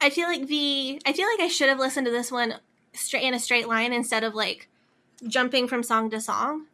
I 0.00 0.10
feel 0.10 0.28
like 0.28 0.46
the 0.46 1.00
I 1.04 1.12
feel 1.12 1.26
like 1.26 1.40
I 1.40 1.48
should 1.48 1.68
have 1.68 1.78
listened 1.78 2.06
to 2.06 2.12
this 2.12 2.32
one 2.32 2.54
straight 2.92 3.24
in 3.24 3.34
a 3.34 3.38
straight 3.38 3.68
line 3.68 3.92
instead 3.92 4.24
of 4.24 4.34
like 4.34 4.68
jumping 5.26 5.68
from 5.68 5.82
song 5.82 6.10
to 6.10 6.20
song 6.20 6.66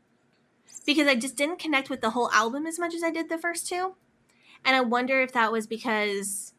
because 0.86 1.08
I 1.08 1.16
just 1.16 1.36
didn't 1.36 1.58
connect 1.58 1.90
with 1.90 2.00
the 2.00 2.10
whole 2.10 2.30
album 2.30 2.66
as 2.66 2.78
much 2.78 2.94
as 2.94 3.02
I 3.02 3.10
did 3.10 3.28
the 3.28 3.38
first 3.38 3.68
two. 3.68 3.94
And 4.64 4.76
I 4.76 4.80
wonder 4.80 5.20
if 5.20 5.32
that 5.32 5.52
was 5.52 5.66
because 5.66 6.54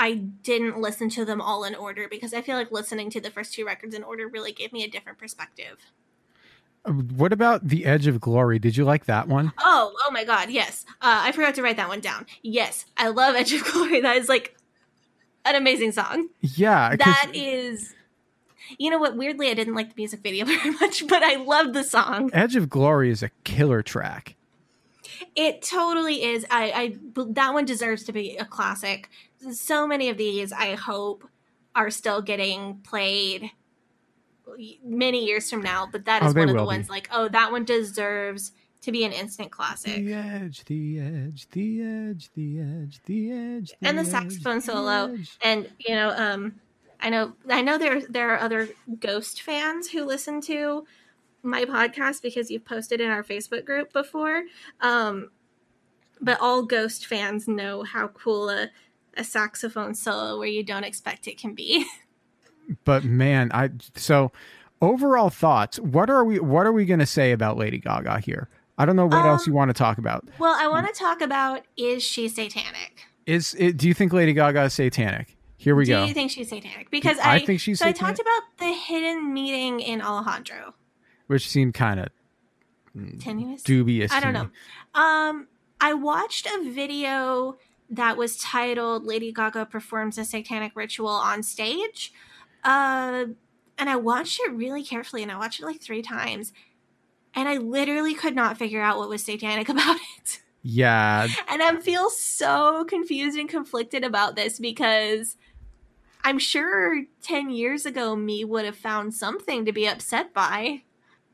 I 0.00 0.14
didn't 0.14 0.80
listen 0.80 1.10
to 1.10 1.26
them 1.26 1.42
all 1.42 1.62
in 1.62 1.74
order 1.74 2.08
because 2.08 2.32
I 2.32 2.40
feel 2.40 2.56
like 2.56 2.72
listening 2.72 3.10
to 3.10 3.20
the 3.20 3.30
first 3.30 3.52
two 3.52 3.66
records 3.66 3.94
in 3.94 4.02
order 4.02 4.26
really 4.26 4.50
gave 4.50 4.72
me 4.72 4.82
a 4.82 4.88
different 4.88 5.18
perspective. 5.18 5.76
Uh, 6.86 6.92
What 6.92 7.34
about 7.34 7.68
The 7.68 7.84
Edge 7.84 8.06
of 8.06 8.18
Glory? 8.18 8.58
Did 8.58 8.78
you 8.78 8.84
like 8.84 9.04
that 9.04 9.28
one? 9.28 9.52
Oh, 9.58 9.92
oh 9.94 10.10
my 10.10 10.24
god, 10.24 10.48
yes. 10.48 10.86
Uh, 11.02 11.20
I 11.24 11.32
forgot 11.32 11.54
to 11.56 11.62
write 11.62 11.76
that 11.76 11.88
one 11.88 12.00
down. 12.00 12.24
Yes, 12.42 12.86
I 12.96 13.08
love 13.08 13.36
Edge 13.36 13.52
of 13.52 13.62
Glory. 13.72 14.00
That 14.00 14.16
is 14.16 14.28
like 14.28 14.56
an 15.44 15.54
amazing 15.54 15.92
song. 15.92 16.28
Yeah. 16.40 16.96
That 16.96 17.32
is. 17.34 17.94
You 18.78 18.88
know 18.88 18.98
what? 18.98 19.18
Weirdly, 19.18 19.50
I 19.50 19.54
didn't 19.54 19.74
like 19.74 19.88
the 19.88 19.94
music 19.98 20.20
video 20.20 20.44
very 20.46 20.70
much, 20.70 21.06
but 21.06 21.22
I 21.22 21.36
loved 21.36 21.74
the 21.74 21.84
song. 21.84 22.30
Edge 22.32 22.56
of 22.56 22.70
Glory 22.70 23.10
is 23.10 23.22
a 23.22 23.30
killer 23.44 23.82
track. 23.82 24.36
It 25.36 25.60
totally 25.60 26.22
is. 26.22 26.46
I, 26.50 26.70
I 26.72 26.96
that 27.32 27.52
one 27.52 27.66
deserves 27.66 28.04
to 28.04 28.12
be 28.12 28.38
a 28.38 28.46
classic. 28.46 29.10
So 29.52 29.86
many 29.86 30.08
of 30.08 30.16
these, 30.16 30.52
I 30.52 30.74
hope, 30.74 31.24
are 31.74 31.90
still 31.90 32.20
getting 32.22 32.80
played 32.84 33.50
many 34.84 35.24
years 35.24 35.48
from 35.50 35.62
now. 35.62 35.88
But 35.90 36.04
that 36.06 36.22
Oh, 36.22 36.26
is 36.26 36.34
they 36.34 36.40
one 36.40 36.48
of 36.48 36.54
the 36.56 36.62
will 36.62 36.70
be. 36.70 36.76
ones 36.76 36.90
like, 36.90 37.08
oh, 37.12 37.28
that 37.28 37.52
one 37.52 37.64
deserves 37.64 38.52
to 38.82 38.92
be 38.92 39.04
an 39.04 39.12
instant 39.12 39.50
classic. 39.50 39.96
The 40.04 40.14
edge, 40.14 40.64
the 40.64 41.00
edge, 41.00 41.48
the 41.50 41.82
edge, 41.82 42.30
the 42.34 42.60
edge, 42.60 43.00
the 43.04 43.30
edge. 43.32 43.72
and 43.82 43.96
the 43.98 44.02
edge, 44.02 44.08
saxophone 44.08 44.56
the 44.56 44.62
solo 44.62 45.12
edge. 45.12 45.36
and 45.42 45.68
you 45.86 45.94
know 45.94 46.10
um 46.16 46.60
i 47.00 47.10
know 47.10 47.34
i 47.50 47.60
know 47.60 47.76
there 47.76 48.00
there 48.08 48.30
are 48.30 48.38
other 48.40 48.68
ghost 48.98 49.42
fans 49.42 49.88
who 49.90 50.04
listen 50.04 50.40
to 50.40 50.86
my 51.42 51.64
podcast 51.66 52.22
because 52.22 52.50
you've 52.50 52.64
posted 52.64 53.00
in 53.02 53.10
our 53.10 53.22
facebook 53.22 53.64
group 53.66 53.92
before 53.92 54.44
um 54.80 55.30
but 56.22 56.38
all 56.40 56.62
ghost 56.62 57.04
fans 57.06 57.46
know 57.48 57.82
how 57.82 58.08
cool 58.08 58.48
a, 58.50 58.68
a 59.16 59.24
saxophone 59.24 59.94
solo 59.94 60.38
where 60.38 60.48
you 60.48 60.62
don't 60.62 60.84
expect 60.84 61.26
it 61.28 61.38
can 61.38 61.54
be 61.54 61.84
But 62.84 63.02
man, 63.04 63.50
I 63.52 63.70
so 63.96 64.30
overall 64.80 65.28
thoughts. 65.28 65.80
What 65.80 66.08
are 66.08 66.24
we? 66.24 66.38
What 66.38 66.66
are 66.66 66.72
we 66.72 66.84
going 66.84 67.00
to 67.00 67.06
say 67.06 67.32
about 67.32 67.56
Lady 67.56 67.78
Gaga 67.78 68.20
here? 68.20 68.48
I 68.78 68.84
don't 68.86 68.94
know 68.96 69.06
what 69.06 69.26
else 69.26 69.46
Um, 69.46 69.52
you 69.52 69.56
want 69.56 69.68
to 69.70 69.74
talk 69.74 69.98
about. 69.98 70.26
well 70.38 70.56
i 70.58 70.66
want 70.68 70.86
to 70.86 70.92
talk 70.92 71.20
about 71.20 71.64
is 71.76 72.02
she 72.02 72.28
satanic 72.28 73.06
Is 73.26 73.54
it? 73.58 73.76
Do 73.76 73.88
you 73.88 73.94
think 73.94 74.12
Lady 74.12 74.32
Gaga 74.32 74.62
is 74.64 74.72
satanic? 74.74 75.36
Here 75.56 75.74
we 75.74 75.84
do 75.84 75.92
go. 75.92 76.02
Do 76.02 76.08
you 76.08 76.14
think 76.14 76.30
she's 76.30 76.48
satanic 76.48 76.90
because 76.90 77.18
I 77.18 77.34
i, 77.34 77.44
think 77.44 77.60
she's 77.60 77.80
so 77.80 77.86
i 77.86 77.92
talked 77.92 78.20
about 78.20 78.42
the 78.58 78.72
hidden 78.72 79.34
meeting 79.34 79.80
in 79.80 80.00
alejandro 80.00 80.74
Which 81.26 81.48
seemed 81.48 81.74
kind 81.74 82.00
of 82.00 82.08
tenuous 83.18 83.62
dubious. 83.62 84.12
I 84.12 84.20
don't 84.20 84.32
me. 84.32 84.40
know. 84.40 85.00
Um, 85.00 85.48
I 85.80 85.94
watched 85.94 86.46
a 86.46 86.70
video 86.70 87.56
that 87.90 88.16
was 88.16 88.36
titled 88.36 89.04
"Lady 89.04 89.32
Gaga 89.32 89.66
performs 89.66 90.18
a 90.18 90.24
satanic 90.24 90.72
ritual 90.74 91.08
on 91.08 91.42
stage," 91.42 92.12
uh, 92.64 93.26
and 93.78 93.90
I 93.90 93.96
watched 93.96 94.40
it 94.44 94.52
really 94.52 94.82
carefully, 94.82 95.22
and 95.22 95.32
I 95.32 95.38
watched 95.38 95.60
it 95.60 95.66
like 95.66 95.80
three 95.80 96.02
times, 96.02 96.52
and 97.34 97.48
I 97.48 97.56
literally 97.56 98.14
could 98.14 98.34
not 98.34 98.58
figure 98.58 98.82
out 98.82 98.98
what 98.98 99.08
was 99.08 99.22
satanic 99.22 99.68
about 99.68 99.96
it. 100.18 100.40
Yeah, 100.62 101.26
And 101.48 101.62
I 101.62 101.74
feel 101.80 102.10
so 102.10 102.84
confused 102.84 103.38
and 103.38 103.48
conflicted 103.48 104.04
about 104.04 104.36
this 104.36 104.58
because 104.58 105.38
I'm 106.22 106.38
sure 106.38 107.04
10 107.22 107.50
years 107.50 107.86
ago 107.86 108.14
me 108.14 108.44
would 108.44 108.66
have 108.66 108.76
found 108.76 109.14
something 109.14 109.64
to 109.64 109.72
be 109.72 109.86
upset 109.86 110.34
by 110.34 110.82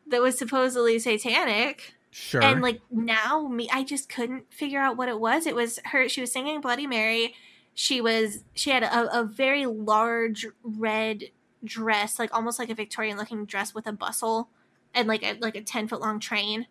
that 0.07 0.23
was 0.23 0.39
supposedly 0.39 0.99
satanic. 0.99 1.96
Sure. 2.17 2.43
And 2.43 2.63
like 2.63 2.81
now 2.91 3.47
me 3.47 3.69
I 3.71 3.85
just 3.85 4.09
couldn't 4.09 4.53
figure 4.53 4.81
out 4.81 4.97
what 4.97 5.09
it 5.09 5.21
was. 5.21 5.47
It 5.47 5.55
was 5.55 5.79
her 5.85 6.09
she 6.09 6.23
was 6.23 6.33
singing 6.33 6.61
Bloody 6.63 6.87
Mary. 6.87 7.35
She 7.75 8.01
was 8.01 8.43
she 8.55 8.71
had 8.71 8.83
a, 8.83 9.21
a 9.21 9.25
very 9.25 9.67
large 9.67 10.47
red 10.63 11.25
dress, 11.63 12.19
like 12.19 12.35
almost 12.35 12.59
like 12.59 12.71
a 12.71 12.75
Victorian 12.75 13.19
looking 13.19 13.45
dress 13.45 13.75
with 13.75 13.87
a 13.87 13.93
bustle 13.93 14.49
and 14.95 15.07
like 15.07 15.23
a 15.23 15.37
like 15.41 15.57
a 15.57 15.61
10 15.61 15.89
foot 15.89 16.01
long 16.01 16.19
train. 16.19 16.67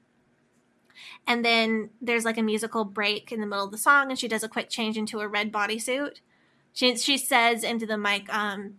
And 1.27 1.45
then 1.45 1.91
there's 2.01 2.26
like 2.26 2.38
a 2.38 2.43
musical 2.43 2.84
break 2.84 3.31
in 3.31 3.39
the 3.39 3.47
middle 3.47 3.65
of 3.65 3.72
the 3.72 3.77
song 3.77 4.09
and 4.09 4.17
she 4.17 4.27
does 4.27 4.43
a 4.43 4.49
quick 4.49 4.69
change 4.69 4.97
into 4.97 5.19
a 5.19 5.27
red 5.27 5.51
bodysuit. 5.53 6.22
She 6.73 6.97
she 6.97 7.19
says 7.19 7.63
into 7.63 7.85
the 7.85 7.97
mic, 7.99 8.34
um, 8.34 8.77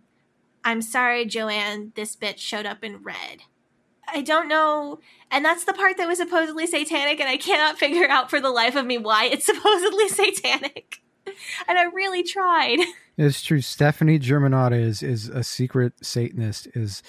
I'm 0.64 0.82
sorry, 0.82 1.26
Joanne, 1.26 1.92
this 1.94 2.16
bitch 2.16 2.38
showed 2.38 2.66
up 2.66 2.82
in 2.82 3.04
red. 3.04 3.42
I 4.12 4.22
don't 4.22 4.48
know. 4.48 5.00
And 5.30 5.44
that's 5.44 5.64
the 5.64 5.72
part 5.72 5.96
that 5.96 6.06
was 6.08 6.18
supposedly 6.18 6.66
satanic, 6.66 7.20
and 7.20 7.28
I 7.28 7.36
cannot 7.36 7.78
figure 7.84 8.08
out 8.08 8.30
for 8.30 8.40
the 8.40 8.50
life 8.50 8.76
of 8.76 8.86
me 8.86 8.98
why 8.98 9.24
it's 9.24 9.46
supposedly 9.46 10.08
satanic. 10.10 11.00
And 11.68 11.78
I 11.78 11.84
really 11.84 12.22
tried. 12.22 12.78
It's 13.18 13.40
true. 13.40 13.62
Stefani 13.62 14.18
Germanotta 14.18 14.78
is 14.78 15.02
is 15.02 15.30
a 15.30 15.42
secret 15.42 15.94
Satanist. 16.02 16.68
Is 16.74 17.02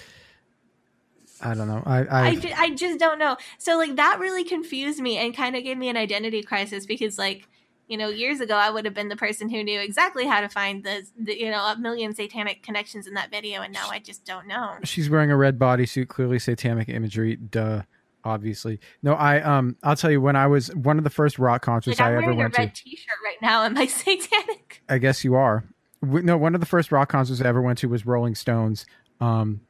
I 1.42 1.52
don't 1.52 1.68
know. 1.68 1.82
I 1.84 1.98
I, 2.04 2.26
I, 2.28 2.34
ju- 2.34 2.52
I 2.56 2.70
just 2.70 2.98
don't 2.98 3.18
know. 3.18 3.36
So, 3.58 3.76
like, 3.76 3.96
that 3.96 4.18
really 4.18 4.42
confused 4.42 5.00
me 5.00 5.18
and 5.18 5.36
kind 5.36 5.54
of 5.54 5.64
gave 5.64 5.76
me 5.76 5.90
an 5.90 5.98
identity 5.98 6.42
crisis 6.42 6.86
because, 6.86 7.18
like, 7.18 7.46
you 7.88 7.96
know, 7.96 8.08
years 8.08 8.40
ago, 8.40 8.54
I 8.54 8.70
would 8.70 8.84
have 8.84 8.94
been 8.94 9.08
the 9.08 9.16
person 9.16 9.48
who 9.48 9.64
knew 9.64 9.80
exactly 9.80 10.26
how 10.26 10.40
to 10.40 10.48
find 10.48 10.84
the, 10.84 11.04
the 11.18 11.38
you 11.38 11.50
know, 11.50 11.64
a 11.64 11.76
million 11.78 12.14
satanic 12.14 12.62
connections 12.62 13.06
in 13.06 13.14
that 13.14 13.30
video, 13.30 13.62
and 13.62 13.72
now 13.72 13.88
I 13.90 13.98
just 13.98 14.24
don't 14.24 14.46
know. 14.46 14.76
she's 14.84 15.08
wearing 15.10 15.30
a 15.30 15.36
red 15.36 15.58
bodysuit. 15.58 16.08
Clearly 16.08 16.38
satanic 16.38 16.88
imagery. 16.88 17.36
Duh. 17.36 17.82
Obviously, 18.24 18.80
no. 19.02 19.14
I 19.14 19.40
um. 19.40 19.76
I'll 19.82 19.96
tell 19.96 20.10
you 20.10 20.20
when 20.20 20.36
I 20.36 20.48
was 20.48 20.74
one 20.74 20.98
of 20.98 21.04
the 21.04 21.08
first 21.10 21.38
rock 21.38 21.62
concerts 21.62 21.98
Like, 21.98 22.06
I'm 22.08 22.12
I 22.14 22.16
ever 22.16 22.20
wearing 22.26 22.38
a 22.40 22.42
went 22.42 22.58
red 22.58 22.74
to. 22.74 22.84
t 22.84 22.96
shirt 22.96 23.16
right 23.24 23.36
now. 23.40 23.62
Am 23.64 23.78
I 23.78 23.86
satanic? 24.28 24.82
I 24.88 24.98
guess 24.98 25.24
you 25.24 25.34
are. 25.36 25.64
W- 26.02 26.22
No, 26.24 26.36
one 26.36 26.54
of 26.54 26.60
the 26.60 26.66
first 26.66 26.92
rock 26.92 27.08
concerts 27.08 27.40
I 27.40 27.46
ever 27.46 27.62
went 27.62 27.78
to 27.78 27.88
was 27.88 28.04
Rolling 28.04 28.34
Stones. 28.34 28.84
Um, 29.20 29.60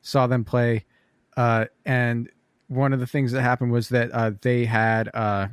saw 0.00 0.26
them 0.26 0.42
play, 0.44 0.86
uh, 1.36 1.66
and 1.84 2.30
one 2.66 2.92
of 2.94 2.98
the 2.98 3.06
things 3.06 3.30
that 3.32 3.42
happened 3.42 3.72
was 3.72 3.90
that 3.90 4.10
uh, 4.12 4.32
they 4.40 4.64
had 4.64 5.10
uh, 5.14 5.48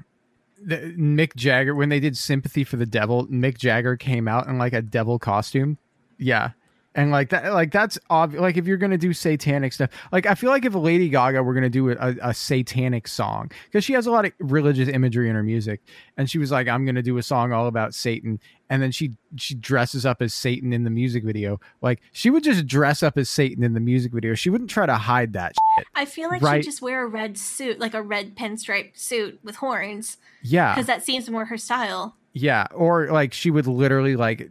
the, 0.63 0.93
Mick 0.97 1.35
Jagger 1.35 1.75
when 1.75 1.89
they 1.89 1.99
did 1.99 2.17
"Sympathy 2.17 2.63
for 2.63 2.77
the 2.77 2.85
Devil." 2.85 3.27
Mick 3.27 3.57
Jagger 3.57 3.97
came 3.97 4.27
out 4.27 4.47
in 4.47 4.57
like 4.57 4.73
a 4.73 4.81
devil 4.81 5.19
costume. 5.19 5.77
Yeah. 6.17 6.51
And 6.97 7.11
like 7.11 7.27
that, 7.31 7.53
like 7.53 7.71
that's 7.73 7.99
obvious. 8.09 8.41
Like 8.41 8.55
if 8.55 8.65
you're 8.67 8.77
gonna 8.77 8.97
do 8.97 9.11
satanic 9.11 9.73
stuff, 9.73 9.89
like 10.13 10.25
I 10.25 10.33
feel 10.33 10.49
like 10.49 10.63
if 10.63 10.73
Lady 10.75 11.09
Gaga 11.09 11.43
were 11.43 11.53
gonna 11.53 11.69
do 11.69 11.89
a, 11.91 12.15
a 12.21 12.33
satanic 12.33 13.05
song, 13.09 13.51
because 13.65 13.83
she 13.83 13.91
has 13.91 14.07
a 14.07 14.11
lot 14.11 14.23
of 14.23 14.31
religious 14.39 14.87
imagery 14.87 15.29
in 15.29 15.35
her 15.35 15.43
music, 15.43 15.81
and 16.15 16.29
she 16.29 16.37
was 16.37 16.51
like, 16.51 16.69
"I'm 16.69 16.85
gonna 16.85 17.01
do 17.01 17.17
a 17.17 17.21
song 17.23 17.51
all 17.51 17.67
about 17.67 17.93
Satan," 17.93 18.39
and 18.69 18.81
then 18.81 18.91
she 18.93 19.11
she 19.35 19.55
dresses 19.55 20.05
up 20.05 20.21
as 20.21 20.33
Satan 20.33 20.71
in 20.71 20.85
the 20.85 20.89
music 20.89 21.25
video. 21.25 21.59
Like 21.81 21.99
she 22.13 22.29
would 22.29 22.45
just 22.45 22.65
dress 22.65 23.03
up 23.03 23.17
as 23.17 23.29
Satan 23.29 23.61
in 23.61 23.73
the 23.73 23.81
music 23.81 24.13
video. 24.13 24.33
She 24.33 24.49
wouldn't 24.49 24.69
try 24.69 24.85
to 24.85 24.95
hide 24.95 25.33
that 25.33 25.53
shit. 25.77 25.87
I 25.95 26.05
feel 26.05 26.29
like 26.29 26.41
Right. 26.41 26.63
she'd 26.63 26.69
just 26.69 26.81
wear 26.81 27.03
a 27.03 27.07
red 27.07 27.37
suit, 27.37 27.77
like 27.77 27.93
a 27.93 28.01
red 28.01 28.37
pinstripe 28.37 28.97
suit 28.97 29.37
with 29.43 29.57
horns, 29.57 30.15
Yeah, 30.43 30.73
because 30.73 30.87
that 30.87 31.03
seems 31.03 31.29
more 31.29 31.43
her 31.43 31.57
style. 31.57 32.15
yeah, 32.31 32.67
or 32.73 33.07
like 33.07 33.33
she 33.33 33.51
would 33.51 33.67
literally 33.67 34.15
like 34.15 34.49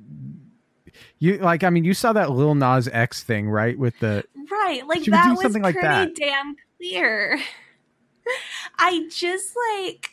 you 1.18 1.38
like. 1.38 1.64
I 1.64 1.70
mean, 1.70 1.84
you 1.84 1.94
saw 1.94 2.12
that 2.12 2.30
Lil 2.30 2.54
Nas 2.54 2.88
X 2.88 3.22
thing, 3.22 3.48
right? 3.48 3.78
With 3.78 3.98
the 4.00 4.24
Right, 4.50 4.86
like 4.86 5.04
that 5.04 5.30
was 5.30 5.42
something 5.42 5.62
like 5.62 5.74
pretty 5.74 5.88
that. 5.88 6.14
damn 6.16 6.56
clear. 6.78 7.38
I 8.78 9.06
just 9.10 9.54
like 9.72 10.10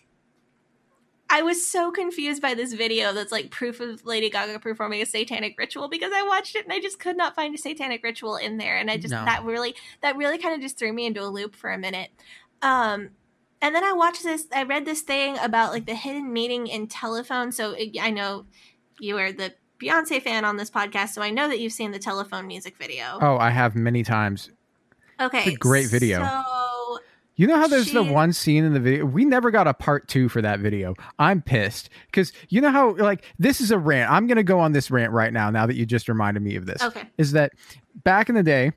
I 1.30 1.44
was 1.44 1.66
so 1.66 1.92
confused 1.92 2.42
by 2.42 2.54
this 2.54 2.74
video 2.74 3.14
that's 3.14 3.32
like 3.32 3.52
proof 3.52 3.80
of 3.80 4.06
Lady 4.06 4.30
Gaga 4.30 4.60
performing 4.60 5.02
a 5.02 5.06
satanic 5.06 5.56
ritual 5.58 5.88
because 5.88 6.12
I 6.14 6.24
watched 6.24 6.56
it 6.58 6.66
and 6.66 6.74
I 6.74 6.80
just 6.82 7.00
could 7.00 7.16
not 7.16 7.36
find 7.36 7.56
a 7.56 7.58
satanic 7.58 8.04
ritual 8.04 8.36
in 8.36 8.58
there 8.58 8.78
and 8.78 8.92
I 8.92 8.98
just 8.98 9.14
No. 9.14 9.24
that 9.24 9.46
really 9.46 9.76
that 10.02 10.18
really 10.18 10.38
kind 10.38 10.54
of 10.56 10.62
just 10.62 10.78
threw 10.78 10.92
me 10.92 11.06
into 11.06 11.22
a 11.24 11.28
loop 11.28 11.56
for 11.56 11.72
a 11.72 11.78
minute. 11.78 12.10
Um 12.62 13.12
and 13.62 13.76
then 13.76 13.84
I 13.84 13.94
watched 13.94 14.24
this. 14.24 14.48
I 14.54 14.64
read 14.64 14.86
this 14.86 15.02
thing 15.02 15.38
about 15.38 15.72
like 15.72 15.86
the 15.86 15.94
hidden 15.96 16.34
meaning 16.34 16.66
in 16.68 16.88
telephone. 16.88 17.52
So 17.52 17.74
it, 17.74 17.96
I 18.02 18.10
know 18.10 18.46
you 19.00 19.18
are 19.20 19.32
the 19.32 19.54
Beyonce 19.82 20.22
fan 20.22 20.46
on 20.46 20.58
this 20.58 20.70
podcast, 20.70 21.10
so 21.10 21.22
I 21.22 21.30
know 21.30 21.48
that 21.48 21.60
you've 21.60 21.74
seen 21.74 21.92
the 21.92 22.00
telephone 22.00 22.48
music 22.48 22.78
video. 22.78 23.18
Oh, 23.22 23.38
I 23.38 23.50
have 23.50 23.76
many 23.76 24.04
times. 24.04 24.50
okay, 25.20 25.40
it's 25.40 25.56
a 25.56 25.60
great 25.60 25.88
video. 25.90 26.24
So 26.24 27.00
You 27.36 27.48
know 27.48 27.58
how 27.58 27.68
there's 27.68 27.92
the 27.92 28.04
one 28.04 28.34
scene 28.34 28.64
in 28.64 28.74
the 28.74 28.80
video? 28.80 29.06
We 29.06 29.26
never 29.26 29.50
got 29.50 29.68
a 29.68 29.74
part 29.74 30.08
two 30.08 30.30
for 30.30 30.42
that 30.44 30.60
video. 30.60 30.94
I'm 31.18 31.42
pissed 31.42 31.90
because 32.06 32.32
you 32.50 32.62
know 32.62 32.70
how 32.70 32.96
like 32.96 33.24
this 33.40 33.62
is 33.62 33.72
a 33.72 33.80
rant. 33.80 34.12
I'm 34.12 34.28
gonna 34.28 34.44
go 34.44 34.60
on 34.60 34.74
this 34.74 34.92
rant 34.92 35.12
right 35.12 35.34
now. 35.34 35.50
Now 35.50 35.66
that 35.66 35.76
you 35.76 35.86
just 35.86 36.08
reminded 36.08 36.44
me 36.44 36.56
of 36.56 36.66
this, 36.68 36.82
Okay. 36.84 37.04
is 37.18 37.32
that 37.32 37.54
back 38.04 38.30
in 38.30 38.36
the 38.36 38.44
day, 38.44 38.74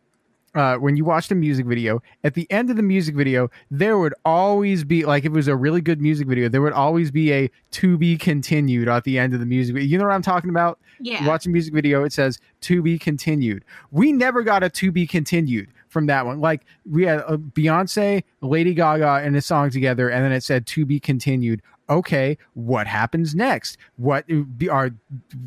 uh, 0.54 0.76
when 0.76 0.96
you 0.96 1.04
watched 1.04 1.32
a 1.32 1.34
music 1.34 1.66
video, 1.66 2.02
at 2.22 2.34
the 2.34 2.50
end 2.50 2.70
of 2.70 2.76
the 2.76 2.82
music 2.82 3.14
video, 3.14 3.50
there 3.70 3.98
would 3.98 4.14
always 4.24 4.84
be 4.84 5.04
like 5.04 5.24
if 5.24 5.32
it 5.32 5.34
was 5.34 5.48
a 5.48 5.56
really 5.56 5.80
good 5.80 6.00
music 6.00 6.28
video, 6.28 6.48
there 6.48 6.62
would 6.62 6.72
always 6.72 7.10
be 7.10 7.32
a 7.32 7.50
to 7.72 7.98
be 7.98 8.16
continued 8.16 8.88
at 8.88 9.04
the 9.04 9.18
end 9.18 9.34
of 9.34 9.40
the 9.40 9.46
music 9.46 9.74
video. 9.74 9.88
You 9.88 9.98
know 9.98 10.04
what 10.04 10.14
I'm 10.14 10.22
talking 10.22 10.50
about? 10.50 10.78
Yeah. 11.00 11.22
You 11.22 11.28
watch 11.28 11.46
a 11.46 11.50
music 11.50 11.74
video, 11.74 12.04
it 12.04 12.12
says 12.12 12.38
to 12.62 12.82
be 12.82 12.98
continued. 12.98 13.64
We 13.90 14.12
never 14.12 14.42
got 14.42 14.62
a 14.62 14.68
to 14.70 14.92
be 14.92 15.06
continued 15.06 15.70
from 15.88 16.06
that 16.06 16.26
one. 16.26 16.40
Like 16.40 16.64
we 16.88 17.04
had 17.04 17.20
uh, 17.20 17.36
Beyonce, 17.36 18.22
Lady 18.40 18.74
Gaga, 18.74 19.22
and 19.24 19.36
a 19.36 19.40
song 19.40 19.70
together, 19.70 20.08
and 20.08 20.24
then 20.24 20.32
it 20.32 20.42
said 20.42 20.66
to 20.66 20.84
be 20.84 21.00
continued. 21.00 21.62
Okay, 21.88 22.38
what 22.54 22.86
happens 22.86 23.34
next? 23.34 23.76
What 23.96 24.24
uh, 24.30 24.36
be- 24.56 24.68
are 24.68 24.90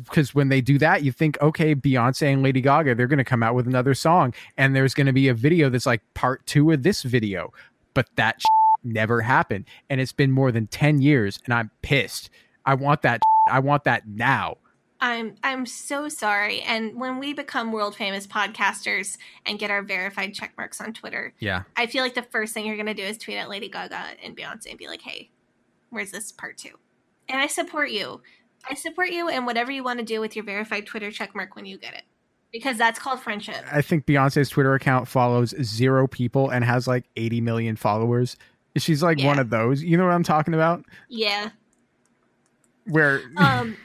because 0.04 0.34
when 0.34 0.48
they 0.48 0.60
do 0.60 0.78
that, 0.78 1.02
you 1.02 1.10
think, 1.10 1.40
okay, 1.42 1.74
Beyonce 1.74 2.32
and 2.32 2.42
Lady 2.42 2.60
Gaga, 2.60 2.94
they're 2.94 3.08
going 3.08 3.18
to 3.18 3.24
come 3.24 3.42
out 3.42 3.54
with 3.54 3.66
another 3.66 3.94
song, 3.94 4.32
and 4.56 4.74
there's 4.76 4.94
going 4.94 5.08
to 5.08 5.12
be 5.12 5.28
a 5.28 5.34
video 5.34 5.68
that's 5.68 5.86
like 5.86 6.02
part 6.14 6.46
two 6.46 6.70
of 6.70 6.82
this 6.82 7.02
video, 7.02 7.52
but 7.94 8.08
that 8.16 8.40
never 8.84 9.22
happened, 9.22 9.64
and 9.90 10.00
it's 10.00 10.12
been 10.12 10.30
more 10.30 10.52
than 10.52 10.66
ten 10.68 11.00
years, 11.00 11.40
and 11.44 11.52
I'm 11.52 11.70
pissed. 11.82 12.30
I 12.64 12.74
want 12.74 13.02
that. 13.02 13.20
I 13.50 13.58
want 13.58 13.84
that 13.84 14.06
now. 14.06 14.58
I'm 15.00 15.36
I'm 15.44 15.64
so 15.66 16.08
sorry. 16.08 16.60
And 16.62 17.00
when 17.00 17.18
we 17.18 17.32
become 17.32 17.72
world 17.72 17.96
famous 17.96 18.26
podcasters 18.26 19.16
and 19.46 19.58
get 19.58 19.70
our 19.70 19.82
verified 19.82 20.34
check 20.34 20.52
marks 20.56 20.80
on 20.80 20.92
Twitter, 20.92 21.34
Yeah. 21.38 21.62
I 21.76 21.86
feel 21.86 22.02
like 22.02 22.14
the 22.14 22.22
first 22.22 22.52
thing 22.52 22.66
you're 22.66 22.76
gonna 22.76 22.94
do 22.94 23.04
is 23.04 23.16
tweet 23.16 23.36
at 23.38 23.48
Lady 23.48 23.68
Gaga 23.68 24.16
and 24.24 24.36
Beyonce 24.36 24.70
and 24.70 24.78
be 24.78 24.88
like, 24.88 25.02
"Hey, 25.02 25.30
where's 25.90 26.10
this 26.10 26.32
part 26.32 26.58
two? 26.58 26.78
And 27.28 27.40
I 27.40 27.46
support 27.46 27.90
you. 27.90 28.22
I 28.68 28.74
support 28.74 29.10
you 29.10 29.28
and 29.28 29.46
whatever 29.46 29.70
you 29.70 29.84
want 29.84 29.98
to 29.98 30.04
do 30.04 30.20
with 30.20 30.34
your 30.34 30.44
verified 30.44 30.86
Twitter 30.86 31.10
check 31.10 31.34
mark 31.34 31.54
when 31.54 31.64
you 31.64 31.78
get 31.78 31.94
it, 31.94 32.02
because 32.52 32.76
that's 32.76 32.98
called 32.98 33.20
friendship. 33.20 33.64
I 33.70 33.82
think 33.82 34.06
Beyonce's 34.06 34.48
Twitter 34.48 34.74
account 34.74 35.08
follows 35.08 35.54
zero 35.62 36.06
people 36.06 36.50
and 36.50 36.64
has 36.64 36.86
like 36.86 37.04
80 37.16 37.40
million 37.40 37.76
followers. 37.76 38.36
She's 38.76 39.02
like 39.02 39.22
one 39.22 39.38
of 39.38 39.50
those. 39.50 39.82
You 39.82 39.96
know 39.96 40.04
what 40.04 40.12
I'm 40.12 40.24
talking 40.24 40.54
about? 40.54 40.84
Yeah. 41.08 41.50
Where 42.86 43.22
Um. 43.36 43.76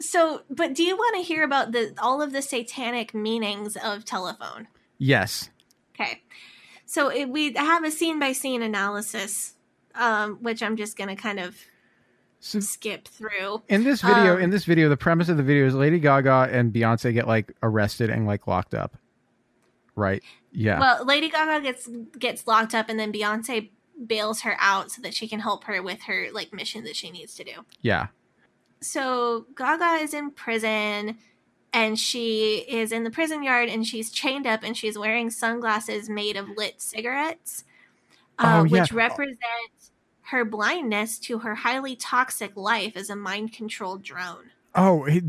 So, 0.00 0.42
but 0.50 0.74
do 0.74 0.82
you 0.82 0.96
want 0.96 1.16
to 1.16 1.22
hear 1.22 1.44
about 1.44 1.72
the 1.72 1.94
all 1.98 2.20
of 2.20 2.32
the 2.32 2.42
satanic 2.42 3.14
meanings 3.14 3.76
of 3.76 4.04
telephone? 4.04 4.68
yes. 4.98 5.50
Okay. 5.94 6.22
So 6.86 7.08
it, 7.08 7.28
we 7.28 7.54
have 7.54 7.84
a 7.84 7.90
scene 7.90 8.18
by 8.18 8.32
scene 8.32 8.62
analysis, 8.62 9.53
um, 9.94 10.36
which 10.42 10.62
I'm 10.62 10.76
just 10.76 10.96
going 10.96 11.08
to 11.08 11.16
kind 11.16 11.38
of 11.40 11.56
So 12.40 12.60
skip 12.60 13.08
through. 13.08 13.62
in 13.68 13.84
this 13.84 14.00
video, 14.02 14.36
Um, 14.36 14.42
in 14.42 14.50
this 14.50 14.64
video, 14.64 14.88
the 14.88 14.96
premise 14.96 15.28
of 15.28 15.36
the 15.36 15.42
video 15.42 15.66
is 15.66 15.74
Lady 15.74 15.98
Gaga 15.98 16.48
and 16.52 16.72
Beyonce 16.72 17.12
get 17.12 17.26
like 17.28 17.52
arrested 17.62 18.10
and 18.10 18.26
like 18.26 18.46
locked 18.46 18.74
up. 18.74 18.96
Right? 19.96 20.22
Yeah. 20.52 20.80
Well, 20.80 21.04
Lady 21.04 21.28
Gaga 21.28 21.60
gets 21.62 21.88
gets 22.18 22.46
locked 22.46 22.74
up, 22.74 22.88
and 22.88 22.98
then 22.98 23.12
Beyonce 23.12 23.70
bails 24.06 24.40
her 24.40 24.56
out 24.58 24.90
so 24.90 25.00
that 25.02 25.14
she 25.14 25.28
can 25.28 25.38
help 25.40 25.64
her 25.64 25.80
with 25.82 26.02
her 26.02 26.26
like 26.32 26.52
mission 26.52 26.82
that 26.84 26.96
she 26.96 27.10
needs 27.10 27.34
to 27.36 27.44
do. 27.44 27.52
yeah. 27.80 28.08
So 28.80 29.46
Gaga 29.56 30.02
is 30.02 30.12
in 30.14 30.30
prison. 30.30 31.18
And 31.76 31.98
she 31.98 32.58
is 32.68 32.92
in 32.92 33.02
the 33.02 33.10
prison 33.10 33.42
yard 33.42 33.68
and 33.68 33.84
she's 33.84 34.12
chained 34.12 34.46
up 34.46 34.62
and 34.62 34.76
she's 34.76 34.96
wearing 34.96 35.28
sunglasses 35.28 36.08
made 36.08 36.36
of 36.36 36.48
lit 36.56 36.80
cigarettes, 36.80 37.64
uh, 38.38 38.60
Oh, 38.60 38.64
yeah. 38.64 38.80
which 38.82 38.92
represent 38.92 39.83
her 40.34 40.44
blindness 40.44 41.18
to 41.20 41.38
her 41.38 41.54
highly 41.54 41.96
toxic 41.96 42.56
life 42.56 42.96
as 42.96 43.08
a 43.08 43.16
mind 43.16 43.52
controlled 43.52 44.02
drone. 44.02 44.50
Oh, 44.74 45.04
it- 45.04 45.24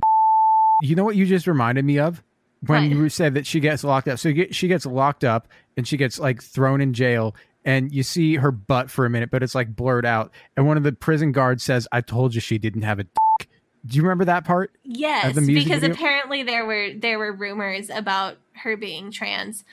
you 0.82 0.96
know 0.96 1.06
what 1.06 1.16
you 1.16 1.26
just 1.26 1.48
reminded 1.48 1.86
me 1.86 2.00
of 2.00 2.22
when 2.68 2.90
What? 2.90 2.98
you 2.98 3.10
said 3.10 3.36
that 3.36 3.46
she 3.46 3.60
gets 3.60 3.84
locked 3.84 4.08
up. 4.08 4.20
So 4.20 4.32
get, 4.34 4.54
she 4.54 4.68
gets 4.68 4.86
locked 4.86 5.24
up 5.24 5.48
and 5.78 5.88
she 5.88 5.96
gets 5.98 6.20
like 6.20 6.42
thrown 6.42 6.82
in 6.82 6.94
jail, 6.94 7.36
and 7.64 7.92
you 7.92 8.04
see 8.04 8.36
her 8.36 8.52
butt 8.52 8.92
for 8.92 9.06
a 9.06 9.10
minute, 9.10 9.32
but 9.32 9.42
it's 9.44 9.56
like 9.56 9.76
blurred 9.76 10.06
out. 10.06 10.32
And 10.58 10.68
one 10.68 10.78
of 10.78 10.84
the 10.84 10.92
prison 10.92 11.32
guards 11.32 11.64
says, 11.64 11.88
"I 11.92 12.02
told 12.02 12.36
you 12.36 12.42
she 12.42 12.58
didn't 12.58 12.82
have 12.82 13.00
a." 13.00 13.04
Dick. 13.04 13.50
Do 13.86 13.96
you 13.96 14.02
remember 14.02 14.26
that 14.26 14.46
part? 14.46 14.72
Yes, 14.84 15.36
because 15.36 15.82
video? 15.82 15.94
apparently 15.94 16.44
there 16.44 16.66
were 16.66 16.90
there 16.96 17.20
were 17.20 17.32
rumors 17.32 17.90
about 17.90 18.38
her 18.54 18.76
being 18.76 19.12
trans, 19.12 19.64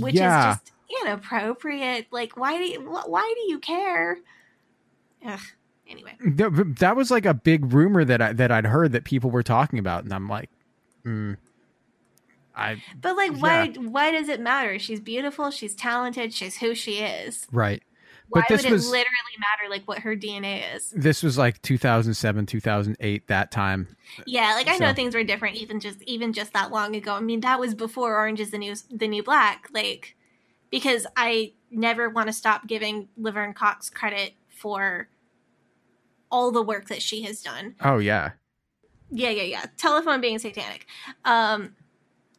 which 0.00 0.14
yeah. 0.14 0.52
is 0.52 0.56
just 0.56 0.72
inappropriate. 1.02 2.06
Like, 2.10 2.36
why 2.36 2.58
do 2.58 2.64
you 2.64 2.80
why 2.80 3.32
do 3.36 3.50
you 3.52 3.58
care? 3.58 4.18
Ugh. 5.26 5.40
Anyway, 5.88 6.12
Th- 6.22 6.50
that 6.78 6.94
was 6.94 7.10
like 7.10 7.26
a 7.26 7.34
big 7.34 7.72
rumor 7.72 8.04
that 8.04 8.22
I 8.22 8.32
that 8.32 8.52
I'd 8.52 8.66
heard 8.66 8.92
that 8.92 9.04
people 9.04 9.30
were 9.30 9.42
talking 9.42 9.78
about, 9.78 10.04
and 10.04 10.12
I'm 10.12 10.28
like, 10.28 10.48
mm, 11.04 11.36
I 12.54 12.82
but 13.00 13.16
like, 13.16 13.32
why 13.36 13.64
Yeah. 13.64 13.80
why 13.80 14.10
does 14.12 14.28
it 14.28 14.40
matter? 14.40 14.78
She's 14.78 15.00
beautiful. 15.00 15.50
She's 15.50 15.74
talented. 15.74 16.32
She's 16.32 16.56
who 16.58 16.74
she 16.74 16.98
is. 16.98 17.46
right. 17.52 17.82
Why 18.28 18.42
But 18.42 18.48
this 18.56 18.62
would 18.62 18.72
was 18.74 18.86
it 18.86 18.90
literally 18.90 19.36
matter? 19.40 19.68
Like 19.68 19.88
what 19.88 19.98
her 20.00 20.14
DNA 20.14 20.76
is? 20.76 20.92
this 20.96 21.24
was 21.24 21.36
like 21.36 21.60
2007, 21.62 22.46
2008, 22.46 23.26
that 23.26 23.50
time. 23.50 23.96
Yeah, 24.24 24.52
like 24.54 24.68
I 24.68 24.76
know 24.76 24.92
things 24.94 25.16
were 25.16 25.24
different 25.24 25.56
even 25.56 25.80
just 25.80 26.00
even 26.02 26.32
just 26.32 26.52
that 26.52 26.70
long 26.70 26.94
ago. 26.94 27.14
I 27.14 27.20
mean, 27.20 27.40
that 27.40 27.58
was 27.58 27.74
before 27.74 28.14
Orange 28.16 28.38
is 28.38 28.52
the 28.52 28.58
New 28.58 28.76
the 28.92 29.08
New 29.08 29.24
Black. 29.24 29.66
Like 29.72 30.14
because 30.70 31.08
I 31.16 31.54
never 31.72 32.08
want 32.08 32.28
to 32.28 32.32
stop 32.32 32.68
giving 32.68 33.08
Laverne 33.16 33.52
Cox 33.54 33.90
credit 33.90 34.34
for 34.60 35.08
all 36.30 36.52
the 36.52 36.62
work 36.62 36.86
that 36.88 37.00
she 37.02 37.22
has 37.22 37.42
done. 37.42 37.74
Oh 37.82 37.98
yeah, 37.98 38.32
Yeah, 39.10 39.30
yeah, 39.30 39.42
yeah. 39.42 39.64
Telephone 39.78 40.20
being 40.20 40.38
satanic. 40.38 40.86
Um 41.24 41.74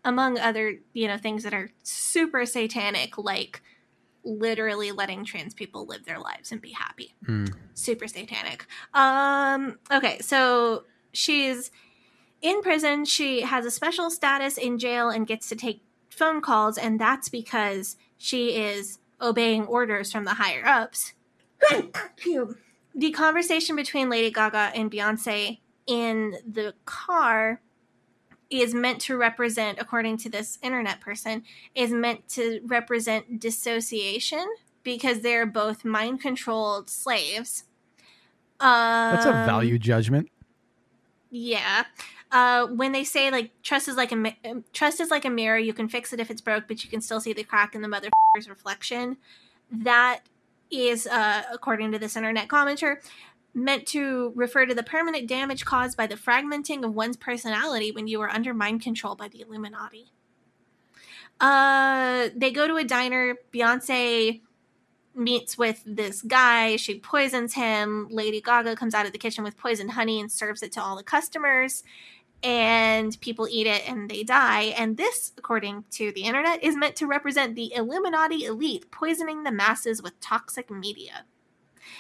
among 0.06 0.40
other, 0.40 0.78
you 0.94 1.08
know, 1.08 1.18
things 1.18 1.44
that 1.44 1.54
are 1.54 1.70
super 1.84 2.46
satanic 2.46 3.18
like 3.18 3.62
literally 4.24 4.92
letting 4.92 5.26
trans 5.26 5.54
people 5.54 5.86
live 5.88 6.06
their 6.06 6.20
lives 6.20 6.52
and 6.52 6.62
be 6.62 6.72
happy 6.72 7.16
Mm. 7.28 7.54
super 7.74 8.08
satanic. 8.08 8.66
Um 8.94 9.80
okay, 9.92 10.20
so 10.20 10.84
she's 11.12 11.72
in 12.42 12.62
prison. 12.62 13.06
She 13.06 13.42
has 13.42 13.66
a 13.66 13.72
special 13.72 14.10
status 14.12 14.58
in 14.58 14.78
jail 14.78 15.10
and 15.10 15.26
gets 15.28 15.50
to 15.50 15.56
take 15.56 15.82
phone 16.10 16.40
calls 16.42 16.78
and 16.78 17.00
that's 17.00 17.30
because 17.30 17.98
she 18.18 18.56
is 18.56 19.00
obeying 19.20 19.66
orders 19.66 20.12
from 20.12 20.24
the 20.26 20.36
higher 20.36 20.66
ups. 20.66 21.14
The 22.94 23.12
conversation 23.12 23.76
between 23.76 24.10
Lady 24.10 24.32
Gaga 24.32 24.72
and 24.76 24.92
Beyonce 24.92 25.60
in 25.88 26.36
the 26.50 26.74
car 26.86 27.62
is 28.50 28.74
meant 28.74 29.00
to 29.02 29.16
represent 29.16 29.80
according 29.80 30.18
to 30.18 30.30
this 30.30 30.60
internet 30.62 31.00
person 31.00 31.44
is 31.74 31.92
meant 31.92 32.28
to 32.28 32.60
represent 32.66 33.40
dissociation 33.40 34.46
because 34.84 35.22
they're 35.22 35.46
both 35.46 35.86
mind 35.86 36.22
controlled 36.22 36.90
slaves. 36.90 37.64
Um, 38.60 39.16
that's 39.16 39.26
a 39.26 39.32
value 39.32 39.80
judgment. 39.80 40.30
Yeah. 41.30 41.86
Uh, 42.32 42.68
when 42.68 42.92
they 42.92 43.04
say 43.04 43.32
like 43.32 43.52
trust 43.64 43.88
is 43.88 43.96
like 43.96 44.12
a 44.12 44.16
mi- 44.16 44.38
um, 44.46 44.66
trust 44.74 45.00
is 45.00 45.10
like 45.10 45.26
a 45.26 45.30
mirror, 45.30 45.58
you 45.58 45.74
can 45.74 45.88
fix 45.88 46.12
it 46.12 46.20
if 46.20 46.30
it's 46.30 46.42
broke, 46.42 46.68
but 46.68 46.84
you 46.84 46.90
can 46.90 47.02
still 47.02 47.22
see 47.22 47.34
the 47.34 47.44
crack 47.44 47.74
in 47.74 47.82
the 47.82 47.88
motherfucker's 47.88 48.50
reflection. 48.50 49.18
That 49.72 50.22
is, 50.72 51.08
uh, 51.08 51.44
according 51.52 51.92
to 51.92 52.00
this 52.00 52.16
internet 52.16 52.48
commenter, 52.48 52.98
meant 53.54 53.86
to 53.88 54.32
refer 54.36 54.66
to 54.66 54.74
the 54.74 54.84
permanent 54.84 55.28
damage 55.28 55.66
caused 55.66 55.98
by 55.98 56.08
the 56.08 56.16
fragmenting 56.16 56.84
of 56.84 56.96
one's 56.96 57.18
personality 57.18 57.92
when 57.92 58.08
you 58.08 58.22
are 58.22 58.30
under 58.30 58.54
mind 58.54 58.82
control 58.82 59.16
by 59.16 59.28
the 59.28 59.42
Illuminati. 59.42 60.12
Uh, 61.40 62.30
they 62.36 62.52
go 62.52 62.68
to 62.68 62.78
a 62.78 62.84
diner. 62.84 63.36
Beyonce 63.54 64.42
meets 65.14 65.58
with 65.58 65.82
this 65.86 66.22
guy. 66.22 66.76
She 66.78 67.00
poisons 67.00 67.54
him. 67.56 68.08
Lady 68.10 68.42
Gaga 68.42 68.76
comes 68.76 68.94
out 68.94 69.06
of 69.06 69.12
the 69.12 69.18
kitchen 69.18 69.44
with 69.44 69.58
poisoned 69.58 69.92
honey 69.92 70.22
and 70.22 70.32
serves 70.32 70.64
it 70.64 70.72
to 70.74 70.82
all 70.82 70.96
the 70.96 71.04
customers. 71.04 71.84
And 72.44 73.20
people 73.22 73.48
eat 73.50 73.68
it 73.68 73.88
and 73.88 74.10
they 74.10 74.24
die. 74.24 74.74
And 74.78 74.98
this, 74.98 75.32
according 75.38 75.86
to 75.92 76.12
the 76.12 76.24
internet, 76.24 76.64
is 76.64 76.76
meant 76.76 76.96
to 76.98 77.06
represent 77.06 77.56
the 77.56 77.72
Illuminati 77.76 78.46
elite 78.46 78.90
poisoning 78.92 79.44
the 79.44 79.52
masses 79.52 80.02
with 80.02 80.20
toxic 80.20 80.72
media. 80.72 81.26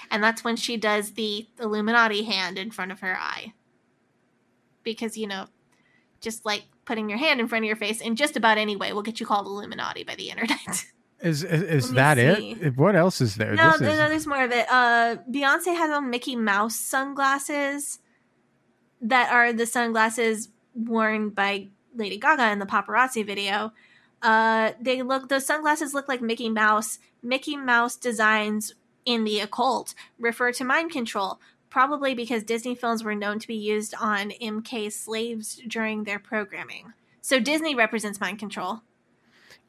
And 0.09 0.23
that's 0.23 0.43
when 0.43 0.55
she 0.55 0.77
does 0.77 1.11
the 1.13 1.47
Illuminati 1.59 2.23
hand 2.23 2.57
in 2.57 2.71
front 2.71 2.91
of 2.91 3.01
her 3.01 3.15
eye. 3.19 3.53
Because, 4.83 5.15
you 5.15 5.27
know, 5.27 5.45
just 6.21 6.43
like 6.45 6.63
putting 6.85 7.07
your 7.09 7.19
hand 7.19 7.39
in 7.39 7.47
front 7.47 7.63
of 7.63 7.67
your 7.67 7.75
face 7.75 8.01
in 8.01 8.15
just 8.15 8.35
about 8.35 8.57
any 8.57 8.75
way 8.75 8.93
will 8.93 9.01
get 9.03 9.19
you 9.19 9.25
called 9.25 9.45
Illuminati 9.45 10.03
by 10.03 10.15
the 10.15 10.29
internet. 10.29 10.85
Is 11.21 11.43
is, 11.43 11.61
is 11.61 11.91
that 11.93 12.17
see. 12.17 12.53
it? 12.59 12.75
What 12.75 12.95
else 12.95 13.21
is 13.21 13.35
there? 13.35 13.53
No, 13.53 13.73
This 13.73 13.81
no, 13.81 13.89
is- 13.89 13.97
no, 13.99 14.09
there's 14.09 14.25
more 14.25 14.43
of 14.43 14.51
it. 14.51 14.65
Uh, 14.67 15.17
Beyonce 15.29 15.77
has 15.77 15.91
on 15.91 16.09
Mickey 16.09 16.35
Mouse 16.35 16.75
sunglasses 16.75 17.99
that 19.01 19.31
are 19.31 19.51
the 19.51 19.65
sunglasses 19.65 20.49
worn 20.75 21.29
by 21.29 21.67
Lady 21.95 22.17
Gaga 22.17 22.51
in 22.51 22.59
the 22.59 22.65
paparazzi 22.65 23.25
video. 23.25 23.73
Uh, 24.21 24.71
they 24.79 25.01
look 25.01 25.29
those 25.29 25.45
sunglasses 25.45 25.93
look 25.93 26.07
like 26.07 26.21
Mickey 26.21 26.49
Mouse. 26.49 26.99
Mickey 27.23 27.57
Mouse 27.57 27.95
designs 27.95 28.75
in 29.05 29.23
the 29.23 29.39
occult 29.39 29.95
refer 30.19 30.51
to 30.53 30.63
mind 30.63 30.91
control, 30.91 31.39
probably 31.69 32.13
because 32.13 32.43
Disney 32.43 32.75
films 32.75 33.03
were 33.03 33.15
known 33.15 33.39
to 33.39 33.47
be 33.47 33.55
used 33.55 33.95
on 33.99 34.31
MK 34.41 34.91
slaves 34.91 35.59
during 35.67 36.03
their 36.03 36.19
programming. 36.19 36.93
So 37.21 37.39
Disney 37.39 37.75
represents 37.75 38.19
mind 38.19 38.39
control. 38.39 38.81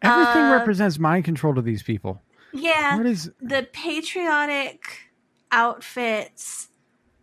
Everything 0.02 0.42
uh, 0.42 0.56
represents 0.58 0.98
mind 0.98 1.24
control 1.24 1.54
to 1.54 1.62
these 1.62 1.82
people. 1.82 2.20
Yeah. 2.52 2.96
What 2.96 3.06
is 3.06 3.30
the 3.40 3.66
patriotic 3.72 5.10
outfits 5.50 6.68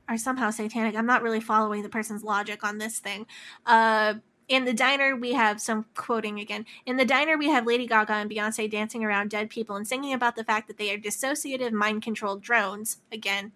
are 0.10 0.18
somehow 0.18 0.50
satanic. 0.50 0.96
I'm 0.96 1.06
not 1.06 1.22
really 1.22 1.40
following 1.40 1.84
the 1.84 1.90
person's 1.90 2.24
logic 2.24 2.64
on 2.64 2.80
this 2.80 3.00
thing. 3.00 3.26
Uh 3.66 4.16
in 4.50 4.66
the 4.66 4.74
diner, 4.74 5.16
we 5.16 5.34
have 5.34 5.62
some 5.62 5.86
quoting 5.96 6.40
again. 6.40 6.66
In 6.84 6.98
the 6.98 7.06
diner, 7.06 7.38
we 7.38 7.50
have 7.50 7.68
Lady 7.68 7.86
Gaga 7.86 8.14
and 8.14 8.30
Beyonce 8.30 8.70
dancing 8.70 9.06
around 9.06 9.30
dead 9.30 9.48
people 9.48 9.76
and 9.76 9.88
singing 9.88 10.12
about 10.12 10.36
the 10.36 10.44
fact 10.44 10.68
that 10.68 10.78
they 10.78 10.92
are 10.92 10.98
dissociative, 10.98 11.72
mind 11.72 12.02
controlled 12.02 12.42
drones. 12.42 12.98
Again, 13.12 13.52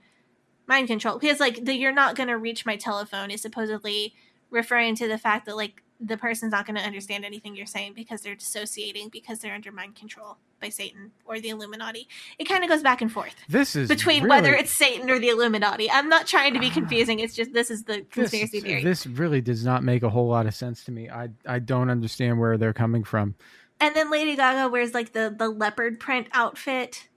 mind 0.68 0.88
control. 0.88 1.18
Because, 1.18 1.40
like, 1.40 1.66
the 1.66 1.76
you're 1.76 1.92
not 1.92 2.16
going 2.16 2.30
to 2.30 2.38
reach 2.38 2.64
my 2.64 2.76
telephone 2.76 3.32
is 3.32 3.42
supposedly 3.42 4.14
referring 4.52 4.96
to 4.98 5.08
the 5.08 5.18
fact 5.18 5.48
that, 5.48 5.56
like, 5.56 5.82
the 6.06 6.18
person's 6.18 6.52
not 6.52 6.66
going 6.66 6.76
to 6.76 6.82
understand 6.82 7.26
anything 7.26 7.56
you're 7.56 7.66
saying 7.66 7.94
because 7.94 8.22
they're 8.22 8.36
dissociating 8.36 9.10
because 9.10 9.40
they're 9.40 9.54
under 9.54 9.72
mind 9.72 9.96
control 9.96 10.38
by 10.62 10.70
Satan 10.70 11.12
or 11.26 11.40
the 11.40 11.50
Illuminati. 11.50 12.08
It 12.38 12.46
kind 12.46 12.64
of 12.64 12.70
goes 12.70 12.82
back 12.82 13.02
and 13.02 13.12
forth 13.12 13.36
this? 13.50 13.76
Is 13.76 13.90
between 13.90 14.24
really- 14.24 14.30
whether 14.30 14.54
it's 14.54 14.72
Satan 14.72 15.10
or 15.10 15.20
the 15.20 15.30
Illuminati. 15.30 15.90
I'm 15.90 16.10
not 16.10 16.28
trying 16.28 16.54
to 16.54 16.60
be 16.60 16.68
ah. 16.68 16.74
confusing. 16.74 17.20
It's 17.20 17.36
just 17.36 17.54
this 17.54 17.72
is 17.72 17.84
the 17.84 18.06
this, 18.16 18.32
conspiracy 18.32 18.60
theory. 18.62 18.84
This 18.84 19.06
really 19.08 19.42
does 19.42 19.64
not 19.66 19.84
make 19.84 20.04
a 20.04 20.10
whole 20.10 20.28
lot 20.28 20.46
of 20.46 20.54
sense 20.54 20.84
to 20.86 20.92
me. 20.92 21.10
I 21.10 21.30
I 21.46 21.60
don't 21.60 21.90
understand 21.90 22.40
where 22.40 22.58
they're 22.58 22.74
coming 22.74 23.04
from. 23.04 23.36
and 23.80 23.96
then 23.96 24.10
Lady 24.10 24.36
Gaga 24.36 24.70
wears 24.70 24.94
like 24.94 25.14
the 25.14 25.34
the 25.36 25.50
leopard 25.50 26.00
print 26.00 26.28
outfit 26.34 27.08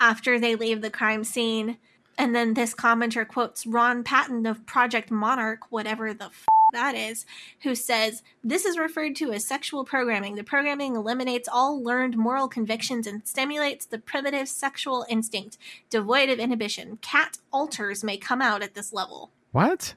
after 0.00 0.38
they 0.38 0.56
leave 0.56 0.82
the 0.82 0.90
crime 0.90 1.24
scene. 1.24 1.78
And 2.18 2.34
then 2.34 2.54
this 2.54 2.74
commenter 2.74 3.26
quotes 3.26 3.66
Ron 3.66 4.04
Patton 4.04 4.46
of 4.46 4.66
Project 4.66 5.10
Monarch, 5.10 5.60
whatever 5.70 6.12
the 6.12 6.26
f- 6.26 6.46
that 6.72 6.94
is, 6.94 7.24
who 7.62 7.74
says, 7.74 8.22
This 8.42 8.64
is 8.64 8.78
referred 8.78 9.16
to 9.16 9.32
as 9.32 9.46
sexual 9.46 9.84
programming. 9.84 10.34
The 10.34 10.44
programming 10.44 10.96
eliminates 10.96 11.48
all 11.50 11.82
learned 11.82 12.16
moral 12.16 12.48
convictions 12.48 13.06
and 13.06 13.26
stimulates 13.26 13.86
the 13.86 13.98
primitive 13.98 14.48
sexual 14.48 15.06
instinct, 15.08 15.58
devoid 15.88 16.28
of 16.28 16.38
inhibition. 16.38 16.98
Cat 17.00 17.38
alters 17.52 18.02
may 18.02 18.16
come 18.16 18.42
out 18.42 18.62
at 18.62 18.74
this 18.74 18.92
level. 18.92 19.30
What? 19.52 19.94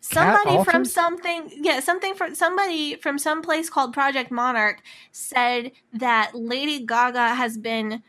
somebody 0.00 0.62
from 0.62 0.84
something 0.84 1.50
yeah 1.62 1.80
something 1.80 2.14
from 2.14 2.34
somebody 2.34 2.94
from 2.96 3.18
some 3.18 3.42
place 3.42 3.68
called 3.68 3.92
project 3.92 4.30
monarch 4.30 4.80
said 5.10 5.72
that 5.92 6.30
lady 6.34 6.84
gaga 6.84 7.34
has 7.34 7.56
been 7.56 8.02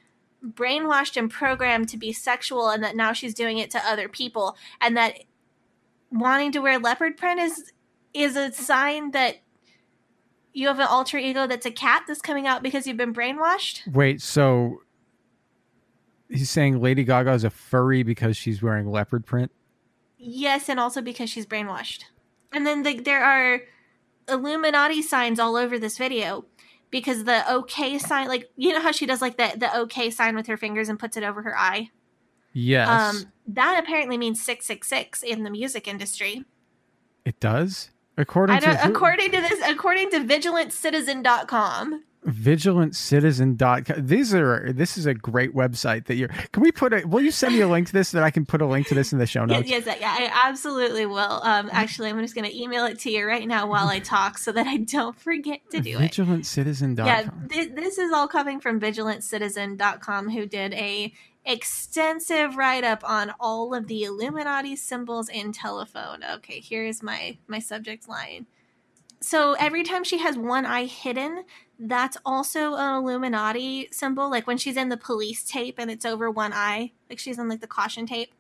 brainwashed 0.45 1.18
and 1.18 1.31
programmed 1.31 1.89
to 1.89 1.97
be 1.97 2.14
sexual 2.14 2.69
and 2.69 2.84
that 2.84 2.95
now 2.95 3.14
she's 3.14 3.34
doing 3.34 3.57
it 3.57 3.72
to 3.72 3.80
other 3.85 4.07
people 4.07 4.55
and 4.80 4.95
that 4.95 5.15
wanting 6.11 6.51
to 6.51 6.59
wear 6.59 6.77
leopard 6.77 7.18
print 7.18 7.39
is 7.39 7.72
is 8.13 8.35
a 8.35 8.51
sign 8.51 9.11
that 9.11 9.38
you 10.53 10.67
have 10.67 10.79
an 10.79 10.88
alter 10.88 11.17
ego 11.17 11.45
that's 11.47 11.65
a 11.65 11.71
cat 11.71 12.03
that's 12.07 12.21
coming 12.21 12.47
out 12.47 12.63
because 12.63 12.88
you've 12.88 12.97
been 12.97 13.13
brainwashed 13.13 13.88
Wait, 13.93 14.21
so 14.21 14.81
he's 16.29 16.49
saying 16.49 16.81
Lady 16.81 17.03
Gaga 17.03 17.31
is 17.34 17.43
a 17.43 17.49
furry 17.49 18.03
because 18.03 18.35
she's 18.35 18.61
wearing 18.61 18.89
leopard 18.89 19.25
print? 19.25 19.51
Yes, 20.17 20.67
and 20.67 20.79
also 20.79 21.01
because 21.01 21.29
she's 21.29 21.45
brainwashed. 21.45 22.05
And 22.51 22.65
then 22.65 22.84
the, 22.84 22.99
there 22.99 23.23
are 23.23 23.61
Illuminati 24.27 25.01
signs 25.01 25.39
all 25.39 25.55
over 25.55 25.77
this 25.77 25.97
video 25.97 26.45
because 26.89 27.23
the 27.25 27.49
okay 27.53 27.97
sign, 27.99 28.27
like 28.27 28.49
you 28.57 28.73
know 28.73 28.81
how 28.81 28.91
she 28.91 29.05
does 29.05 29.21
like 29.21 29.38
the 29.38 29.53
the 29.57 29.77
okay 29.81 30.09
sign 30.09 30.35
with 30.35 30.47
her 30.47 30.57
fingers 30.57 30.89
and 30.89 30.97
puts 30.99 31.15
it 31.17 31.23
over 31.23 31.43
her 31.43 31.57
eye. 31.57 31.91
Yes, 32.53 32.89
Um, 32.89 33.31
that 33.47 33.81
apparently 33.84 34.17
means 34.17 34.43
six 34.43 34.65
six 34.65 34.88
six 34.89 35.21
in 35.21 35.43
the 35.43 35.49
music 35.51 35.88
industry. 35.88 36.45
it 37.23 37.39
does. 37.39 37.91
According 38.18 38.60
to 38.61 38.76
who- 38.76 38.89
according 38.91 39.31
to 39.31 39.41
this, 39.41 39.60
according 39.69 40.10
to 40.11 40.19
VigilantCitizen.com. 40.22 42.03
VigilantCitizen.com. 42.27 44.06
These 44.06 44.34
are 44.34 44.73
this 44.73 44.98
is 44.98 45.06
a 45.06 45.14
great 45.14 45.53
website 45.56 46.06
that 46.06 46.15
you're. 46.15 46.27
Can 46.52 46.61
we 46.64 46.72
put 46.72 46.91
a? 46.94 47.07
Will 47.07 47.22
you 47.22 47.31
send 47.31 47.56
me 47.56 47.61
a 47.61 47.68
link 47.68 47.88
to 47.88 47.94
this 47.94 48.11
that 48.11 48.23
I 48.23 48.31
can 48.31 48.45
put 48.45 48.61
a 48.61 48.65
link 48.65 48.88
to 48.88 48.95
this 48.95 49.14
in 49.14 49.19
the 49.19 49.26
show 49.26 49.45
Yes, 49.48 49.49
notes? 49.60 49.69
yes, 49.69 49.98
yeah, 50.02 50.10
I 50.19 50.48
absolutely 50.49 51.06
will. 51.06 51.41
Um, 51.44 51.69
actually, 51.72 52.10
I'm 52.10 52.19
just 52.19 52.35
going 52.35 52.44
to 52.49 52.61
email 52.61 52.85
it 52.85 52.99
to 53.02 53.11
you 53.11 53.26
right 53.26 53.48
now 53.48 53.68
while 53.68 53.88
I 53.88 53.99
talk 53.99 54.38
so 54.39 54.52
that 54.52 54.68
I 54.68 54.77
don't 54.77 55.15
forget 55.18 55.61
to 55.72 55.80
do 55.80 55.98
it. 55.99 56.11
VigilantCitizen.com. 56.11 57.06
yeah 57.06 57.30
th- 57.49 57.76
this 57.76 57.98
is 57.98 58.11
all 58.11 58.27
coming 58.27 58.60
from 58.60 58.80
vigilantcitizen.com 58.80 60.30
who 60.30 60.45
did 60.45 60.73
a 60.73 61.14
extensive 61.47 62.57
write-up 62.57 63.03
on 63.03 63.33
all 63.39 63.73
of 63.73 63.87
the 63.87 64.03
illuminati 64.03 64.75
symbols 64.75 65.29
in 65.29 65.51
telephone. 65.51 66.23
Okay 66.35 66.59
here's 66.59 67.01
my 67.01 67.37
my 67.47 67.59
subject 67.59 68.07
line. 68.07 68.45
So 69.19 69.53
every 69.53 69.83
time 69.83 70.03
she 70.03 70.19
has 70.19 70.37
one 70.37 70.65
eye 70.65 70.85
hidden 70.85 71.43
that's 71.79 72.17
also 72.25 72.75
an 72.75 72.95
illuminati 72.95 73.87
symbol 73.91 74.29
like 74.29 74.47
when 74.47 74.57
she's 74.57 74.77
in 74.77 74.89
the 74.89 74.97
police 74.97 75.43
tape 75.43 75.75
and 75.77 75.89
it's 75.89 76.05
over 76.05 76.29
one 76.29 76.53
eye 76.53 76.91
like 77.09 77.19
she's 77.19 77.39
in 77.39 77.49
like 77.49 77.61
the 77.61 77.67
caution 77.67 78.05
tape. 78.05 78.33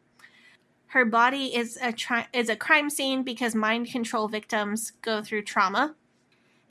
Her 0.87 1.05
body 1.05 1.55
is 1.55 1.77
a 1.81 1.91
tri- 1.91 2.27
is 2.33 2.49
a 2.49 2.55
crime 2.55 2.89
scene 2.89 3.23
because 3.23 3.53
mind 3.53 3.91
control 3.91 4.27
victims 4.27 4.93
go 5.01 5.21
through 5.21 5.43
trauma. 5.43 5.95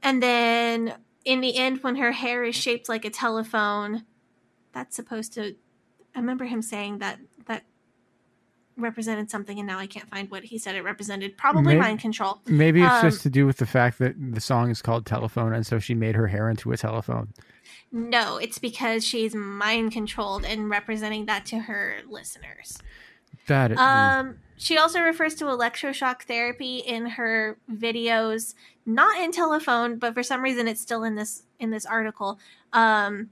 And 0.02 0.22
then 0.22 0.94
in 1.24 1.40
the 1.40 1.56
end, 1.56 1.82
when 1.82 1.96
her 1.96 2.12
hair 2.12 2.44
is 2.44 2.54
shaped 2.54 2.88
like 2.88 3.04
a 3.04 3.10
telephone, 3.10 4.04
that's 4.72 4.96
supposed 4.96 5.32
to. 5.34 5.56
I 6.16 6.18
remember 6.18 6.46
him 6.46 6.62
saying 6.62 6.98
that 6.98 7.20
that 7.46 7.64
represented 8.76 9.30
something, 9.30 9.58
and 9.58 9.66
now 9.66 9.78
I 9.78 9.86
can't 9.86 10.08
find 10.08 10.30
what 10.30 10.44
he 10.44 10.58
said 10.58 10.74
it 10.74 10.82
represented. 10.82 11.36
Probably 11.38 11.74
Maybe- 11.74 11.80
mind 11.80 12.00
control. 12.00 12.40
Maybe 12.46 12.82
it's 12.82 12.92
Um, 12.92 13.02
just 13.10 13.22
to 13.22 13.30
do 13.30 13.46
with 13.46 13.58
the 13.58 13.66
fact 13.66 13.98
that 13.98 14.14
the 14.18 14.40
song 14.40 14.70
is 14.70 14.82
called 14.82 15.06
Telephone, 15.06 15.52
and 15.54 15.66
so 15.66 15.78
she 15.78 15.94
made 15.94 16.14
her 16.14 16.26
hair 16.26 16.50
into 16.50 16.72
a 16.72 16.76
telephone. 16.76 17.32
No, 17.92 18.36
it's 18.38 18.58
because 18.58 19.06
she's 19.06 19.34
mind 19.34 19.92
controlled 19.92 20.44
and 20.44 20.68
representing 20.68 21.26
that 21.26 21.46
to 21.46 21.60
her 21.60 21.98
listeners. 22.08 22.78
That 23.46 23.72
is, 23.72 23.78
Um, 23.78 24.38
she 24.56 24.76
also 24.76 25.00
refers 25.00 25.34
to 25.36 25.44
electroshock 25.44 26.22
therapy 26.22 26.78
in 26.78 27.06
her 27.06 27.58
videos, 27.70 28.54
not 28.84 29.18
in 29.20 29.30
telephone, 29.32 29.98
but 29.98 30.14
for 30.14 30.22
some 30.22 30.42
reason 30.42 30.66
it's 30.66 30.80
still 30.80 31.04
in 31.04 31.14
this 31.14 31.44
in 31.58 31.70
this 31.70 31.86
article. 31.86 32.38
Um, 32.72 33.30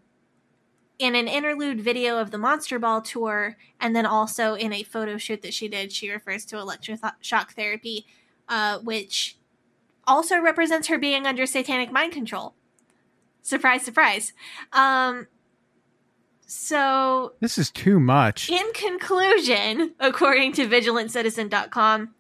in 0.99 1.15
an 1.15 1.29
interlude 1.29 1.81
video 1.81 2.19
of 2.19 2.31
the 2.31 2.39
Monster 2.39 2.79
Ball 2.79 3.03
tour, 3.03 3.57
and 3.81 3.95
then 3.95 4.07
also 4.07 4.55
in 4.55 4.73
a 4.73 4.83
photo 4.83 5.17
shoot 5.17 5.43
that 5.43 5.55
she 5.55 5.69
did, 5.69 5.93
she 5.93 6.11
refers 6.11 6.45
to 6.47 6.57
electroshock 6.57 7.51
therapy, 7.51 8.07
uh, 8.49 8.79
which 8.79 9.37
also 10.07 10.41
represents 10.41 10.89
her 10.89 10.99
being 10.99 11.27
under 11.27 11.47
satanic 11.47 11.91
mind 11.91 12.13
control. 12.13 12.55
Surprise, 13.43 13.83
surprise. 13.83 14.33
Um, 14.73 15.27
so 16.47 17.33
this 17.41 17.59
is 17.59 17.71
too 17.71 17.99
much. 17.99 18.51
in 18.51 18.73
conclusion, 18.73 19.95
according 19.99 20.53
to 20.53 20.67
VigilantCitizen.com, 20.67 22.15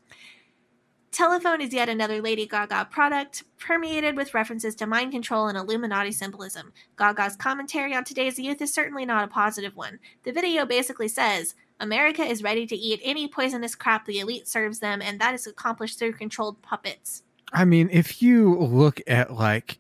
Telephone 1.15 1.61
is 1.61 1.73
yet 1.73 1.89
another 1.89 2.20
Lady 2.20 2.45
Gaga 2.45 2.89
product, 2.91 3.45
permeated 3.61 4.16
with 4.16 4.35
references 4.35 4.74
to 4.74 4.85
mind 4.85 5.12
control 5.12 5.47
and 5.47 5.57
Illuminati 5.57 6.11
symbolism. 6.11 6.73
Gaga's 6.99 7.36
commentary 7.36 7.95
on 7.95 8.03
today's 8.03 8.36
youth 8.36 8.61
is 8.61 8.74
certainly 8.74 9.07
not 9.07 9.23
a 9.23 9.28
positive 9.28 9.77
one. 9.77 10.01
The 10.24 10.32
video 10.32 10.66
basically 10.66 11.07
says, 11.07 11.55
America 11.78 12.24
is 12.24 12.43
ready 12.43 12.66
to 12.66 12.74
eat 12.74 13.01
any 13.05 13.28
poisonous 13.28 13.77
crap 13.77 14.07
the 14.07 14.19
elite 14.19 14.49
serves 14.49 14.81
them, 14.81 15.01
and 15.01 15.20
that 15.20 15.35
is 15.35 15.47
accomplished 15.47 16.01
through 16.01 16.15
controlled 16.15 16.61
puppets. 16.62 17.23
I 17.53 17.65
mean, 17.65 17.91
if 17.93 18.20
you 18.20 18.59
look 18.59 19.01
at 19.07 19.32
like, 19.32 19.78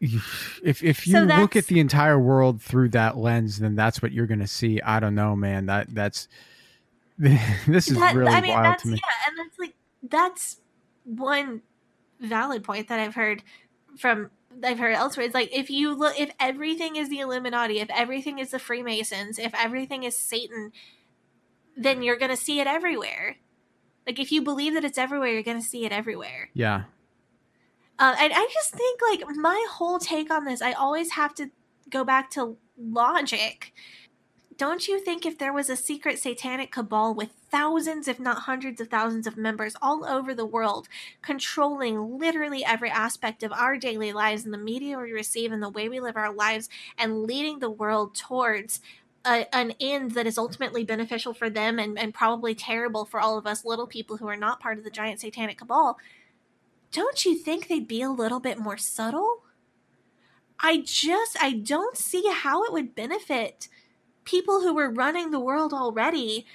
if 0.00 0.62
if 0.62 1.08
you 1.08 1.12
So 1.14 1.22
look 1.24 1.56
at 1.56 1.66
the 1.66 1.80
entire 1.80 2.20
world 2.20 2.62
through 2.62 2.90
that 2.90 3.16
lens, 3.16 3.58
then 3.58 3.74
that's 3.74 4.00
what 4.00 4.12
you're 4.12 4.28
going 4.28 4.38
to 4.38 4.46
see. 4.46 4.80
I 4.80 5.00
don't 5.00 5.16
know, 5.16 5.34
man. 5.34 5.66
That 5.66 5.92
that's 5.92 6.28
this 7.18 7.88
is 7.88 7.98
That- 7.98 8.14
really 8.14 8.30
I 8.32 8.40
mean, 8.40 8.52
wild 8.52 8.64
that's 8.66 8.82
to 8.84 8.88
me. 8.90 8.94
yeah, 8.94 9.28
and 9.28 9.38
that's 9.40 9.58
like 9.58 9.74
that's 10.04 10.60
one 11.08 11.62
valid 12.20 12.62
point 12.62 12.88
that 12.88 13.00
I've 13.00 13.14
heard 13.14 13.42
from 13.96 14.30
I've 14.62 14.78
heard 14.78 14.94
elsewhere. 14.94 15.26
is 15.26 15.34
like 15.34 15.50
if 15.56 15.70
you 15.70 15.94
look, 15.94 16.18
if 16.18 16.30
everything 16.40 16.96
is 16.96 17.08
the 17.08 17.20
Illuminati, 17.20 17.80
if 17.80 17.90
everything 17.90 18.38
is 18.38 18.50
the 18.50 18.58
Freemasons, 18.58 19.38
if 19.38 19.54
everything 19.54 20.04
is 20.04 20.16
Satan, 20.16 20.72
then 21.76 22.02
you're 22.02 22.18
gonna 22.18 22.36
see 22.36 22.60
it 22.60 22.66
everywhere. 22.66 23.36
Like 24.06 24.18
if 24.18 24.32
you 24.32 24.42
believe 24.42 24.74
that 24.74 24.84
it's 24.84 24.98
everywhere, 24.98 25.28
you're 25.28 25.42
gonna 25.42 25.62
see 25.62 25.84
it 25.84 25.92
everywhere. 25.92 26.50
Yeah. 26.54 26.84
Uh, 27.98 28.14
and 28.20 28.32
I 28.32 28.48
just 28.52 28.72
think 28.72 29.00
like 29.02 29.24
my 29.36 29.66
whole 29.70 29.98
take 29.98 30.30
on 30.30 30.44
this, 30.44 30.62
I 30.62 30.72
always 30.72 31.12
have 31.12 31.34
to 31.36 31.50
go 31.90 32.04
back 32.04 32.30
to 32.30 32.56
logic, 32.78 33.72
don't 34.58 34.88
you 34.88 34.98
think 34.98 35.24
if 35.24 35.38
there 35.38 35.52
was 35.52 35.70
a 35.70 35.76
secret 35.76 36.18
satanic 36.18 36.72
cabal 36.72 37.14
with 37.14 37.30
thousands, 37.48 38.08
if 38.08 38.18
not 38.18 38.38
hundreds 38.38 38.80
of 38.80 38.88
thousands 38.88 39.28
of 39.28 39.36
members 39.36 39.76
all 39.80 40.04
over 40.04 40.34
the 40.34 40.44
world, 40.44 40.88
controlling 41.22 42.18
literally 42.18 42.64
every 42.64 42.90
aspect 42.90 43.44
of 43.44 43.52
our 43.52 43.76
daily 43.76 44.12
lives 44.12 44.44
and 44.44 44.52
the 44.52 44.58
media 44.58 44.98
we 44.98 45.12
receive 45.12 45.52
and 45.52 45.62
the 45.62 45.68
way 45.68 45.88
we 45.88 46.00
live 46.00 46.16
our 46.16 46.32
lives 46.32 46.68
and 46.98 47.22
leading 47.22 47.60
the 47.60 47.70
world 47.70 48.16
towards 48.16 48.80
a, 49.24 49.46
an 49.54 49.74
end 49.80 50.12
that 50.12 50.26
is 50.26 50.36
ultimately 50.36 50.82
beneficial 50.82 51.32
for 51.32 51.48
them 51.48 51.78
and, 51.78 51.96
and 51.96 52.12
probably 52.12 52.54
terrible 52.54 53.04
for 53.04 53.20
all 53.20 53.38
of 53.38 53.46
us 53.46 53.64
little 53.64 53.86
people 53.86 54.16
who 54.16 54.26
are 54.26 54.36
not 54.36 54.58
part 54.58 54.76
of 54.76 54.82
the 54.82 54.90
giant 54.90 55.20
satanic 55.20 55.58
cabal, 55.58 55.98
don't 56.90 57.24
you 57.24 57.36
think 57.36 57.68
they'd 57.68 57.86
be 57.86 58.02
a 58.02 58.10
little 58.10 58.40
bit 58.40 58.58
more 58.58 58.76
subtle? 58.76 59.44
I 60.60 60.82
just, 60.84 61.36
I 61.40 61.52
don't 61.52 61.96
see 61.96 62.24
how 62.32 62.64
it 62.64 62.72
would 62.72 62.96
benefit 62.96 63.68
people 64.28 64.60
who 64.62 64.74
were 64.74 64.90
running 64.90 65.30
the 65.30 65.40
world 65.40 65.72
already 65.72 66.46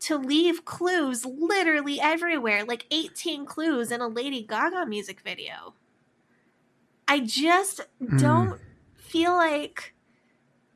to 0.00 0.16
leave 0.18 0.64
clues 0.64 1.24
literally 1.26 2.00
everywhere, 2.00 2.64
like 2.64 2.86
18 2.90 3.46
clues 3.46 3.92
in 3.92 4.00
a 4.00 4.08
Lady 4.08 4.42
Gaga 4.42 4.86
music 4.86 5.20
video. 5.22 5.74
I 7.08 7.20
just 7.20 7.80
Mm. 8.10 8.16
don't 8.16 8.60
feel 8.94 9.34
like 9.34 9.94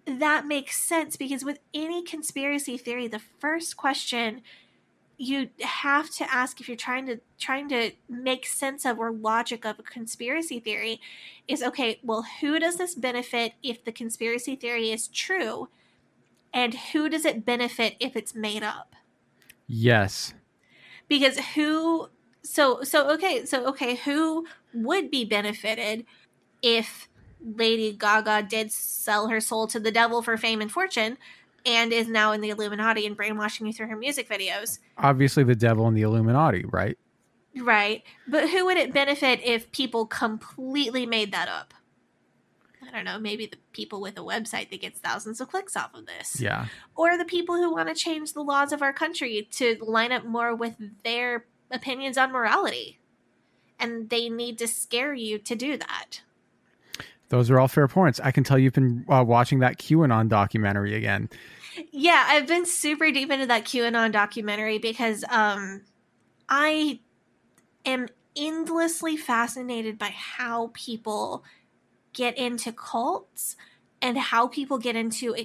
that 0.06 0.46
makes 0.46 0.78
sense 0.82 1.16
because 1.16 1.44
with 1.44 1.60
any 1.74 2.04
conspiracy 2.04 2.78
theory, 2.78 3.08
the 3.08 3.20
first 3.40 3.76
question 3.76 4.42
you 5.18 5.50
have 5.62 6.10
to 6.10 6.32
ask 6.32 6.60
if 6.60 6.68
you're 6.68 6.76
trying 6.76 7.06
to 7.06 7.20
trying 7.38 7.68
to 7.70 7.92
make 8.08 8.46
sense 8.46 8.84
of 8.86 8.98
or 8.98 9.12
logic 9.12 9.64
of 9.66 9.78
a 9.78 9.82
conspiracy 9.84 10.60
theory 10.60 11.00
is 11.48 11.62
okay, 11.62 12.00
well, 12.04 12.24
who 12.40 12.58
does 12.58 12.76
this 12.78 12.94
benefit 12.94 13.54
if 13.62 13.84
the 13.84 13.92
conspiracy 13.92 14.56
theory 14.56 14.90
is 14.92 15.08
true? 15.08 15.68
And 16.56 16.74
who 16.74 17.08
does 17.08 17.24
it 17.24 17.44
benefit 17.44 17.94
if 18.00 18.16
it's 18.16 18.34
made 18.34 18.62
up? 18.64 18.96
Yes. 19.68 20.32
because 21.08 21.38
who 21.54 22.08
so 22.42 22.82
so 22.82 23.10
okay 23.12 23.44
so 23.44 23.66
okay 23.66 23.96
who 23.96 24.46
would 24.72 25.10
be 25.10 25.24
benefited 25.24 26.04
if 26.62 27.08
lady 27.40 27.92
gaga 27.92 28.42
did 28.48 28.70
sell 28.72 29.28
her 29.28 29.40
soul 29.40 29.66
to 29.66 29.80
the 29.80 29.90
devil 29.90 30.22
for 30.22 30.36
fame 30.36 30.60
and 30.60 30.70
fortune 30.70 31.18
and 31.64 31.92
is 31.92 32.06
now 32.08 32.30
in 32.32 32.40
the 32.40 32.50
illuminati 32.50 33.04
and 33.06 33.16
brainwashing 33.16 33.66
you 33.66 33.72
through 33.72 33.88
her 33.88 33.96
music 33.96 34.28
videos 34.28 34.78
Obviously, 34.98 35.42
the 35.44 35.56
devil 35.56 35.86
and 35.88 35.96
the 35.96 36.02
Illuminati, 36.02 36.64
right? 36.66 36.96
right 37.58 38.02
but 38.28 38.50
who 38.50 38.64
would 38.66 38.76
it 38.76 38.92
benefit 38.94 39.40
if 39.42 39.70
people 39.72 40.06
completely 40.06 41.04
made 41.06 41.32
that 41.32 41.48
up 41.48 41.74
i 42.88 42.90
don't 42.94 43.04
know 43.04 43.18
maybe 43.18 43.46
the 43.46 43.56
people 43.72 44.00
with 44.00 44.16
a 44.18 44.22
website 44.22 44.70
that 44.70 44.80
gets 44.80 44.98
thousands 45.00 45.40
of 45.40 45.48
clicks 45.48 45.76
off 45.76 45.94
of 45.94 46.06
this 46.06 46.40
Yeah. 46.40 46.66
or 46.94 47.16
the 47.18 47.24
people 47.24 47.56
who 47.56 47.72
want 47.72 47.88
to 47.88 47.94
change 47.94 48.32
the 48.32 48.42
laws 48.42 48.72
of 48.72 48.82
our 48.82 48.92
country 48.92 49.48
to 49.52 49.76
line 49.80 50.12
up 50.12 50.24
more 50.24 50.54
with 50.54 50.76
their 51.04 51.46
opinions 51.70 52.16
on 52.16 52.30
morality. 52.32 52.98
And 53.78 54.08
they 54.08 54.28
need 54.30 54.56
to 54.58 54.68
scare 54.68 55.12
you 55.12 55.38
to 55.40 55.54
do 55.54 55.76
that. 55.76 56.22
Those 57.28 57.50
are 57.50 57.58
all 57.58 57.68
fair 57.68 57.88
points. 57.88 58.20
I 58.22 58.30
can 58.30 58.44
tell 58.44 58.58
you've 58.58 58.72
been 58.72 59.04
uh, 59.08 59.24
watching 59.26 59.58
that 59.58 59.78
QAnon 59.78 60.28
documentary 60.28 60.94
again. 60.94 61.28
Yeah, 61.90 62.24
I've 62.28 62.46
been 62.46 62.64
super 62.64 63.10
deep 63.10 63.30
into 63.30 63.46
that 63.46 63.64
QAnon 63.64 64.12
documentary 64.12 64.78
because 64.78 65.24
um 65.28 65.82
I 66.48 67.00
am 67.84 68.06
endlessly 68.36 69.16
fascinated 69.16 69.98
by 69.98 70.10
how 70.14 70.70
people 70.72 71.42
get 72.16 72.36
into 72.38 72.72
cults 72.72 73.56
and 74.00 74.16
how 74.18 74.48
people 74.48 74.78
get 74.78 74.96
into 74.96 75.36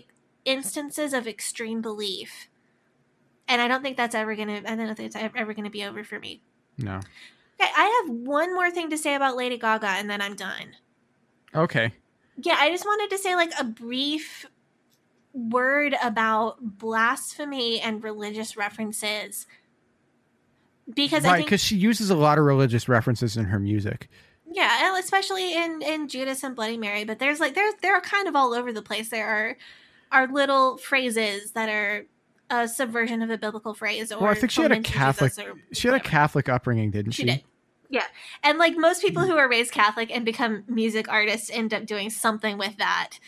instances 0.46 1.14
of 1.14 1.28
extreme 1.28 1.82
belief. 1.82 2.48
And 3.48 3.62
I 3.62 3.68
don't 3.68 3.84
think 3.84 3.98
that's 3.98 4.16
ever 4.16 4.36
gonna. 4.36 4.62
I 4.66 4.76
don't 4.76 4.96
think 4.96 5.08
it's 5.08 5.16
ever, 5.16 5.38
ever 5.38 5.54
gonna 5.54 5.70
be 5.70 5.84
over 5.84 6.04
for 6.04 6.18
me. 6.18 6.42
No. 6.78 6.96
Okay, 6.96 7.70
I 7.78 8.04
have 8.04 8.16
one 8.16 8.56
more 8.56 8.72
thing 8.72 8.90
to 8.90 8.98
say 8.98 9.14
about 9.14 9.36
Lady 9.36 9.58
Gaga, 9.58 9.88
and 9.88 10.10
then 10.10 10.22
I'm 10.22 10.36
done. 10.36 10.76
Okay. 11.54 11.92
Yeah, 12.38 12.56
I 12.58 12.72
just 12.72 12.86
wanted 12.86 13.10
to 13.16 13.22
say 13.22 13.36
like 13.36 13.52
a 13.60 13.66
brief 13.66 14.46
word 15.34 15.96
about 16.02 16.58
blasphemy 16.62 17.82
and 17.82 18.04
religious 18.04 18.56
references 18.56 19.48
because 20.94 21.26
I 21.26 21.34
right, 21.34 21.44
because 21.44 21.62
she 21.62 21.76
uses 21.76 22.10
a 22.10 22.16
lot 22.16 22.38
of 22.38 22.46
religious 22.46 22.88
references 22.88 23.36
in 23.36 23.46
her 23.46 23.60
music. 23.60 24.10
Yeah, 24.54 24.98
especially 25.00 25.54
in 25.56 25.82
in 25.82 26.08
Judas 26.08 26.44
and 26.44 26.56
Bloody 26.56 26.78
Mary, 26.78 27.04
but 27.04 27.20
there's 27.20 27.40
like 27.40 27.56
there's 27.56 27.74
they're 27.82 28.02
kind 28.02 28.28
of 28.28 28.36
all 28.36 28.54
over 28.54 28.72
the 28.72 28.82
place. 28.82 29.10
There 29.10 29.28
are 29.28 29.58
are 30.12 30.28
little 30.28 30.78
phrases 30.78 31.52
that 31.52 31.70
are 31.70 32.06
a 32.50 32.68
subversion 32.68 33.22
of 33.22 33.30
a 33.30 33.38
biblical 33.38 33.74
phrase, 33.74 34.12
or 34.12 34.20
Well, 34.20 34.32
I 34.32 34.34
think 34.36 34.52
she 34.52 34.62
had 34.62 34.72
a 34.72 34.82
Catholic. 34.82 35.34
She 35.72 35.88
had 35.88 35.96
a 35.96 36.04
Catholic 36.04 36.50
upbringing, 36.50 36.92
didn't 36.92 37.14
She 37.14 37.24
she? 37.24 37.30
did. 37.30 37.44
Yeah. 37.90 38.06
And 38.44 38.58
like 38.58 38.78
most 38.78 39.02
people 39.02 39.24
mm-hmm. 39.24 39.32
who 39.32 39.38
are 39.38 39.50
raised 39.50 39.72
Catholic 39.72 40.14
and 40.16 40.26
become 40.26 40.64
music 40.68 41.10
artists 41.10 41.50
end 41.50 41.74
up 41.74 41.86
doing 41.86 42.10
something 42.10 42.58
with 42.58 42.78
that. 42.78 43.20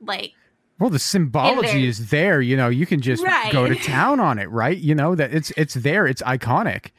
Like, 0.00 0.32
Well, 0.78 0.90
the 0.90 0.98
symbology 0.98 1.86
is 1.86 2.08
there. 2.10 2.40
You 2.40 2.56
know, 2.56 2.68
you 2.68 2.86
can 2.86 3.00
just 3.00 3.22
Right. 3.22 3.52
go 3.52 3.66
to 3.66 3.74
town 3.74 4.20
on 4.20 4.38
it, 4.38 4.50
right? 4.50 4.76
You 4.76 4.94
know 4.94 5.14
that 5.14 5.32
it's 5.32 5.52
it's 5.56 5.74
there. 5.74 6.06
It's 6.06 6.22
iconic. 6.22 6.90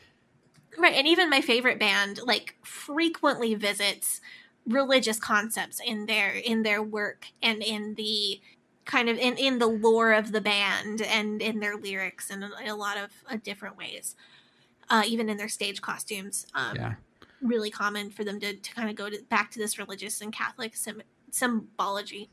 Right. 0.81 0.95
And 0.95 1.07
even 1.07 1.29
my 1.29 1.41
favorite 1.41 1.79
band, 1.79 2.19
like, 2.25 2.55
frequently 2.63 3.55
visits 3.55 4.21
religious 4.65 5.19
concepts 5.19 5.79
in 5.83 6.05
their 6.05 6.33
in 6.33 6.61
their 6.63 6.83
work 6.83 7.25
and 7.41 7.63
in 7.63 7.95
the 7.95 8.39
kind 8.85 9.09
of 9.09 9.17
in, 9.17 9.35
in 9.37 9.57
the 9.57 9.67
lore 9.67 10.11
of 10.11 10.31
the 10.31 10.41
band 10.41 11.01
and 11.01 11.41
in 11.41 11.59
their 11.59 11.75
lyrics 11.75 12.29
and 12.29 12.43
in 12.43 12.67
a 12.67 12.75
lot 12.75 12.95
of 12.95 13.09
uh, 13.27 13.37
different 13.43 13.75
ways 13.75 14.15
uh, 14.91 15.01
even 15.07 15.29
in 15.29 15.37
their 15.37 15.49
stage 15.49 15.81
costumes 15.81 16.45
um, 16.53 16.75
Yeah. 16.75 16.93
really 17.41 17.71
common 17.71 18.11
for 18.11 18.23
them 18.23 18.39
to, 18.39 18.53
to 18.55 18.73
kind 18.75 18.87
of 18.87 18.95
go 18.95 19.09
to, 19.09 19.17
back 19.29 19.49
to 19.51 19.57
this 19.59 19.79
religious 19.79 20.21
and 20.21 20.31
Catholic 20.31 20.75
sim- 20.75 21.01
symbology. 21.31 22.29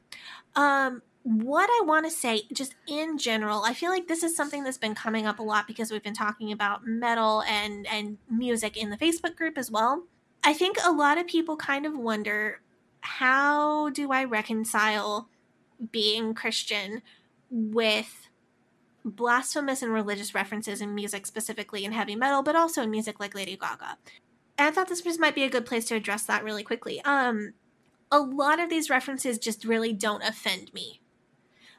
Um, 0.55 1.01
what 1.29 1.69
I 1.69 1.85
want 1.85 2.07
to 2.07 2.11
say, 2.11 2.45
just 2.55 2.75
in 2.87 3.19
general, 3.19 3.63
I 3.63 3.75
feel 3.75 3.91
like 3.91 4.09
this 4.09 4.23
is 4.23 4.35
something 4.35 4.65
that's 4.65 4.79
been 4.79 4.95
coming 4.95 5.27
up 5.27 5.39
a 5.39 5.43
lot 5.43 5.67
because 5.67 5.91
we've 5.91 6.03
been 6.03 6.15
talking 6.15 6.53
about 6.53 6.87
metal 6.87 7.43
and 7.43 7.87
and 7.87 8.17
music 8.31 8.79
in 8.79 8.89
the 8.89 8.97
Facebook 8.97 9.37
group 9.37 9.59
as 9.59 9.71
well. 9.71 10.05
I 10.43 10.55
think 10.55 10.79
a 10.83 10.91
lot 10.91 11.19
of 11.19 11.27
people 11.27 11.57
kind 11.59 11.85
of 11.85 11.99
wonder 11.99 12.63
how 13.01 13.91
do 13.91 14.11
I 14.11 14.25
reconcile 14.25 15.29
being 15.93 16.33
Christian 16.33 17.03
with 17.51 18.31
blasphemous 19.05 19.83
and 19.83 19.93
religious 19.93 20.35
references 20.35 20.81
in 20.81 20.95
music, 20.95 21.27
specifically 21.27 21.85
in 21.85 21.93
heavy 21.93 22.17
metal, 22.17 22.43
but 22.43 22.57
also 22.57 22.83
in 22.83 22.91
music 22.91 23.21
like 23.21 23.35
Lady 23.35 23.57
Gaga. 23.57 23.99
And 24.57 24.69
I 24.69 24.71
thought 24.71 24.89
this 24.89 25.19
might 25.19 25.35
be 25.35 25.45
a 25.45 25.51
good 25.51 25.67
place 25.67 25.85
to 25.87 25.95
address 25.95 26.25
that 26.25 26.43
really 26.43 26.63
quickly. 26.63 27.03
Um, 27.03 27.53
a 28.11 28.19
lot 28.19 28.61
of 28.61 28.71
these 28.71 28.89
references 28.89 29.39
just 29.39 29.67
really 29.67 29.93
don't 29.93 30.23
offend 30.23 30.73
me. 30.73 31.03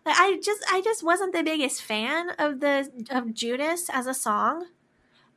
Like, 0.05 0.15
I 0.17 0.39
just 0.43 0.63
I 0.71 0.81
just 0.81 1.03
wasn't 1.03 1.33
the 1.33 1.43
biggest 1.43 1.81
fan 1.81 2.31
of 2.39 2.59
the 2.59 2.89
of 3.09 3.33
Judas 3.33 3.89
as 3.91 4.07
a 4.07 4.13
song. 4.13 4.67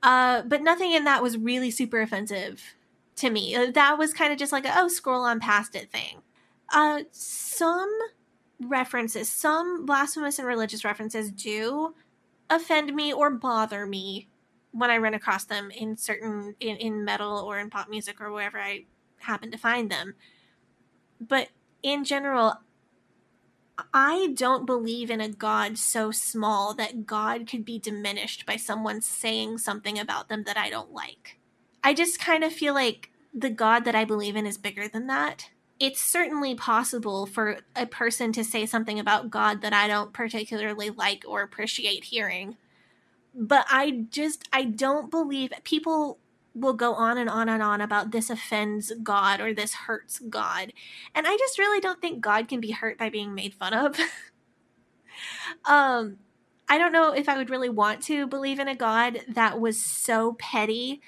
Uh, 0.02 0.42
but 0.42 0.62
nothing 0.62 0.92
in 0.92 1.04
that 1.04 1.22
was 1.22 1.38
really 1.38 1.70
super 1.70 2.00
offensive 2.00 2.74
to 3.16 3.30
me. 3.30 3.54
Uh, 3.54 3.70
That 3.70 3.98
was 3.98 4.12
kind 4.12 4.32
of 4.32 4.38
just 4.38 4.52
like 4.52 4.66
a, 4.66 4.72
oh 4.76 4.88
scroll 4.88 5.22
on 5.24 5.40
past 5.40 5.76
it 5.76 5.90
thing. 5.90 6.22
Uh, 6.72 7.02
some 7.12 7.90
references, 8.60 9.28
some 9.28 9.84
blasphemous 9.86 10.38
and 10.38 10.48
religious 10.48 10.84
references 10.84 11.30
do 11.30 11.94
offend 12.50 12.94
me 12.94 13.12
or 13.12 13.30
bother 13.30 13.86
me 13.86 14.28
when 14.72 14.90
I 14.90 14.98
run 14.98 15.14
across 15.14 15.44
them 15.44 15.70
in 15.70 15.96
certain 15.96 16.54
in, 16.60 16.76
in 16.76 17.04
metal 17.04 17.38
or 17.38 17.58
in 17.58 17.70
pop 17.70 17.88
music 17.88 18.20
or 18.20 18.32
wherever 18.32 18.58
I 18.58 18.86
happen 19.18 19.50
to 19.50 19.58
find 19.58 19.90
them. 19.90 20.14
But 21.20 21.48
in 21.82 22.04
general, 22.04 22.54
I 23.92 24.34
don't 24.34 24.66
believe 24.66 25.10
in 25.10 25.20
a 25.20 25.28
God 25.28 25.78
so 25.78 26.10
small 26.10 26.74
that 26.74 27.06
God 27.06 27.46
could 27.46 27.64
be 27.64 27.78
diminished 27.78 28.44
by 28.44 28.56
someone 28.56 29.00
saying 29.00 29.58
something 29.58 29.98
about 29.98 30.28
them 30.28 30.44
that 30.44 30.58
I 30.58 30.70
don't 30.70 30.92
like. 30.92 31.38
I 31.82 31.94
just 31.94 32.20
kind 32.20 32.44
of 32.44 32.52
feel 32.52 32.74
like 32.74 33.10
the 33.34 33.50
God 33.50 33.84
that 33.84 33.94
I 33.94 34.04
believe 34.04 34.36
in 34.36 34.46
is 34.46 34.58
bigger 34.58 34.88
than 34.88 35.06
that. 35.06 35.50
It's 35.80 36.00
certainly 36.00 36.54
possible 36.54 37.26
for 37.26 37.60
a 37.74 37.86
person 37.86 38.32
to 38.32 38.44
say 38.44 38.66
something 38.66 39.00
about 39.00 39.30
God 39.30 39.62
that 39.62 39.72
I 39.72 39.88
don't 39.88 40.12
particularly 40.12 40.90
like 40.90 41.24
or 41.26 41.42
appreciate 41.42 42.04
hearing. 42.04 42.56
But 43.34 43.66
I 43.68 44.04
just, 44.10 44.46
I 44.52 44.64
don't 44.64 45.10
believe 45.10 45.50
people 45.64 46.18
will 46.54 46.74
go 46.74 46.94
on 46.94 47.18
and 47.18 47.30
on 47.30 47.48
and 47.48 47.62
on 47.62 47.80
about 47.80 48.10
this 48.10 48.30
offends 48.30 48.92
God 49.02 49.40
or 49.40 49.54
this 49.54 49.74
hurts 49.74 50.18
God. 50.18 50.72
And 51.14 51.26
I 51.26 51.36
just 51.36 51.58
really 51.58 51.80
don't 51.80 52.00
think 52.00 52.20
God 52.20 52.48
can 52.48 52.60
be 52.60 52.72
hurt 52.72 52.98
by 52.98 53.08
being 53.08 53.34
made 53.34 53.54
fun 53.54 53.72
of. 53.72 53.96
um 55.64 56.18
I 56.68 56.78
don't 56.78 56.92
know 56.92 57.12
if 57.12 57.28
I 57.28 57.36
would 57.36 57.50
really 57.50 57.68
want 57.68 58.02
to 58.04 58.26
believe 58.26 58.58
in 58.58 58.68
a 58.68 58.74
God 58.74 59.20
that 59.28 59.60
was 59.60 59.78
so 59.80 60.34
petty 60.38 61.02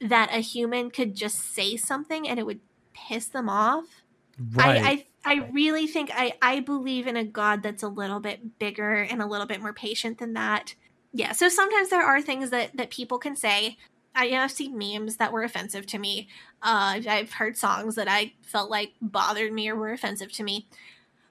that 0.00 0.30
a 0.32 0.38
human 0.38 0.90
could 0.90 1.14
just 1.16 1.52
say 1.52 1.76
something 1.76 2.28
and 2.28 2.38
it 2.38 2.46
would 2.46 2.60
piss 2.92 3.26
them 3.26 3.48
off. 3.48 4.02
Right. 4.38 4.80
I, 4.80 4.90
I 4.90 5.04
I 5.24 5.48
really 5.52 5.86
think 5.86 6.10
I 6.14 6.34
I 6.40 6.60
believe 6.60 7.06
in 7.06 7.16
a 7.16 7.24
God 7.24 7.62
that's 7.62 7.82
a 7.82 7.88
little 7.88 8.20
bit 8.20 8.58
bigger 8.58 9.02
and 9.02 9.20
a 9.20 9.26
little 9.26 9.46
bit 9.46 9.60
more 9.60 9.72
patient 9.72 10.18
than 10.18 10.34
that. 10.34 10.74
Yeah. 11.12 11.32
So 11.32 11.48
sometimes 11.48 11.90
there 11.90 12.04
are 12.04 12.22
things 12.22 12.50
that 12.50 12.76
that 12.76 12.90
people 12.90 13.18
can 13.18 13.36
say. 13.36 13.76
I 14.18 14.36
I've 14.36 14.50
seen 14.50 14.76
memes 14.76 15.16
that 15.16 15.32
were 15.32 15.44
offensive 15.44 15.86
to 15.86 15.98
me. 15.98 16.28
Uh, 16.60 17.00
I've 17.08 17.34
heard 17.34 17.56
songs 17.56 17.94
that 17.94 18.08
I 18.08 18.32
felt 18.42 18.68
like 18.68 18.94
bothered 19.00 19.52
me 19.52 19.68
or 19.68 19.76
were 19.76 19.92
offensive 19.92 20.32
to 20.32 20.42
me. 20.42 20.66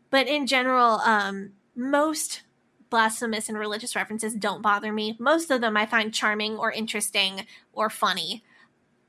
But 0.09 0.27
in 0.27 0.47
general, 0.47 1.01
um, 1.01 1.51
most 1.75 2.43
blasphemous 2.89 3.49
and 3.49 3.57
religious 3.57 3.93
references 3.93 4.33
don't 4.33 4.61
bother 4.61 4.93
me. 4.93 5.17
Most 5.19 5.51
of 5.51 5.59
them 5.59 5.75
I 5.75 5.85
find 5.85 6.13
charming 6.13 6.55
or 6.55 6.71
interesting 6.71 7.45
or 7.73 7.89
funny. 7.89 8.45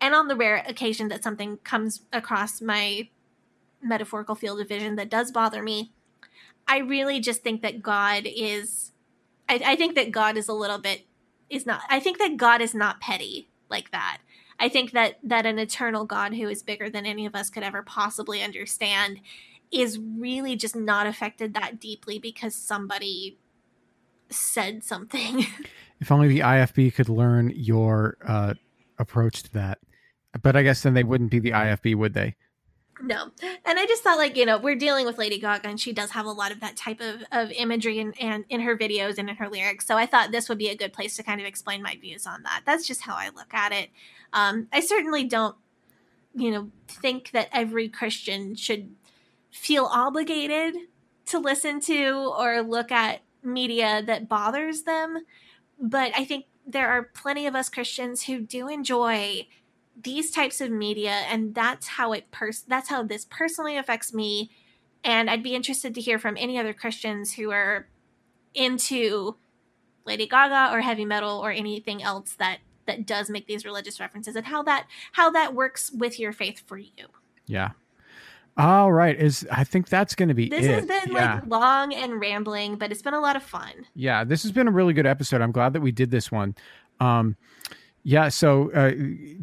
And 0.00 0.12
on 0.12 0.26
the 0.26 0.36
rare 0.36 0.64
occasion 0.66 1.06
that 1.08 1.22
something 1.22 1.58
comes 1.58 2.02
across 2.12 2.60
my 2.60 3.08
metaphorical 3.80 4.34
field 4.34 4.60
of 4.60 4.68
vision 4.68 4.96
that 4.96 5.08
does 5.08 5.30
bother 5.30 5.62
me, 5.62 5.92
I 6.66 6.78
really 6.78 7.20
just 7.20 7.42
think 7.42 7.62
that 7.62 7.80
God 7.80 8.24
is. 8.26 8.90
I, 9.48 9.60
I 9.64 9.76
think 9.76 9.94
that 9.94 10.10
God 10.10 10.36
is 10.36 10.48
a 10.48 10.52
little 10.52 10.78
bit 10.78 11.06
is 11.48 11.64
not. 11.64 11.82
I 11.88 12.00
think 12.00 12.18
that 12.18 12.36
God 12.36 12.60
is 12.60 12.74
not 12.74 13.00
petty 13.00 13.48
like 13.70 13.90
that. 13.90 14.18
I 14.60 14.68
think 14.68 14.92
that 14.92 15.18
that 15.22 15.46
an 15.46 15.58
eternal 15.58 16.04
God 16.04 16.34
who 16.34 16.48
is 16.48 16.62
bigger 16.62 16.90
than 16.90 17.06
any 17.06 17.26
of 17.26 17.34
us 17.34 17.50
could 17.50 17.62
ever 17.62 17.82
possibly 17.82 18.42
understand 18.42 19.20
is 19.70 19.98
really 19.98 20.56
just 20.56 20.74
not 20.74 21.06
affected 21.06 21.54
that 21.54 21.78
deeply 21.78 22.18
because 22.18 22.54
somebody 22.54 23.38
said 24.30 24.82
something. 24.84 25.46
if 26.00 26.10
only 26.10 26.28
the 26.28 26.40
IFB 26.40 26.94
could 26.94 27.08
learn 27.08 27.52
your 27.54 28.16
uh, 28.26 28.54
approach 28.98 29.42
to 29.44 29.52
that. 29.52 29.78
But 30.42 30.56
I 30.56 30.62
guess 30.62 30.82
then 30.82 30.94
they 30.94 31.04
wouldn't 31.04 31.30
be 31.30 31.38
the 31.38 31.52
IFB, 31.52 31.94
would 31.96 32.14
they? 32.14 32.36
No. 33.00 33.30
And 33.64 33.78
I 33.78 33.86
just 33.86 34.02
thought 34.02 34.18
like, 34.18 34.36
you 34.36 34.44
know, 34.44 34.58
we're 34.58 34.74
dealing 34.74 35.06
with 35.06 35.18
Lady 35.18 35.38
Gaga 35.38 35.68
and 35.68 35.80
she 35.80 35.92
does 35.92 36.10
have 36.10 36.26
a 36.26 36.32
lot 36.32 36.52
of 36.52 36.60
that 36.60 36.76
type 36.76 37.00
of, 37.00 37.22
of 37.32 37.50
imagery 37.52 38.00
and 38.00 38.14
in, 38.16 38.44
in 38.48 38.60
her 38.60 38.76
videos 38.76 39.18
and 39.18 39.30
in 39.30 39.36
her 39.36 39.48
lyrics. 39.48 39.86
So 39.86 39.96
I 39.96 40.06
thought 40.06 40.32
this 40.32 40.48
would 40.48 40.58
be 40.58 40.68
a 40.68 40.76
good 40.76 40.92
place 40.92 41.16
to 41.16 41.22
kind 41.22 41.40
of 41.40 41.46
explain 41.46 41.82
my 41.82 41.96
views 42.00 42.26
on 42.26 42.42
that. 42.42 42.62
That's 42.66 42.86
just 42.86 43.02
how 43.02 43.14
I 43.14 43.30
look 43.34 43.54
at 43.54 43.72
it. 43.72 43.90
Um, 44.32 44.68
I 44.72 44.80
certainly 44.80 45.24
don't, 45.24 45.56
you 46.34 46.50
know, 46.50 46.70
think 46.88 47.30
that 47.32 47.48
every 47.52 47.88
Christian 47.88 48.54
should 48.54 48.94
feel 49.50 49.84
obligated 49.86 50.76
to 51.26 51.38
listen 51.38 51.80
to 51.80 52.34
or 52.38 52.62
look 52.62 52.90
at 52.90 53.20
media 53.42 54.02
that 54.04 54.28
bothers 54.28 54.82
them. 54.82 55.24
But 55.80 56.12
I 56.16 56.24
think 56.24 56.46
there 56.66 56.88
are 56.88 57.02
plenty 57.02 57.46
of 57.46 57.54
us 57.54 57.68
Christians 57.68 58.24
who 58.24 58.40
do 58.40 58.68
enjoy 58.68 59.46
these 60.02 60.30
types 60.30 60.60
of 60.60 60.70
media 60.70 61.10
and 61.28 61.54
that's 61.54 61.88
how 61.88 62.12
it 62.12 62.30
pers- 62.30 62.64
that's 62.68 62.88
how 62.88 63.02
this 63.02 63.24
personally 63.28 63.76
affects 63.76 64.12
me 64.14 64.50
and 65.04 65.30
I'd 65.30 65.42
be 65.42 65.54
interested 65.54 65.94
to 65.94 66.00
hear 66.00 66.18
from 66.18 66.36
any 66.36 66.58
other 66.58 66.72
Christians 66.72 67.34
who 67.34 67.50
are 67.50 67.86
into 68.54 69.36
Lady 70.04 70.26
Gaga 70.26 70.74
or 70.74 70.80
heavy 70.80 71.04
metal 71.04 71.38
or 71.38 71.50
anything 71.50 72.02
else 72.02 72.34
that 72.38 72.58
that 72.86 73.06
does 73.06 73.28
make 73.28 73.46
these 73.46 73.64
religious 73.64 74.00
references 74.00 74.34
and 74.34 74.46
how 74.46 74.62
that 74.64 74.86
how 75.12 75.30
that 75.30 75.54
works 75.54 75.90
with 75.92 76.18
your 76.18 76.32
faith 76.32 76.62
for 76.66 76.78
you. 76.78 76.90
Yeah. 77.46 77.70
All 78.56 78.90
right. 78.92 79.16
Is 79.16 79.46
I 79.52 79.62
think 79.64 79.88
that's 79.88 80.14
going 80.14 80.30
to 80.30 80.34
be 80.34 80.48
This 80.48 80.64
it. 80.64 80.70
has 80.74 80.86
been 80.86 81.12
yeah. 81.14 81.34
like 81.36 81.46
long 81.46 81.94
and 81.94 82.20
rambling, 82.20 82.76
but 82.76 82.90
it's 82.90 83.02
been 83.02 83.14
a 83.14 83.20
lot 83.20 83.36
of 83.36 83.42
fun. 83.42 83.86
yeah, 83.94 84.24
this 84.24 84.42
has 84.42 84.50
been 84.52 84.66
a 84.66 84.72
really 84.72 84.94
good 84.94 85.06
episode. 85.06 85.40
I'm 85.40 85.52
glad 85.52 85.74
that 85.74 85.80
we 85.80 85.92
did 85.92 86.10
this 86.10 86.32
one. 86.32 86.56
Um, 86.98 87.36
yeah, 88.02 88.28
so 88.28 88.70
uh, 88.72 88.92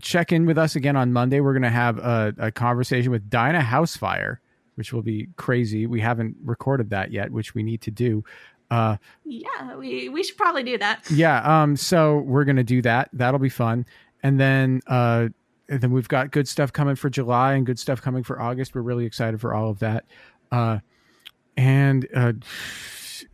check 0.02 0.32
in 0.32 0.46
with 0.46 0.58
us 0.58 0.76
again 0.76 0.96
on 0.96 1.14
Monday. 1.14 1.40
We're 1.40 1.54
going 1.54 1.64
to 1.64 1.70
have 1.70 1.98
a, 2.00 2.34
a 2.38 2.52
conversation 2.52 3.12
with 3.12 3.30
Dinah 3.30 3.62
Housefire, 3.62 4.38
which 4.76 4.92
will 4.94 5.02
be 5.02 5.28
crazy. 5.36 5.86
We 5.88 6.02
haven't 6.02 6.36
recorded 6.44 6.90
that 6.90 7.12
yet, 7.12 7.32
which 7.32 7.54
we 7.54 7.64
need 7.64 7.82
to 7.82 7.92
do. 7.92 8.24
Uh, 8.72 8.98
Yeah, 9.24 9.76
we 9.76 10.10
we 10.10 10.24
should 10.24 10.38
probably 10.38 10.64
do 10.64 10.78
that. 10.80 11.10
yeah, 11.12 11.62
um, 11.64 11.76
so 11.76 12.18
we're 12.20 12.46
going 12.46 12.56
to 12.56 12.64
do 12.64 12.82
that. 12.82 13.10
That'll 13.14 13.40
be 13.40 13.50
fun. 13.50 13.86
And 14.24 14.40
then 14.40 14.82
uh, 14.88 15.28
and 15.70 15.82
then 15.82 15.92
we've 15.92 16.08
got 16.08 16.32
good 16.32 16.48
stuff 16.48 16.74
coming 16.74 16.96
for 16.96 17.10
July 17.10 17.54
and 17.54 17.66
good 17.66 17.78
stuff 17.78 18.02
coming 18.02 18.24
for 18.24 18.42
August. 18.42 18.74
We're 18.74 18.82
really 18.82 19.06
excited 19.06 19.40
for 19.40 19.54
all 19.54 19.70
of 19.70 19.80
that. 19.80 20.06
Uh, 20.52 20.80
and 21.58 22.08
uh, 22.16 22.34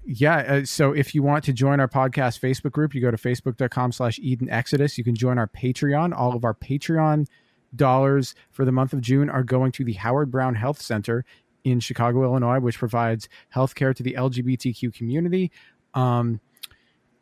yeah, 0.05 0.37
uh, 0.37 0.65
so 0.65 0.93
if 0.93 1.13
you 1.13 1.23
want 1.23 1.43
to 1.45 1.53
join 1.53 1.79
our 1.79 1.87
podcast 1.87 2.39
Facebook 2.39 2.71
group, 2.71 2.93
you 2.93 3.01
go 3.01 3.11
to 3.11 3.17
facebook.com 3.17 3.91
slash 3.91 4.19
Eden 4.19 4.49
Exodus. 4.49 4.97
You 4.97 5.03
can 5.03 5.15
join 5.15 5.37
our 5.37 5.47
Patreon. 5.47 6.17
All 6.17 6.35
of 6.35 6.43
our 6.43 6.53
Patreon 6.53 7.27
dollars 7.75 8.35
for 8.51 8.65
the 8.65 8.71
month 8.71 8.93
of 8.93 9.01
June 9.01 9.29
are 9.29 9.43
going 9.43 9.71
to 9.73 9.85
the 9.85 9.93
Howard 9.93 10.31
Brown 10.31 10.55
Health 10.55 10.81
Center 10.81 11.25
in 11.63 11.79
Chicago, 11.79 12.23
Illinois, 12.23 12.59
which 12.59 12.77
provides 12.77 13.29
health 13.49 13.75
care 13.75 13.93
to 13.93 14.03
the 14.03 14.13
LGBTQ 14.13 14.93
community. 14.93 15.51
Um, 15.93 16.39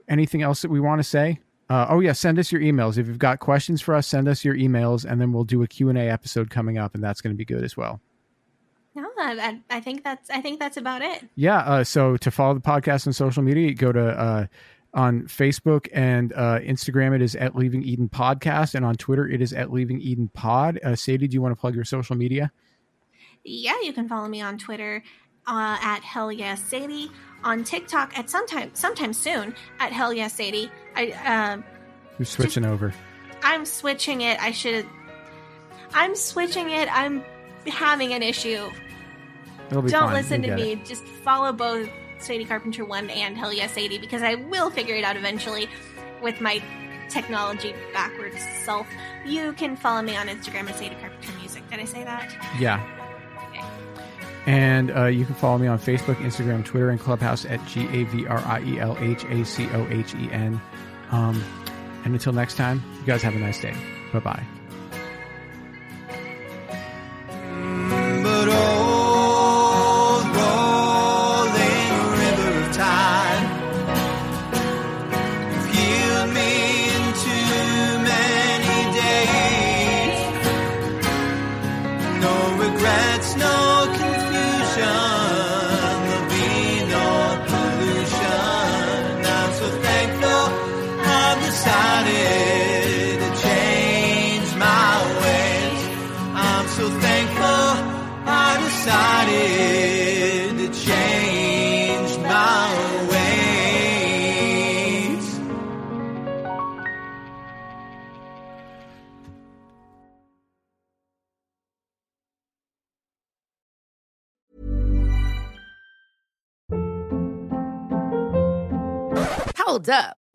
anything 0.08 0.42
else 0.42 0.62
that 0.62 0.72
we 0.72 0.80
want 0.80 1.00
to 1.00 1.04
say? 1.04 1.40
Uh, 1.70 1.86
oh 1.90 2.00
yeah, 2.00 2.14
send 2.14 2.40
us 2.40 2.52
your 2.52 2.62
emails. 2.62 2.98
If 2.98 3.08
you've 3.08 3.20
got 3.20 3.40
questions 3.40 3.82
for 3.82 3.94
us, 3.94 4.08
send 4.08 4.28
us 4.28 4.44
your 4.44 4.56
emails, 4.56 5.06
and 5.06 5.22
then 5.22 5.32
we'll 5.32 5.44
do 5.44 5.62
a 5.62 5.68
Q&A 5.68 6.10
episode 6.10 6.50
coming 6.50 6.80
up, 6.80 6.96
and 6.96 7.04
that's 7.04 7.22
going 7.22 7.34
to 7.34 7.38
be 7.38 7.46
good 7.46 7.64
as 7.64 7.78
well. 7.78 8.02
No, 9.02 9.10
I, 9.18 9.60
I 9.70 9.80
think 9.80 10.04
that's 10.04 10.30
I 10.30 10.42
think 10.42 10.60
that's 10.60 10.78
about 10.78 11.02
it. 11.02 11.28
Yeah. 11.36 11.60
Uh, 11.60 11.84
so 11.84 12.18
to 12.18 12.32
follow 12.32 12.54
the 12.54 12.62
podcast 12.62 13.08
on 13.08 13.14
social 13.14 13.44
media, 13.44 13.74
go 13.74 13.92
to 13.92 14.02
uh, 14.02 14.46
on 14.94 15.24
Facebook 15.24 15.88
and 15.94 16.34
uh, 16.34 16.60
Instagram. 16.60 17.16
It 17.16 17.22
is 17.22 17.36
at 17.36 17.56
Leaving 17.56 17.84
Eden 17.84 18.10
Podcast, 18.10 18.76
and 18.76 18.86
on 18.86 18.96
Twitter 18.96 19.28
it 19.28 19.42
is 19.42 19.54
at 19.54 19.72
Leaving 19.72 20.02
Eden 20.02 20.30
Pod. 20.34 20.80
Uh, 20.84 20.96
Sadie, 20.96 21.28
do 21.28 21.34
you 21.34 21.42
want 21.42 21.52
to 21.56 21.60
plug 21.60 21.76
your 21.76 21.86
social 21.86 22.16
media? 22.16 22.52
Yeah, 23.44 23.76
you 23.84 23.94
can 23.94 24.08
follow 24.10 24.28
me 24.28 24.42
on 24.42 24.58
Twitter 24.58 25.04
uh, 25.48 25.78
at 25.82 26.04
Hell 26.04 26.32
Yes 26.32 26.62
Sadie, 26.62 27.10
on 27.44 27.64
TikTok 27.64 28.18
at 28.18 28.30
sometime 28.30 28.72
sometime 28.74 29.14
soon 29.14 29.56
at 29.80 29.92
Hell 29.92 30.14
Yes 30.14 30.34
Sadie. 30.34 30.72
I 30.96 31.62
You're 32.18 32.26
switching 32.26 32.66
over. 32.66 32.94
I'm 33.44 33.66
switching 33.66 34.22
it. 34.22 34.42
I 34.42 34.52
should. 34.52 34.86
I'm 35.94 36.16
switching 36.16 36.70
it. 36.70 36.88
I'm 36.92 37.24
having 37.68 38.14
an 38.14 38.24
issue. 38.24 38.70
Don't 39.70 39.90
fine. 39.90 40.14
listen 40.14 40.44
You'll 40.44 40.58
to 40.58 40.64
me. 40.64 40.72
it. 40.74 40.86
Just 40.86 41.04
follow 41.06 41.52
both 41.52 41.90
Sadie 42.20 42.46
Carpenter 42.46 42.86
one 42.86 43.10
and 43.10 43.38
Hell 43.38 43.54
Yes 43.54 43.74
Sadie 43.74 43.98
because 43.98 44.22
I 44.22 44.36
will 44.36 44.70
figure 44.70 44.96
it 44.96 45.04
out 45.04 45.16
eventually 45.16 45.70
with 46.22 46.42
my 46.42 46.62
technology 47.10 47.74
backwards 47.94 48.38
self. 48.64 48.88
You 49.26 49.54
can 49.54 49.76
follow 49.76 50.02
me 50.02 50.16
on 50.16 50.28
Instagram 50.28 50.70
at 50.70 50.76
Sadie 50.78 50.96
Carpenter 50.96 51.34
Music. 51.40 51.68
Did 51.70 51.80
I 51.80 51.86
say 51.86 52.04
that? 52.04 52.36
Yeah. 52.60 52.84
And 54.46 54.90
uh, 54.96 55.06
you 55.06 55.26
can 55.26 55.36
follow 55.36 55.58
me 55.58 55.68
on 55.68 55.78
Facebook, 55.78 56.16
Instagram, 56.16 56.66
Twitter, 56.66 56.90
and 56.90 57.00
Clubhouse 57.00 57.46
at 57.46 57.64
G 57.68 57.88
A 57.92 58.04
V 58.06 58.26
R 58.26 58.40
I 58.40 58.62
E 58.62 58.80
L 58.80 58.98
H 59.00 59.24
A 59.26 59.46
C 59.46 59.68
O 59.74 59.88
H 59.90 60.16
E 60.16 60.32
N. 60.32 60.60
Um, 61.12 61.44
and 62.06 62.14
until 62.14 62.34
next 62.34 62.56
time, 62.56 62.82
you 63.00 63.06
guys 63.06 63.22
have 63.22 63.36
a 63.36 63.40
nice 63.40 63.62
day. 63.62 63.76
Bye 64.14 64.20
bye. 64.20 64.59